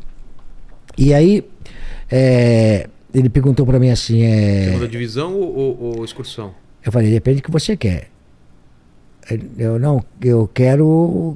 [0.98, 1.44] E aí,
[2.12, 6.54] é, ele perguntou para mim assim: é, Segunda divisão ou, ou- ou excursão?
[6.86, 8.10] Eu falei, depende do que você quer.
[9.58, 11.36] Eu não, eu quero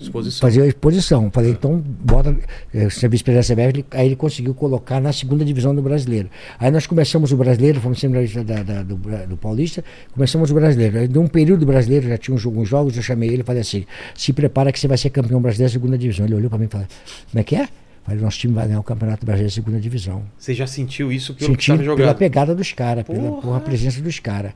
[0.00, 0.40] Exposição.
[0.48, 1.30] fazer a exposição.
[1.30, 2.34] Falei, então bota.
[2.72, 6.30] eh, Serviço da CBF, ele- aí ele conseguiu colocar na segunda divisão do brasileiro.
[6.58, 8.96] Aí nós começamos o brasileiro, fomos semifinalista da, da- do,
[9.28, 10.98] do Paulista, começamos o brasileiro.
[10.98, 13.60] Aí, de um período do brasileiro, já tinha uns jogos, eu chamei ele e falei
[13.60, 16.24] assim: se prepara que você vai ser campeão brasileiro da segunda divisão.
[16.24, 16.86] Ele olhou para mim e falou:
[17.30, 17.68] como é que é?
[18.02, 20.22] Falei, nosso time vai ganhar o Campeonato Brasileiro da segunda divisão.
[20.38, 22.16] Você já sentiu isso pelo que Senti pela jogando?
[22.16, 24.52] pegada dos caras, pela porra, presença dos caras.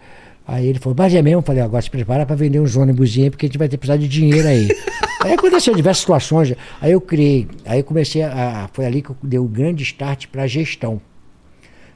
[0.53, 1.39] Aí ele falou, mas é mesmo?
[1.39, 3.87] Eu falei, agora se prepara para vender uns ônibus porque a gente vai ter que
[3.87, 4.67] precisar de dinheiro aí.
[5.23, 6.53] aí aconteceu diversas situações.
[6.81, 8.69] Aí eu criei, aí eu comecei a.
[8.73, 11.01] Foi ali que eu dei o grande start para gestão.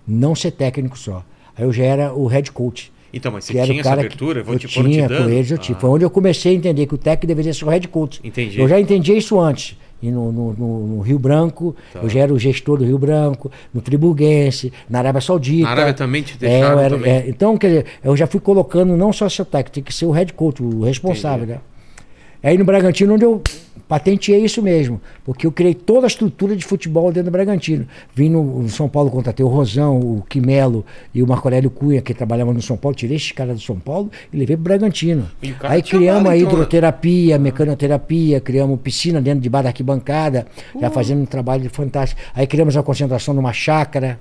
[0.07, 1.25] Não ser técnico só.
[1.57, 2.93] Aí eu já era o head coach.
[3.13, 4.45] Então, mas você Que tinha essa abertura?
[4.45, 5.25] Vou eu te, te tinha dando?
[5.25, 5.77] com eles, eu tive.
[5.77, 8.21] Ah, Foi onde eu comecei a entender que o técnico deveria ser o head coach.
[8.23, 8.61] Entendi.
[8.61, 9.77] Eu já entendia isso antes.
[10.05, 12.01] E no, no- no- no Rio Branco, Tá.
[12.03, 15.65] eu já era o gestor do Rio Branco, no Friburguense, na Arábia Saudita.
[15.65, 17.11] Na Arábia também te É, deixaram eu era- também?
[17.11, 20.05] é, então, quer dizer, eu já fui colocando não só seu técnico, tem que ser
[20.05, 21.53] o head coach, o responsável, Entendi.
[22.43, 22.51] né?
[22.51, 23.41] Aí no Bragantino, onde eu
[23.89, 27.86] patenteei isso mesmo, porque eu criei toda a estrutura de futebol dentro do Bragantino.
[28.15, 30.85] Vim no, no São Paulo, contratei o Rosão, o Quimelo
[31.15, 33.78] e o Marco Aurélio Cunha, que trabalhavam no São Paulo, tirei esses caras do São
[33.78, 35.28] Paulo e levei pro Bragantino.
[35.62, 40.47] Aí criamos a hidroterapia, mecanoterapia, criamos piscina dentro de bar da arquibancada,
[40.81, 42.20] já fazendo um trabalho fantástico.
[42.35, 44.19] Aí criamos a concentração numa chácara.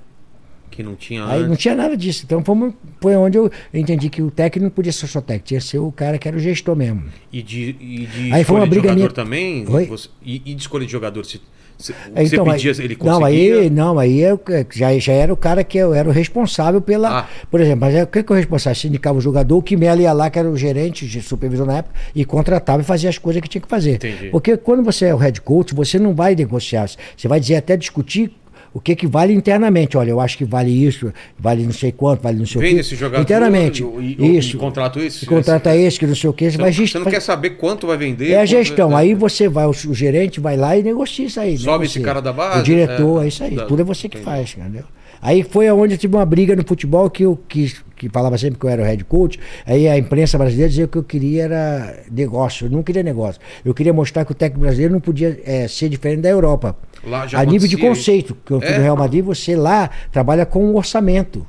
[0.74, 1.58] Que não tinha Aí não antes.
[1.58, 2.24] tinha nada disso.
[2.26, 5.60] Então fomos, foi onde eu entendi que o técnico não podia ser só técnico, tinha
[5.60, 7.04] que ser o cara que era o gestor mesmo.
[7.32, 9.64] E de, e de Aí foi uma briga jogador minha- também?
[9.64, 11.24] Você- e, e de escolha de jogador?
[11.24, 11.38] Você,
[11.78, 13.60] você, É, você então, pedia, aí- ele não, conseguia?
[13.60, 14.40] aí, não, aí eu
[14.72, 17.20] já, já era o cara que eu era o responsável pela.
[17.20, 17.28] Ah.
[17.50, 18.74] Por exemplo, mas é, o que, que eu responsável?
[18.80, 21.78] Se indicava o jogador, o Quimelo ia lá, que era o gerente de supervisão na
[21.78, 23.94] época, e contratava e fazia as coisas que tinha que fazer.
[23.94, 24.28] Entendi.
[24.30, 27.76] Porque quando você é o head coach, você não vai negociar, você vai dizer até
[27.76, 28.32] discutir.
[28.74, 29.96] O que, que vale internamente?
[29.96, 32.74] Olha, eu acho que vale isso, vale não sei quanto, vale não sei o Vende
[32.74, 32.80] quê.
[32.80, 33.84] esse jogador Internamente.
[33.84, 34.56] e, e, isso.
[34.56, 35.24] e contrato esse.
[35.24, 36.50] E contrata esse, que não sei o quê.
[36.50, 38.32] Você, vai gest- você não quer saber quanto vai vender?
[38.32, 38.90] é a gestão.
[38.90, 41.56] é, Aí você vai, o, o gerente vai lá e negocia isso aí.
[41.56, 42.00] Sobe negocia.
[42.00, 43.54] esse cara da base, O diretor, é, é, isso aí.
[43.54, 44.24] da- Tudo é você que entendi.
[44.24, 44.82] faz, entendeu?
[45.22, 48.58] Aí foi aonde eu tive uma briga no futebol que eu quis, que falava sempre
[48.58, 49.38] que eu era o head coach.
[49.66, 52.66] Aí a imprensa brasileira dizia que eu queria era negócio.
[52.66, 53.40] Eu não queria negócio.
[53.64, 56.76] Eu queria mostrar que o técnico brasileiro não podia eh, ser diferente da Europa.
[57.06, 58.76] Lá já a nível de conceito, que eu fui É?
[58.78, 61.46] no Real Madrid, você lá trabalha com orçamento.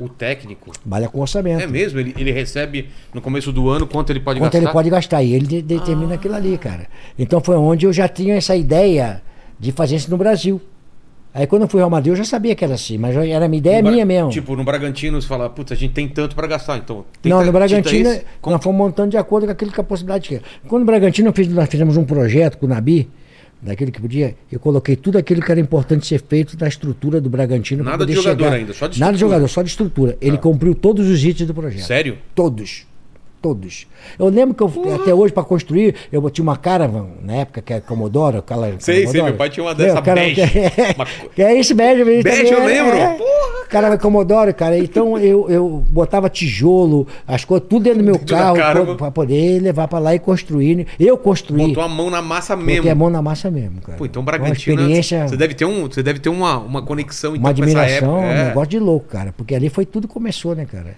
[0.00, 0.72] O técnico.
[0.72, 1.62] Trabalha com orçamento.
[1.62, 2.00] É mesmo?
[2.00, 4.64] Ele, ele recebe no começo do ano quanto ele pode Quanto gastar?
[4.66, 5.22] ele pode gastar.
[5.22, 6.86] E ele de- determina aquilo ali, cara.
[7.18, 9.22] Então foi onde eu já tinha essa ideia
[9.60, 10.60] de fazer isso no Brasil.
[11.34, 13.56] Aí quando eu fui ao Madrid, eu já sabia que era assim, mas era uma
[13.56, 14.28] ideia No Bra- minha mesmo.
[14.30, 17.04] Tipo, no Bragantino você fala, putz, a gente tem tanto pra gastar, então.
[17.24, 18.20] não, no Bragantino, isso.
[18.40, 20.42] Como- nós fomos montando de acordo com aquilo que a possibilidade tinha.
[20.68, 23.08] Quando no Bragantino fiz- nós fizemos um projeto com o Nabi,
[23.62, 27.30] daquele que podia, eu coloquei tudo aquilo que era importante ser feito da estrutura do
[27.30, 27.82] Bragantino.
[27.82, 28.56] Nada de jogador chegar.
[28.56, 29.12] ainda, só de Nada estrutura.
[29.12, 30.18] de jogador, só de estrutura.
[30.20, 31.86] Ele cumpriu todos os itens do projeto.
[31.86, 32.18] Sério?
[32.34, 32.86] Todos.
[33.42, 33.88] Todos.
[34.16, 37.72] Eu lembro que eu, até hoje, para construir, eu tinha uma Caravan, na época que
[37.72, 38.36] é Commodore.
[38.36, 40.46] Aquela, Sei, sei, meu pai tinha uma dessa Meu, cara, bege.
[40.48, 40.58] Que,
[40.96, 42.04] Uma- que é esse bege.
[42.04, 42.96] Bege, também, eu é, lembro.
[42.96, 43.14] É.
[43.14, 44.76] Porra, Cara, Commodore, cara.
[44.78, 49.60] Então eu, eu botava tijolo, as coisas, tudo dentro do meu Dentro carro, para poder
[49.60, 50.86] levar para lá e construir.
[51.00, 51.68] Eu construí.
[51.68, 52.90] Botou a mão na massa Botei mesmo.
[52.90, 53.96] a mão na massa mesmo, cara.
[53.96, 54.78] Pô, então Uma Bragantino.
[54.78, 57.80] experiência, Você deve ter, um, você deve ter uma, uma conexão então, uma com essa
[57.80, 58.28] admiração, época.
[58.28, 58.44] um é.
[58.44, 59.32] negócio de louco, cara.
[59.36, 60.94] Porque ali foi tudo que começou, né, cara?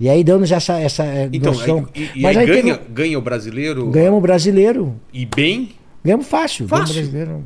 [0.00, 1.88] E aí dando já essa, essa eh, Então, noção.
[1.94, 4.94] aí, e, Mas aí aí ganha, teve- ganha o brasileiro ganhamos o brasileiro.
[5.12, 5.70] e bem.
[6.04, 6.66] Ganhamos fácil.
[6.66, 7.02] ganhamos Fácil?
[7.02, 7.44] o brasileiro.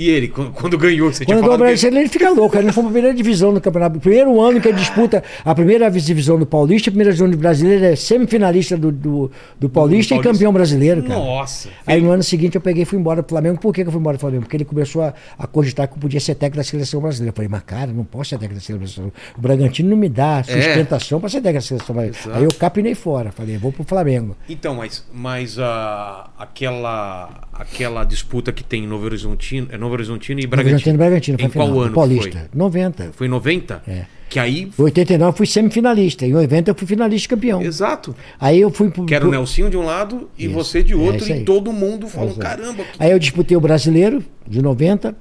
[0.00, 2.56] E ele, quando, quando ganhou, você Quando tinha falado que- brasileiro, ele fica louco.
[2.56, 3.98] Ele não foi pra primeira divisão do campeonato.
[3.98, 7.84] Primeiro ano que ele disputa a primeira divisão do Paulista, a primeira divisão do brasileiro,
[7.84, 10.14] é semifinalista do, do, do Paulista, Paulista.
[10.14, 11.18] e campeão brasileiro, cara.
[11.18, 11.68] Nossa.
[11.84, 13.58] Aí no ano seguinte eu peguei e fui embora do Flamengo.
[13.58, 14.42] Por que, que eu fui embora do Flamengo?
[14.44, 17.30] Porque ele começou a, a cogitar que eu podia ser técnico da seleção brasileira.
[17.32, 19.12] Eu falei, mas cara, não posso ser técnico da seleção brasileira.
[19.36, 22.18] O Bragantino não me dá sustentação para ser técnico da seleção brasileira.
[22.18, 22.22] É.
[22.22, 22.38] Exato.
[22.38, 23.32] Aí eu capinei fora.
[23.32, 24.36] Falei, vou pro Flamengo.
[24.48, 30.40] Então, mas, mas ah, aquela, aquela disputa que tem em Novo Horizontino, é Novo Horizontino
[30.40, 30.78] e Bragantino.
[30.78, 31.38] Bragantino, Bragantino.
[31.40, 32.38] Em final, qual ano Paulista.
[32.38, 32.48] foi?
[32.54, 33.10] 90.
[33.12, 33.82] Foi em 90?
[33.86, 34.04] É.
[34.28, 34.70] Que aí.
[34.78, 36.26] Em 89 eu fui semifinalista.
[36.26, 37.62] Em 90 eu fui finalista e campeão.
[37.62, 38.14] Exato.
[38.38, 39.06] Aí eu fui pro.
[39.06, 40.54] Que era o Nelsinho de um lado e Isso.
[40.54, 43.60] você de É outro, isso e todo mundo falou: caramba, que Aí eu disputei o
[43.60, 45.16] brasileiro de 90.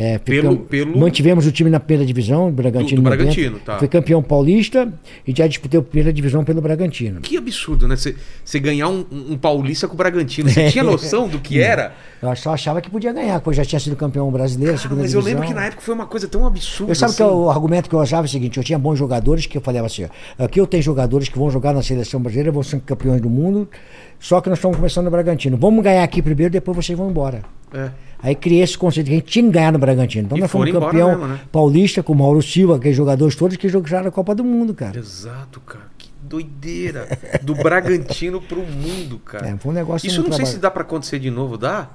[0.00, 3.02] É, Pelo- ficamos- pelo- Mantivemos o time na primeira divisão, Bragantino.
[3.02, 3.16] Do- do 90.
[3.24, 3.78] Bragantino, tá.
[3.78, 4.92] Fui campeão paulista
[5.26, 7.20] e já disputei a primeira divisão pelo Bragantino.
[7.20, 7.96] Que absurdo, né?
[7.96, 10.48] Você ganhar um, um paulista com o Bragantino.
[10.48, 11.92] Você tinha noção do que era?
[12.22, 15.02] Eu só achava que podia ganhar, porque eu já tinha sido campeão brasileiro, Cara, segunda
[15.02, 15.40] mas eu divisão.
[15.42, 16.92] lembro que na época foi uma coisa tão absurda.
[16.92, 17.32] Eu sabe que assim.
[17.32, 19.86] o argumento que eu usava é o seguinte, eu tinha bons jogadores que eu falava
[19.86, 20.06] assim,
[20.38, 23.68] aqui eu tenho jogadores que vão jogar na seleção brasileira, vão ser campeões do mundo,
[24.20, 25.56] só que nós estamos começando no Bragantino.
[25.56, 27.42] Vamos ganhar aqui primeiro, depois vocês vão embora.
[27.72, 27.90] É.
[28.20, 30.26] Aí criei esse conceito que a gente tinha que ganhar no Bragantino.
[30.26, 31.40] Então E nós fomos campeão mesmo, né?
[31.52, 34.98] paulista com o Mauro Silva, aqueles jogadores todos que jogaram a Copa do Mundo, cara.
[34.98, 35.84] Exato, cara.
[35.96, 37.06] Que doideira.
[37.42, 39.48] Do Bragantino pro mundo, cara.
[39.50, 41.56] É, foi um negócio Isso eu não muito sei se dá pra acontecer de novo,
[41.56, 41.88] dá?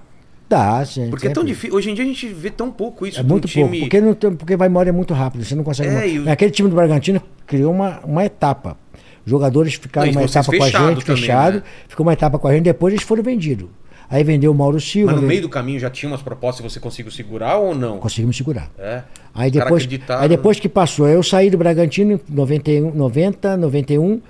[0.48, 1.10] Dá, sim.
[1.10, 1.54] Porque é tão sempre.
[1.56, 1.76] difícil.
[1.76, 3.20] Hoje em dia a gente vê tão pouco isso.
[3.20, 3.80] É um muito pouco, time...
[3.82, 5.90] porque, não tem- porque vai embora é muito rápido, você não consegue.
[5.90, 8.78] É, e o- Aquele time do Bragantino criou uma, uma etapa.
[9.26, 11.64] Jogadores ficaram Não, uma etapa com a gente, também, fechado, né?
[11.88, 13.68] ficou uma etapa com a gente, depois eles foram vendidos.
[14.14, 15.12] Aí vendeu o Mauro Silva.
[15.14, 17.98] Mas no meio do caminho já tinha umas propostas e você conseguiu segurar ou não?
[17.98, 18.70] Conseguimos segurar.
[18.78, 19.02] É.
[19.34, 19.88] Aí depois,
[20.20, 24.22] aí depois que passou, eu saí do Bragantino em 91, 90, 91,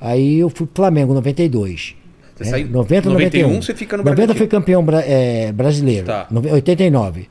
[0.00, 1.96] aí eu fui pro Flamengo, 92.
[2.36, 2.50] Você né?
[2.50, 3.62] saiu- 90, 91, 91.
[3.62, 4.38] você fica no 90 Bragantino.
[4.38, 6.06] fui campeão bra- é, brasileiro.
[6.06, 6.26] Tá.
[6.30, 7.28] Nove- 89.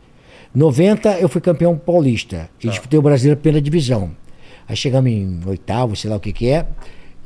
[0.53, 2.49] 90 eu fui campeão paulista.
[2.59, 2.71] E Tá.
[2.71, 4.11] disputei o brasileiro pela divisão.
[4.67, 6.65] Aí chegamos em oitavo, sei lá o que que é.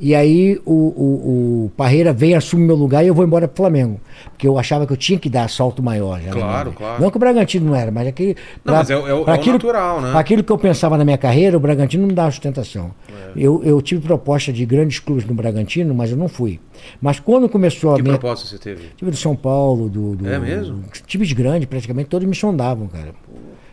[0.00, 3.58] E aí o, o, o Parreira vem, assume meu lugar e eu vou embora pro
[3.58, 4.00] Flamengo.
[4.30, 6.20] Porque eu achava que eu tinha que dar salto maior.
[6.20, 7.02] já na Claro, claro.
[7.02, 8.34] Não que o Bragantino não era, mas aquele.
[8.64, 10.10] Não, mas é é pra é o natural, né?
[10.10, 12.92] pra aquilo que eu pensava na minha carreira, o Bragantino não dava sustentação.
[13.10, 13.30] É.
[13.36, 16.58] Eu, eu tive proposta de grandes clubes no Bragantino, mas eu não fui.
[17.00, 18.18] Mas quando começou a Que minha.
[18.18, 18.84] proposta você teve?
[18.96, 20.16] Tive do São Paulo, do.
[20.16, 20.82] do É mesmo?
[21.06, 23.12] Times grandes, praticamente todos me sondavam, cara.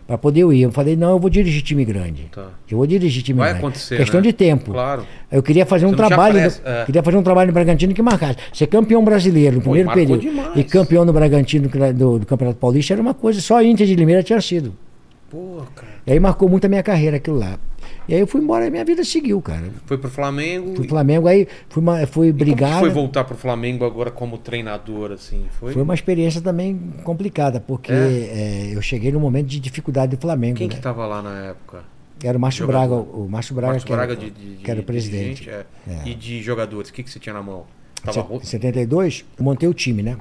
[0.07, 0.61] Pra poder eu ir.
[0.61, 2.27] Eu falei, não, eu vou dirigir time grande.
[2.31, 2.47] Tá.
[2.71, 3.65] Eu vou dirigir time Vai grande.
[3.65, 4.27] acontecer, Questão né?
[4.27, 4.71] de tempo.
[4.71, 5.05] Claro.
[5.29, 6.39] Eu queria fazer um Você trabalho.
[6.39, 6.85] no- é.
[6.85, 8.37] Queria fazer um trabalho no Bragantino que marcasse.
[8.53, 10.21] Ser campeão brasileiro no Pô, primeiro período.
[10.21, 10.51] demais.
[10.55, 13.95] E campeão no Bragantino do, do Campeonato Paulista era uma coisa, só a Inter de
[13.95, 14.73] Limeira tinha sido.
[15.29, 15.91] Pô, cara.
[16.07, 17.59] E aí marcou muito a minha carreira aquilo lá.
[18.07, 19.69] E aí eu fui embora e minha vida seguiu, cara.
[19.85, 20.67] Foi pro Flamengo.
[20.67, 22.79] Fui pro Flamengo, aí fui, ma- fui brigar.
[22.79, 25.45] foi voltar pro Flamengo agora como treinador, assim?
[25.59, 25.73] Foi?
[25.73, 27.95] Foi uma experiência também complicada, porque É?
[27.95, 30.57] é, eu cheguei num momento de dificuldade do Flamengo.
[30.57, 30.75] Quem né?
[30.75, 31.83] que tava lá na época?
[32.23, 32.65] Era o Márcio.
[32.65, 35.43] Braga, o Márcio Braga, Marcos que, era, Braga de, de- que era o de presidente.
[35.43, 35.65] gente, é.
[35.87, 36.07] É.
[36.09, 37.65] E de jogadores, o que, que você tinha na mão?
[38.03, 40.17] Tava Em 72, eu montei o time, né?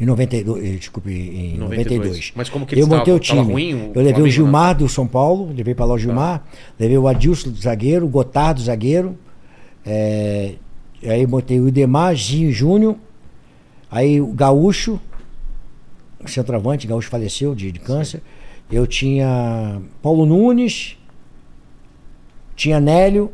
[0.00, 2.00] Em 92, eh, desculpe, em 92.
[2.00, 2.32] 92.
[2.34, 3.40] Mas como que eu montei o time.
[3.40, 6.44] Ruim o eu levei o Gilmar do São Paulo, levei para lá o Gilmar, Tá.
[6.80, 9.16] levei o Adilson do zagueiro, o Gotardo do zagueiro,
[9.86, 10.54] eh,
[11.04, 12.96] aí botei o Idemar, Zinho Júnior,
[13.90, 15.00] aí o Gaúcho,
[16.22, 18.20] o centroavante, Gaúcho faleceu de, de câncer.
[18.72, 20.96] Eu tinha Paulo Nunes,
[22.56, 23.30] tinha Nélio,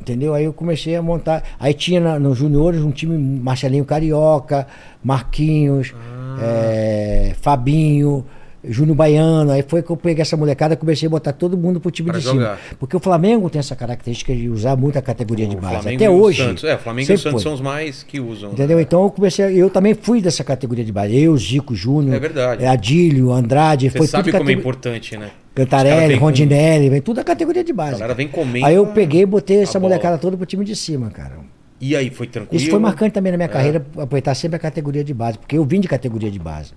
[0.00, 0.34] entendeu?
[0.34, 1.42] Aí eu comecei a montar.
[1.58, 4.66] Aí tinha na- nos juniores um time Marcelinho Carioca,
[5.02, 5.94] Marquinhos,
[6.40, 8.24] é, Fabinho,
[8.68, 9.52] Júnior Baiano.
[9.52, 12.10] Aí foi que eu peguei essa molecada e comecei a botar todo mundo pro time
[12.10, 12.56] Pra de jogar.
[12.58, 12.76] cima.
[12.80, 15.74] Porque o Flamengo tem essa característica de usar muito a categoria de O base.
[15.82, 16.42] Flamengo Até hoje.
[16.42, 16.64] Santos.
[16.64, 17.42] É, Flamengo e Santos foi.
[17.42, 18.48] são os mais que usam.
[18.48, 18.54] né?
[18.54, 18.80] Entendeu?
[18.80, 21.16] Então eu comecei, eu também fui dessa categoria de base.
[21.16, 22.64] Eu, Zico Júnior, É verdade.
[22.66, 25.30] Adílio, Andrade, Você foi sabe tudo como é catego- importante, né?
[25.56, 27.92] Cantarelli, com- Rondinelli, vem tudo da categoria de A base.
[27.92, 28.66] galera vem comendo.
[28.66, 29.94] Aí eu peguei e botei essa a bola.
[29.94, 31.36] molecada toda pro time de cima, cara.
[31.80, 32.60] E aí, foi tranquilo?
[32.62, 33.52] Isso foi marcante também na minha É.
[33.52, 36.72] carreira, aproveitar sempre a categoria de base, porque eu vim de categoria de base.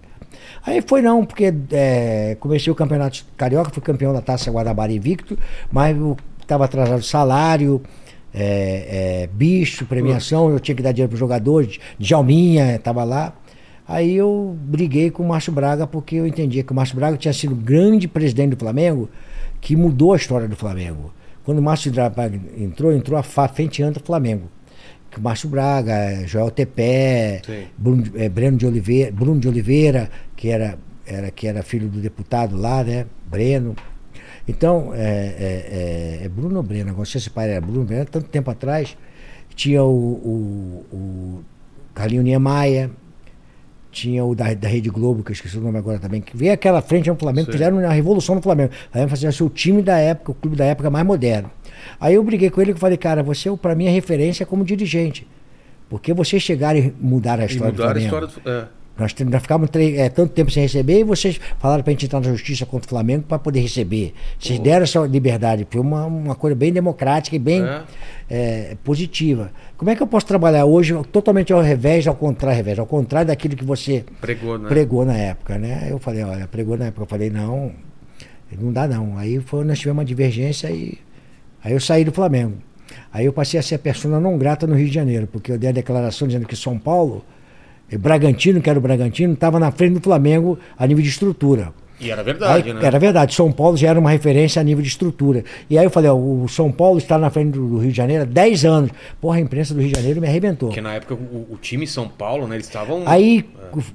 [0.66, 5.38] Aí foi não, porque é, comecei o campeonato carioca, fui campeão da Taça Guanabara invicto,
[5.72, 5.96] mas
[6.42, 7.82] estava atrasado salário,
[8.34, 13.34] é, é, bicho, premiação, eu tinha que dar dinheiro para os jogadores, Djalminha estava lá.
[13.92, 17.34] Aí eu briguei com o Márcio Braga, porque eu entendia que o Márcio Braga tinha
[17.34, 19.10] sido o grande presidente do Flamengo,
[19.60, 21.12] que mudou a história do Flamengo.
[21.44, 24.44] Quando o Márcio Braga entrou, entrou a fa- frente do Flamengo.
[25.10, 27.42] Que o Márcio Braga, eh, Joel Tepé.
[27.76, 32.00] Bruno, eh, Breno de Oliveira, Bruno de Oliveira, que era, era, que era filho do
[32.00, 33.08] deputado lá, né?
[33.28, 33.76] Breno.
[34.48, 38.06] Então, é, é, é, é Bruno ou Breno, agora se o pai era Bruno, Breno,
[38.06, 38.96] tanto tempo atrás,
[39.56, 41.44] tinha o, o, o
[41.96, 42.90] Carlinho Niemeyer,
[43.92, 46.54] tinha o da, da Rede Globo, que eu esqueci o nome agora também, que veio
[46.54, 47.52] aquela frente ao Flamengo, Sim.
[47.54, 48.72] fizeram uma revolução no Flamengo.
[48.94, 51.50] Aí fazia assim, o time da época, o clube da época mais moderno.
[52.00, 55.28] Aí eu briguei com ele e falei, cara, você para mim é referência como dirigente.
[55.90, 58.26] Porque vocês chegaram e mudaram a E história do mudaram a Flamengo.
[58.28, 58.66] história do.
[58.66, 58.79] É.
[59.00, 62.30] Nós, nós ficávamos é, tanto tempo sem receber e vocês falaram pra gente entrar na
[62.30, 64.14] justiça contra o Flamengo para poder receber.
[64.38, 65.66] Vocês deram essa liberdade.
[65.70, 67.84] Foi uma, uma coisa bem democrática e bem É.
[68.30, 69.52] é, positiva.
[69.78, 72.86] Como é que eu posso trabalhar hoje totalmente ao revés, ao contrário, ao revés, ao
[72.86, 74.68] contrário daquilo que você Pregou, né?
[74.68, 75.88] pregou na época, né?
[75.90, 77.04] Eu falei, olha, pregou na época.
[77.04, 77.72] Eu falei, não,
[78.60, 79.18] não dá não.
[79.18, 80.98] Aí foi, nós tivemos uma divergência e
[81.64, 82.54] aí eu saí do Flamengo.
[83.14, 85.58] Aí eu passei a ser a persona não grata no Rio de Janeiro, porque eu
[85.58, 87.24] dei a declaração dizendo que São Paulo,
[87.98, 91.74] Bragantino, que era o Bragantino, estava na frente do Flamengo a nível de estrutura.
[92.00, 92.80] E era verdade, Aí, né?
[92.84, 95.44] Era verdade, São Paulo já era uma referência a nível de estrutura.
[95.70, 98.24] E aí eu falei, ó, o São Paulo está na frente do, Rio de Janeiro
[98.24, 98.92] há 10 anos.
[99.20, 100.70] Porra, a imprensa do Rio de Janeiro me arrebentou.
[100.70, 102.56] Porque na época o, o time São Paulo, né?
[102.56, 103.04] Eles estavam.
[103.06, 103.46] Aí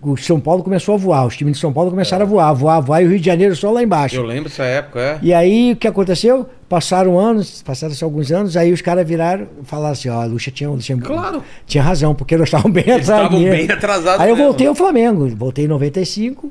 [0.03, 2.53] o, o São Paulo começou a voar, os times de São Paulo começaram a voar,
[2.53, 4.17] voar, voar, e o Rio de Janeiro só lá embaixo.
[4.17, 5.19] Eu lembro essa época, é.
[5.23, 6.47] E aí o que aconteceu?
[6.69, 10.51] Passaram anos, passaram-se alguns anos, aí os caras viraram e falaram assim, ó, a Lucha
[10.51, 11.43] tinha, tinha, Claro.
[11.67, 13.39] tinha razão, porque nós estávamos bem Eles atrasados.
[13.39, 16.51] estavam bem atrasados Aí eu voltei ao Flamengo, voltei em 95.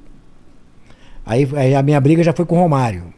[1.25, 3.13] Aí, aí a minha briga já foi com o Romário.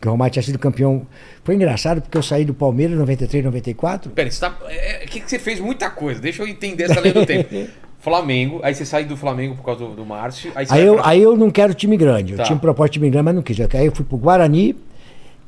[0.00, 1.06] Que o Romário tinha sido campeão.
[1.42, 4.10] Foi engraçado porque eu saí do Palmeiras em 93, 94.
[4.10, 4.56] Pera, você tá.
[4.68, 6.20] É, é, que, que você fez muita coisa.
[6.20, 7.66] Deixa eu entender essa linha do tempo.
[8.00, 10.52] Flamengo, aí você sai do Flamengo por causa do, do Márcio.
[10.54, 12.32] Aí, Aí eu, pra- aí eu não quero time grande.
[12.32, 12.44] Eu Tá.
[12.44, 13.58] tinha um propósito de time grande, mas não quis.
[13.58, 14.76] Aí eu fui pro Guarani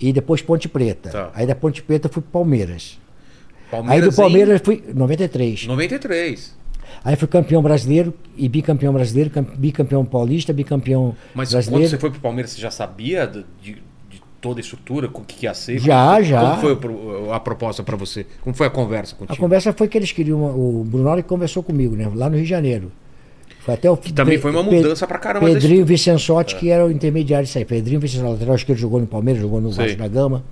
[0.00, 1.10] e depois Ponte Preta.
[1.10, 1.30] Tá.
[1.34, 2.98] Aí da Ponte Preta eu fui pro Palmeiras.
[3.70, 5.66] Palmeiras aí do em Palmeiras fui 93.
[5.66, 6.56] 93.
[7.04, 11.84] Aí fui campeão brasileiro e bicampeão brasileiro, cam- bicampeão paulista, bicampeão Mas brasileiro.
[11.84, 13.82] quando você foi pro Palmeiras, você já sabia de, de-
[14.40, 15.78] toda a estrutura, o que, que ia ser?
[15.80, 16.40] Já, Como- já.
[16.56, 18.26] Como foi a proposta pra você?
[18.42, 19.38] Como foi a conversa A contigo?
[19.38, 20.40] conversa foi que eles queriam.
[20.44, 22.08] O Brunori conversou comigo, né?
[22.14, 22.92] Lá no Rio de Janeiro.
[23.60, 25.46] Foi até o Que também foi uma mudança pra caramba.
[25.46, 27.64] desse- Pedrinho Vicençotti, que era o intermediário disso aí.
[27.64, 29.70] Pedrinho Vicençotti, lateral esquerdo, jogou no Palmeiras, jogou no.
[29.72, 30.44] Vasco da Gama.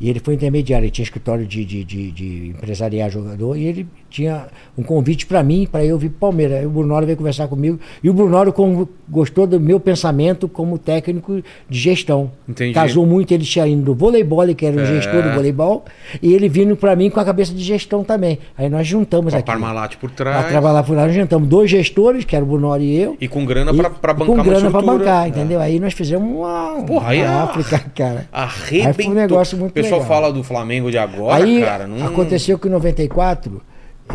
[0.00, 3.86] E ele foi intermediário, ele tinha escritório de, de, de, de empresariar jogador e ele
[4.10, 4.46] tinha
[4.76, 6.58] um convite para mim, para eu vir para Palmeiras.
[6.58, 10.78] Aí o Brunoro veio conversar comigo e o Brunoro com- gostou do meu pensamento como
[10.78, 12.30] técnico de gestão.
[12.48, 12.72] Entendi.
[12.74, 14.86] Casou muito, ele tinha ido do voleibol, que era o É.
[14.86, 15.84] gestor do voleibol,
[16.22, 18.38] e ele vindo para mim com a cabeça de gestão também.
[18.56, 19.46] Aí nós juntamos Com a aqui.
[19.46, 20.46] Parmalat por Para trás.
[20.48, 23.16] trabalhar por lá, nós juntamos dois gestores, que era o Brunoro e eu.
[23.20, 24.98] E com grana pra, pra bancar com grana pra estrutura.
[24.98, 25.28] bancar, É.
[25.28, 25.60] entendeu?
[25.60, 28.26] Aí nós fizemos uma, Porra, uma a- África, cara.
[28.32, 28.86] Arrebentou.
[28.88, 30.08] Aí foi um negócio muito O pessoal legal.
[30.16, 31.86] fala do Flamengo de agora, Aí cara.
[31.86, 32.06] Não...
[32.06, 33.60] aconteceu que em 94,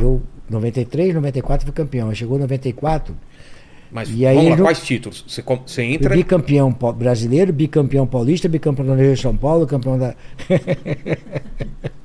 [0.01, 2.09] eu, 93, 94 fui campeão.
[2.09, 3.15] Aí chegou 94,
[3.91, 5.23] Mas E aí vamos lá, quais títulos?
[5.27, 6.15] Você, você entra.
[6.15, 10.15] bicampeão brasileiro, bicampeão paulista, bicampeão da Rio de São Paulo, campeão da.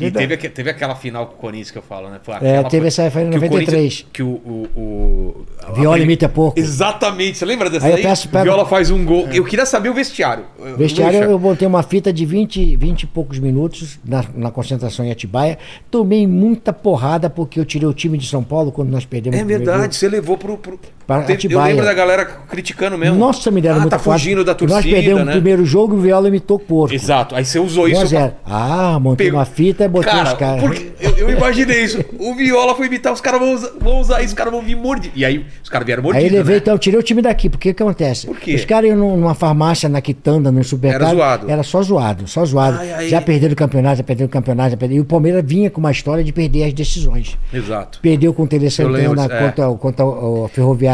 [0.00, 2.20] E teve, teve aquela final com o Corinthians que eu falo, né?
[2.42, 3.68] É, teve essa foi em que o 93.
[3.68, 4.28] Corinthians- Que o.
[4.28, 6.58] o, o a- Viola a- imita pouco.
[6.58, 8.02] Exatamente, você lembra dessa Aí aí?
[8.02, 9.28] peço- pego- Viola faz um gol.
[9.28, 10.44] Eu queria saber o vestiário.
[10.76, 15.10] Vestiário, eu botei uma fita de 20, 20 e poucos minutos na, na concentração em
[15.10, 15.58] Atibaia.
[15.90, 19.44] Tomei muita porrada porque eu tirei o time de São Paulo quando nós perdemos É
[19.44, 20.56] verdade, você levou pro.
[20.58, 20.78] pro...
[21.06, 23.16] Pra Teve- eu lembro da galera criticando mesmo.
[23.18, 25.32] Nossa, me deram ah, muito tá fugindo da torcida, Nós perdemos né?
[25.32, 26.94] o primeiro jogo e o Viola imitou porco.
[26.94, 27.34] Exato.
[27.34, 28.32] Aí você usou 1 a isso 0.
[28.46, 29.38] Ah, montei Pegou.
[29.40, 30.62] uma fita e botei cara, os caras.
[30.62, 32.04] porque eu, eu imaginei isso.
[32.18, 34.76] O Viola foi imitar, os caras vão usar, vão usar isso, os caras vão vir
[34.76, 35.16] mordidos.
[35.18, 36.60] E aí os caras vieram Aí mordidos, levei, né?
[36.62, 37.48] então, tirei o time daqui.
[37.50, 38.26] Porque o que acontece?
[38.26, 38.54] Por quê?
[38.54, 41.08] Os caras iam num- numa farmácia, na quitanda, no supermercado.
[41.08, 41.50] Era zoado.
[41.50, 42.78] Era só zoado, só zoado.
[42.78, 43.08] Ai, ai.
[43.08, 44.98] Já perderam o campeonato, já perderam o campeonato, já perderam.
[44.98, 47.36] E o Palmeiras vinha com uma história de perder as decisões.
[47.52, 47.98] Exato.
[48.00, 49.38] Perdeu com o Tele Santana é.
[49.48, 50.48] contra, contra o- a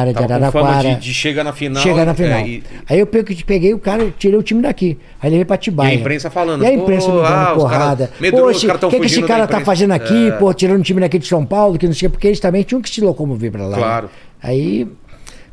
[0.05, 0.95] Ferroviária de Araraquara.
[0.95, 1.83] de, de chegar na final.
[1.83, 2.39] Chegar na final.
[2.39, 4.99] é, e- Aí eu peguei, peguei o cara, tirei o time daqui.
[5.21, 5.93] Aí levei pra Atibaia.
[5.95, 8.11] E a imprensa falando, E a imprensa me dando ah, porrada.
[8.19, 10.29] o que, que esse cara tá fazendo aqui?
[10.29, 10.31] É.
[10.33, 12.81] Pô, tirando o time daqui de São Paulo, que não sei, porque eles também tinham
[12.81, 13.77] que se locomover pra lá.
[13.77, 13.83] né?
[13.83, 14.11] Claro.
[14.43, 14.87] Aí,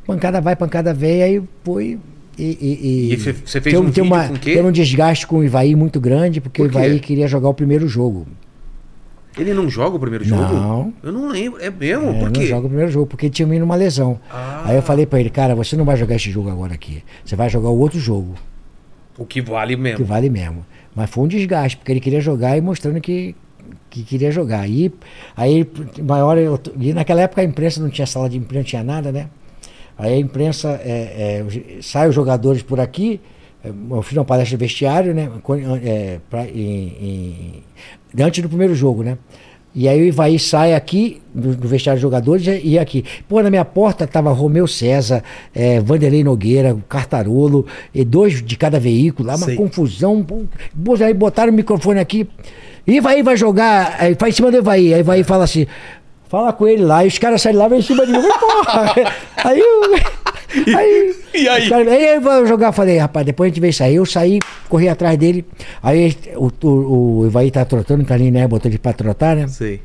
[0.05, 1.97] pancada vai, pancada vem, aí foi.
[2.37, 4.35] E, e, E você- fez tem um tem uma, com?
[4.35, 6.71] Tem um desgaste com o Ivaí muito grande, porque Por o?
[6.71, 8.27] Ivaí queria jogar o primeiro jogo.
[9.37, 10.41] Ele não joga o primeiro jogo?
[10.41, 10.93] Não.
[11.03, 11.61] Eu não lembro.
[11.61, 12.09] É mesmo?
[12.09, 12.45] É, Por não quê?
[12.45, 14.19] joga o primeiro jogo, porque tinha vindo uma lesão.
[14.31, 14.63] Ah.
[14.65, 17.03] Aí eu falei pra ele, cara, você não vai jogar esse jogo agora aqui.
[17.23, 18.33] Você vai jogar o outro jogo.
[19.17, 20.05] O que vale que mesmo.
[20.05, 20.65] vale mesmo.
[20.95, 23.35] Mas foi um desgaste, porque ele queria jogar e mostrando que,
[23.89, 24.61] que queria jogar.
[24.61, 24.93] Aí,
[25.35, 25.67] aí
[26.01, 29.11] maior, eu- e naquela época a imprensa não tinha sala de imprensa, não tinha nada,
[29.11, 29.27] né?
[29.97, 33.19] Aí a imprensa, é, é, sai os jogadores por aqui,
[33.91, 35.29] eu fiz uma palestra de vestiário, né?
[35.83, 37.61] é, pra- em-
[38.17, 39.17] em- antes do primeiro jogo, né?
[39.77, 43.03] E aí o Ivaí sai aqui, do, do vestiário de jogadores, e aqui.
[43.27, 45.21] Pô, na minha porta tava Romeu César,
[45.53, 49.55] é, Vanderlei Nogueira, Cartarolo, e dois de cada veículo, lá uma Sei.
[49.57, 50.23] confusão.
[50.23, 50.43] pô,
[51.03, 52.25] Aí botaram o microfone aqui.
[52.87, 54.93] Ivaí vai jogar, aí vai em cima do Ivaí.
[54.93, 55.67] Aí Ivaí fala assim.
[56.29, 58.19] Fala com ele lá, e os caras saem lá, vem em cima de mim.
[58.21, 58.93] Porra!
[59.43, 60.24] Aí eu.
[60.75, 61.71] Aí, E aí?
[61.73, 63.95] aí eu vou jogar, falei, rapaz, depois a gente veio sair.
[63.95, 65.45] Eu saí, corri atrás dele.
[65.81, 69.47] Aí o, o, o Ivaí tá trotando, o Carlinhos né, botou ele pra trotar, né?
[69.47, 69.81] Sei.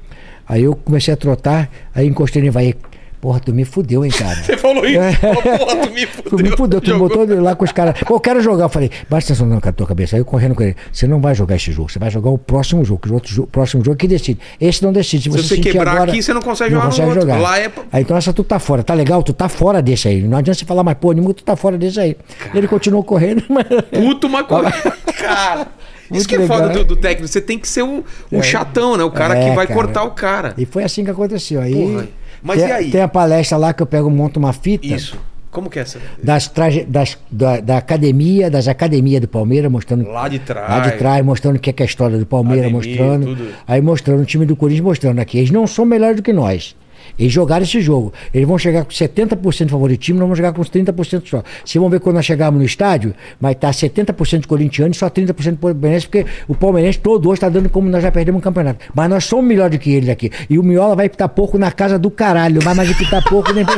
[0.49, 2.75] Aí eu comecei a trotar, aí encostei no Ivaí.
[3.21, 4.35] Porra, tu me fudeu, hein, cara.
[4.43, 4.99] Você falou isso?
[5.21, 6.39] Falou, porra, tu me Tu fudeu.
[6.51, 7.09] me fudeu, tu Jogou.
[7.09, 8.01] botou ele lá com os caras.
[8.01, 8.65] Pô, eu quero jogar.
[8.65, 10.17] Eu falei, basta atenção na tua cabeça.
[10.17, 10.75] Aí eu correndo com ele.
[10.91, 13.01] Você não vai jogar esse jogo, você vai jogar o próximo jogo.
[13.11, 14.41] O outro jogo, próximo jogo que decide.
[14.59, 15.25] Esse não decide.
[15.25, 17.41] Se você, você quebrar agora, aqui, você não consegue jogar no outro.
[17.43, 19.23] Lá é Aí então essa tu tá fora, tá legal?
[19.23, 20.23] Tu tá fora desse aí.
[20.23, 22.17] Não adianta você falar mais, pô, nenhum, tu tá fora desse aí.
[22.55, 23.67] Ele continuou correndo, mas.
[23.93, 24.73] Puto, mas corre.
[25.19, 25.69] Cara.
[26.11, 27.29] Isso Muito que é foda do, do técnico.
[27.29, 28.03] Você tem que ser o,
[28.33, 29.05] o chatão, né?
[29.05, 29.79] O cara É, que vai cara.
[29.81, 30.55] cortar o cara.
[30.59, 31.61] E foi assim que aconteceu.
[31.61, 31.73] Aí.
[31.73, 32.09] Porra.
[32.43, 32.91] Mas tem, e aí?
[32.91, 34.87] Tem a palestra lá que eu pego, monto uma fita.
[34.87, 35.19] Isso.
[35.51, 35.99] Como que é essa?
[36.23, 40.71] das, traje, das da, da academia, das academias do Palmeiras, mostrando Lá de trás.
[40.71, 43.27] lá de trás, mostrando o que é, que é a história do Palmeiras, mostrando.
[43.27, 43.49] tudo.
[43.67, 45.39] Aí mostrando o time do Corinthians, mostrando aqui.
[45.39, 46.77] Eles não são melhores do que nós.
[47.21, 48.13] Eles jogaram esse jogo.
[48.35, 51.43] Eles vão chegar com 70% de favoritismo, nós vamos chegar com uns 30% só.
[51.65, 55.09] Vocês vão ver quando nós chegarmos no estádio, vai estar 70% de corintiano e só
[55.11, 58.43] 30% de palmeirense, porque o palmeirense todo hoje está dando como nós já perdemos o
[58.43, 58.87] campeonato.
[58.95, 60.31] Mas nós somos melhores do que eles aqui.
[60.49, 62.61] E o Miola vai pitar pouco na casa do caralho.
[62.63, 63.65] Vai mais pitar pouco nem.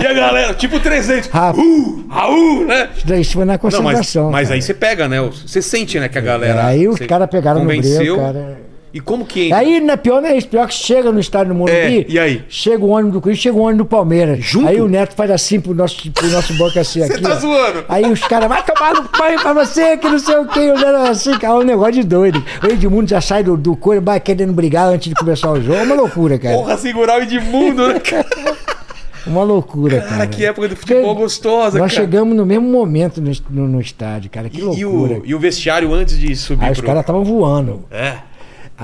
[0.00, 1.28] E a galera, tipo 300.
[1.28, 1.58] Rapaz.
[1.58, 2.88] Uh, Raul, né?
[3.20, 4.30] Isso foi na Não, mas, concentração.
[4.30, 5.20] mas aí você pega, né?
[5.20, 6.66] Você sente, né, que a galera.
[6.66, 7.98] Aí os caras pegaram no convenceu.
[7.98, 8.71] breu, cara.
[8.94, 9.58] E como que entra?
[9.58, 12.18] Aí, na pior não é isso, pior que chega no estádio do Morumbi, É, e
[12.18, 12.44] aí?
[12.48, 14.44] chega o ônibus do Corinthians, chega o ônibus do Palmeiras.
[14.44, 14.68] Junto?
[14.68, 17.22] Aí o Neto faz assim pro nosso, pro nosso banco assim Você aqui.
[17.22, 17.38] tá ó.
[17.38, 17.84] zoando?
[17.88, 21.08] Aí os caras, vai tomar no pai pra você, que não sei o que, olhando
[21.08, 22.44] assim, cara, é um negócio de doido.
[22.62, 25.78] O Edmundo já sai do, do couro, vai querendo brigar antes de começar o jogo.
[25.78, 26.54] É uma loucura, cara.
[26.54, 28.26] Porra, segurar o Edmundo, né, cara?
[29.24, 30.10] Uma loucura, cara.
[30.10, 32.04] Cara, que época do futebol Porque gostosa, Nós cara.
[32.04, 34.48] chegamos no mesmo momento no, no, no estádio, cara.
[34.48, 35.12] Que E, loucura.
[35.14, 36.88] e o, e o vestiário antes de subir Aí os pro...
[36.88, 37.84] caras estavam voando.
[37.88, 38.14] É,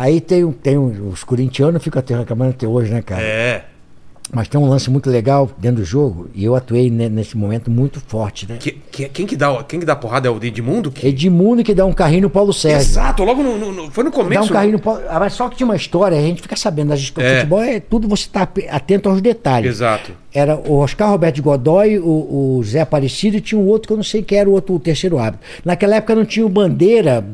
[0.00, 3.20] Aí tem, um- tem um- os corintianos ficam até reclamando até hoje, né, cara?
[3.22, 3.64] é.
[4.30, 7.70] Mas tem um lance muito legal dentro do jogo e eu atuei ne- nesse momento
[7.70, 8.58] muito forte, né?
[8.60, 10.90] Que, que- quem, que dá, quem que dá porrada é o Edmundo?
[10.90, 11.06] Que...
[11.08, 12.78] Edmundo que dá um carrinho no Paulo Sérgio.
[12.80, 14.44] Exato, logo no, no- Foi no Dá começo.
[14.44, 15.00] um carrinho no Paulo.
[15.08, 17.32] Ah, mas só que tinha uma história, a gente fica sabendo das histórias.
[17.32, 17.36] É.
[17.36, 19.70] Futebol é tudo você tá atento aos detalhes.
[19.70, 20.12] Exato.
[20.34, 23.92] Era o Oscar Roberto de Godoy, o, o Zé Aparecido e tinha um outro que
[23.94, 25.46] eu não sei quem era o outro o terceiro árbitro.
[25.64, 27.24] Naquela época não tinha o bandeira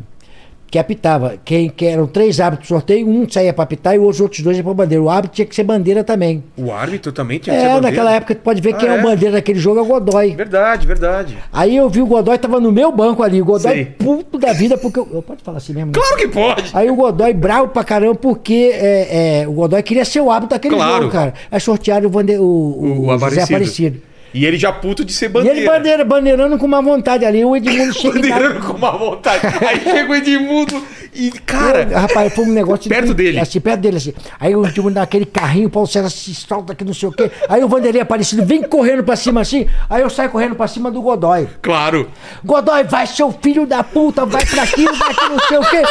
[0.70, 1.34] que apitava.
[1.44, 4.56] Quem, que eram três árbitros do sorteio, um saía para apitar e os outros dois
[4.56, 5.02] iam para bandeira.
[5.02, 6.42] O árbitro tinha que ser bandeira também.
[6.56, 7.90] O árbitro também tinha que ser É, bandeira.
[7.96, 8.98] naquela época tu pode ver Ah, quem é é?
[8.98, 10.34] o bandeira daquele jogo é o Godoy.
[10.34, 11.38] Verdade, verdade.
[11.52, 13.40] Aí eu vi o Godoy tava no meu banco ali.
[13.40, 13.84] O Godoy Sei.
[13.84, 14.98] puto da vida, porque.
[14.98, 15.88] Eu, eu pode falar assim mesmo?
[15.88, 15.92] né?
[15.94, 16.70] Claro que pode.
[16.74, 20.56] Aí o Godoy bravo pra caramba, porque é, é, o Godoy queria ser o árbitro
[20.56, 21.02] daquele Claro.
[21.02, 21.34] jogo, cara.
[21.50, 24.00] Aí sortearam o, Vande, o, o, O o José Aparecido.
[24.34, 25.56] E ele já puto de ser E bandeira.
[25.58, 27.44] ele bandeira, bandeirando com uma vontade ali.
[27.44, 29.46] O Edmundo chega e Bandeirando com uma vontade.
[29.64, 30.82] Aí chega o Edmundo
[31.14, 31.86] e, cara.
[31.88, 32.88] Eu, rapaz, foi um negócio.
[32.88, 33.38] Perto de- dele.
[33.38, 34.12] Assim, perto dele, assim.
[34.40, 37.12] Aí o Edmundo dá aquele carrinho, o Paulo César se solta aqui, não sei o
[37.12, 37.30] quê.
[37.48, 39.66] Aí o Vanderlei Aparecido vem correndo pra cima assim.
[39.88, 41.46] Aí eu saio correndo pra cima do Godoy.
[41.62, 42.08] Claro.
[42.44, 45.82] Godoy, vai, seu filho da puta, vai pra aquilo, vai que não sei o quê.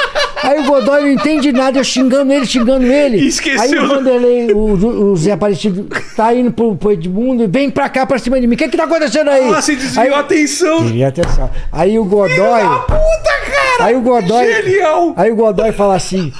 [0.43, 3.25] Aí o Godoy não entende nada, eu xingando ele, xingando ele.
[3.25, 5.87] Esqueceu Aí o Vanderlei, o, o Zé Aparecido,
[6.17, 8.55] tá indo pro, pro Edmundo, vem pra cá, pra cima de mim.
[8.55, 9.49] O que que tá acontecendo aí?
[9.49, 10.81] Ah, você desviou a atenção.
[10.83, 11.49] Desviou a atenção.
[11.71, 12.61] Aí o Godoy.
[12.87, 13.85] Puta, cara.
[13.85, 14.45] Aí o Godoy.
[14.63, 15.13] Genial.
[15.17, 16.31] Aí o Godoy fala assim.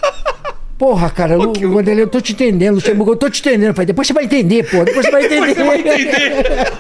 [0.78, 3.74] Porra, cara, Lu, que o- Vanderlei, eu tô te entendendo, Luxemburgo, eu tô te entendendo.
[3.74, 5.56] Falei, depois você vai entender, pô, depois você vai entender.
[5.56, 6.44] Você vai entender.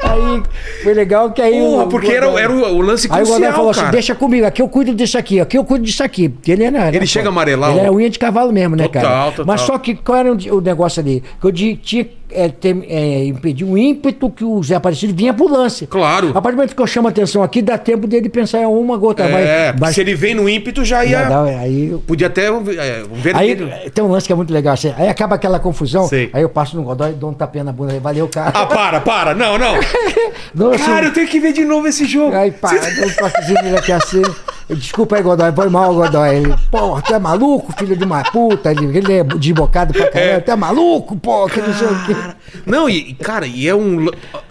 [0.00, 0.42] aí
[0.82, 1.58] foi legal que aí.
[1.60, 3.86] Porra, o porque era, Godoy- era o, o lance Aí o Godoy crucial, falou cara.
[3.88, 6.28] assim: deixa comigo, aqui eu cuido disso aqui, aqui eu cuido disso aqui.
[6.28, 6.88] Porque ele era.
[6.94, 9.30] Ele chega a amarelar Ele o- era unha de cavalo mesmo, né, Total, cara?
[9.32, 9.46] total.
[9.46, 11.22] Mas só que qual era o, o negócio ali?
[11.40, 12.52] Que eu tinha é,
[12.88, 15.86] é, impedir um ímpeto que o Zé Aparecido vinha pro lance.
[15.86, 16.30] Claro.
[16.30, 18.66] A partir do momento que eu chamo a atenção aqui, dá tempo dele pensar em
[18.66, 19.22] uma gota.
[19.24, 21.20] É, vai, vai, se ele vem no ímpeto, já ia.
[21.20, 23.70] vai dar- aí eu- Podia até é, um Aí vermelho.
[23.94, 24.74] tem um lance que é muito legal.
[24.74, 26.06] assim, aí acaba aquela confusão.
[26.08, 26.30] Sei.
[26.32, 27.92] Aí eu passo no Godoy e dou um tapinha na bunda.
[27.92, 28.52] aí, Valeu, cara.
[28.54, 29.34] Ah, para, para.
[29.34, 29.74] Não, não.
[30.54, 32.34] Nossa, Cara, eu tenho que ver de novo esse jogo.
[32.34, 34.22] Aí, pá, deu um toquezinho aqui assim.
[34.68, 36.36] Desculpa aí, Godoy, foi mal, Godoy.
[36.36, 38.70] Ele, porra, tu é maluco, filho de uma puta.
[38.70, 40.42] Ele, ele é desbocado pra caralho.
[40.42, 42.16] Tu é maluco, pô, que não sei o quê.
[42.64, 44.06] Não, e, cara, e é um.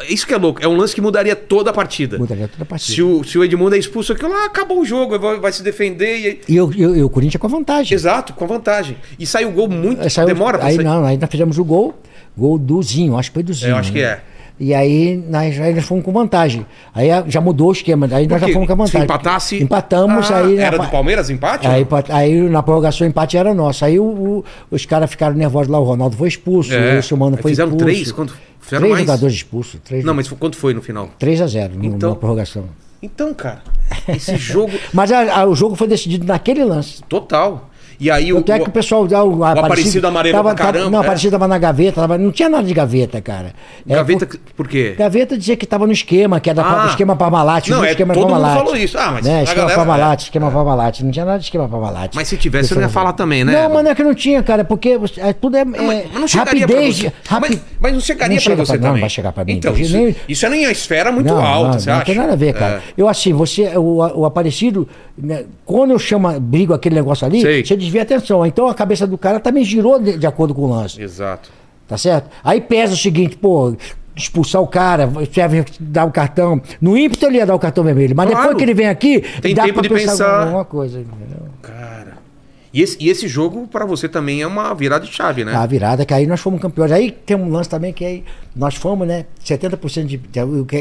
[0.07, 0.61] Isso que é louco.
[0.63, 2.17] É um lance que mudaria toda a partida.
[2.19, 2.93] Mudaria toda a partida.
[2.95, 5.63] Se o, se o Edmundo é expulso aqui, lá acabou o jogo, vai, vai se
[5.63, 6.41] defender.
[6.47, 7.95] E, E eu, eu, o Corinthians com a vantagem.
[7.95, 8.97] exato, com vantagem.
[9.17, 10.01] E sai o gol muito.
[10.01, 10.85] Aí saiu- demora pra Aí sair.
[10.85, 11.95] não, aí nós fizemos o gol.
[12.37, 13.71] Gol do Zinho, acho que foi do Zinho.
[13.71, 14.05] Eu acho que né?
[14.05, 14.21] é.
[14.59, 16.65] E aí nós, aí nós fomos com vantagem.
[16.93, 19.03] Aí a- já mudou o esquema, aí nós já fomos com a se vantagem.
[19.03, 19.63] empatasse.
[19.63, 20.57] Empatamos, Ah, aí.
[20.57, 21.67] Era na- do Palmeiras empate?
[21.67, 23.83] Aí, aí na prorrogação o empate era nosso.
[23.83, 26.93] Aí o- o- os caras ficaram nervosos lá, o Ronaldo foi expulso, É.
[26.93, 27.85] o Wilson Mano Aí foi fizeram expulso.
[27.85, 28.11] três?
[28.11, 29.05] Quando fizeram três mais?
[29.07, 29.79] jogadores expulsos.
[29.83, 31.09] Três, Não, mas quanto foi no final?
[31.17, 32.65] 3 a 0 no- Então- na prorrogação.
[33.01, 33.61] Então, cara,
[34.07, 37.03] esse jogo Mas a- a- o jogo foi decidido naquele lance.
[37.09, 37.69] total.
[37.99, 38.43] E aí o.
[38.47, 41.01] É que o pessoal já, o, Aparecido amarelou tava, pra caramba, Não, é.
[41.01, 43.53] o Aparecido tava na gaveta, tava- não tinha nada de gaveta, cara.
[43.87, 44.95] É, Gaveta, por- por quê?
[44.97, 46.87] Gaveta dizia que tava no esquema, que era Ah.
[46.89, 47.67] esquema Parmalat.
[47.69, 48.57] Não, o é, esquema todo mundo Parmalat.
[48.63, 48.97] falou isso.
[48.97, 49.43] Ah, mas né?
[49.43, 50.99] Esquema galera- Parmalat, esquema Parmalat.
[51.01, 52.11] Não tinha nada de esquema Parmalat.
[52.15, 53.53] Mas se tivesse, você não ia falar também, né?
[53.53, 56.05] Não, mas não é que não tinha, cara, porque você- é, tudo é, Mas, é
[56.11, 56.99] mas não chegaria rapidez.
[56.99, 57.15] pra você.
[57.27, 59.01] rapi- Mas, mas não chegaria Não pra chega você pra- não, também.
[59.01, 59.53] vai chegar pra mim.
[59.53, 61.97] Então, Porque isso, nem- isso é nem a esfera muito não, alta, não, você não
[61.97, 62.05] acha?
[62.05, 62.75] tem nada a ver, cara.
[62.75, 62.81] É.
[62.97, 64.87] Eu assim, você, o, o Aparecido,
[65.17, 68.45] né, quando eu chamo, brigo aquele negócio ali, você desvia a atenção.
[68.45, 71.01] Então a cabeça do cara também girou de, de acordo com o lance.
[71.01, 71.49] Exato.
[71.87, 72.29] Tá certo?
[72.43, 73.75] Aí pesa o seguinte, pô,
[74.15, 76.61] expulsar o cara, serve dar o cartão.
[76.79, 78.41] No ímpeto ele ia dar o cartão vermelho, mas Claro.
[78.43, 80.39] depois que ele vem aqui, Tem dá tempo pra de pensar pensar.
[80.45, 80.99] alguma coisa.
[80.99, 81.47] Entendeu?
[81.61, 81.82] Cara.
[82.73, 85.53] E esse, e esse jogo, pra você, também é uma virada de chave, né?
[85.53, 86.91] A virada, que aí nós fomos campeões.
[86.91, 88.23] Aí tem um lance também que aí
[88.55, 89.25] nós fomos, né?
[89.45, 90.19] 70% de.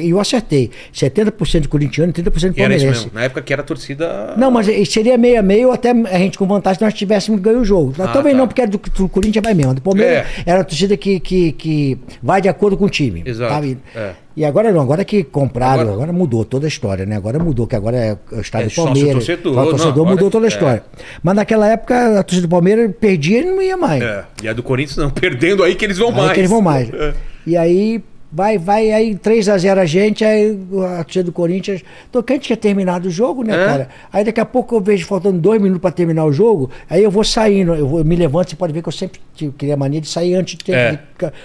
[0.03, 0.71] E eu acertei.
[0.95, 2.87] 70% de corintiano e 30% de E era isso palmeirense.
[3.05, 3.11] mesmo.
[3.13, 4.35] Na época que era torcida.
[4.39, 7.61] Não, mas seria meio a meio até a gente com vantagem se nós tivéssemos ganho
[7.61, 7.93] o jogo.
[7.99, 8.39] Ah, Também tá.
[8.39, 9.75] não, porque era do, do Corinthians vai mesmo.
[9.75, 10.43] Do Palmeiras É.
[10.47, 13.23] era a torcida que, que, que vai de acordo com o time.
[13.27, 14.13] Exato, é.
[14.35, 17.17] E agora não, agora que compraram, Agora- agora, mudou toda a história, né?
[17.17, 19.13] Agora mudou, que agora é o estádio É Palmeiras.
[19.13, 20.49] torcedor, não, torcedor agora mudou toda a é.
[20.49, 20.83] história.
[21.23, 24.03] Mas naquela época a torcida do Palmeiras perdia e não ia mais.
[24.03, 24.25] É.
[24.43, 25.11] E a do Corinthians não.
[25.11, 26.33] Perdendo aí que eles vão Aí mais.
[26.33, 26.89] que eles vão mais.
[26.95, 27.15] É.
[27.47, 28.03] E aí
[28.33, 30.59] vai, vai, aí 3x0 a, gente, aí
[30.99, 31.83] a torcida do Corinthians.
[32.11, 33.67] Tocante tinha terminado o jogo, né, É.
[33.67, 33.89] cara?
[34.13, 37.11] Aí daqui a pouco eu vejo faltando dois minutos pra terminar o jogo, aí eu
[37.11, 39.21] vou saindo, eu, vou, eu me levanto, você pode ver que eu sempre
[39.59, 40.73] queria a mania de sair antes de ter.
[40.73, 40.99] É.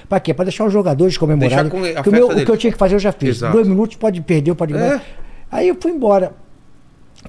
[0.07, 0.33] Pra quê?
[0.33, 1.69] Pra deixar os jogadores comemorarem.
[1.69, 3.37] Deixar com a Que o, meu- o que eu tinha que fazer eu já fiz.
[3.37, 3.53] Exato.
[3.53, 4.77] Dois minutos pode perder, pode É.
[4.77, 5.03] ganhar.
[5.51, 6.31] Aí eu fui embora.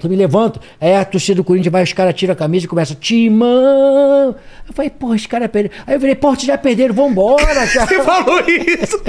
[0.01, 2.69] Eu me levanto, aí a torcida do Corinthians vai, os caras tiram a camisa e
[2.69, 4.35] começa, Timão!
[4.67, 5.71] Eu falei, porra, esse cara perdeu.
[5.85, 7.87] Aí eu falei, porra, já perderam, vambora, cara.
[7.87, 9.01] Você falou isso.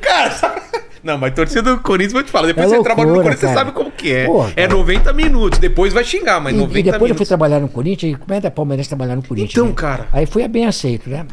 [0.00, 0.60] Cara, sabe-
[1.02, 2.48] Não, mas torcida do Corinthians, vou te falar.
[2.48, 3.58] Depois É você loucura, trabalha no Corinthians, você cara.
[3.58, 4.26] sabe como que é.
[4.26, 4.74] Porra, é cara.
[4.74, 5.58] 90 minutos.
[5.58, 7.28] Depois vai xingar, mas E, 90 e depois eu fui minutos.
[7.28, 9.52] trabalhar no Corinthians, e como é da Palmeirense trabalhar no Corinthians?
[9.52, 9.72] Então, né?
[9.74, 10.08] cara.
[10.12, 11.24] Aí fui bem aceito, né?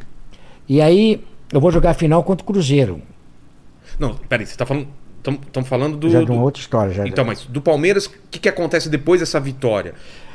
[0.70, 3.02] E aí eu vou jogar a final contra o Cruzeiro.
[4.00, 4.88] Não, peraí, você tá falando.
[5.34, 6.10] Estamos falando do.
[6.10, 6.94] já de do- uma outra história.
[6.94, 7.08] Já.
[7.08, 9.94] Então, mas do Palmeiras, o que, que acontece depois dessa vitória?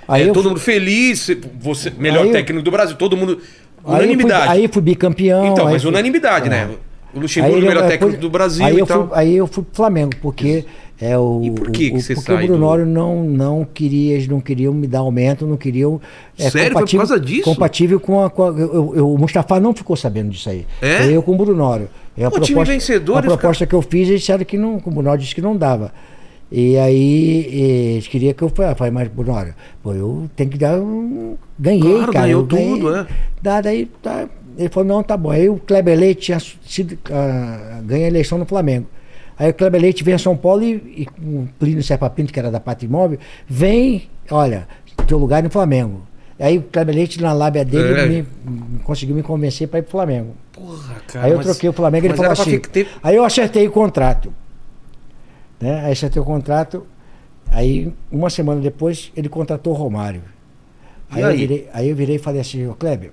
[0.08, 1.30] Aí é, eu todo fui- mundo feliz,
[1.60, 3.32] você, melhor Aí eu- técnico do Brasil, todo mundo.
[3.32, 4.52] Aí eu fui- Unanimidade.
[4.52, 5.46] Aí fui bicampeão.
[5.46, 6.50] então, aí mas fui- unanimidade, É.
[6.50, 6.70] né?
[7.14, 9.08] O Luxemburgo, Aí o melhor eu- técnico depois- do Brasil aí e eu tal.
[9.08, 10.64] Fui, aí eu fui pro Flamengo, porque
[11.00, 11.40] é o.
[11.42, 14.40] E por que o- que você Porque o do- Brunório não, não queria, eles não
[14.40, 16.00] queriam me dar aumento, não queriam.
[16.38, 16.72] é, Sério?
[16.72, 17.42] Foi por causa disso?
[17.44, 18.30] Compatível com a.
[18.30, 20.64] Com a eu, eu- o Mustafa não ficou sabendo disso aí.
[20.80, 20.98] É?
[21.02, 21.88] Foi eu com o Brunório.
[22.16, 24.76] É a Pô, time vencedor, A proposta que eu fiz, eles disseram que não.
[24.84, 25.92] O Brunório disse que não dava.
[26.52, 30.78] E aí eles queriam que eu fa- falei, mas Brunório, pô, eu tenho que dar.
[30.78, 32.26] um- Ganhei, Claro, cara.
[32.26, 32.70] ganhou eu ganhei.
[32.76, 33.06] tudo, é.
[33.40, 34.28] Dá, daí, tá.
[34.58, 35.30] Ele falou, não, tá bom.
[35.30, 38.86] Aí o Kleber Leite tinha sido, ah, ganha a eleição no Flamengo.
[39.38, 42.38] Aí o Kleber Leite vem a São Paulo e, e o Plínio Serpa Pinto, que
[42.38, 43.18] era da Pátria Imóvel,
[43.48, 44.66] vem, olha,
[45.06, 46.02] teu lugar é no Flamengo.
[46.40, 48.06] Aí o Kleber Leite, na lábia dele, É.
[48.06, 48.26] me-
[48.82, 50.34] conseguiu me convencer para ir pro Flamengo.
[50.52, 51.26] Porra, cara.
[51.26, 52.58] aí eu mas- troquei o Flamengo e ele falou assim.
[52.58, 54.32] ter- Aí eu acertei o contrato.
[55.60, 55.84] Né?
[55.84, 56.86] Aí acertei o contrato.
[57.52, 60.22] Aí, uma semana depois, ele contratou o Romário.
[61.12, 61.36] E Aí, Eu, aí?
[61.36, 63.10] virei, aí eu virei e falei assim, ô Kleber.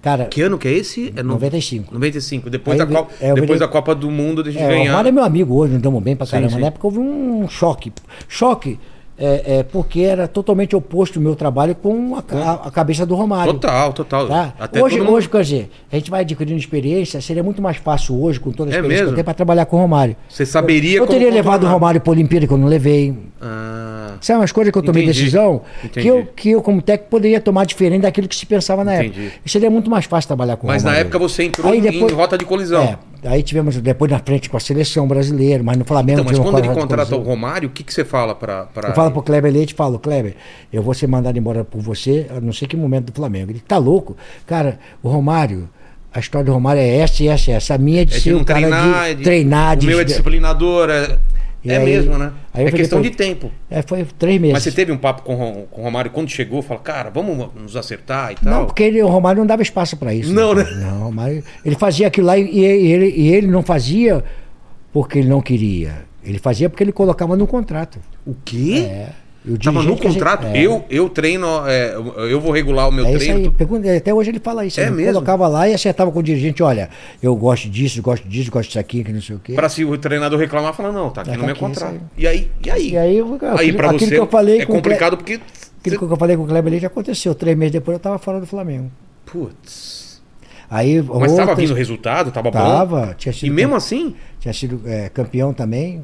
[0.00, 1.12] Cara, Que ano que é esse?
[1.14, 1.94] É no- 95.
[1.94, 2.50] 95.
[2.50, 4.76] Depois, Aí da, Copa, é, depois virei- da Copa do Mundo, deixa É, de o
[4.76, 4.90] ganhar.
[4.90, 6.52] Romário é meu amigo hoje, nos damos bem pra Sim, caramba.
[6.54, 6.60] sim.
[6.60, 7.92] Na época houve um choque.
[8.26, 8.80] Choque
[9.24, 13.52] é, é, porque era totalmente oposto o meu trabalho com a, a cabeça do Romário.
[13.54, 14.26] Total, total.
[14.26, 14.52] Tá?
[14.82, 18.40] Hoje, mundo- hoje, quer dizer, a gente vai adquirindo experiência, seria muito mais fácil hoje,
[18.40, 19.12] com toda a É experiência que mesmo?
[19.12, 20.16] eu tenho, para trabalhar com o Romário.
[20.28, 21.68] Você saberia Eu como teria levado o.
[21.68, 23.14] Romário para a Olimpíada, que eu não levei.
[23.40, 25.18] Ah, São umas coisas que eu tomei Entendi.
[25.20, 26.00] decisão Entendi.
[26.00, 29.26] que eu, que eu, como técnico, poderia tomar diferente daquilo que se pensava na Entendi.
[29.26, 29.40] época.
[29.44, 31.06] E seria muito mais fácil trabalhar com o mas na Romário.
[31.08, 32.82] época você entrou Aí em- depois- em rota de colisão.
[32.82, 36.38] É, aí tivemos depois na frente com a seleção brasileira, mas no Flamengo Então, mas
[36.38, 37.22] quando ele de contrata o.
[37.22, 38.64] Romário, o que, que você fala pra.
[38.64, 38.88] pra...
[38.90, 40.34] Eu falo pro Kleber Leite, falo, Kleber,
[40.72, 43.50] eu vou ser mandado embora por você, a não sei que momento do Flamengo.
[43.52, 44.16] Ele tá louco.
[44.46, 45.68] Cara, o Romário,
[46.12, 47.74] a história do Romário é essa e essa essa.
[47.74, 49.72] A minha é de É de ser não um cara treinar, de é de- treinar,
[49.72, 49.86] O de.
[49.86, 51.18] meu é disciplinador, é,
[51.64, 52.32] E é aí- mesmo, né?
[52.52, 53.50] É questão pra- de tempo.
[53.70, 54.52] É, foi três meses.
[54.54, 57.76] Mas você teve um papo com, com o Romário quando chegou, fala, cara, vamos nos
[57.76, 58.52] acertar e tal.
[58.52, 60.32] Não, porque ele, o Romário não dava espaço para isso.
[60.32, 60.64] Não, né?
[60.64, 64.24] Não, Romário, ele fazia aquilo lá e, e ele, e ele não fazia
[64.92, 66.04] porque ele não queria.
[66.24, 67.98] Ele fazia porque ele colocava no contrato.
[68.26, 68.86] O quê?
[68.88, 69.08] É.
[69.44, 70.46] E o Tava no a gente- contrato.
[70.46, 70.56] é.
[70.62, 71.94] Eu, eu treino, é,
[72.30, 73.52] eu vou regular o meu É isso treino.
[73.52, 74.78] Pergunta- até hoje ele fala isso.
[74.78, 75.14] É ele mesmo?
[75.14, 76.88] colocava lá e acertava com o dirigente, olha,
[77.20, 79.54] eu gosto disso, gosto disso, gosto disso aqui, que não sei o quê.
[79.54, 82.00] Pra se o treinador reclamar, fala, não, tá aqui Tá no meu aqui, contrato.
[82.16, 82.50] E aí?
[82.64, 82.90] E aí?
[82.90, 85.40] E aí, aí aquilo você que eu falei é complicado porque...
[85.80, 87.34] Aquilo que eu falei com o Kleber Leite aconteceu.
[87.34, 88.88] Três meses depois eu estava fora do Flamengo.
[89.26, 90.22] Putz.
[90.70, 92.58] Aí, Mas tava outras- vindo resultado, tava, bom.
[92.58, 94.14] Tava, tinha sido, E mesmo assim?
[94.38, 96.02] tinha sido é, campeão também.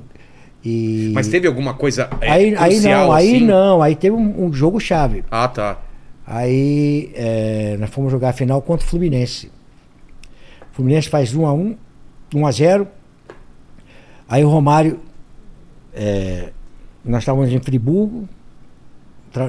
[0.65, 1.13] E...
[1.15, 3.47] Mas teve alguma coisa é, aí, aí crucial, não, aí assim?
[3.47, 5.25] não, aí teve um, um jogo chave.
[5.31, 5.79] Ah, tá.
[6.27, 9.51] Aí é, nós fomos jogar a final contra o Fluminense.
[10.73, 11.77] O Fluminense faz 1 a 1
[12.35, 12.89] 1 a 0
[14.29, 15.01] Aí o Romário.
[15.95, 16.51] é,
[17.05, 18.29] nós estávamos em Friburgo,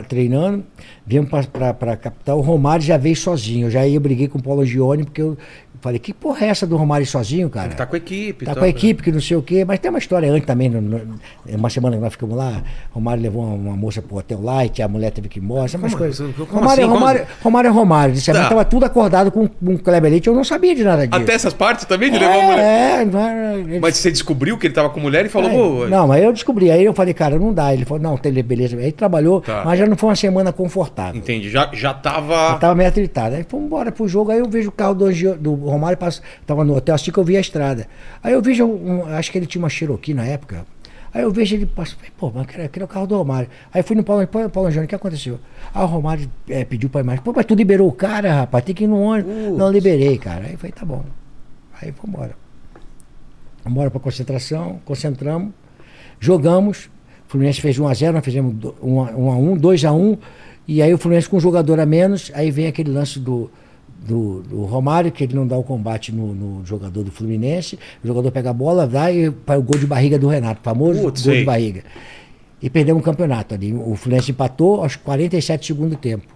[0.07, 0.63] treinando,
[1.09, 2.37] viemos para a capital.
[2.37, 3.65] O Romário já veio sozinho.
[3.67, 5.35] Eu já ia, briguei com o Paulo Gione, porque eu
[5.81, 7.69] falei: que porra é essa do Romário sozinho, cara?
[7.69, 8.45] Tá com a equipe.
[8.45, 8.69] Tá tal, com a né?
[8.69, 10.69] equipe, que não sei o quê, mas tem uma história antes também.
[10.69, 11.19] no- no-
[11.57, 12.61] uma semana que nós ficamos lá,
[12.91, 15.97] Romário levou uma, uma moça pro hotel Light, a mulher teve que ir embora, Como-
[15.97, 16.35] coisas.
[16.35, 16.91] como Romário, assim?
[16.91, 18.13] Como Romário, Romário é Romário.
[18.13, 18.47] Disse, Tá.
[18.49, 21.19] Tava tudo acordado com, com o Kleber Leite, eu não sabia de nada disso.
[21.23, 22.59] Até essas partes também de levar a mulher.
[22.59, 25.85] é, é, não era- ele- Mas você descobriu que ele tava com mulher e falou,
[25.87, 26.69] é, não, mas eu descobri.
[26.69, 27.73] Aí eu falei, cara, não dá.
[27.73, 28.77] Ele falou, não, tem beleza.
[28.77, 29.63] Aí trabalhou, Tá.
[29.65, 30.98] mas já não foi uma semana confortável.
[31.15, 32.51] Entendi, já, já tava...
[32.53, 33.35] Eu tava meio atritado.
[33.35, 36.21] Aí fomos embora pro jogo, aí eu vejo o carro do, Angio- do Romário, passa,
[36.45, 37.87] tava no hotel, assim que eu vi a estrada.
[38.23, 40.65] Aí eu vejo, um- acho que ele tinha uma Cherokee na época.
[41.11, 43.49] Aí eu vejo ele passa, falei, pô, mas aquele aquele é o carro do Romário.
[43.73, 45.39] Aí fui no Paulo, Paulo, Paulo Júnior, o que aconteceu?
[45.73, 48.75] Aí o Romário eh, pediu pra imagem, pô, mas tu liberou o cara, rapaz, tem
[48.75, 49.33] que ir no ônibus.
[49.33, 49.57] Putz.
[49.57, 50.45] Não liberei, cara.
[50.45, 51.03] Aí eu falei, tá bom.
[51.81, 52.35] Aí fomos embora.
[53.63, 55.51] Vamos embora pra concentração, concentramos,
[56.19, 56.85] jogamos.
[57.27, 60.17] O Fluminense fez 1x0, nós fizemos 1x1, 2x1.
[60.71, 63.49] E aí o Fluminense com um jogador a menos, aí vem aquele lance do,
[64.05, 67.79] do, do Romário, que ele não dá o combate no, no jogador do Fluminense.
[68.03, 71.01] O jogador pega a bola, vai e para o gol de barriga do Renato, famoso
[71.01, 71.39] Putz, gol sei.
[71.39, 71.83] de barriga.
[72.61, 73.73] E perdemos o campeonato ali.
[73.73, 76.27] O Fluminense empatou aos 47 do segundo tempo.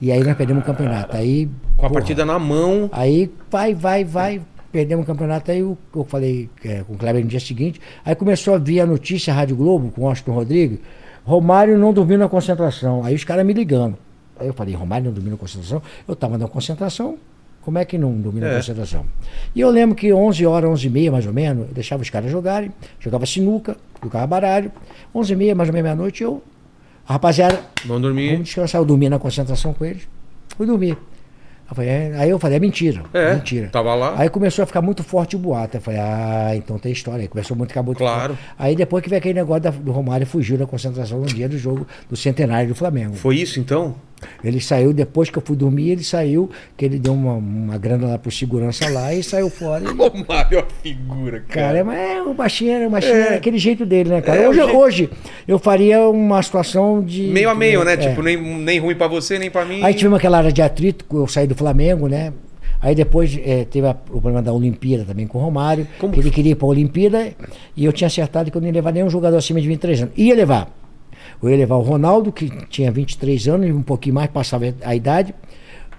[0.00, 1.16] E aí nós perdemos o campeonato.
[1.16, 1.46] Aí,
[1.76, 2.88] Com a porra, partida na mão.
[2.92, 4.40] Aí vai, vai, vai.
[4.70, 5.50] Perdemos o campeonato.
[5.50, 7.80] Aí eu, eu falei é, com o Kleber no dia seguinte.
[8.04, 10.78] Aí começou a vir a notícia Rádio Globo com o Austin Rodrigues.
[11.26, 13.02] Romário não dormiu na concentração.
[13.04, 13.98] Aí os caras me ligando.
[14.38, 15.82] Aí eu falei, Romário não dormiu na concentração?
[16.06, 17.18] Eu estava na concentração.
[17.62, 18.56] Como é que não dormiu na É.
[18.56, 19.04] concentração?
[19.52, 22.08] E eu lembro que 11 horas, 11 e meia mais ou menos, eu deixava os
[22.08, 22.70] caras jogarem,
[23.00, 24.70] jogava sinuca, jogava baralho.
[25.12, 26.40] 11 e meia mais ou menos meia-noite, eu,
[27.08, 28.30] a rapaziada, Vão dormir.
[28.30, 28.80] Vamos descansar.
[28.80, 30.06] Eu dormi na concentração com eles.
[30.56, 30.96] Fui dormir.
[31.68, 33.02] Eu falei, é, aí eu falei, é mentira.
[33.12, 33.68] É, mentira.
[33.68, 34.14] tava lá.
[34.16, 35.76] Aí começou a ficar muito forte o boato.
[35.76, 37.22] Eu falei, ah, então tem história.
[37.22, 38.34] Aí começou muito a ficar muito Claro.
[38.36, 38.50] forte.
[38.58, 41.58] Aí depois que veio aquele negócio da- do Romário fugiu da concentração no dia do
[41.58, 43.14] jogo do centenário do Flamengo.
[43.14, 43.96] Foi isso então?
[44.44, 48.06] Ele saiu, depois que eu fui dormir, ele saiu, que ele deu uma, uma grana
[48.08, 49.84] lá pro segurança lá e saiu fora.
[49.84, 51.84] E- é uma figura, Cara, cara.
[51.84, 53.20] mas é o baixinho, era o baixinho, É.
[53.26, 54.40] era aquele jeito dele, né, cara?
[54.42, 55.10] É, hoje, jeito- hoje
[55.46, 57.22] eu faria uma situação de.
[57.28, 57.94] meio a meio, né?
[57.94, 57.96] É.
[57.96, 59.82] Tipo, nem, nem ruim pra você, nem pra mim.
[59.82, 62.32] Aí tivemos aquela área de atrito, eu saí do Flamengo, né?
[62.80, 66.20] Aí depois eh, teve a- o problema da Olimpíada também com o Romário, Como que
[66.20, 67.32] ele queria ir para a Olimpíada
[67.74, 70.14] e eu tinha acertado que eu não ia levar nenhum jogador acima de 23 anos.
[70.16, 70.70] Ia levar.
[71.42, 74.94] Eu ia levar o Ronaldo, que tinha 23 anos, e um pouquinho mais, passava a
[74.94, 75.34] idade,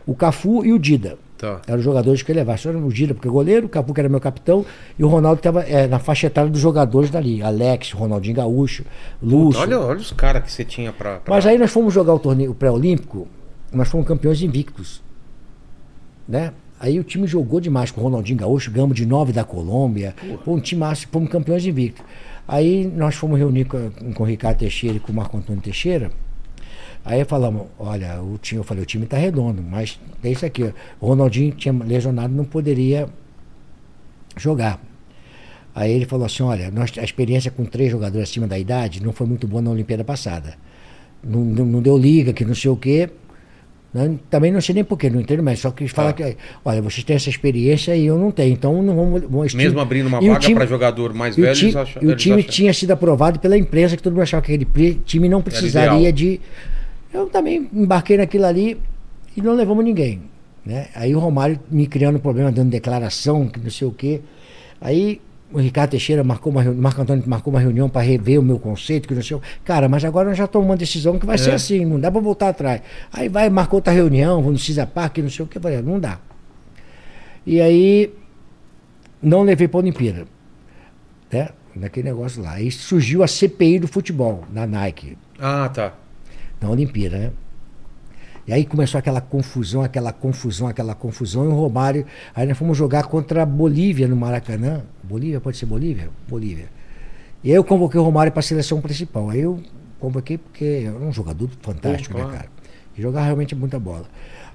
[0.05, 1.17] o Cafu e o Dida.
[1.37, 1.61] Tá.
[1.67, 2.57] Eram os jogadores que eu levava.
[2.57, 4.65] Só era o Gira, porque o goleiro, o Capu que era meu capitão,
[4.97, 7.43] e o Ronaldo estava na faixa etária dos jogadores dali.
[7.43, 8.83] Alex, Ronaldinho Gaúcho,
[9.21, 9.61] Lúcio.
[9.61, 11.17] Olha, olha os caras que você tinha pra.
[11.17, 13.27] pra- Mas aí nós fomos jogar o torneio pré-olímpico,
[13.71, 14.99] nós fomos campeões invictos.
[16.27, 16.51] Né?
[16.79, 20.13] Aí o time jogou demais com o Ronaldinho Gaúcho, ganhamos de 9 da Colômbia.
[20.43, 22.03] Pô, um time massa, fomos campeões invictos.
[22.47, 26.11] Aí nós fomos reunir com, com o Ricardo Teixeira e com o Marco Antônio Teixeira.
[27.03, 30.73] Aí falamos, olha, o time, eu falei, o time está redondo, mas tem isso aqui.
[30.99, 33.07] O Ronaldinho tinha lesionado, não poderia
[34.35, 34.81] jogar.
[35.73, 39.13] Aí ele falou assim, olha, nós, a experiência com três jogadores acima da idade não
[39.13, 40.55] foi muito boa na Olimpíada passada.
[41.23, 43.09] Não, não, não deu liga, que não sei o quê.
[43.93, 44.15] Né?
[44.29, 46.23] Também não sei nem porquê, não entendo, mas só quis falar Tá.
[46.25, 49.21] que, olha, vocês têm essa experiência e eu não tenho, então não vamos...
[49.21, 52.11] vamos Mesmo abrindo uma E vaga pra jogador mais velho, ti- eles acham- e o
[52.11, 55.29] eles time acham- tinha sido aprovado pela imprensa, que todo mundo achava que aquele time
[55.29, 56.39] não precisaria de.
[57.13, 58.77] Eu também embarquei naquilo ali
[59.35, 60.21] e não levamos ninguém.
[60.65, 60.87] Né?
[60.93, 64.19] Aí o Romário me criando problema, dando declaração, que não sei o quê.
[64.81, 68.43] Aí o Ricardo Teixeira marcou uma reunião, Marco Antônio marcou uma reunião para rever o
[68.43, 71.25] meu conceito, que não sei o Cara, mas agora nós já tomamos uma decisão que
[71.25, 71.53] vai ser É.
[71.53, 72.81] assim, não dá para voltar atrás.
[73.13, 75.99] Aí vai, marcou outra reunião, vamos no Cisa Park, não sei o que, falei, não
[75.99, 76.19] dá.
[77.45, 78.13] E aí
[79.21, 80.25] não levei para a Olimpíada
[81.31, 81.49] né?
[81.75, 82.53] Naquele negócio lá.
[82.53, 85.93] Aí surgiu a CPI do futebol, na Nike, Ah, tá.
[86.59, 87.31] na Olimpíada, né?
[88.47, 92.05] E aí começou aquela confusão, aquela confusão, aquela confusão, e o Romário.
[92.33, 94.83] Aí nós fomos jogar contra a Bolívia no Maracanã.
[95.03, 96.09] Bolívia, pode ser Bolívia?
[96.29, 96.67] Bolívia.
[97.43, 99.29] E aí eu convoquei o Romário para a seleção principal.
[99.29, 99.59] Aí eu
[99.99, 102.47] convoquei porque era um jogador fantástico, Pô, né, cara?
[102.97, 104.05] E jogava realmente muita bola.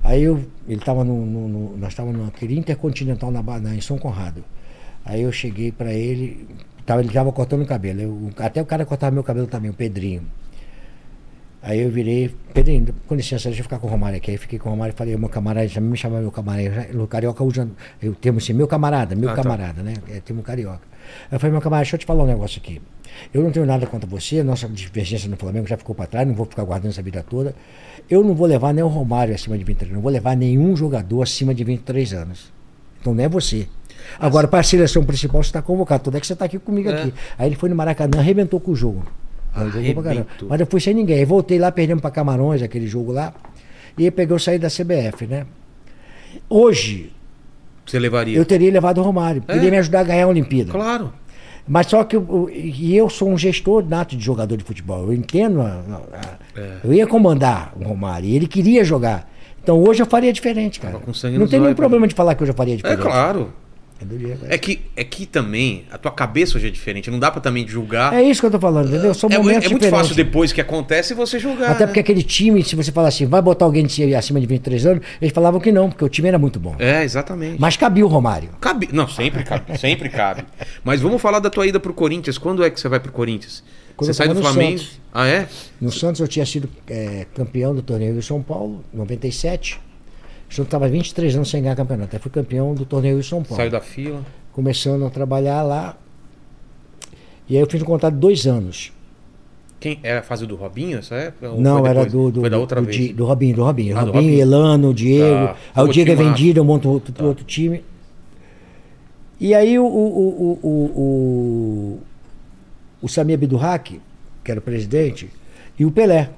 [0.02, 3.98] Aí eu, ele estava no, no- no- Nós estávamos naquele Intercontinental na, na, em São
[3.98, 4.42] Conrado.
[5.04, 6.48] Aí eu cheguei para ele,
[6.86, 8.00] tava, ele estava cortando o cabelo.
[8.00, 10.22] eu- até o cara cortava meu cabelo também, o Pedrinho.
[11.62, 14.32] Aí eu virei, Pedrinho, com licença, deixa eu ficar com o Romário aqui.
[14.32, 16.88] Aí fiquei com o Romário e falei, meu camarada, já me chamava meu camarada.
[16.98, 17.68] O carioca usa,
[18.02, 19.42] eu termo assim, meu camarada, meu Ah, tá.
[19.42, 19.94] camarada, né?
[20.10, 20.80] É termo carioca.
[21.30, 22.82] Aí eu falei, meu camarada, deixa eu te falar um negócio aqui.
[23.32, 26.34] Eu não tenho nada contra você, nossa divergência no Flamengo já ficou para trás, não
[26.34, 27.54] vou ficar guardando essa vida toda.
[28.10, 30.74] Eu não vou levar nem o Romário acima de 23 anos, não vou levar nenhum
[30.74, 32.52] jogador acima de 23 anos.
[33.00, 33.68] Então não é você.
[34.18, 36.02] Agora, para a seleção principal, você está convocado.
[36.04, 37.02] Tudo é que você está aqui comigo É.
[37.02, 37.14] aqui.
[37.38, 39.04] Aí ele foi no Maracanã, arrebentou com o jogo.
[39.54, 40.26] Aí jogou pra caramba.
[40.48, 41.18] Mas eu fui sem ninguém.
[41.18, 43.32] Aí voltei lá, perdemos para Camarões, aquele jogo lá.
[43.98, 45.46] E aí peguei eu saí da CBF, né?
[46.48, 47.12] Hoje,
[47.86, 48.36] Você levaria?
[48.36, 49.42] eu teria levado o Romário.
[49.48, 49.56] É.
[49.56, 50.70] Ele ia me ajudar a ganhar a Olimpíada.
[50.72, 51.12] Claro.
[51.68, 55.04] Mas só que eu, e eu sou um gestor nato de jogador de futebol.
[55.04, 55.60] Eu entendo.
[55.60, 55.80] a-
[56.12, 56.76] a- É.
[56.84, 58.28] Eu ia comandar o Romário.
[58.28, 59.30] E ele queria jogar.
[59.62, 60.94] Então hoje eu faria diferente, cara.
[61.06, 63.00] Não tem nenhum olhos, problema de falar que hoje eu faria É diferente.
[63.02, 63.52] claro.
[64.48, 67.10] É que, é que também a tua cabeça hoje é diferente.
[67.10, 68.12] Não dá pra também julgar.
[68.12, 69.14] É isso que eu tô falando, entendeu?
[69.14, 70.08] São É, momentos é muito diferentes.
[70.08, 71.70] fácil depois que acontece você julgar.
[71.70, 71.86] Até né?
[71.86, 75.04] porque aquele time, se você falar assim, vai botar alguém de acima de 23 anos,
[75.20, 76.74] eles falavam que não, porque o time era muito bom.
[76.78, 77.60] É, exatamente.
[77.60, 78.50] Mas cabia o Romário.
[78.60, 78.88] Cabe...
[78.92, 79.78] Não, sempre cabe.
[79.78, 80.44] sempre cabe.
[80.84, 82.38] Mas vamos falar da tua ida pro Corinthians.
[82.38, 83.62] Quando é que você vai pro Corinthians?
[83.96, 84.78] Quando você sai do Flamengo?
[84.78, 85.00] Santos.
[85.12, 85.46] Ah, é?
[85.80, 89.78] No Santos eu tinha sido é, campeão do torneio em São Paulo, 97.
[90.52, 92.10] O Santos estava 23 anos sem ganhar campeonato.
[92.10, 93.56] Até fui campeão do torneio em São Paulo.
[93.56, 94.20] Saiu da fila.
[94.52, 95.96] Começando a trabalhar lá.
[97.48, 98.92] E aí eu fiz um contrato de dois anos.
[99.80, 99.98] Quem?
[100.02, 101.52] Era a fase do Robinho essa época?
[101.56, 103.14] Não, era do, do, Foi da outra do vez.
[103.14, 103.96] Do Robinho, do Robinho.
[103.96, 104.40] Ah, Robinho, Robinho.
[104.40, 105.46] Elano, o Diego.
[105.46, 105.56] Tá.
[105.74, 107.24] Aí o Diego é vendido, eu monto outro, Tá.
[107.24, 107.82] outro time.
[109.40, 110.68] E aí o, o, o, o,
[111.00, 112.00] o,
[113.00, 113.98] o Samir Abdurrak,
[114.44, 115.30] que era o presidente,
[115.78, 116.28] e o Pelé.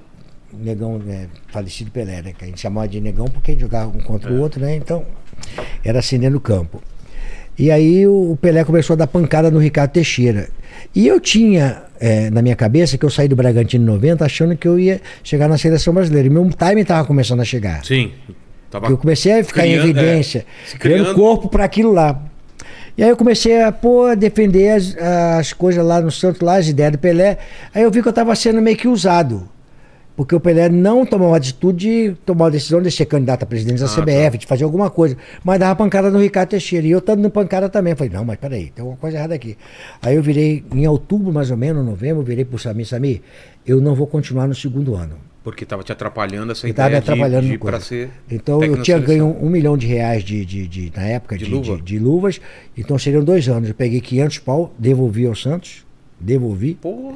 [0.59, 2.33] Negão, né, falecido Pelé, né?
[2.37, 4.33] Que a gente chamava de negão porque a gente jogava um contra É.
[4.33, 4.75] o outro, né?
[4.75, 5.03] Então,
[5.83, 6.81] era assim dentro do campo.
[7.57, 10.49] E aí o Pelé começou a dar pancada no Ricardo Teixeira.
[10.93, 14.57] E eu tinha eh, na minha cabeça que eu saí do Bragantino em 90 achando
[14.57, 16.27] que eu ia chegar na seleção brasileira.
[16.27, 17.83] E meu time estava começando a chegar.
[17.85, 18.11] Sim.
[18.69, 18.87] Tava...
[18.87, 21.15] Eu comecei a ficar criando, em evidência, é, criando criando.
[21.15, 22.21] corpo para aquilo lá.
[22.97, 24.95] E aí eu comecei a pô, a defender as,
[25.39, 27.37] as coisas lá no Santos, lá, as ideias do Pelé.
[27.73, 29.47] Aí eu vi que eu estava sendo meio que usado.
[30.15, 33.45] Porque o Pelé não tomou a atitude de tomar a decisão de ser candidato a
[33.45, 35.17] presidente da Ah, CBF, de fazer alguma coisa.
[35.43, 36.87] Mas dava pancada no Ricardo Teixeira.
[36.87, 37.91] E eu estando pancada também.
[37.91, 39.57] Eu falei, não, mas peraí, tem alguma coisa errada aqui.
[40.01, 43.21] Aí eu virei, em outubro mais ou menos, novembro, eu virei pro Samir, Samir,
[43.67, 45.17] eu não vou continuar no segundo ano.
[45.43, 47.85] Porque tava te atrapalhando essa estava me ideia de- atrapalhando de, pra coisa.
[47.85, 51.45] ser Então eu tinha ganho um milhão de reais de, de, de- na época De
[51.45, 51.75] de, luva?
[51.75, 52.41] de- de luvas.
[52.75, 53.69] Então seriam dois anos.
[53.69, 55.85] Eu peguei 500 pau, devolvi ao Santos,
[56.19, 56.73] devolvi.
[56.73, 57.13] Pô,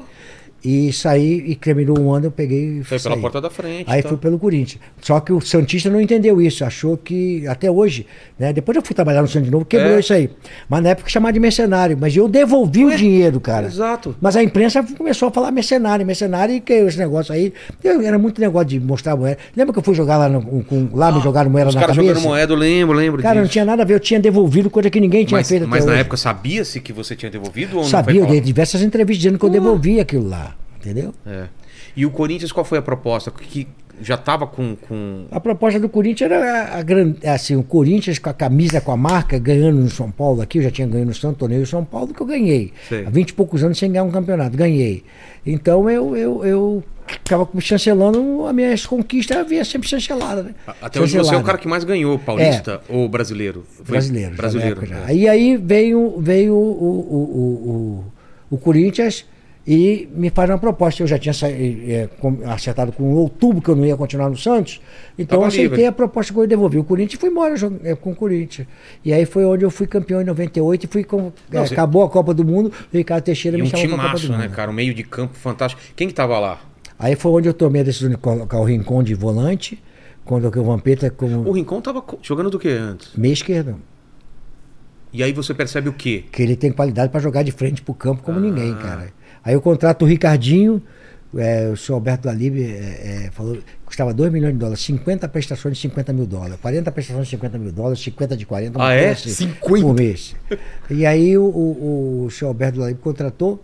[0.63, 3.85] E saí e terminou um ano, eu peguei e Foi pela porta da frente.
[3.87, 4.09] Aí tá?
[4.09, 4.81] fui pelo Corinthians.
[5.01, 8.05] Só que o Santista não entendeu isso, achou que, até hoje,
[8.37, 8.51] né?
[8.51, 9.99] Depois eu fui trabalhar no Santos de novo, quebrou É.
[10.01, 10.29] isso aí.
[10.67, 11.97] Mas na época chamava de mercenário.
[11.99, 13.67] Mas eu devolvi o dinheiro, cara.
[13.67, 14.13] Exato.
[14.19, 17.53] Mas a imprensa começou a falar mercenário, mercenário, e que esse negócio aí.
[17.81, 19.37] eu- era muito negócio de mostrar moeda.
[19.55, 21.81] Lembra que eu fui jogar lá, no, com, lá me jogaram moeda Ah, Os na
[21.81, 22.15] caras cabeça?
[22.15, 23.53] jogando moeda, eu lembro, lembro Cara, não disso.
[23.53, 25.91] tinha nada a ver, eu tinha devolvido coisa que ninguém tinha Mas, feito mas na
[25.93, 26.01] hoje.
[26.01, 29.45] época sabia-se que você tinha devolvido ou não Sabia, eu dei diversas entrevistas dizendo que
[29.45, 30.48] eu devolvi aquilo lá,
[30.79, 31.13] entendeu?
[31.25, 31.45] É.
[31.95, 33.31] E o Corinthians, qual foi a proposta?
[33.31, 33.67] Que
[34.01, 34.75] já tava com.
[34.75, 35.25] com...
[35.29, 38.91] A proposta do Corinthians era a, a gran- assim, o Corinthians com a camisa, com
[38.91, 41.83] a marca, ganhando no São Paulo aqui, eu já tinha ganho no Santo Torneio São
[41.83, 42.71] Paulo, que eu ganhei.
[42.87, 43.05] Sei.
[43.05, 45.03] Há 20 e poucos anos sem ganhar um campeonato, ganhei.
[45.45, 50.55] Então eu, eu, eu ficava chancelando as minhas conquistas, havia sempre chancelada, né?
[50.81, 51.45] Até hoje você é o Chancelada.
[51.45, 53.65] cara que mais ganhou, paulista ou brasileiro?
[53.69, 54.35] Foi brasileiro.
[54.35, 54.81] Brasileiro.
[54.85, 55.09] é.
[55.09, 58.03] Aí, aí veio, veio o, o, o,
[58.51, 59.25] o, o Corinthians
[59.71, 61.03] e me faz uma proposta.
[61.03, 61.31] Eu já tinha
[62.19, 64.81] com- acertado com outubro que eu não ia continuar no Santos.
[65.17, 65.85] Então eu aceitei livre.
[65.85, 66.79] a proposta que eu devolvi.
[66.79, 68.67] O Corinthians e fui embora eh, com o Corinthians.
[69.05, 71.73] E aí foi onde eu fui campeão em 98 e fui com, Não, eh, você-
[71.75, 72.71] acabou a Copa do Mundo.
[72.91, 74.49] O Ricardo Teixeira E me um chamou para a Copa do timaço, Mundo.
[74.49, 74.71] né, cara?
[74.71, 75.79] Um meio de campo fantástico.
[75.95, 76.59] Quem que tava lá?
[76.97, 79.81] Aí foi onde eu tomei a decisão de colocar o Rincon de volante,
[80.25, 83.11] quando o Vampeta como O Rincon tava co- jogando do que antes?
[83.15, 83.75] meia esquerda.
[85.11, 86.23] E aí você percebe o quê?
[86.31, 88.25] que ele tem qualidade para jogar de frente pro campo Ah.
[88.25, 89.11] como ninguém, cara.
[89.43, 90.81] Aí eu contrato o Ricardinho,
[91.37, 95.27] é, o senhor Alberto Dalib é, é, falou que custava 2 milhões de dólares, 50
[95.27, 98.87] prestações de 50 mil dólares, 40 prestações de 50 mil dólares, 50 de 40, uma
[98.87, 99.09] Ah, é?
[99.11, 99.85] assim, 50?
[99.85, 100.35] por mês.
[100.89, 103.63] E aí o, o, o senhor Alberto Dalib contratou,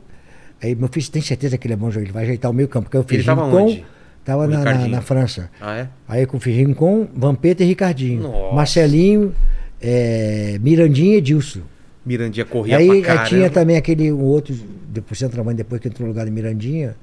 [0.61, 2.68] aí meu filho tem certeza que ele é bom jogador, ele vai ajeitar o meio
[2.68, 3.85] campo, porque eu fiz Ele tava Rincon, onde?
[4.23, 5.49] Tava O na, na, na França.
[5.61, 5.88] Ah, é?
[6.07, 8.23] Aí eu fiz Rincon, Vampeta e Ricardinho.
[8.23, 8.56] Nossa.
[8.56, 9.34] Marcelinho,
[9.81, 11.61] é, Mirandinha e Edilson.
[12.06, 14.56] Mirandinha corria Aí, pra aí tinha também aquele um outro,
[14.88, 16.95] depois centroavante, depois que entrou no lugar de Mirandinha.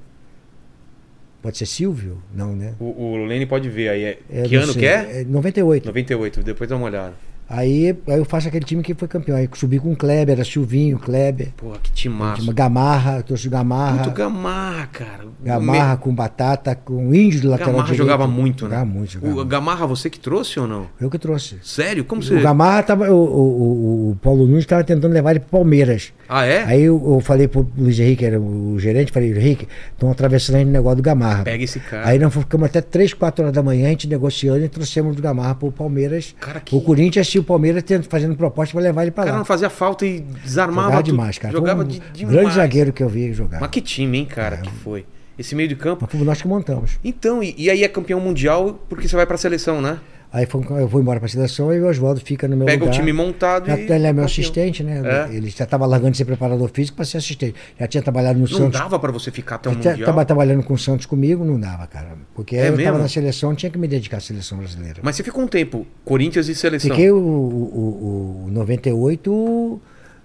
[1.41, 2.23] Pode ser Silvio?
[2.33, 2.73] Não, né?
[2.79, 4.03] O, o Lene pode ver aí.
[4.03, 4.19] É...
[4.29, 4.81] É, que ano sei.
[4.81, 5.25] que é?
[5.25, 5.85] 98.
[5.87, 7.13] 98, depois dá uma olhada.
[7.49, 9.37] Aí, aí eu faço aquele time que foi campeão.
[9.37, 11.49] Aí subi com o Kleber, era Silvinho, Kleber.
[11.57, 12.51] Porra, que timaço.
[12.53, 13.95] Gamarra, trouxe o Gamarra.
[13.97, 15.25] Muito Gamarra, cara.
[15.43, 17.47] Gamarra com batata, com índio Me...
[17.47, 17.97] lateral Gamarra direito.
[18.03, 18.69] jogava muito, né?
[18.71, 19.45] Jogava muito, jogava O.
[19.45, 20.87] Gamarra você que trouxe ou não?
[20.99, 21.57] Eu que trouxe.
[21.63, 22.03] Sério?
[22.05, 22.35] Como você...
[22.35, 23.11] O Gamarra tava.
[23.11, 26.11] O, o, o- o Paulo Nunes estava tentando levar ele pro Palmeiras.
[26.35, 26.63] Ah, é?
[26.63, 30.71] Aí eu, eu falei pro Luiz Henrique, era o gerente, falei, Henrique, estão atravessando o
[30.71, 31.43] negócio do Gamarra.
[31.43, 32.07] Pega esse cara.
[32.07, 35.21] Aí nós ficamos até 3, 4 horas da manhã, a gente negociando e trouxemos o
[35.21, 36.35] Gamarra pro Palmeiras.
[36.39, 39.23] Cara, que- O Corinthians e o Palmeiras tendo, fazendo proposta para levar ele O para
[39.25, 39.37] cara lá.
[39.39, 41.51] não fazia falta e desarmava Jogava demais, cara.
[41.53, 42.35] Jogava um de, demais.
[42.35, 43.59] grande zagueiro que eu vi jogar.
[43.61, 45.05] Mas que time, hein, cara, que foi.
[45.37, 45.99] Esse meio de campo.
[46.01, 46.99] Mas fomos nós que montamos.
[47.03, 49.99] Então, e, e aí é campeão mundial porque você vai pra seleção, né?
[50.33, 50.47] Aí
[50.79, 52.99] eu vou embora para a seleção e o Oswaldo fica no meu Pega o lugar.
[52.99, 53.83] time montado Já- e.
[53.91, 54.99] Ele é meu assistente, né?
[55.29, 55.35] É.
[55.35, 57.53] Ele já estava largando de ser preparador físico para ser assistente.
[57.79, 58.79] Já tinha trabalhado no Não Santos.
[58.79, 59.93] dava pra você ficar até o mundial.
[59.95, 62.17] Estava trabalhando com o Santos comigo, não dava, cara.
[62.33, 65.01] Porque É eu estava na seleção, tinha que me dedicar à seleção brasileira.
[65.03, 66.89] Mas você ficou um tempo, Corinthians e seleção.
[66.89, 69.79] Fiquei o, o, o, o 98,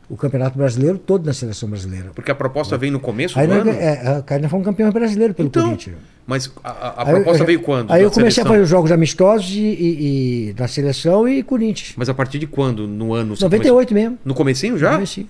[0.08, 2.10] o, Campeonato Brasileiro todo na seleção brasileira.
[2.14, 3.70] Porque a proposta veio no começo Aí do ano.
[3.70, 5.96] é, aí nós fomos campeão brasileiro pelo Então, Corinthians.
[6.26, 7.90] mas a, a- a proposta eu- veio quando?
[7.92, 8.44] Aí eu comecei seleção?
[8.44, 11.92] a fazer os jogos amistosos e, e, e da seleção e Corinthians.
[11.96, 13.36] Mas a partir de quando no ano?
[13.36, 14.18] você 98 mesmo.
[14.24, 14.92] No comecinho já?
[14.94, 15.26] Comecei.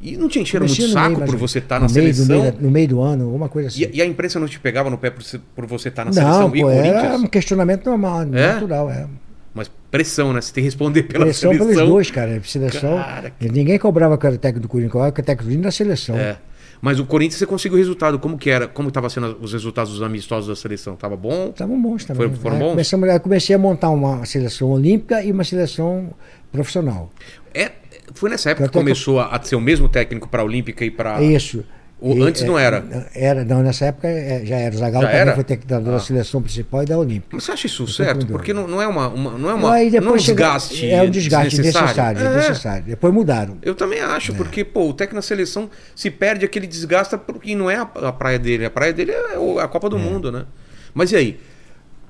[0.00, 2.38] E não te encheram muito no saco meio, por você estar no na meio, seleção?
[2.40, 3.84] meio da- no meio do ano, alguma coisa assim.
[3.84, 6.10] E, e a imprensa não te pegava no pé por, você- por você estar na
[6.10, 7.22] não, seleção e pô, era Corinthians?
[7.22, 8.52] um questionamento normal, É?
[8.54, 8.90] natural.
[8.90, 9.06] É.
[9.54, 10.40] Mas pressão, né?
[10.40, 11.74] Você tem que responder pela Pressão seleção.
[11.74, 12.42] pelos dois, cara.
[12.42, 12.96] Seleção.
[12.96, 15.64] Cara, que- Ninguém cobrava que era técnico do Corinthians, cobrava que era técnico do Corinthians
[15.74, 16.16] da seleção.
[16.16, 16.36] É.
[16.82, 18.18] Mas o Corinthians você conseguiu o resultado.
[18.18, 18.66] Como que era?
[18.66, 20.96] Como estavam sendo os resultados dos amistosos da seleção?
[20.96, 21.48] Tava bom?
[21.50, 22.26] Estavam bons também.
[22.28, 22.70] Foram- foram É, bons?
[22.70, 26.10] Começamos, eu comecei a montar uma seleção olímpica e uma seleção
[26.52, 27.10] profissional.
[27.54, 27.70] É,
[28.12, 30.84] foi nessa época que é começou a, a ser o mesmo técnico para a Olímpica
[30.84, 31.22] e para.
[31.22, 31.64] É isso.
[32.06, 32.84] O- antes não era?
[33.14, 34.74] Era, não, nessa época é, já era.
[34.74, 35.34] O Zagallo Já também era?
[35.34, 35.98] foi técnico da Ah.
[36.00, 37.28] seleção principal e da Olímpica.
[37.32, 38.26] Mas você acha isso certo?
[38.26, 40.90] Porque não, não é uma, uma- não é uma, não é um desgaste.
[40.90, 42.36] É um desgaste necessário, É.
[42.36, 42.84] necessário.
[42.84, 43.56] Depois mudaram.
[43.62, 47.70] Eu também acho, porque, pô, o técnico na seleção se perde aquele desgasta porque não
[47.70, 48.64] é a, a praia dele.
[48.66, 50.44] A praia dele é a Copa do Mundo, né?
[50.92, 51.40] Mas e aí?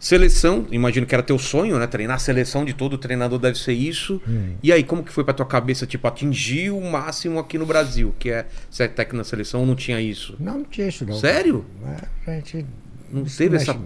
[0.04, 1.86] Seleção, imagino que era teu sonho, né?
[1.86, 4.20] Treinar a seleção de todo treinador deve ser isso.
[4.62, 8.14] E aí, como que foi pra tua cabeça, tipo, atingir o máximo aqui no Brasil,
[8.18, 10.36] que é ser técnico na seleção, ou não tinha isso?
[10.38, 11.14] Não, não tinha isso não.
[11.14, 11.64] Sério?
[12.26, 12.66] É, a gente
[13.10, 13.80] Não teve mexe, essa-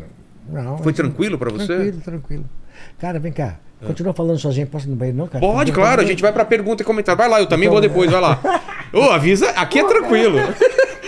[0.49, 0.79] não.
[0.79, 1.67] Foi gente- tranquilo pra você?
[1.69, 2.51] Tranquilo, tranquilo.
[2.99, 3.61] Cara, vem cá.
[3.87, 5.41] Continua falando sozinho, posso ir no banheiro não, cara?
[5.45, 7.17] Pode, claro, a gente vai pra pergunta e comentário.
[7.17, 8.41] Vai lá, eu também Então, vou depois, vai lá.
[8.93, 10.37] Ô, avisa, aqui é tranquilo.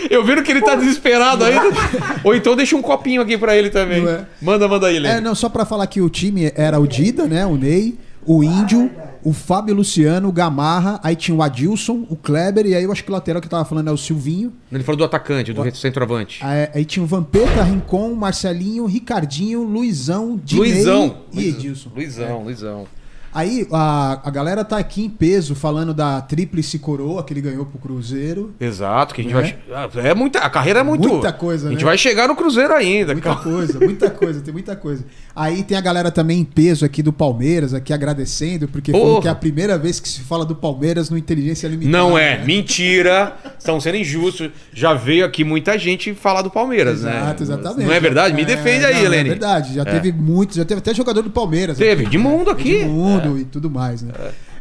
[0.09, 1.63] Eu viro que ele tá desesperado ainda.
[2.23, 4.07] Ou então deixa um copinho aqui pra ele também.
[4.07, 4.21] É?
[4.41, 5.17] Manda, manda aí, Lênin.
[5.17, 7.45] É, não, só pra falar que o time era o Dida, né?
[7.45, 8.89] O Ney, o Índio,
[9.23, 13.03] o Fábio Luciano, o Gamarra, aí tinha o Adilson, o Kleber, e aí eu acho
[13.03, 14.51] que o lateral que eu tava falando é o Silvinho.
[14.71, 16.39] Ele falou do atacante, do centroavante.
[16.43, 21.17] Aí, aí tinha o Vampeta, Rincon, Marcelinho, Ricardinho, Luizão, Dinei Luizão.
[21.31, 21.89] e Edilson.
[21.95, 22.85] Luizão, Luizão.
[23.33, 27.65] Aí a, a galera tá aqui em peso falando da tríplice coroa que ele ganhou
[27.65, 28.53] pro Cruzeiro.
[28.59, 29.55] Exato, que a gente Né?
[29.69, 29.89] vai.
[29.89, 30.39] che- É muita.
[30.39, 31.07] A carreira é muito.
[31.07, 31.85] Muita coisa, A gente né?
[31.85, 33.13] vai chegar no Cruzeiro ainda.
[33.13, 33.41] Muita calma.
[33.41, 35.05] coisa, muita coisa, tem muita coisa.
[35.35, 39.21] Aí tem a galera também em peso aqui do Palmeiras, aqui agradecendo, porque falou Porra.
[39.21, 41.97] que é a primeira vez que se fala do Palmeiras no Inteligência Limitada.
[41.97, 42.45] Não é, né?
[42.45, 43.35] mentira.
[43.57, 44.49] Estão sendo injustos.
[44.73, 47.17] Já veio aqui muita gente falar do Palmeiras, né?
[47.17, 47.85] Exato, exatamente.
[47.87, 48.35] Não é verdade?
[48.35, 49.29] Me defende aí, não, Helene.
[49.29, 51.77] É verdade, já teve muitos, já teve até jogador do Palmeiras.
[51.77, 52.51] Teve, aqui, de mundo né?
[52.51, 52.79] aqui.
[52.79, 54.11] De mundo e tudo mais, né?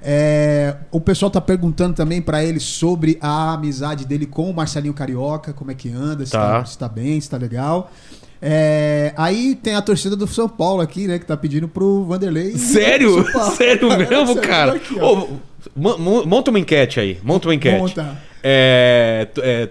[0.03, 4.95] É, o pessoal tá perguntando também pra ele sobre a amizade dele com o Marcelinho
[4.95, 6.61] Carioca, como é que anda, se Tá.
[6.61, 7.91] tá, se tá bem, se tá legal.
[8.43, 12.57] É, aí tem a torcida do São Paulo aqui, né, que tá pedindo pro Vanderlei.
[12.57, 13.25] Sério?
[13.57, 14.75] Sério mesmo, cara?
[14.75, 14.99] aqui.
[14.99, 15.29] Ô,
[15.77, 17.19] mo- mo- monta uma enquete aí.
[17.23, 17.77] Monta uma enquete.
[17.79, 18.19] Monta.
[18.43, 19.69] É, é,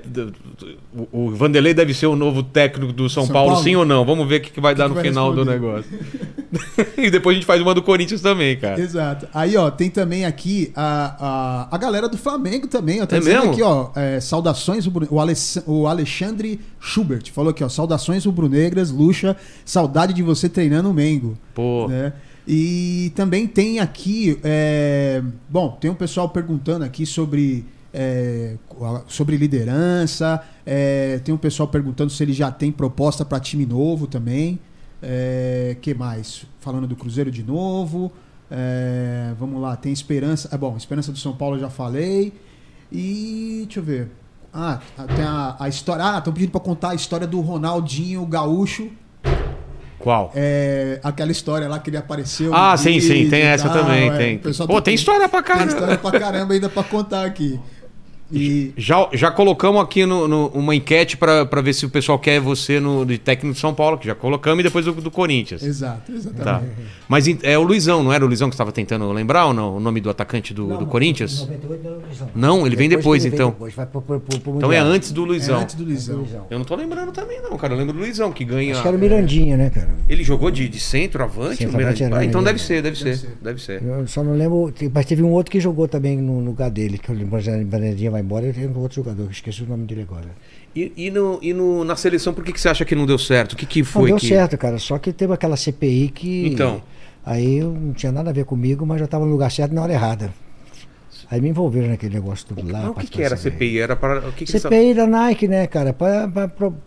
[0.94, 3.64] o o Vanderlei deve ser o novo técnico do São, São Paulo, Paulo?
[3.64, 4.04] sim ou não?
[4.06, 5.60] Vamos ver o que, que vai dar que no vai final do responder?
[5.62, 6.00] negócio.
[6.98, 8.82] e depois a gente faz uma do Corinthians também, cara.
[8.82, 9.28] Exato.
[9.34, 13.06] Aí, ó, tem também aqui a, a, a galera do Flamengo também, ó.
[13.06, 13.52] Tá É dizendo mesmo?
[13.52, 18.90] aqui, ó, é, saudações, o, o, Aless- o Alexandre Schubert falou aqui, ó, saudações rubro-negras,
[18.90, 21.38] Luxa, saudade de você treinando o Mengo.
[21.54, 21.88] Pô.
[21.88, 22.14] né?
[22.48, 27.64] E também tem aqui, é, bom, tem um pessoal perguntando aqui sobre,
[27.94, 28.56] é,
[29.08, 34.08] sobre liderança, é, tem um pessoal perguntando se ele já tem proposta para time novo
[34.08, 34.60] também.
[35.02, 36.46] É, que mais?
[36.60, 38.12] Falando do Cruzeiro de novo.
[38.52, 40.50] É, vamos lá, tem esperança.
[40.52, 42.34] É bom, esperança do São Paulo eu já falei.
[42.92, 44.12] E deixa eu ver.
[44.54, 44.80] Ah,
[45.16, 46.04] tem a, a história.
[46.04, 48.90] Ah, estão pedindo para contar a história do Ronaldinho Gaúcho.
[50.00, 50.32] Qual?
[50.34, 52.56] É, aquela história lá que ele apareceu.
[52.56, 54.18] Ah, sim, sim, tem essa tal, também, é.
[54.18, 54.38] tem.
[54.40, 55.72] Pô, tá- tem história pra Tem caramba.
[55.74, 57.60] história pra caramba ainda pra contar aqui.
[58.32, 62.20] E Já, já colocamos aqui no, no- uma enquete pra pra ver se o pessoal
[62.20, 65.10] quer você no de técnico de São Paulo, que já colocamos, e depois do, do
[65.10, 65.64] Corinthians.
[65.64, 66.44] exato, exatamente.
[66.44, 66.62] Tá.
[67.08, 69.78] Mas é o Luizão, não era o Luizão que estava tentando lembrar ou não?
[69.78, 71.40] O nome do atacante do, do Corinthians?
[71.42, 72.30] 98 não, Luizão.
[72.36, 73.50] Não, ele vem depois, ele então.
[73.50, 75.60] Depois, vai pro, pro, pro, pro Então é antes do É Luizão.
[75.62, 76.26] antes do Luizão.
[76.50, 77.74] Eu não tô lembrando também, não, cara.
[77.74, 78.74] Eu lembro do Luizão, que ganha.
[78.74, 79.90] Acho que era o Mirandinha, né, cara?
[80.08, 81.66] Ele jogou de, de centro, avante?
[81.66, 81.70] o
[82.16, 83.18] Ah, então deve ser, deve Deve ser.
[83.28, 83.38] ser.
[83.42, 83.82] Deve ser.
[83.84, 87.10] Eu só não lembro, mas teve um outro que jogou também no lugar dele, que
[87.10, 87.42] eu lembro, a
[87.78, 90.28] Mirandinha vai embora, eu tenho outro jogador, que esqueci o nome dele agora.
[90.76, 93.18] E, e no, e no- na seleção, por que, que você acha que não deu
[93.18, 93.54] certo?
[93.54, 94.28] O que, que Não foi deu que.
[94.28, 96.48] certo, cara, só que teve aquela CPI que...
[96.48, 96.82] Então.
[97.26, 99.82] Aí eu não tinha nada a ver comigo, mas já estava no lugar certo na
[99.84, 100.34] hora errada.
[101.32, 102.82] Aí me envolveram naquele negócio tudo lá.
[102.84, 103.52] Mas o que, que era a dele.
[103.52, 103.80] CPI?
[103.80, 104.28] Era para.
[104.28, 105.94] O que que CPI da Nike, né, cara?
[105.94, 106.28] Pra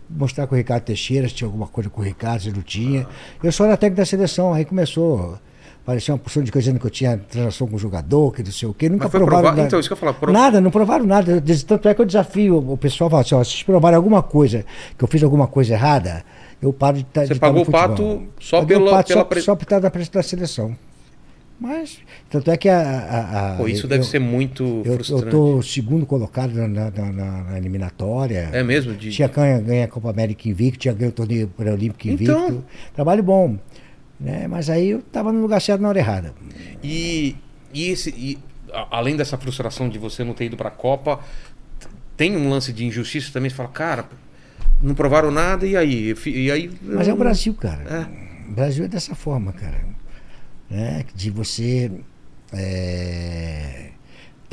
[0.09, 3.07] mostrar com o Ricardo Teixeira se tinha alguma coisa com o Ricardo, se não tinha.
[3.41, 5.37] Eu só era técnico da seleção, aí começou.
[5.85, 8.51] Parecia uma porção de coisa dizendo que eu tinha transação com o jogador, que não
[8.53, 8.87] sei o quê.
[8.87, 9.67] Nunca provaram provado- nada.
[9.67, 11.43] então, isso que eu falar, prov- Nada, não provaram nada.
[11.67, 14.63] Tanto é que eu desafio o pessoal, fala assim, ó, se vocês provarem alguma coisa,
[14.97, 16.23] que eu fiz alguma coisa errada,
[16.61, 19.63] eu paro de estar Você pagou o pato só pela- pela só, pre- só por
[19.63, 20.73] estar da presença da seleção.
[21.59, 21.99] Mas,
[22.29, 22.79] tanto é que a...
[22.79, 25.25] a- a- Pô, isso eu- deve eu- ser muito eu, frustrante.
[25.25, 28.49] eu tô segundo colocado na, na- na- na- na eliminatória.
[28.51, 28.93] É mesmo?
[28.93, 29.11] De...
[29.11, 32.31] Tinha ganha, ganha a Copa América invicto, tinha ganho o torneio pré-olímpico invicto.
[32.33, 32.63] Então.
[32.95, 33.57] Trabalho bom.
[34.19, 34.47] Né?
[34.47, 36.33] Mas aí eu tava no lugar certo na hora errada.
[36.83, 37.35] E,
[37.73, 38.37] e, esse, e
[38.71, 41.19] a- além dessa frustração de você não ter ido pra Copa,
[41.79, 43.49] t- tem um lance de injustiça também.
[43.49, 44.05] Você fala, cara,
[44.81, 46.15] não provaram nada e aí?
[46.25, 47.83] E aí Mas é o Brasil, cara.
[47.83, 48.49] É.
[48.49, 49.83] O Brasil é dessa forma, cara.
[50.69, 51.05] Né?
[51.15, 51.91] De você
[52.51, 53.89] é,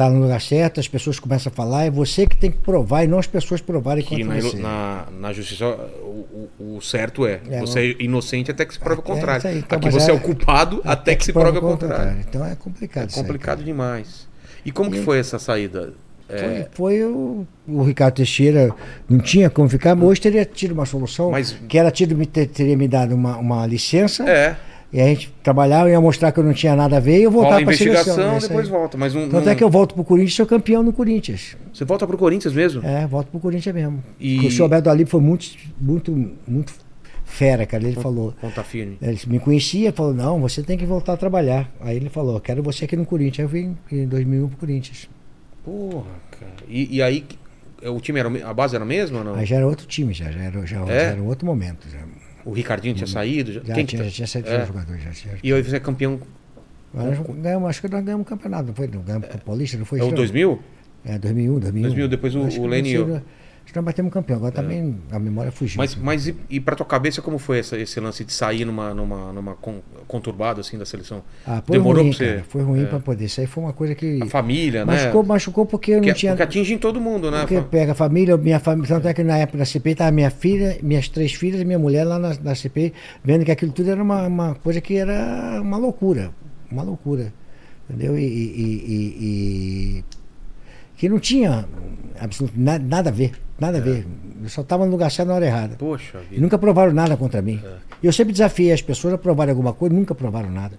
[0.04, 3.04] tá no lugar certo, as pessoas começam a falar, é você que tem que provar
[3.04, 4.56] e não as pessoas provarem que contra na, você.
[4.56, 9.00] na, na justiça o, o- certo é, É, você é inocente até que se prove
[9.00, 9.38] o É, contrário.
[9.38, 9.58] isso aí.
[9.58, 12.16] Então, Aqui você é, é- o culpado até, que se prove o contrário.
[12.28, 13.04] Então é complicado.
[13.04, 14.26] É isso aí, complicado demais.
[14.64, 15.92] E como que foi essa saída?
[16.28, 18.72] É, Foi, foi o, o Ricardo Teixeira,
[19.08, 22.76] não tinha como ficar, mas hoje teria tido uma solução, Mas- que era tido, teria
[22.76, 24.56] me dado uma, uma licença, é,
[24.92, 27.30] e a gente trabalhava, ia mostrar que eu não tinha nada a ver e eu
[27.30, 28.34] voltava para a investigação, seleção.
[28.34, 28.98] é isso depois volta.
[28.98, 31.56] Mas não, Tanto não- é que eu volto pro Corinthians e sou campeão no Corinthians.
[31.72, 32.84] Você volta pro Corinthians mesmo?
[32.84, 34.02] É, volto pro Corinthians mesmo.
[34.18, 35.46] E- Porque O senhor Alberto Ali foi muito,
[35.80, 36.72] muito, muito
[37.24, 37.84] fera, cara.
[37.84, 38.34] Ele falou.
[38.40, 38.98] Ponta firme.
[39.00, 41.70] Ele me conhecia, falou, não, você tem que voltar a trabalhar.
[41.80, 43.38] Aí ele falou, quero você aqui no Corinthians.
[43.38, 45.08] Aí eu vim em 2001 pro Corinthians.
[45.64, 46.52] Porra, cara.
[46.68, 47.24] E, e aí,
[47.84, 49.34] o time era, o a base era a mesma ou não?
[49.34, 51.02] Aí já era outro time, já, já, era, já, já É?
[51.12, 51.86] era um outro momento.
[51.88, 51.98] Já,
[52.44, 53.52] O Ricardinho tinha saído?
[53.52, 54.66] Já, Quem que tinha, tá- já tinha sete É.
[54.66, 55.02] jogadores.
[55.02, 55.34] Já tinha.
[55.42, 56.20] E aí você é campeão.
[56.92, 58.86] Nós ganhamos, acho que nós ganhamos campeão campeonato, não foi?
[58.88, 60.16] Não ganhamos o Paulista, não foi É o isso?
[60.16, 60.60] 2000?
[61.04, 61.82] É, 2001, 2001.
[61.82, 63.22] 2000, depois o- Acho o que
[63.70, 64.36] Sei, Nós batemos campeão.
[64.38, 65.78] Agora também a memória fugiu.
[65.78, 68.92] Mas, mas e, e pra tua cabeça, como foi essa- esse lance de sair numa,
[68.92, 71.22] numa, numa con- conturbada assim da seleção?
[71.46, 72.32] Ah, Demorou ruim, pra você.
[72.34, 72.44] cara.
[72.48, 73.28] Foi ruim é, pra poder.
[73.38, 74.20] Aí foi uma coisa que.
[74.22, 74.92] A família, né?
[74.92, 76.32] machucou, machucou porque eu não Porque, tinha.
[76.32, 77.40] porque atinge em todo mundo, né?
[77.40, 80.30] Porque pega a família, minha família, tanto é que na época da CPI estava minha
[80.30, 82.92] filha, minhas três filhas e minha mulher lá na, na CPI,
[83.22, 86.30] vendo que aquilo tudo era uma, uma coisa que era uma loucura.
[86.70, 87.32] Uma loucura.
[87.88, 88.18] Entendeu?
[88.18, 88.22] E.
[88.22, 89.24] e- e-
[90.00, 90.04] e-
[91.00, 91.66] que não tinha
[92.18, 93.32] absolutamente nada, nada a ver.
[93.58, 93.80] Nada É.
[93.80, 94.06] a ver.
[94.42, 95.76] Eu só estava no lugar certo na hora errada.
[95.76, 96.42] Poxa E vida.
[96.42, 97.60] nunca provaram nada contra mim.
[97.64, 97.74] É.
[98.02, 100.78] E eu sempre desafiei as pessoas a provarem alguma coisa, nunca provaram nada.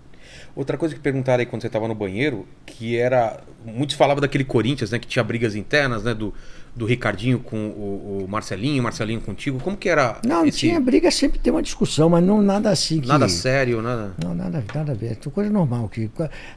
[0.56, 3.39] Outra coisa que perguntaram aí quando você estava no banheiro, que era.
[3.65, 4.99] Muitos falavam daquele Corinthians, né?
[4.99, 6.14] Que tinha brigas internas, né?
[6.14, 6.34] Do,
[6.76, 9.60] do Ricardinho com o, o Marcelinho, Marcelinho contigo.
[9.60, 12.69] Como que era Não, não esse- tinha briga, sempre tem uma discussão, mas não nada
[12.69, 13.07] assim que.
[13.07, 14.14] Nada sério, nada.
[14.23, 15.11] Não, nada, nada a ver.
[15.14, 15.88] É coisa normal.
[15.89, 16.10] Que,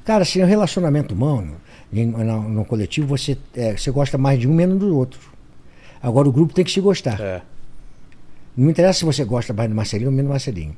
[0.04, 1.56] cara, assim, o relacionamento humano,
[2.00, 5.20] em- no, no coletivo, você, é, você gosta mais de um menos do outro.
[6.02, 7.20] Agora o grupo tem que se gostar.
[7.20, 7.42] É.
[8.56, 10.76] Não interessa se você gosta mais do Marcelinho ou menos do Marcelinho.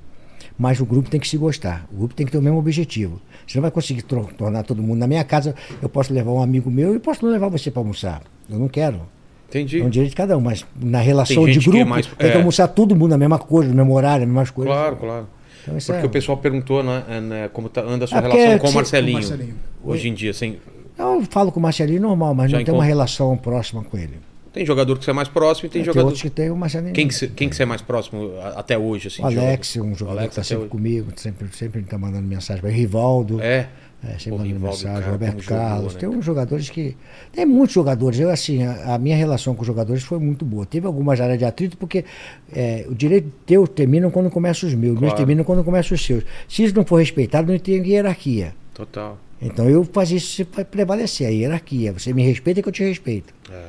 [0.58, 1.86] Mas o grupo tem que se gostar.
[1.92, 3.20] O grupo tem que ter o mesmo objetivo.
[3.46, 4.98] Você não vai conseguir tornar todo mundo.
[4.98, 7.80] Na minha casa, eu posso levar um amigo meu e posso não levar você para
[7.80, 8.22] almoçar.
[8.48, 9.02] Eu não quero.
[9.50, 9.80] Entendi.
[9.80, 10.40] É um direito de cada um.
[10.40, 12.38] Mas na relação de gente que é grupo, mais- tem que é.
[12.38, 14.72] almoçar todo mundo na mesma coisa, no mesmo horário, nas mesmas coisas.
[14.74, 15.28] Claro, claro.
[15.68, 18.36] Então, Porque é- o pessoal perguntou, né, é, né, como tá- anda a sua porque
[18.38, 19.54] relação com o Marcelinho, com o Marcelinho.
[19.84, 20.30] hoje em dia.
[20.30, 20.56] Assim,
[20.98, 24.18] Eu falo com o Marcelinho normal, mas Já não tem uma relação próxima com ele.
[24.52, 26.06] tem jogador que você é mais próximo e tem Tem jogador.
[26.06, 26.94] outros que tem o Marcelinho.
[26.94, 29.08] Quem que, você, quem que você é mais próximo até hoje?
[29.08, 29.92] Assim, O Alex, jogador?
[29.92, 30.70] um jogador Alex que está sempre hoje.
[30.70, 33.40] comigo, sempre, sempre está mandando mensagem para Rivaldo.
[33.42, 33.68] É.
[34.04, 35.94] É, sempre mandando mensagem, cara, Roberto como jogou, Carlos.
[35.94, 36.96] né, tem uns jogadores que.
[37.32, 38.20] Tem muitos jogadores.
[38.20, 40.64] Eu, assim, a, a minha relação com os jogadores foi muito boa.
[40.66, 42.04] Teve algumas áreas de atrito, porque
[42.52, 45.16] é, o direito teu terminam quando começam os meus, os meus Claro.
[45.16, 46.24] terminam quando começam os seus.
[46.48, 48.54] Se isso não for respeitado, não tem hierarquia.
[48.74, 49.18] Total.
[49.40, 51.92] Então eu fazia isso para prevalecer, a hierarquia.
[51.92, 53.34] Você me respeita que eu te respeito.
[53.52, 53.64] É.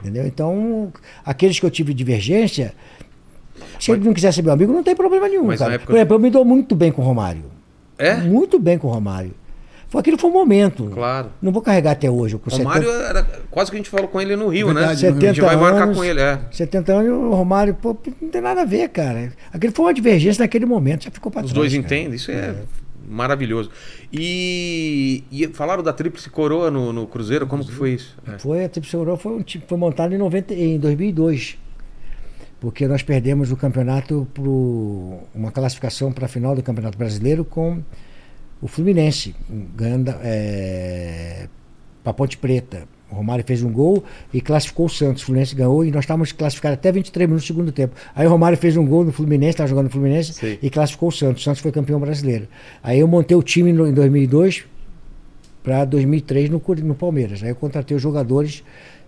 [0.00, 0.26] Entendeu?
[0.26, 0.92] Então,
[1.24, 2.74] aqueles que eu tive divergência,
[3.80, 5.74] se ele não quiser ser meu amigo, não tem problema nenhum, Mas na cara.
[5.76, 7.44] época- Por exemplo, eu me dou muito bem com o Romário.
[7.96, 8.16] É?
[8.16, 9.32] Muito bem com o Romário.
[9.88, 10.90] Foi aquilo foi um momento.
[10.92, 11.30] Claro.
[11.40, 12.36] Não vou carregar até hoje.
[12.36, 15.04] Com O Mário 70, era quase que a gente falou com ele no Rio, Verdade,
[15.04, 15.10] né?
[15.12, 15.30] no Rio.
[15.30, 16.40] A gente vai 70 marcar anos, com ele, é.
[16.50, 19.32] 70 anos, o Romário, pô, não tem nada a ver, cara.
[19.52, 21.54] Aquilo foi uma divergência naquele momento, já ficou para Os trás.
[21.54, 21.84] dois cara.
[21.96, 22.56] entendem, isso é,
[23.08, 23.70] maravilhoso.
[24.12, 28.16] E, e falaram da Tríplice Coroa no, no Cruzeiro, como que foi isso?
[28.26, 28.38] É.
[28.38, 31.58] Foi, a Tríplice Coroa foi, foi montado em, 90, em 2002.
[32.60, 37.82] Porque nós perdemos o campeonato por uma classificação para a final do Campeonato Brasileiro com
[38.62, 39.34] o Fluminense,
[39.76, 40.12] ganhando
[42.02, 42.88] para Ponte Preta.
[43.14, 45.22] O Romário fez um gol e classificou o Santos.
[45.22, 47.94] O Fluminense ganhou e nós estávamos classificados até 23 minutos do segundo tempo.
[48.14, 50.58] Aí o Romário fez um gol no Fluminense, estava jogando no Fluminense Sei.
[50.60, 51.42] e classificou o Santos.
[51.42, 52.48] O Santos foi campeão brasileiro.
[52.82, 54.64] Aí eu montei o time no- em 2002
[55.62, 57.42] para 2003 no, no Palmeiras.
[57.42, 58.62] Aí eu contratei os jogadores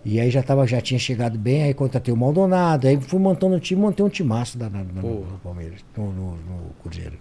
[0.05, 3.55] e aí já, tava, já tinha chegado bem, aí contratei o Maldonado, aí fui montando
[3.55, 7.13] o time, montei um timaço da, na- na- no, no Palmeiras, no, no, no Cruzeiro.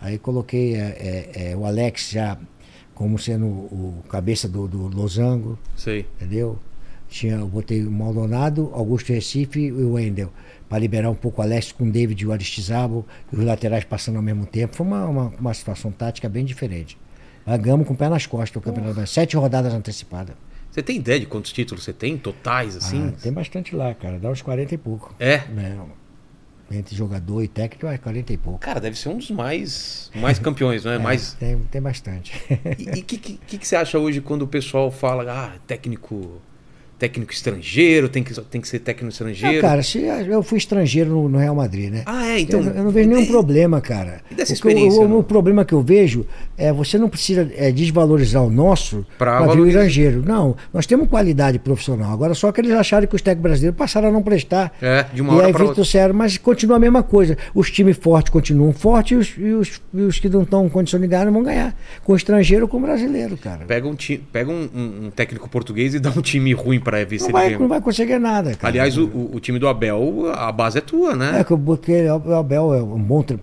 [0.00, 0.78] Aí coloquei é,
[1.34, 2.36] é, é, o Alex já
[2.94, 6.06] como sendo o, o cabeça do, do Losango, Sei.
[6.16, 6.58] entendeu?
[7.08, 10.32] Tinha, eu botei o Maldonado, Augusto Recife e o Wendel,
[10.68, 13.84] para liberar um pouco o Alex com o David e o Aristizabo, e os laterais
[13.84, 14.74] passando ao mesmo tempo.
[14.74, 16.96] Foi uma, uma, uma situação tática bem diferente.
[17.44, 20.34] Pagamos com o pé nas costas o campeonato, sete rodadas antecipadas.
[20.70, 23.12] Você tem ideia de quantos títulos você tem, totais, assim?
[23.14, 25.14] Ah, tem bastante lá, cara, dá uns 40 e pouco.
[25.20, 25.38] É.
[25.48, 25.78] Né?
[26.70, 28.58] Entre jogador e técnico, é 40 e pouco.
[28.58, 30.94] Cara, deve ser um dos mais, mais campeões, né?
[30.96, 31.34] É, mais...
[31.34, 32.32] tem, tem bastante.
[32.78, 36.40] E o que, que, que que você acha hoje quando o pessoal fala, ah, técnico
[36.98, 39.60] técnico estrangeiro, tem que, tem que ser técnico estrangeiro?
[39.60, 42.02] cara, se eu fui estrangeiro no, no Real Madrid, né?
[42.06, 42.60] Ah, é, então.
[42.60, 44.20] eu, eu não vejo nenhum problema, cara.
[44.30, 45.18] E dessa O eu- experiência, O, não?
[45.18, 46.26] o problema que eu vejo
[46.56, 49.04] é você não precisa é, desvalorizar o nosso
[49.52, 50.22] vir o estrangeiro.
[50.24, 52.12] Não, nós temos qualidade profissional.
[52.12, 54.72] Agora só que eles acharam que os técnicos brasileiros passaram a não prestar.
[54.80, 55.84] É, de uma e hora Vitor outra.
[55.84, 57.36] Sério, mas continua a mesma coisa.
[57.54, 60.68] Os times fortes continuam fortes e os, e os, e os que não estão em
[60.68, 61.76] condição de ganhar não vão ganhar.
[62.04, 63.64] Com estrangeiro ou com o brasileiro, cara.
[63.66, 63.96] Pega, um,
[64.32, 67.28] pega um, um- um técnico português e dá um time ruim pra ver se Não
[67.30, 67.58] ele vai, ganha.
[67.58, 68.68] não vai conseguir nada, cara.
[68.68, 71.40] Aliás, o, o- time do Abel, a base é tua, né?
[71.40, 73.38] É, porque o Abel é um bom tre-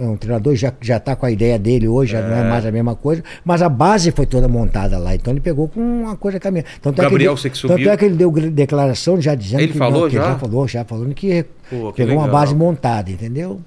[0.00, 2.64] é um treinador, já, já tá com a ideia dele hoje, já não é mais
[2.66, 6.16] a mesma coisa, mas a base foi toda montada lá, então ele pegou com uma
[6.16, 6.68] coisa caminhando.
[6.80, 7.90] Tanto é que Gabriel, ele, você que Tanto subiu.
[7.90, 10.38] é que ele deu declaração já dizendo Ele que, falou que já?
[10.38, 12.40] falou, já falando que, Pô, que pegou uma legal.
[12.40, 13.60] base montada, entendeu?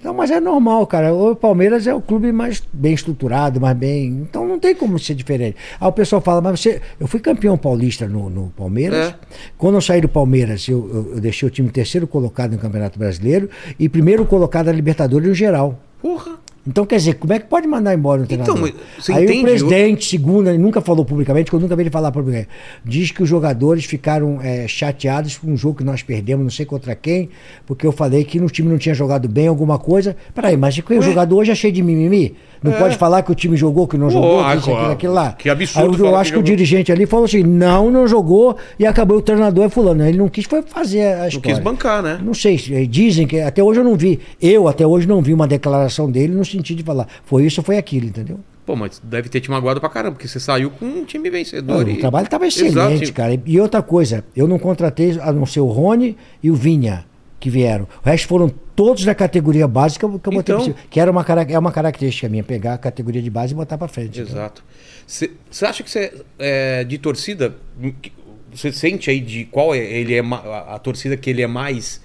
[0.00, 1.12] Então, mas é normal, cara.
[1.14, 4.06] O Palmeiras é o clube mais bem estruturado, mais bem.
[4.28, 5.56] Então não tem como ser diferente.
[5.78, 6.80] Aí o pessoal fala, mas você.
[6.98, 9.08] Eu fui campeão paulista no, no Palmeiras.
[9.10, 9.14] É.
[9.58, 12.98] Quando eu saí do Palmeiras, eu, eu- eu deixei o time terceiro colocado no Campeonato
[12.98, 15.78] Brasileiro e primeiro colocado na Libertadores no geral.
[16.00, 16.38] Porra!
[16.66, 18.68] Então, quer dizer, como é que pode mandar embora um treinador?
[18.68, 19.40] Então, você Aí entende?
[19.40, 22.50] o presidente, segundo, ele nunca falou publicamente, que eu nunca vi ele falar publicamente,
[22.84, 26.66] diz que os jogadores ficaram é, chateados com um jogo que nós perdemos, não sei
[26.66, 27.30] contra quem,
[27.66, 30.14] porque eu falei que o time não tinha jogado bem alguma coisa.
[30.34, 32.36] Peraí, mas o jogador hoje é cheio de mimimi?
[32.62, 32.78] Não É.
[32.78, 35.14] pode falar que o time jogou, que não Pô, jogou, que ah, isso, aquilo, aquilo
[35.14, 35.32] lá.
[35.32, 38.06] Que absurdo Aí eu, eu que acho que, o dirigente ali falou assim, não, não
[38.06, 40.04] jogou, e acabou o treinador é fulano.
[40.06, 41.32] Ele não quis foi fazer a história.
[41.34, 42.20] Não quis bancar, né?
[42.22, 42.56] Não sei,
[42.86, 44.20] dizem que até hoje eu não vi.
[44.40, 47.64] Eu até hoje não vi uma declaração dele no sentido de falar, foi isso ou
[47.64, 48.38] foi aquilo, entendeu?
[48.66, 51.82] Pô, mas deve ter te magoado pra caramba, porque você saiu com um time vencedor.
[51.84, 53.12] Não, e- O trabalho estava excelente, Exato.
[53.14, 53.40] cara.
[53.44, 57.04] E outra coisa, eu não contratei a não ser o Rony e o Vinha
[57.40, 57.88] que vieram.
[58.04, 60.74] O resto foram todos da categoria básica que eu botei Então.
[60.90, 63.88] que era uma, é uma característica minha, pegar a categoria de base e botar pra
[63.88, 64.20] frente.
[64.20, 64.32] entendeu?
[64.42, 64.62] Exato.
[65.06, 67.56] Você acha que você é de torcida?
[68.52, 72.00] Você sente aí de qual é, ele é a, a torcida que ele é mais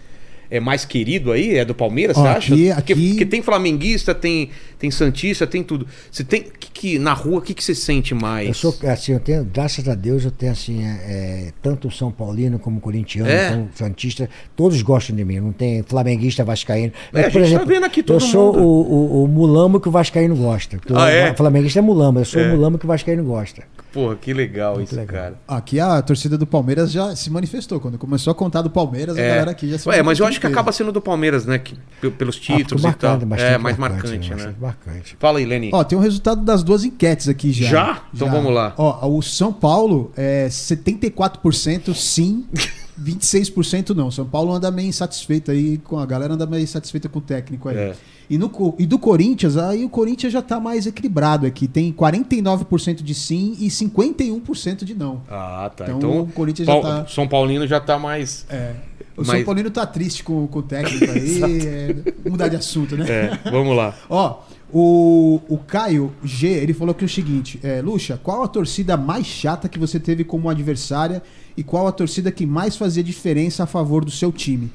[0.49, 1.57] é mais querido aí?
[1.57, 2.53] É do Palmeiras, Ó, você acha?
[2.53, 5.87] aqui- Porque, aqui- porque tem flamenguista, tem tem santista, tem tudo.
[6.11, 8.47] Você tem que, que na rua o que que você sente mais?
[8.49, 12.11] Eu sou, assim, eu tenho, graças a Deus, eu tenho assim, é, é, tanto São
[12.11, 13.49] Paulino como corintiano, É?
[13.51, 15.39] como Santista, todos gostam de mim.
[15.39, 16.91] Não tem flamenguista, vascaíno.
[17.13, 18.63] É, a gente tá vendo aqui todo eu sou mundo.
[18.65, 20.77] o, o, o mulamo que o vascaíno gosta.
[20.93, 21.33] Ah, o é?
[21.35, 22.47] flamenguista é mulamo, eu sou É.
[22.47, 23.63] o mulamo que o vascaíno gosta.
[23.95, 25.15] Porra, que legal Muito isso, legal.
[25.15, 25.35] cara.
[25.47, 27.79] Aqui a torcida do Palmeiras já se manifestou.
[27.79, 29.29] Quando começou a contar do Palmeiras, a É.
[29.29, 31.57] galera aqui já se Ué, mas eu acho que acaba sendo do Palmeiras, né?
[31.57, 33.11] Que, pe- pelos Ah, títulos e tal.
[33.11, 34.35] marcado, bastante É, mais marcante, né?
[34.35, 35.15] bastante marcante.
[35.17, 35.69] Fala aí, Leni.
[35.73, 37.69] Ó, tem um resultado das duas enquetes aqui já.
[37.69, 38.01] Já?
[38.13, 38.73] Então vamos lá.
[38.77, 42.45] Ó, o São Paulo é 74% sim,
[43.01, 44.09] 26% não.
[44.09, 47.69] São Paulo anda meio insatisfeito aí com a galera anda meio insatisfeita com o técnico
[47.69, 47.77] aí.
[47.77, 47.95] É.
[48.29, 51.67] E, no, e do Corinthians, aí o Corinthians já tá mais equilibrado aqui.
[51.67, 55.21] Tem 49% de sim e 51% de não.
[55.29, 55.83] Ah, tá.
[55.85, 58.45] Então, Então, o Corinthians já tá- São Paulino já tá mais.
[58.49, 58.73] É.
[59.15, 61.39] O Mas- São Paulino tá triste com, com o técnico aí.
[62.25, 63.05] é, mudar de assunto, né?
[63.09, 63.93] É, vamos lá.
[64.09, 64.39] Ó,
[64.73, 68.97] o, o Caio G, ele falou que é o seguinte: é, Luxa, qual a torcida
[68.97, 71.21] mais chata que você teve como adversária
[71.55, 74.71] e qual a torcida que mais fazia diferença a favor do seu time?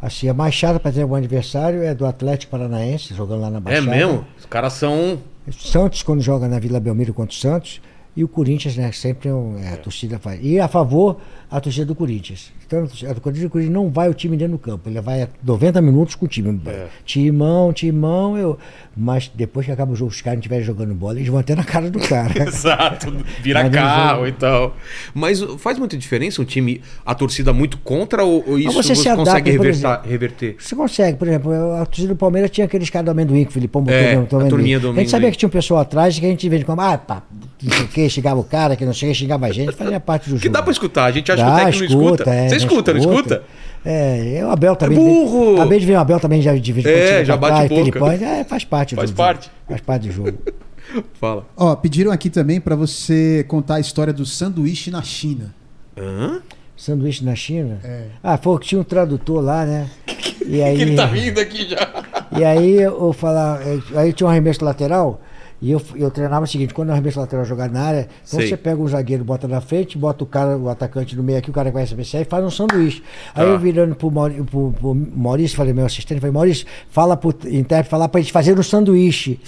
[0.00, 3.58] Assim, a mais chata para ter um adversário é do Atlético Paranaense, jogando lá na
[3.58, 3.90] É Baixada.
[3.90, 4.24] mesmo?
[4.38, 5.18] Os caras são.
[5.50, 7.80] Santos, quando joga na Vila Belmiro contra o Santos.
[8.16, 8.90] E o Corinthians, né?
[8.92, 10.40] Sempre é um- é, a torcida faz.
[10.42, 11.18] E a favor,
[11.50, 12.52] a torcida do Corinthians.
[12.68, 14.90] Então, a torcida do Corinthians, o Corinthians não vai o time dentro do campo.
[14.90, 16.60] Ele vai a 90 minutos com o time.
[16.66, 16.86] É.
[17.02, 18.36] Timão, timão.
[18.36, 18.58] Eu...
[18.94, 21.54] Mas depois que acaba o jogo, os caras não estiverem jogando bola, eles vão até
[21.54, 22.30] na cara do cara.
[22.46, 24.76] Exato, vira Mas carro e tal.
[25.14, 29.08] Mas faz muita diferença um time, a torcida muito contra ou, ou isso você você,
[29.08, 30.10] adapta, consegue por revertar- exemplo.
[30.10, 30.56] reverter?
[30.58, 33.52] Você consegue, por exemplo, a torcida do Palmeiras tinha aqueles caras do amendoim que o
[33.54, 34.74] Filipão botou É, no- amendoim.
[34.74, 36.98] A gente sabia que tinha um pessoal atrás que a gente vê de como, ah,
[36.98, 37.22] pá,
[37.62, 39.72] não sei o que, xingava o cara, que não sei o que, xingava a gente,
[39.76, 40.42] fazia parte do jogo.
[40.42, 42.30] Que dá pra escutar, a gente acha que o Dá, técnico não escuta.
[42.34, 43.42] é, Você escuta, não escuta?
[43.84, 44.98] É, o Abel também.
[44.98, 45.54] É burro!
[45.56, 47.80] Acabei de ver o Abel também já em É, já bate trás, boca.
[47.80, 49.44] Filipão, é, faz parte Faz do parte.
[49.44, 49.54] jogo.
[49.68, 50.38] Faz parte do jogo.
[51.20, 51.46] Fala.
[51.56, 55.54] Ó, pediram aqui também pra você contar a história do sanduíche na China.
[55.96, 56.40] Hã?
[56.76, 57.78] Sanduíche na China?
[57.84, 58.04] É.
[58.22, 59.88] Ah, foi que tinha um tradutor lá, né?
[60.46, 62.04] E aí, Que ele tá rindo aqui já.
[62.38, 63.60] e aí eu falar,
[63.94, 65.20] aí tinha um arremesso lateral.
[65.60, 68.48] E eu, eu treinava o seguinte, quando o arremesso lateral jogar na área, então Sei.
[68.48, 71.50] você pega o zagueiro, bota na frente, bota o cara, o atacante no meio aqui,
[71.50, 73.02] o cara que vai receber e faz um sanduíche.
[73.34, 73.50] Aí Tá.
[73.50, 77.90] eu virando pro, Mauri- pro, pro Maurício, falei, meu assistente, falei, Maurício, fala pro intérprete,
[77.90, 79.40] falar pra gente fazer um sanduíche.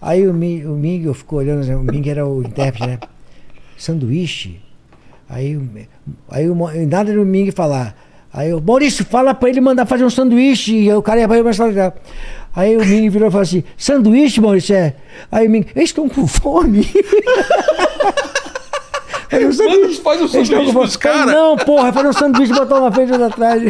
[0.00, 2.98] Aí o, Mi- o Ming ficou olhando, né, o Ming era o intérprete, né?
[3.78, 4.60] Sanduíche?
[5.28, 5.58] Aí,
[6.28, 6.56] aí o,
[6.88, 7.94] nada do Ming falar.
[8.32, 10.74] Aí eu, Maurício, fala pra ele mandar fazer um sanduíche.
[10.74, 11.48] E o cara ia pra ele,
[12.54, 14.92] Aí o Ming virou e falou assim: sanduíche, Maurício?
[15.30, 16.86] Aí o Ming, eles estão com fome.
[19.32, 21.34] Aí o Manda, faz um eles tão sanduíche pros caras.
[21.34, 23.62] Não, porra, fazer um sanduíche e botar uma frente e outra atrás.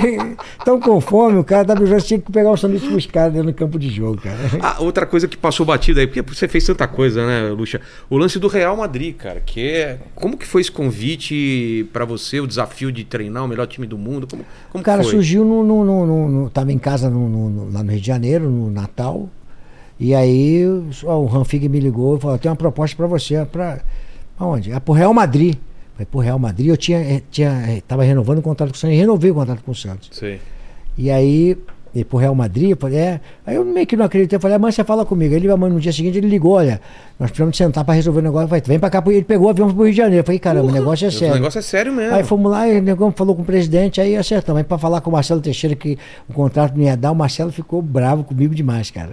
[0.59, 3.49] Estão com fome, o cara tá precisando tinha que pegar um sanduíche pros caras dentro
[3.53, 4.37] do campo de jogo, cara.
[4.61, 7.81] Ah, outra coisa que passou batida aí, porque você fez tanta coisa, né, Lucha?
[8.11, 9.99] O lance do Real Madrid, cara, que é.
[10.15, 13.97] Como que foi esse convite pra você, o desafio de treinar o melhor time do
[13.99, 14.27] mundo?
[14.27, 17.91] Como, como O cara surgiu no, no, no, no- Tava em casa no- lá no
[17.91, 19.29] Rio de Janeiro, no Natal.
[20.01, 23.45] E aí o Ranfig me ligou e falou: tem uma proposta pra você.
[23.45, 23.79] Pra,
[24.39, 24.73] aonde?
[24.73, 25.57] É pro Real Madrid.
[25.95, 28.79] Falei, pro Real Madrid, eu tinha, eh, tinha, eh, tava renovando o contrato com o
[28.79, 30.09] Santos, e renovei o contrato com o Santos.
[30.13, 30.41] Sei.
[30.97, 31.57] E aí,
[31.95, 33.21] e pro Real Madrid, eu falei, é.
[33.47, 35.35] Aí eu meio que não acreditei, eu falei, mas você fala comigo.
[35.35, 36.81] Ele, no dia seguinte, ele ligou, olha,
[37.21, 38.45] nós precisamos sentar pra resolver o negócio.
[38.45, 40.21] Eu falei, vem pra cá, ele pegou o avião pro Rio de Janeiro.
[40.21, 41.35] Eu falei, caramba, o negócio é O sério.
[41.35, 42.15] negócio é sério mesmo.
[42.15, 44.59] Aí fomos lá, e o negócio falou com o presidente, aí acertamos.
[44.61, 47.53] Aí pra falar com o Marcelo Teixeira que o contrato não ia dar, o Marcelo
[47.53, 49.13] ficou bravo comigo demais, cara.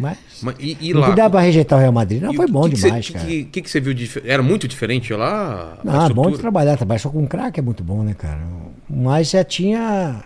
[0.00, 0.18] Mas.
[0.42, 1.10] Mas, e, e não lá?
[1.10, 2.22] dá pra rejeitar o Real Madrid.
[2.22, 3.24] Não, foi bom que que demais, você, cara.
[3.24, 5.78] O que, que, que você viu de Era muito diferente lá?
[5.84, 8.40] Não, é bom de trabalhar, trabalhar só com craque é muito bom, né, cara?
[8.88, 10.22] Mas já tinha.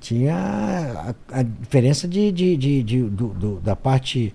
[0.00, 0.34] tinha
[1.32, 4.34] a, a diferença de, de, de, de- do- do- da parte.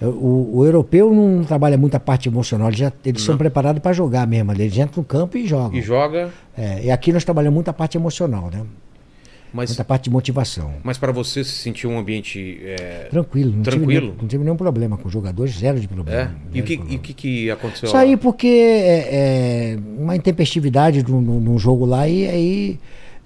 [0.00, 3.92] O, o europeu não trabalha muito a parte emocional, eles, já- eles são preparados para
[3.92, 4.52] jogar mesmo.
[4.52, 5.74] Eles entram no campo e jogam.
[5.76, 8.62] E joga, É, e aqui nós trabalhamos muito a parte emocional, né?
[9.52, 10.72] Mas, Muita parte de motivação.
[10.82, 12.60] mas para você se sentir um ambiente.
[12.62, 13.86] É, Tranquilo, não, Tranquilo?
[13.90, 16.20] Tive, nenhum- não tive nenhum problema com os jogadores, zero de problema.
[16.20, 16.28] é?
[16.52, 16.94] E o que, problema.
[16.94, 19.08] e o que, que aconteceu Isso aí porque é,
[19.74, 22.78] é uma intempestividade num, jogo lá e aí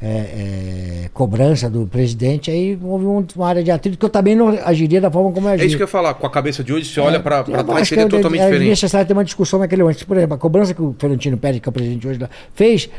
[0.05, 4.35] é, é, cobrança do presidente, aí houve um- uma área de atrito que eu também
[4.35, 5.63] não agiria da forma como eu agi.
[5.63, 6.15] É isso que eu ia falar.
[6.15, 8.47] Com a cabeça de hoje, você olha para É, eu trás, seria é- totalmente é
[8.47, 8.69] diferente.
[8.71, 10.05] necessário ter uma discussão naquele momento.
[10.05, 12.91] Por exemplo, a cobrança que o Florentino Pérez, que é o presidente hoje, lá, fez,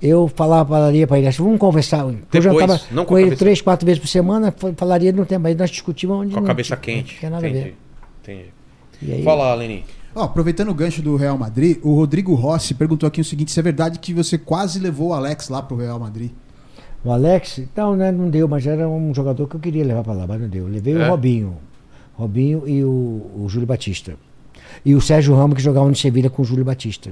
[0.00, 2.00] eu falava, falaria para ele, assim, vamos conversar.
[2.00, 5.12] eu Depois, jantava não com com a ele três, quatro vezes por semana, fa- falaria
[5.12, 5.46] no tempo.
[5.46, 7.12] Aí nós discutimos onde Com a não cabeça tinha- quente.
[7.14, 7.64] Não tinha nada a Entendi.
[7.64, 7.76] ver.
[8.22, 8.44] Entendi.
[9.02, 9.82] E aí- Fala, Lenin.
[10.14, 13.60] Ó, aproveitando o gancho do Real Madrid, o Rodrigo Rossi perguntou aqui o seguinte: se
[13.60, 16.30] é verdade que você quase levou o Alex lá pro Real Madrid?
[17.04, 20.14] O Alex, não, né, não deu, mas era um jogador que eu queria levar para
[20.14, 20.64] lá, mas não deu.
[20.66, 21.06] Eu levei É?
[21.06, 21.56] o Robinho.
[22.14, 24.14] Robinho e o, o Júlio Batista.
[24.84, 27.10] E o Sérgio Ramos, que jogava no Sevilha com o Júlio Batista.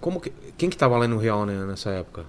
[0.00, 2.24] Como que, quem que tava lá no Real né, nessa época?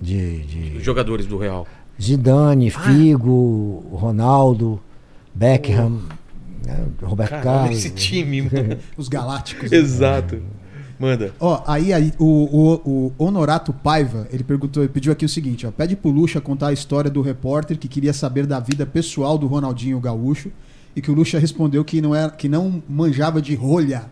[0.00, 1.66] De, de Os jogadores do Real.
[2.00, 2.80] Zidane, Ah.
[2.80, 4.80] Figo, Ronaldo,
[5.34, 6.00] Beckham,
[6.64, 7.78] né, Roberto Caramba, Carlos.
[7.78, 8.78] esse time, mano.
[8.96, 9.70] Os Galácticos.
[9.70, 10.40] Exato.
[10.98, 11.32] Manda.
[11.40, 15.66] Ó, aí, aí o, o, o Honorato Paiva, ele perguntou, ele pediu aqui o seguinte,
[15.66, 19.38] ó, pede pro Lucha contar a história do repórter que queria saber da vida pessoal
[19.38, 20.50] do Ronaldinho Gaúcho
[20.94, 24.04] e que o Lucha respondeu que não era, que não manjava de rolha.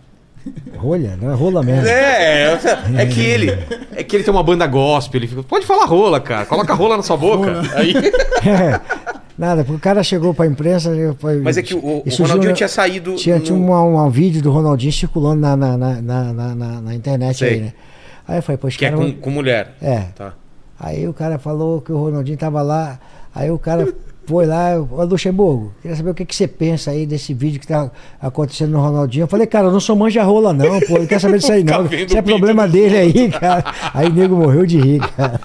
[0.76, 1.86] Rolha, não é rola mesmo.
[1.86, 2.58] É,
[2.96, 3.50] é que ele.
[3.94, 5.18] É que ele tem uma banda gospel.
[5.20, 5.42] Ele fica.
[5.42, 6.46] Pode falar rola, cara.
[6.46, 7.62] Coloca rola na sua boca.
[7.74, 7.92] Aí,
[9.36, 10.90] Nada, porque o cara chegou pra imprensa.
[11.18, 13.14] foi- mas é que o, o Ronaldinho na- tinha saído.
[13.14, 17.38] Tinha, no- tinha um, um vídeo do Ronaldinho circulando na, na, na, na, na- internet
[17.38, 17.48] Sei.
[17.54, 17.72] aí, né?
[18.26, 19.00] Aí eu falei, esse Que é cara.
[19.02, 19.74] com, com mulher.
[19.80, 20.00] É.
[20.14, 20.32] Tá.
[20.78, 22.98] Aí o cara falou que o Ronaldinho tava lá.
[23.34, 23.92] Aí o cara
[24.28, 27.66] foi lá, ô Luxemburgo, queria saber o que, que você pensa aí desse vídeo que
[27.66, 27.90] tá
[28.20, 29.22] acontecendo no Ronaldinho.
[29.24, 31.60] Eu falei, cara, eu não sou manja rola, não, pô, não quero saber disso aí,
[31.62, 31.86] Fica não.
[31.86, 33.64] Isso é problema dele aí, cara.
[33.94, 35.40] Aí o nego morreu de rir, cara.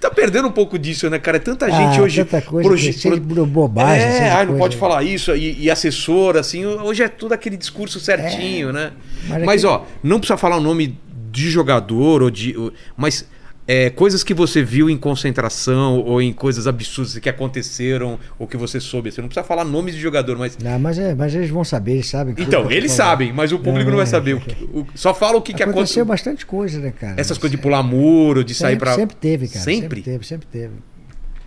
[0.00, 1.36] Tá perdendo um pouco disso, né, cara?
[1.36, 2.24] É tanta Ah, gente hoje.
[2.24, 4.58] tanta coisa proje- de bobagem, É, ai, não coisa.
[4.58, 5.34] pode falar isso.
[5.34, 6.66] E, e assessor, assim.
[6.66, 8.92] Hoje é tudo aquele discurso certinho, né?
[9.28, 10.98] mas Mas, é que- ó, não precisa falar o nome
[11.30, 12.54] de jogador ou de.
[12.96, 13.26] Mas.
[13.66, 18.56] É, coisas que você viu em concentração ou em coisas absurdas que aconteceram ou que
[18.56, 19.10] você soube.
[19.12, 20.58] Você não precisa falar nomes de jogador, mas.
[20.58, 22.34] Não, mas, é, mas eles vão saber, eles sabem.
[22.38, 24.34] Então, eles sabem, mas o público não vai saber.
[24.34, 26.04] O que- o- só fala o que, que Aconteceu aconteceu.
[26.04, 27.20] bastante coisa, né, cara?
[27.20, 28.94] Essas coisas de pular muro, de sair sempre, pra.
[28.94, 29.64] sempre teve, cara.
[29.64, 29.80] Sempre?
[29.82, 30.72] Sempre teve, sempre teve.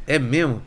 [0.08, 0.62] É mesmo?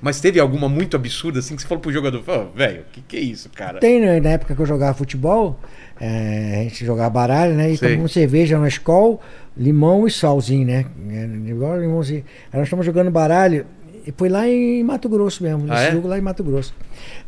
[0.00, 3.00] Mas teve alguma muito absurda assim que você falou pro jogador, "Ô, velho, o que,
[3.02, 3.78] que é isso, cara?
[3.80, 5.58] Tem, né, na época que eu jogava futebol,
[6.00, 7.70] é, a gente jogava baralho, né?
[7.70, 7.90] E Sei.
[7.90, 9.18] tomamos cerveja na escola,
[9.56, 10.86] limão e salzinho, né?
[11.10, 12.24] É, Igual limãozinho.
[12.52, 13.66] Aí nós estamos jogando baralho
[14.06, 15.92] e foi lá em Mato Grosso mesmo, Ah, nesse é?
[15.92, 16.74] jogo lá em Mato Grosso.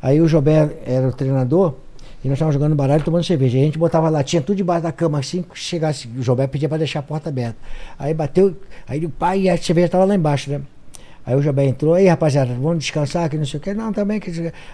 [0.00, 1.74] Aí o Jobé era o treinador
[2.24, 3.58] e nós estávamos jogando baralho e tomando cerveja.
[3.58, 6.68] Aí a gente botava latinha tudo debaixo da cama, assim, que chegasse, o Jobé pedia
[6.68, 7.56] para deixar a porta aberta.
[7.98, 8.56] Aí bateu,
[8.88, 10.62] aí o pai e a cerveja estava lá embaixo, né?
[11.24, 13.72] Aí o Jobé entrou, aí rapaziada, vamos descansar, que não sei o que.
[13.72, 14.30] Não, também que.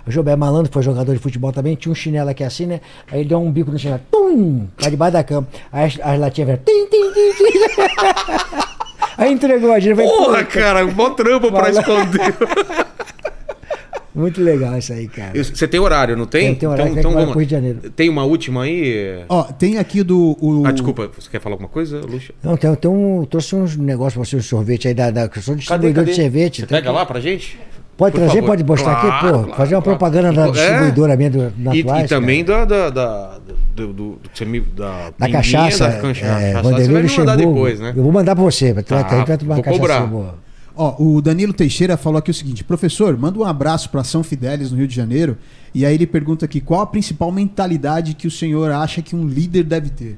[0.07, 2.81] O Jobé malandro foi jogador de futebol também, tinha um chinelo aqui assim, né?
[3.11, 4.67] Aí ele deu um bico no chinelo, tum!
[4.77, 5.47] Pra debaixo da cama.
[5.73, 8.69] Aí as, as latinhas vieram, tim, tim, tim, tim.
[9.19, 12.35] Aí entregou a gente, Porra, cara, mó trampo pra esconder.
[14.19, 15.33] Muito legal isso aí, cara.
[15.43, 16.47] Você tem horário, não tem?
[16.47, 17.23] Tem, tem horário, tem que vamos.
[17.23, 17.79] ir pro Rio de Janeiro.
[17.95, 19.25] Tem uma última aí?
[19.29, 20.37] Ó, tem aqui do.
[20.41, 22.33] O, Ah, desculpa, você quer falar alguma coisa, Luxa?
[22.43, 23.25] Não, tem, tem um.
[23.25, 25.11] Trouxe uns negócios pra você, um sorvete aí da.
[25.11, 26.61] da que eu sou distribuidor de sorvete.
[26.63, 27.59] Você pega que- lá pra gente?
[27.97, 28.47] Pode Por trazer, favor.
[28.47, 29.39] pode aqui, Claro, pô.
[29.45, 29.99] claro, fazer uma claro.
[29.99, 30.51] propaganda da É.
[30.53, 33.39] distribuidora minha do, da E, e também da, da, da-
[33.75, 35.89] do, do, do que você me- da, Da pinguinha, cachaça.
[35.89, 37.93] Da cancha- é, cachaça, você vai me mandar depois, né?
[37.97, 38.73] Eu vou mandar pra você.
[38.73, 40.01] Tu vai, Tá, tu vai tomar uma vou cachaça cobrar.
[40.07, 40.35] boa.
[40.81, 44.71] Ó, o Danilo Teixeira falou aqui o seguinte: professor, manda um abraço para São Fidélis,
[44.71, 45.37] no Rio de Janeiro.
[45.75, 49.27] E aí ele pergunta aqui: qual a principal mentalidade que o senhor acha que um
[49.27, 50.17] líder deve ter?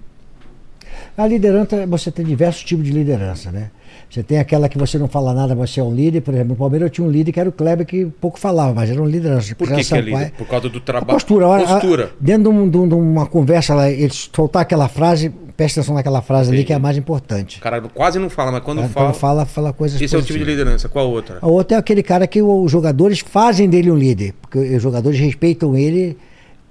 [1.16, 3.70] A liderança, você tem diversos tipos de liderança, né?
[4.10, 6.20] Você tem aquela que você não fala nada, você é um líder.
[6.22, 8.74] Por exemplo, no Palmeiras eu tinha um líder que era o Kleber, que pouco falava,
[8.74, 9.54] mas era um liderança.
[9.54, 10.32] Por que, que é líder?
[10.32, 11.12] Por causa do A trabalho.
[11.12, 12.10] postura, a- a- Postura.
[12.20, 16.20] dentro de, um- de um- uma conversa, lá, ele soltar aquela frase, presta atenção naquela
[16.22, 17.58] frase ali que é a mais importante.
[17.58, 19.12] O cara quase não fala, mas quando Quando fala.
[19.12, 20.58] fala, fala coisas Esse é o tipo de positivas.
[20.58, 20.88] liderança.
[20.88, 21.38] Qual outra?
[21.40, 25.20] A outra é aquele cara que os jogadores fazem dele um líder, porque os jogadores
[25.20, 26.16] respeitam ele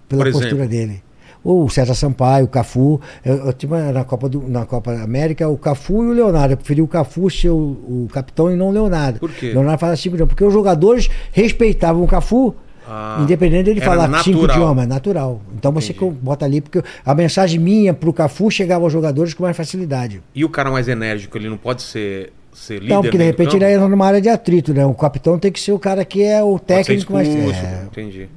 [0.10, 0.42] pela Por exemplo?
[0.48, 1.02] postura dele.
[1.44, 3.00] O César Sampaio, o Cafu.
[3.24, 6.54] Eu, eu tive na Copa, do, na Copa América o Cafu e o Leonardo.
[6.54, 9.20] Eu preferi o Cafu ser o, o capitão e não o Leonardo.
[9.20, 9.52] Por quê?
[9.54, 10.34] Leonardo fala cinco idiomas.
[10.34, 12.54] Porque os jogadores respeitavam o Cafu,
[12.88, 14.58] Ah, independente dele falar cinco natural.
[14.58, 15.42] idiomas, natural.
[15.56, 16.16] Então você Entendi.
[16.22, 20.22] bota ali, porque a mensagem minha pro Cafu chegava aos jogadores com mais facilidade.
[20.36, 22.94] E o cara mais enérgico, ele não pode ser ser líder?
[22.94, 24.86] Não, porque de repente ele entra numa área de atrito, né?
[24.86, 27.28] O capitão tem que ser o cara que é o técnico mais.
[27.30, 28.28] É, Entendi.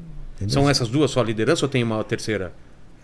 [0.46, 2.52] São essas duas só liderança ou tem uma terceira?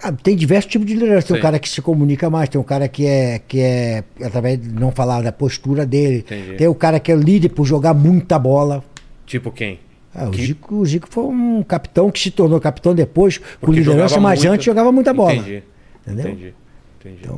[0.01, 1.27] Ah, tem diversos tipos de liderança.
[1.29, 1.41] Tem Sim.
[1.41, 4.69] um cara que se comunica mais, tem um cara que é, que é através de
[4.69, 6.19] não falar da postura dele.
[6.19, 6.55] Entendi.
[6.57, 8.85] Tem o cara que é líder por jogar muita bola.
[9.27, 9.81] Tipo quem?
[10.15, 13.81] Ah, o, Zico, o Zico foi um capitão que se tornou capitão depois, com Porque
[13.81, 14.53] liderança, jogava mas muito.
[14.53, 15.35] antes jogava muita bola.
[15.35, 15.63] Entendi.
[16.07, 16.27] Entendeu?
[16.33, 16.55] Entendi.
[17.01, 17.19] Entendi.
[17.23, 17.37] Então,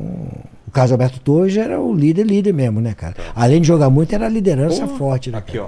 [0.67, 3.15] o Carlos Alberto Torres era o líder, líder mesmo, né, cara?
[3.35, 4.97] Além de jogar muito, era a liderança Porra.
[4.97, 5.37] forte, né?
[5.37, 5.67] Aqui, ó.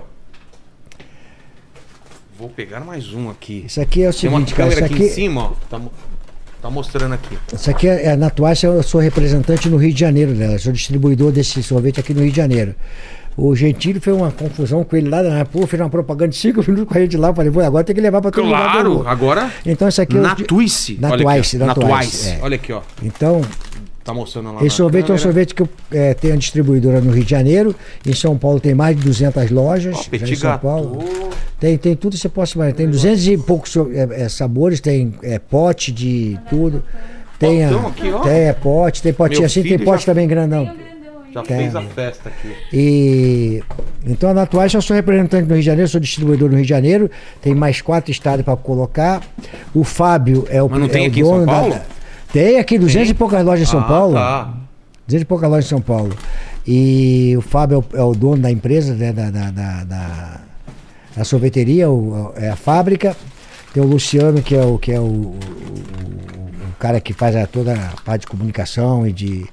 [2.38, 3.64] Vou pegar mais um aqui.
[3.68, 4.70] Isso aqui é o Tem uma seguinte, cara.
[4.70, 5.52] Isso aqui, aqui, em cima, ó.
[5.70, 5.80] Tá,
[6.64, 7.38] tá mostrando aqui.
[7.54, 10.58] isso aqui é, é na Tuácia, eu sou representante no Rio de Janeiro dela.
[10.58, 12.74] Sou distribuidor desse sorvete aqui no Rio de Janeiro.
[13.36, 15.44] O Gentili fez uma confusão com ele lá, né?
[15.44, 17.30] pô, fez uma propaganda de cinco minutos com a gente lá.
[17.30, 18.84] Eu falei, pô, agora tem que levar pra todo lugar.
[18.84, 19.52] do Claro, agora.
[19.66, 20.98] Então, isso aqui é o- Na Twice.
[21.02, 21.60] Na Olha aqui, Twice, ó.
[21.60, 22.30] na Na Twice, Twice.
[22.30, 22.40] é.
[22.42, 22.82] Olha aqui, ó.
[23.02, 23.42] Então,
[24.04, 24.66] Tá mostrando lá.
[24.66, 25.24] esse sorvete é um câmera.
[25.24, 27.74] sorvete que eu é, tenho a distribuidora no Rio de Janeiro.
[28.06, 30.08] Em São Paulo tem mais de 200 lojas.
[30.08, 30.58] Petit em São.
[30.58, 31.00] Paulo.
[31.60, 32.76] Tem, tem tudo que você possa imaginar.
[32.76, 36.84] Tem 200 e poucos é, é, sabores, tem é, pote de tudo.
[37.40, 38.20] Tem, a, aqui, ó.
[38.20, 40.70] tem é, pote, tem potinho Meu assim, tem pote já- também grandão.
[41.34, 41.58] Já Tem.
[41.58, 42.54] fez a festa aqui.
[42.72, 43.64] E
[44.06, 46.70] então na Atuais eu sou representante no Rio de Janeiro, sou distribuidor no Rio de
[46.70, 47.10] Janeiro,
[47.42, 49.20] tem mais quatro estados para colocar.
[49.74, 51.76] O Fábio é o Mas não tem é aqui em São dono da- Paulo?
[52.34, 53.12] Tem aqui 200 Tem?
[53.12, 54.14] e poucas lojas em São Ah, Paulo.
[54.16, 54.54] Tá.
[55.08, 56.14] 200 e poucas lojas em São Paulo.
[56.68, 59.84] E o Fábio é o, é o dono da empresa, né, da, da, da,
[61.16, 63.16] da- sorveteria, o- é a fábrica.
[63.74, 67.46] Tem o Luciano, que é o, que é o, o- o- cara que faz a,
[67.48, 69.46] toda a parte de comunicação e de.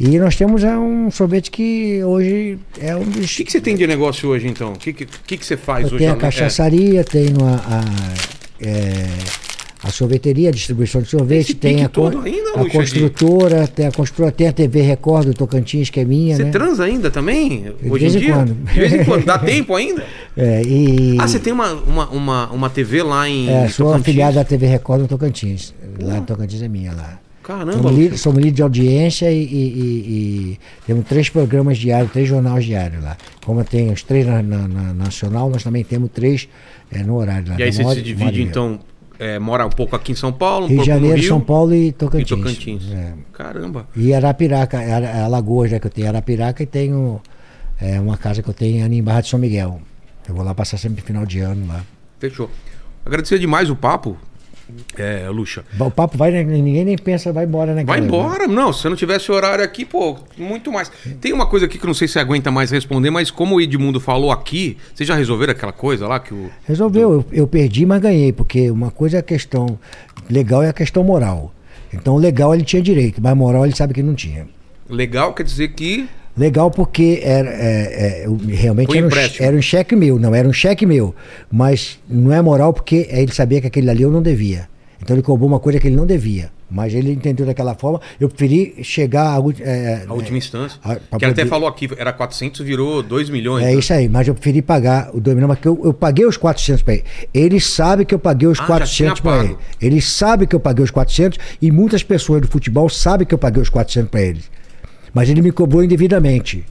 [0.00, 3.32] E nós temos é, um sorvete que hoje é um dos.
[3.32, 4.72] O que, que você tem de negócio hoje, então?
[4.74, 5.06] O que, que,
[5.36, 5.98] que, você faz Eu hoje?
[5.98, 9.06] tenho a É, cachaçaria, tenho a, a, é,
[9.82, 14.32] a sorveteria, a distribuição de sorvete, tem a, todo ainda, a construtora, tem a construtora,
[14.32, 16.50] tem a TV Record do Tocantins, que é minha, Você né?
[16.50, 17.72] transa ainda também?
[17.82, 18.34] De hoje vez em em dia?
[18.34, 18.54] quando.
[18.54, 19.24] De vez em quando.
[19.24, 20.04] Dá tempo ainda?
[20.36, 23.48] É, e Ah, você tem uma, uma, uma, uma TV lá em.
[23.48, 24.00] é, sou Tocantins?
[24.08, 25.74] afiliado da TV Record no Tocantins.
[26.00, 27.18] Lá no Tocantins é minha lá.
[27.42, 28.02] Caramba, Somos Luxa.
[28.02, 29.78] líder, somos líder de audiência e, e-
[30.52, 33.16] e- temos três programas diários, três jornais diários lá.
[33.46, 36.46] Como tem os três na, na- na nacional, nós também temos três
[36.92, 37.56] é, no horário lá.
[37.58, 38.78] E aí você se divide, então,
[39.18, 41.74] é, mora um pouco aqui em São Paulo, um Rio de Janeiro, Rio São Paulo
[41.74, 42.30] e Tocantins.
[42.30, 42.92] e Tocantins.
[42.92, 43.12] É.
[43.32, 43.88] Caramba.
[43.96, 47.20] E Arapiraca, Ara- Alagoas, né, que eu tenho Arapiraca e tenho
[47.80, 49.80] é, uma casa que eu tenho ali em Barra de São Miguel.
[50.28, 51.82] Eu vou lá passar sempre final de ano lá.
[52.18, 52.50] Fechou.
[53.04, 54.16] Agradecer demais o papo,
[54.96, 55.64] é, Luxa.
[55.78, 57.84] O papo vai, né, ninguém nem pensa, vai embora, né?
[57.84, 58.06] Vai cara?
[58.06, 58.46] embora.
[58.46, 60.90] Não, se eu não tivesse horário aqui, pô, muito mais.
[61.20, 63.56] Tem uma coisa aqui que eu não sei se você aguenta mais responder, mas como
[63.56, 66.50] o Edmundo falou aqui, vocês já resolveram aquela coisa lá que o.
[66.66, 69.78] Resolveu, eu, eu perdi, mas ganhei, porque uma coisa é a questão
[70.30, 71.52] legal e a questão moral.
[71.92, 74.46] Então, legal ele tinha direito, mas moral ele sabe que não tinha.
[74.88, 76.08] Legal quer dizer que.
[76.38, 79.10] Legal porque era, é, é, realmente era um,
[79.40, 81.14] era um cheque meu, não, era um cheque meu.
[81.50, 84.68] Mas não é moral porque ele sabia que aquele ali eu não devia.
[85.02, 86.50] Então ele cobrou uma coisa que ele não devia.
[86.70, 87.98] Mas ele entendeu daquela forma.
[88.20, 90.78] Eu preferi chegar à é, A última instância.
[90.84, 93.64] a- que ele até poder- falou aqui, era 400, virou 2 milhões.
[93.64, 93.74] É né?
[93.74, 96.82] isso aí, mas eu preferi pagar o 2 milhões, porque eu, eu paguei os 400
[96.82, 97.04] para ele.
[97.32, 99.56] Ele sabe que eu paguei os Ah, já 400 tinha para ele.
[99.80, 103.38] Ele sabe que eu paguei os 400 e muitas pessoas do futebol sabem que eu
[103.38, 104.40] paguei os 400 para ele.
[105.12, 106.64] Mas ele me cobrou indevidamente.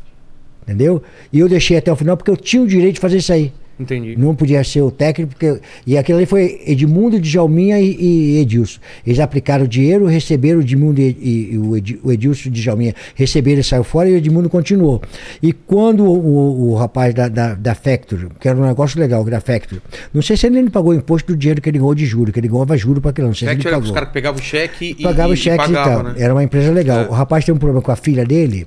[0.64, 1.02] Entendeu?
[1.32, 3.54] E eu deixei até o final porque eu tinha o direito de fazer isso aí.
[3.80, 4.16] Entendi.
[4.18, 5.60] Não podia ser o técnico, porque.
[5.86, 7.96] E aquilo ali foi Edmundo, Djalminha e,
[8.36, 8.80] e Edilson.
[9.06, 12.52] Eles aplicaram o dinheiro, receberam o Edmundo e, e- e o Edi- o Edilson e
[12.52, 15.00] Djalminha receberam e saiu fora e o Edmundo continuou.
[15.44, 19.40] E quando o, o- rapaz da, da, da Factory, que era um negócio legal, da
[19.40, 19.80] Factory,
[20.14, 22.32] não sei se ele nem pagou o imposto do dinheiro que ele ganhou de juro,
[22.32, 24.08] que ele ganhava juro para aquilo, não sei Cheque se ele era pagou os caras
[24.10, 26.04] que pegavam o cheque e, pagava e, o cheque e, pagava, tal.
[26.04, 26.16] né?
[26.18, 27.02] Era uma empresa legal.
[27.02, 27.08] É.
[27.10, 28.66] O rapaz tem um problema com a filha dele.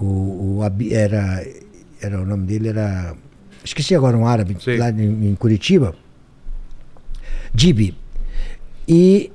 [0.00, 0.60] O, o
[0.90, 1.44] era,
[2.00, 3.14] era o nome dele era
[3.64, 4.76] esqueci agora um árabe Sei.
[4.76, 5.94] lá em, em Curitiba.
[7.52, 7.94] Dibi.
[8.88, 9.30] E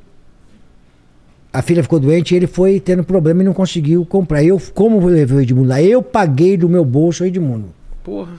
[1.51, 4.43] a filha ficou doente e ele foi tendo problema e não conseguiu comprar.
[4.43, 7.69] Eu, como eu levei o Edmundo lá, eu paguei do meu bolso o Edmundo.
[8.03, 8.33] Porra.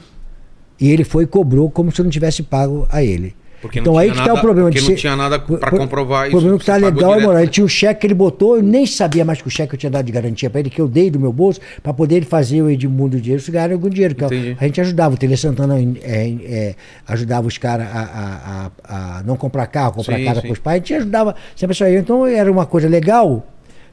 [0.78, 3.34] E ele foi e cobrou como se eu não tivesse pago a ele.
[3.66, 4.68] Porque então não aí que tá nada- o problema.
[4.68, 6.80] porque de não ser- tinha nada pra Por- comprovar O problema isso, que tá você
[6.84, 7.42] pagou legal é moral.
[7.42, 9.78] Ele tinha um cheque que ele botou, eu nem sabia mais que o cheque eu
[9.78, 12.26] tinha dado de garantia pra ele, que eu dei do meu bolso, pra poder ele
[12.26, 14.14] fazer o Edmundo dinheiro, se ganhar algum dinheiro.
[14.14, 16.74] que é a gente ajudava, o Tele Santana é, é,
[17.08, 20.46] ajudava os caras a, a- a- não comprar carro, comprar Sim, casa sim.
[20.46, 21.96] pros pais, a gente ajudava sempre isso aí.
[21.96, 23.46] Então era uma coisa legal.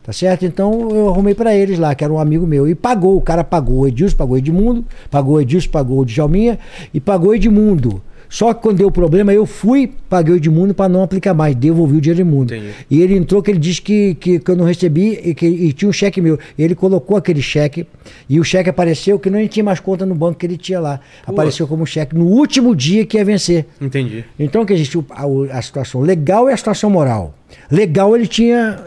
[0.06, 0.44] Tá certo?
[0.46, 2.68] Então eu arrumei pra eles lá, que era um amigo meu.
[2.68, 6.06] E pagou, o cara pagou o Edilson, pagou o Edmundo, pagou o Edilson, pagou o
[6.06, 6.60] Djalminha
[6.94, 8.02] e pagou o Edmundo.
[8.34, 11.98] Só que quando deu problema, eu fui, paguei o Edmundo para não aplicar mais, devolvi
[11.98, 12.56] o dinheiro Edmundo.
[12.56, 12.74] Entendi.
[12.90, 15.72] E ele entrou que ele disse que, que, que eu não recebi e que e
[15.72, 16.40] tinha um cheque meu.
[16.58, 17.86] Ele colocou aquele cheque
[18.28, 21.00] e o cheque apareceu que não tinha mais conta no banco que ele tinha lá.
[21.28, 23.68] Apareceu como cheque no último dia que ia vencer.
[23.80, 24.26] Entendi.
[24.40, 27.36] Então que existe a, a situação legal e a situação moral.
[27.70, 28.84] Legal ele tinha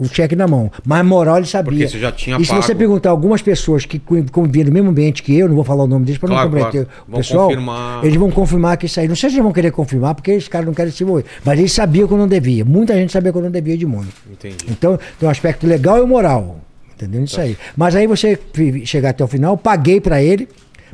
[0.00, 1.70] o cheque na mão, mas moral ele sabia.
[1.70, 2.62] Porque você já tinha e se pago.
[2.62, 5.84] você perguntar algumas pessoas que co- conviviam no mesmo ambiente que eu, não vou falar
[5.84, 7.02] o nome deles para Claro, não comprometer claro.
[7.06, 8.04] o Vão pessoal, confirmar.
[8.04, 9.06] eles vão confirmar que isso aí.
[9.06, 11.24] Não sei se eles vão querer confirmar, porque esses caras não querem se envolver.
[11.44, 12.64] Mas eles sabiam que eu não devia.
[12.64, 14.08] Muita gente sabia que eu não devia de mundo.
[14.30, 14.56] Entendi.
[14.70, 16.60] Então, tem um aspecto legal e moral.
[16.96, 17.22] Entendeu?
[17.24, 17.56] Isso aí.
[17.76, 18.38] Mas aí você
[18.84, 20.48] chegar até o final, paguei para ele,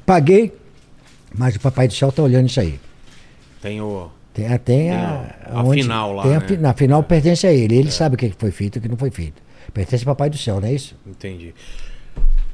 [0.05, 0.53] paguei,
[1.37, 2.79] mas o Papai do Céu tá olhando isso aí.
[3.63, 4.09] Tem o.
[4.37, 6.57] Tem, a- tem a, a onde- final lá, Tem a, né?
[6.61, 7.75] na final pertence a ele.
[7.75, 9.41] Ele sabe o que foi feito e o que não foi feito.
[9.73, 10.95] Pertence ao Papai do Céu, não é isso?
[11.07, 11.55] Entendi.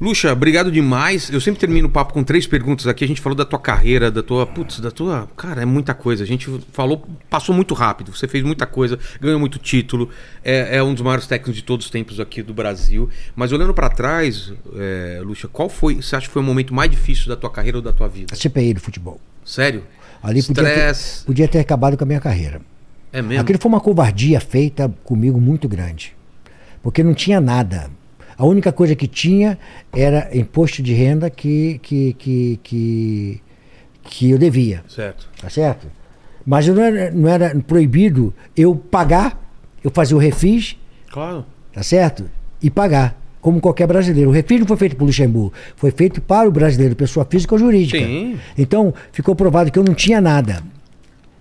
[0.00, 1.28] Luxa, obrigado demais.
[1.30, 3.04] Eu sempre termino o papo com três perguntas aqui.
[3.04, 4.44] A gente falou da tua carreira, da tua.
[4.46, 5.28] Putz, da tua.
[5.36, 6.24] Cara, é muita coisa.
[6.24, 8.10] A gente falou, passou muito rápido.
[8.16, 10.08] Você fez muita coisa, ganhou muito título.
[10.44, 13.08] É, é um dos maiores técnicos de todos os tempos aqui do Brasil.
[13.36, 15.96] Mas olhando pra trás, é, Luxa, qual foi.
[15.96, 18.34] Você acha que foi o momento mais difícil da tua carreira ou da tua vida?
[18.34, 19.20] A CPI do futebol.
[19.44, 19.84] Sério?
[20.22, 20.96] Ali podia ter,
[21.26, 22.60] podia ter acabado com a minha carreira.
[23.12, 23.42] É mesmo?
[23.42, 26.14] Aquilo foi uma covardia feita comigo muito grande.
[26.82, 27.90] Porque não tinha nada.
[28.36, 29.58] A única coisa que tinha
[29.94, 33.40] era imposto de renda que, que, que, que,
[34.02, 34.82] que eu devia.
[34.88, 35.28] Certo.
[35.40, 35.86] Tá certo?
[36.44, 39.38] Mas eu não era, não era proibido eu pagar,
[39.84, 40.76] eu fazer o refis,
[41.10, 41.44] Claro.
[41.72, 42.28] tá certo?
[42.60, 44.30] E pagar, como qualquer brasileiro.
[44.30, 47.58] O refis não foi feito por Luxemburgo, foi feito para o brasileiro, pessoa física ou
[47.58, 47.98] jurídica.
[47.98, 48.38] Sim.
[48.56, 50.62] Então, ficou provado que eu não tinha nada.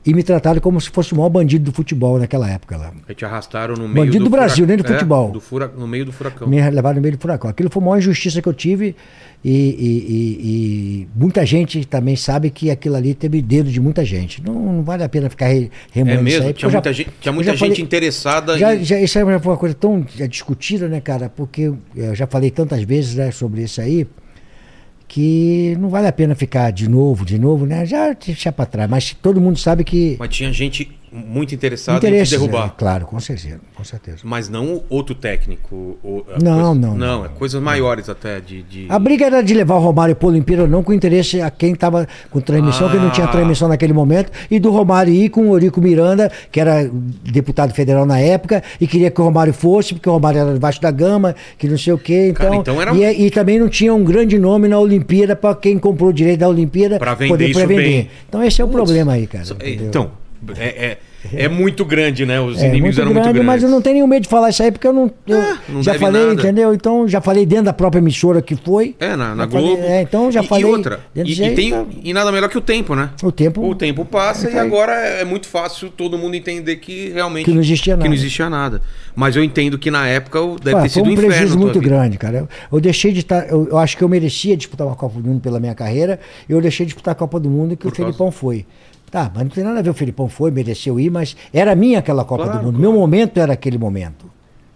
[0.03, 2.91] E me trataram como se fosse o maior bandido do futebol naquela época lá.
[3.07, 5.30] Aí te arrastaram no meio Bandido do Brasil, nem do fura- futebol.
[5.30, 5.72] É, do fura...
[5.78, 6.48] No meio do furacão.
[6.48, 7.49] Me levaram no meio do furacão.
[7.52, 8.95] Aquilo foi a maior injustiça que eu tive.
[9.45, 10.38] E, e- e-
[11.03, 14.41] e muita gente também sabe que aquilo ali teve dedo de muita gente.
[14.44, 15.69] Não, não vale a pena ficar re, É
[15.99, 16.48] remoendo isso mesmo?
[16.48, 16.53] aí.
[16.53, 18.84] Tinha eu já- muita gente, tinha muita gente falei- interessada Já, em.
[18.84, 21.30] já, isso aí foi uma coisa tão já discutida, né, cara?
[21.30, 24.07] Porque eu eu já falei tantas vezes né, sobre isso aí
[25.11, 27.85] que não vale a pena ficar de novo, de novo, né?
[27.85, 28.89] Já deixar pra trás.
[28.89, 30.15] Mas todo mundo sabe que.
[30.17, 32.67] Mas tinha gente muito interessada em te derrubar.
[32.67, 34.19] é, claro, com certeza, com certeza.
[34.23, 35.97] Mas não o outro técnico.
[36.03, 37.25] o- Não, coisa- não, Não, não.
[37.25, 38.63] é coisas maiores até de.
[38.63, 41.41] de- A briga era de levar o Romário para a Olimpíada ou não, com interesse
[41.41, 43.29] a quem estava com transmissão, que não tinha Ah.
[43.31, 46.89] transmissão naquele momento, e do Romário ir com o Eurico Miranda, que era
[47.23, 50.81] deputado federal na época, e queria que o Romário fosse, porque o Romário era debaixo
[50.81, 52.27] da gama, que não sei o quê.
[52.29, 55.35] Então, Cara, então era e, é- e também não tinha um grande nome na Olimpíada
[55.35, 58.09] para quem comprou o direito da Olimpíada Pra vender isso pra bem.
[58.29, 59.43] Então esse é o Putz, problema aí, cara.
[59.43, 59.88] Entendeu?
[59.88, 60.11] Então,
[60.57, 60.97] é, é,
[61.43, 62.39] é muito grande, né?
[62.41, 63.45] Os É, inimigos muito eram grande, muito grandes.
[63.45, 65.11] mas eu não tenho nenhum medo de falar isso aí, porque eu não.
[65.27, 66.34] eu não já falei, nada.
[66.34, 66.73] entendeu?
[66.73, 68.95] Então, já falei dentro da própria emissora que foi.
[68.99, 69.84] É, na, na Já falei- Globo.
[69.84, 70.63] é, então já e, falei.
[70.63, 70.99] E outra.
[71.15, 73.11] E, e tem, tá- e nada melhor que o tempo, né?
[73.23, 73.63] O tempo.
[73.68, 77.45] O tempo passa É e agora é muito fácil todo mundo entender que realmente.
[77.45, 78.15] Que não existia que não nada.
[78.15, 78.81] existia nada.
[79.15, 81.30] Mas eu entendo que na época deve Ah, ter foi sido um um inferno.
[81.30, 81.95] prejuízo a tua muito vida.
[81.95, 82.38] grande, cara.
[82.39, 83.47] Eu, eu deixei de estar.
[83.49, 86.19] Eu, eu acho que eu merecia disputar uma Copa do Mundo pela minha carreira.
[86.49, 88.65] Eu deixei de disputar a Copa do Mundo que Por o Felipão foi.
[89.11, 89.89] Tá, mas não tem nada a ver.
[89.89, 92.75] O Felipão foi, mereceu ir, mas era minha aquela Copa Claro, do Mundo.
[92.77, 92.91] claro.
[92.91, 94.31] Meu momento era aquele momento.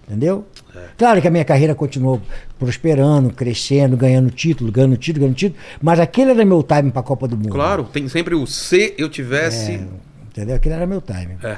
[0.08, 0.46] Entendeu?
[0.76, 0.80] É.
[0.98, 2.22] Claro que a minha carreira continuou
[2.60, 5.60] prosperando, crescendo, ganhando título, ganhando título, ganhando título.
[5.82, 7.50] Mas aquele era meu time para a Copa do Mundo.
[7.50, 9.72] Claro, tem sempre o se eu tivesse.
[9.72, 9.88] É,
[10.30, 10.56] entendeu?
[10.56, 11.38] Aquele era meu time.
[11.42, 11.58] É,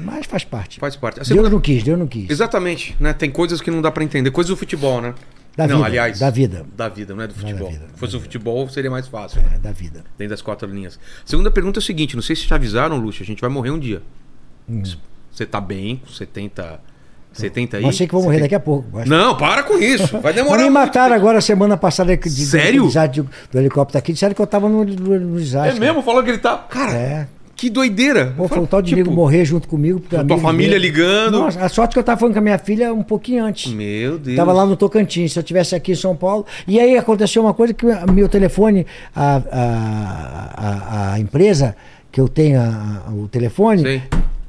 [0.00, 0.80] Mas faz parte.
[0.80, 1.16] faz parte.
[1.16, 2.28] A Deus segunda- não quis, Deus não quis.
[2.30, 3.12] Exatamente, né?
[3.12, 5.14] Tem coisas que não dá pra entender, coisas do futebol, né?
[5.58, 6.64] Da não, vida, aliás, da vida.
[6.76, 7.68] Da vida, não é do é futebol.
[7.70, 9.52] vida, Se fosse o futebol, seria mais fácil, né?
[9.56, 10.04] É, da vida.
[10.16, 10.98] Dentro das quatro linhas.
[11.24, 13.70] Segunda pergunta é o seguinte: não sei se te avisaram, Luxa, a gente vai morrer
[13.72, 14.00] um dia.
[15.32, 16.80] Você tá bem, com 70.
[17.32, 17.82] 70 aí?
[17.84, 18.88] Mas sei que vou morrer daqui a pouco.
[19.06, 20.18] Não, para com isso.
[20.20, 20.62] Vai demorar.
[20.62, 22.82] me mataram agora semana passada de, de- Sério?
[22.82, 23.22] do desastre
[23.52, 24.12] do helicóptero aqui.
[24.12, 25.78] Disseram que eu tava no, no, no É desastre.
[25.80, 26.02] mesmo?
[26.02, 26.56] Falou que ele tá.
[26.56, 27.28] Cara, É.
[27.58, 28.32] que doideira.
[28.36, 29.98] Pô, foi o tal de Tipo, amigo morrer junto comigo.
[30.00, 31.38] porque tua amigo família dele- ligando.
[31.40, 33.72] Nossa, a sorte que eu tava falando com a minha filha um pouquinho antes.
[33.72, 34.36] Meu Deus.
[34.36, 36.46] Tava lá no Tocantins, se eu tivesse aqui em São Paulo.
[36.66, 41.76] E aí aconteceu uma coisa que meu telefone, a, a, a, a empresa
[42.12, 44.02] que eu tenho a- o telefone, Sei.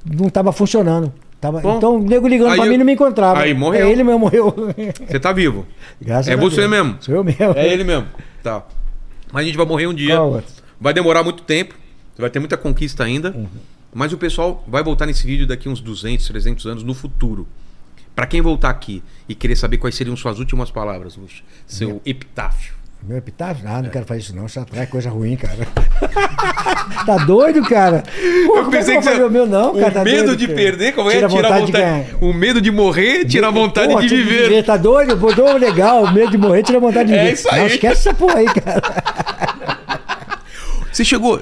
[0.10, 1.12] não estava funcionando.
[1.42, 3.40] Tava, Bom, então o nego ligando pra eu- mim não me encontrava.
[3.42, 3.88] aí morreu.
[3.88, 4.54] É ele mesmo morreu.
[5.08, 5.66] Você tá vivo.
[6.02, 6.70] Graças É a você Deus.
[6.70, 6.96] mesmo.
[7.00, 7.54] Sou eu mesmo.
[7.56, 8.06] É ele mesmo.
[8.44, 8.64] Tá.
[9.32, 10.18] Mas a gente vai morrer um dia.
[10.82, 11.76] Vai demorar muito tempo.
[12.20, 13.32] Você vai ter muita conquista ainda.
[13.32, 13.48] Uhum.
[13.94, 17.48] Mas o pessoal vai voltar nesse vídeo daqui uns 200, 300 anos no futuro.
[18.14, 22.74] Pra quem voltar aqui e querer saber quais seriam suas últimas palavras, Luxa, seu epitáfio.
[23.02, 23.64] Meu epitáfio?
[23.66, 25.66] Ah, não quero fazer isso não, isso atrai coisa ruim, cara.
[27.06, 28.04] tá doido, cara?
[28.46, 29.88] Pô, é eu vou fazer o meu não, cara.
[29.88, 30.58] o tá medo doido, de cara?
[30.60, 31.14] perder, como é?
[31.14, 32.16] Tira a Tira a vontade de vontade.
[32.20, 34.64] O medo de morrer, tira a vontade Porra, de tira viver.
[34.66, 35.16] Tá doido?
[35.16, 37.34] Botou legal, o medo de morrer, tira a vontade de É viver.
[37.34, 37.60] isso aí.
[37.62, 38.82] Não esquece essa porra aí, cara.
[40.92, 41.42] Você chegou.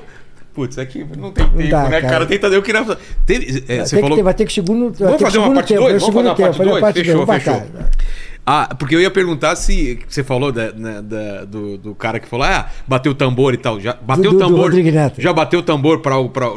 [0.58, 2.14] Putz, aqui não tem tempo, dá, né, cara?
[2.14, 2.26] cara.
[2.26, 2.84] Tenta, eu queria.
[3.28, 4.18] Teve- é, você que falou.
[4.18, 4.92] ter- vai ter que segundo.
[4.98, 5.92] Vamos que fazer uma parte tempo, 2?
[5.92, 6.82] vai Vamos fazer uma parte tempo, fazer 2?
[6.82, 7.92] parte dois, Fechou, fechou.
[8.44, 12.28] Ah, porque eu ia perguntar se você falou da- né, da- do, do cara que
[12.28, 13.80] falou, ah, bateu o tambor e tal.
[13.80, 14.72] Já bateu o tambor.
[15.20, 16.02] Já bateu o tambor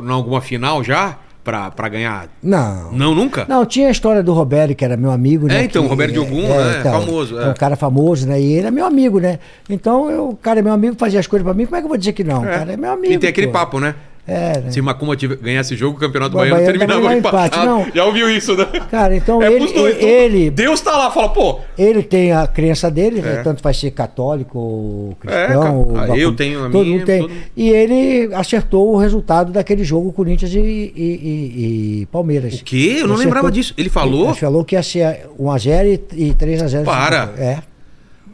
[0.03, 1.19] em alguma final já?
[1.51, 2.29] Pra, pra ganhar?
[2.41, 2.93] Não.
[2.93, 3.45] Não, nunca?
[3.49, 5.63] Não, tinha a história do Roberto, que era meu amigo, né?
[5.63, 6.81] É, então, que- Roberto Diogum, né?
[6.85, 7.45] Famoso, é.
[7.45, 8.41] É um cara famoso, né?
[8.41, 9.41] E ele é meu amigo, né?
[9.69, 11.87] Então, eu, o cara é meu amigo, fazia as coisas pra mim, como é que
[11.87, 12.43] eu vou dizer que não?
[12.43, 13.13] O cara é meu amigo.
[13.15, 13.53] E tem aquele pô.
[13.55, 13.97] papo, né?
[14.31, 14.71] É, né?
[14.71, 17.87] Se Macumba ganhasse jogo, o Campeonato O Baiano Baiano terminava empate, não.
[17.93, 18.65] Já ouviu isso, né?
[18.91, 22.47] Cara, então É ele, dois, então, ele, Deus tá lá, fala, pô, ele tem a
[22.47, 23.23] crença dele, É.
[23.23, 23.41] né?
[23.43, 25.85] tanto vai ser católico ou É, cristão.
[25.95, 26.11] cara.
[26.13, 27.23] ou eu tenho a todo minha, mundo tem.
[27.23, 27.33] todo.
[27.57, 32.61] E ele acertou o resultado daquele jogo Corinthians e, e- e- e Palmeiras.
[32.61, 32.99] O quê?
[33.01, 33.75] Eu não Ele lembrava disso.
[33.77, 34.27] Ele falou?
[34.27, 36.85] Ele falou que ia ser 1x0 e, e 3x0.
[36.85, 37.33] Para.
[37.37, 37.59] É.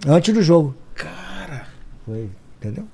[0.07, 0.75] Antes do jogo.
[0.95, 1.65] cara,
[2.05, 2.29] Foi,
[2.61, 2.85] entendeu?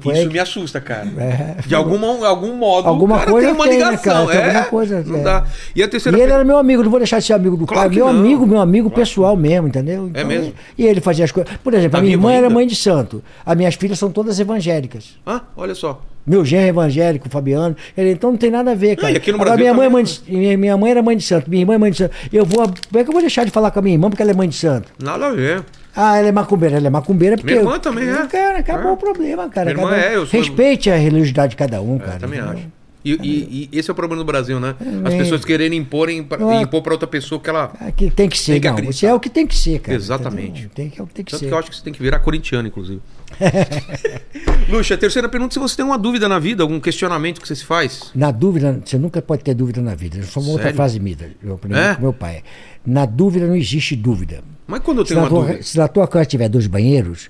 [0.00, 1.06] Foi isso que- me assusta, cara.
[1.16, 1.56] É.
[1.64, 4.26] De alguma, algum modo, Alguma coisa tem uma tem, né, ligação.
[4.26, 4.50] cara?
[4.50, 5.22] Tem é, coisa, não é.
[5.22, 5.44] dá.
[5.76, 7.56] E a E terceira ele per- era meu amigo, não vou deixar de ser amigo
[7.56, 8.18] do Claro que Meu não.
[8.18, 10.10] amigo, meu amigo pessoal mesmo, entendeu?
[10.12, 10.52] É mesmo?
[10.76, 11.52] E ele fazia as coisas.
[11.62, 12.54] Por exemplo, Tá a minha irmã era ainda?
[12.54, 13.22] mãe de santo.
[13.46, 15.16] As minhas filhas são todas evangélicas.
[15.24, 16.02] Ah, olha só.
[16.26, 17.74] Meu genro é evangélico, Fabiano.
[17.96, 19.12] Ele, então não tem nada a ver, cara.
[19.12, 21.16] e aqui no Agora, Brasil minha, mãe é mãe de, minha, minha mãe era mãe
[21.16, 22.14] de santo, minha irmã é mãe de santo.
[22.32, 22.64] Eu vou.
[22.66, 24.34] Como é que eu vou deixar de falar com a minha irmã porque ela é
[24.34, 24.92] mãe de santo?
[25.02, 25.64] Nada a ver.
[26.02, 27.52] Ah, ela é macumbeira, ela é macumbeira porque.
[27.52, 28.26] Minha irmã eu- também é.
[28.26, 28.94] Cara, acabou É.
[28.94, 29.70] o problema, cara.
[29.74, 32.18] Minha irmã Cada é, eu sou- Respeite a religiosidade de cada um, É, cara.
[32.18, 32.58] também entendeu?
[32.58, 32.68] acho.
[33.02, 34.74] E, e- e esse é o problema do Brasil, né?
[35.06, 36.60] As pessoas quererem imporem pra, Ah.
[36.60, 37.72] impor pra outra pessoa que ela.
[37.80, 38.90] É que tem que ser, Tem que não.
[38.90, 39.96] Isso é o que tem que ser, cara.
[39.96, 40.50] Exatamente.
[40.66, 40.70] entendeu?
[40.74, 41.46] Tem que, é o que tem que Tanto ser.
[41.46, 43.00] que eu acho que você tem que virar corintiano, inclusive.
[44.68, 47.64] Luxa, terceira pergunta: se você tem uma dúvida na vida, algum questionamento que você se
[47.64, 48.10] faz?
[48.14, 50.22] Na dúvida, você nunca pode ter dúvida na vida.
[50.22, 50.76] Foi uma outra Sério?
[50.76, 51.94] frase minha, eu aprendi É?
[51.94, 52.42] com meu pai.
[52.86, 54.42] Na dúvida não existe dúvida.
[54.70, 55.62] Mas quando eu Se tenho na, uma dúvida.
[55.62, 57.28] se na tua casa tiver dois banheiros,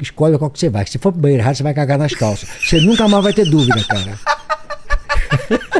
[0.00, 0.86] escolhe qual que você vai.
[0.86, 2.48] Se for pro banheiro errado, você vai cagar nas calças.
[2.64, 4.18] Você nunca mais vai ter dúvida, cara.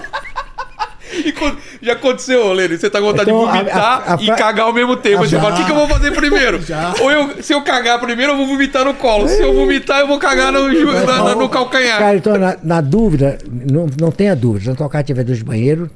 [1.25, 4.23] E quando- já aconteceu, Lênin, você tá com vontade Então, de a- vomitar a- a
[4.23, 5.23] e fra- cagar ao mesmo tempo.
[5.23, 6.63] Aí você fala, o que, que eu vou fazer primeiro?
[6.65, 6.95] Já.
[7.01, 9.27] Ou eu, se eu cagar primeiro, eu vou vomitar no colo.
[9.29, 11.99] Se eu vomitar, eu vou cagar no, ju- na- na- no calcanhar.
[11.99, 14.65] Cara, então, na, na dúvida, não, não tenha dúvida.
[14.65, 15.89] Se na tua casa tiver dois banheiros,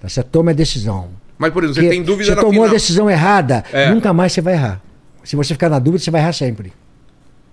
[0.00, 1.08] tá, você toma a decisão.
[1.38, 2.66] Mas, por exemplo, você tem dúvida Você na tomou final.
[2.68, 3.90] a decisão errada, É.
[3.90, 4.80] nunca mais você vai errar.
[5.24, 6.72] Se você ficar na dúvida, você vai errar sempre.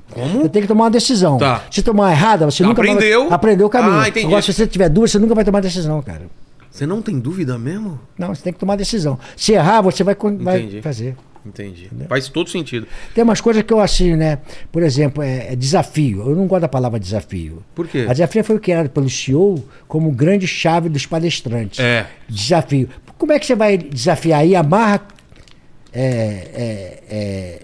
[0.09, 0.49] Você Como?
[0.49, 1.37] tem que tomar uma decisão.
[1.37, 1.63] Tá.
[1.69, 3.25] Se tomar errada, você nunca Aprendeu.
[3.25, 3.93] vai aprendeu o caminho.
[3.99, 4.27] Ah, entendi.
[4.27, 6.23] Agora, se você tiver dúvida, você nunca vai tomar decisão, cara.
[6.71, 7.99] Você não tem dúvida mesmo?
[8.17, 9.17] Não, você tem que tomar decisão.
[9.35, 11.15] Se errar, você vai, vai fazer.
[11.45, 11.89] Entendi.
[12.09, 12.87] Faz todo sentido.
[13.13, 14.39] Tem umas coisas que eu assim, né?
[14.71, 16.21] Por exemplo, é, é desafio.
[16.27, 17.61] Eu não gosto da palavra desafio.
[17.75, 18.05] Por quê?
[18.09, 21.79] A desafio foi criada pelo CEO como grande chave dos palestrantes.
[21.79, 22.07] É.
[22.27, 22.89] Desafio.
[23.17, 24.55] Como é que você vai desafiar aí?
[24.55, 25.01] Amarra
[25.93, 27.61] é, é, é,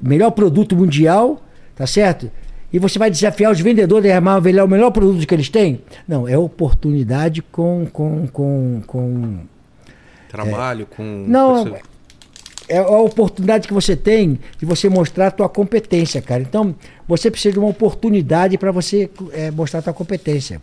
[0.00, 1.42] melhor produto mundial,
[1.76, 2.30] tá certo?
[2.72, 5.80] E você vai desafiar os vendedores a armar o melhor produto que eles têm?
[6.06, 7.86] Não, é oportunidade com.
[7.92, 9.38] com, com, com
[10.28, 11.02] Trabalho com.
[11.26, 11.80] não, pessoa-
[12.68, 16.42] é a oportunidade que você tem de você mostrar a tua competência, cara.
[16.42, 16.74] Então,
[17.06, 20.60] você precisa de uma oportunidade para você é, mostrar a tua competência.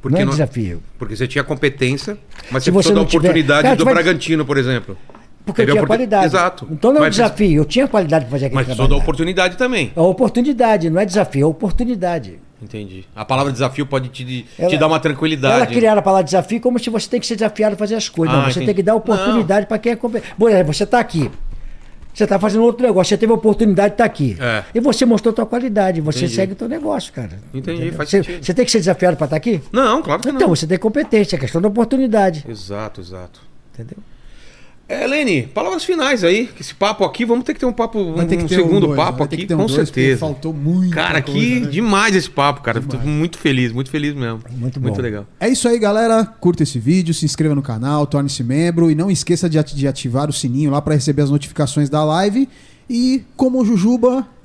[0.00, 0.82] Porque não é não- desafio.
[0.98, 2.16] Porque você tinha competência,
[2.50, 4.96] mas você precisou você da não tiver- oportunidade Cara, do Bragantino, por exemplo.
[5.44, 6.26] Porque Teve eu tinha oportun- qualidade.
[6.26, 6.68] Exato.
[6.70, 9.56] Então não é um desafio, eu tinha qualidade para fazer aquele Mas precisou da oportunidade
[9.56, 9.90] também.
[9.96, 12.38] É oportunidade, não é desafio, é oportunidade.
[12.62, 13.06] Entendi.
[13.16, 15.74] A palavra desafio pode te, te Ela- dar uma Ela tranquilidade.
[15.74, 18.34] criaram a palavra desafio como se você tem que ser desafiado a fazer as coisas.
[18.34, 18.66] Ah, não, você entendi.
[18.66, 20.34] tem que dar oportunidade para quem é competente.
[20.38, 21.30] Por exemplo, você está aqui.
[22.20, 24.36] Você está fazendo outro negócio, você teve a oportunidade de estar aqui.
[24.38, 24.62] É.
[24.74, 26.34] E você mostrou a tua qualidade, você Entendi.
[26.34, 27.38] segue o teu negócio, cara.
[27.54, 27.94] Entendi, Entendeu?
[27.96, 28.44] faz você, sentido.
[28.44, 29.62] você tem que ser desafiado para estar aqui?
[29.72, 30.48] Não, claro que Então, não.
[30.54, 32.44] você tem competência, é questão da oportunidade.
[32.46, 33.40] Exato, exato.
[33.72, 33.96] Entendeu?
[34.92, 36.48] É, Lene, palavras finais aí.
[36.48, 39.22] que Esse papo aqui, vamos ter que ter um papo, um ter segundo dois, papo
[39.22, 40.18] aqui, um com dois, certeza.
[40.18, 40.92] Faltou muito.
[40.92, 41.66] Cara, que né?
[41.68, 42.80] demais esse papo, cara.
[42.80, 43.08] Tô Demais.
[43.08, 44.40] muito feliz, muito feliz mesmo.
[44.50, 45.00] Muito Muito bom.
[45.02, 45.26] legal.
[45.38, 46.24] É isso aí, galera.
[46.24, 49.86] Curta esse vídeo, se inscreva no canal, torne-se membro e não esqueça de, ati- de
[49.86, 52.48] ativar o sininho lá para receber as notificações da live.
[52.88, 53.64] E como o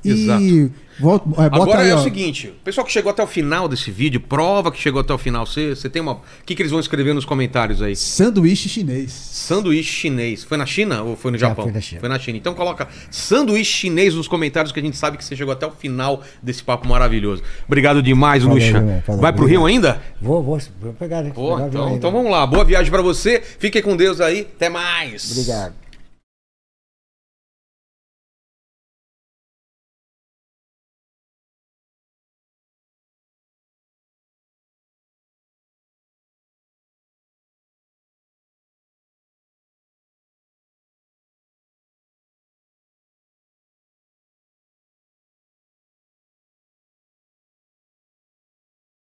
[0.09, 0.71] Jujuba e Exato.
[0.99, 3.91] volta, é, Agora aí, é o seguinte, o pessoal que chegou até o final desse
[3.91, 5.45] vídeo, prova que chegou até o final.
[5.45, 6.13] Você, você tem uma.
[6.13, 7.95] O que, que eles vão escrever nos comentários aí?
[7.95, 9.11] Sanduíche chinês.
[9.11, 10.43] Sanduíche chinês.
[10.43, 11.65] Foi na China ou foi no Já, Japão?
[11.65, 11.99] foi na China.
[11.99, 12.37] Foi na China.
[12.37, 15.71] Então coloca sanduíche chinês nos comentários que a gente sabe que você chegou até o
[15.71, 17.43] final desse papo maravilhoso.
[17.67, 19.03] Obrigado demais, Luxa.
[19.19, 19.45] Vai pro.
[19.45, 20.01] Rio ainda?
[20.21, 21.31] Vou, vou, vou pegar, né?
[21.33, 22.45] Pô, Pegar então, então vamos lá.
[22.47, 23.41] Boa viagem pra você.
[23.59, 24.47] Fique com Deus aí.
[24.55, 25.31] Até mais.
[25.31, 25.84] Obrigado.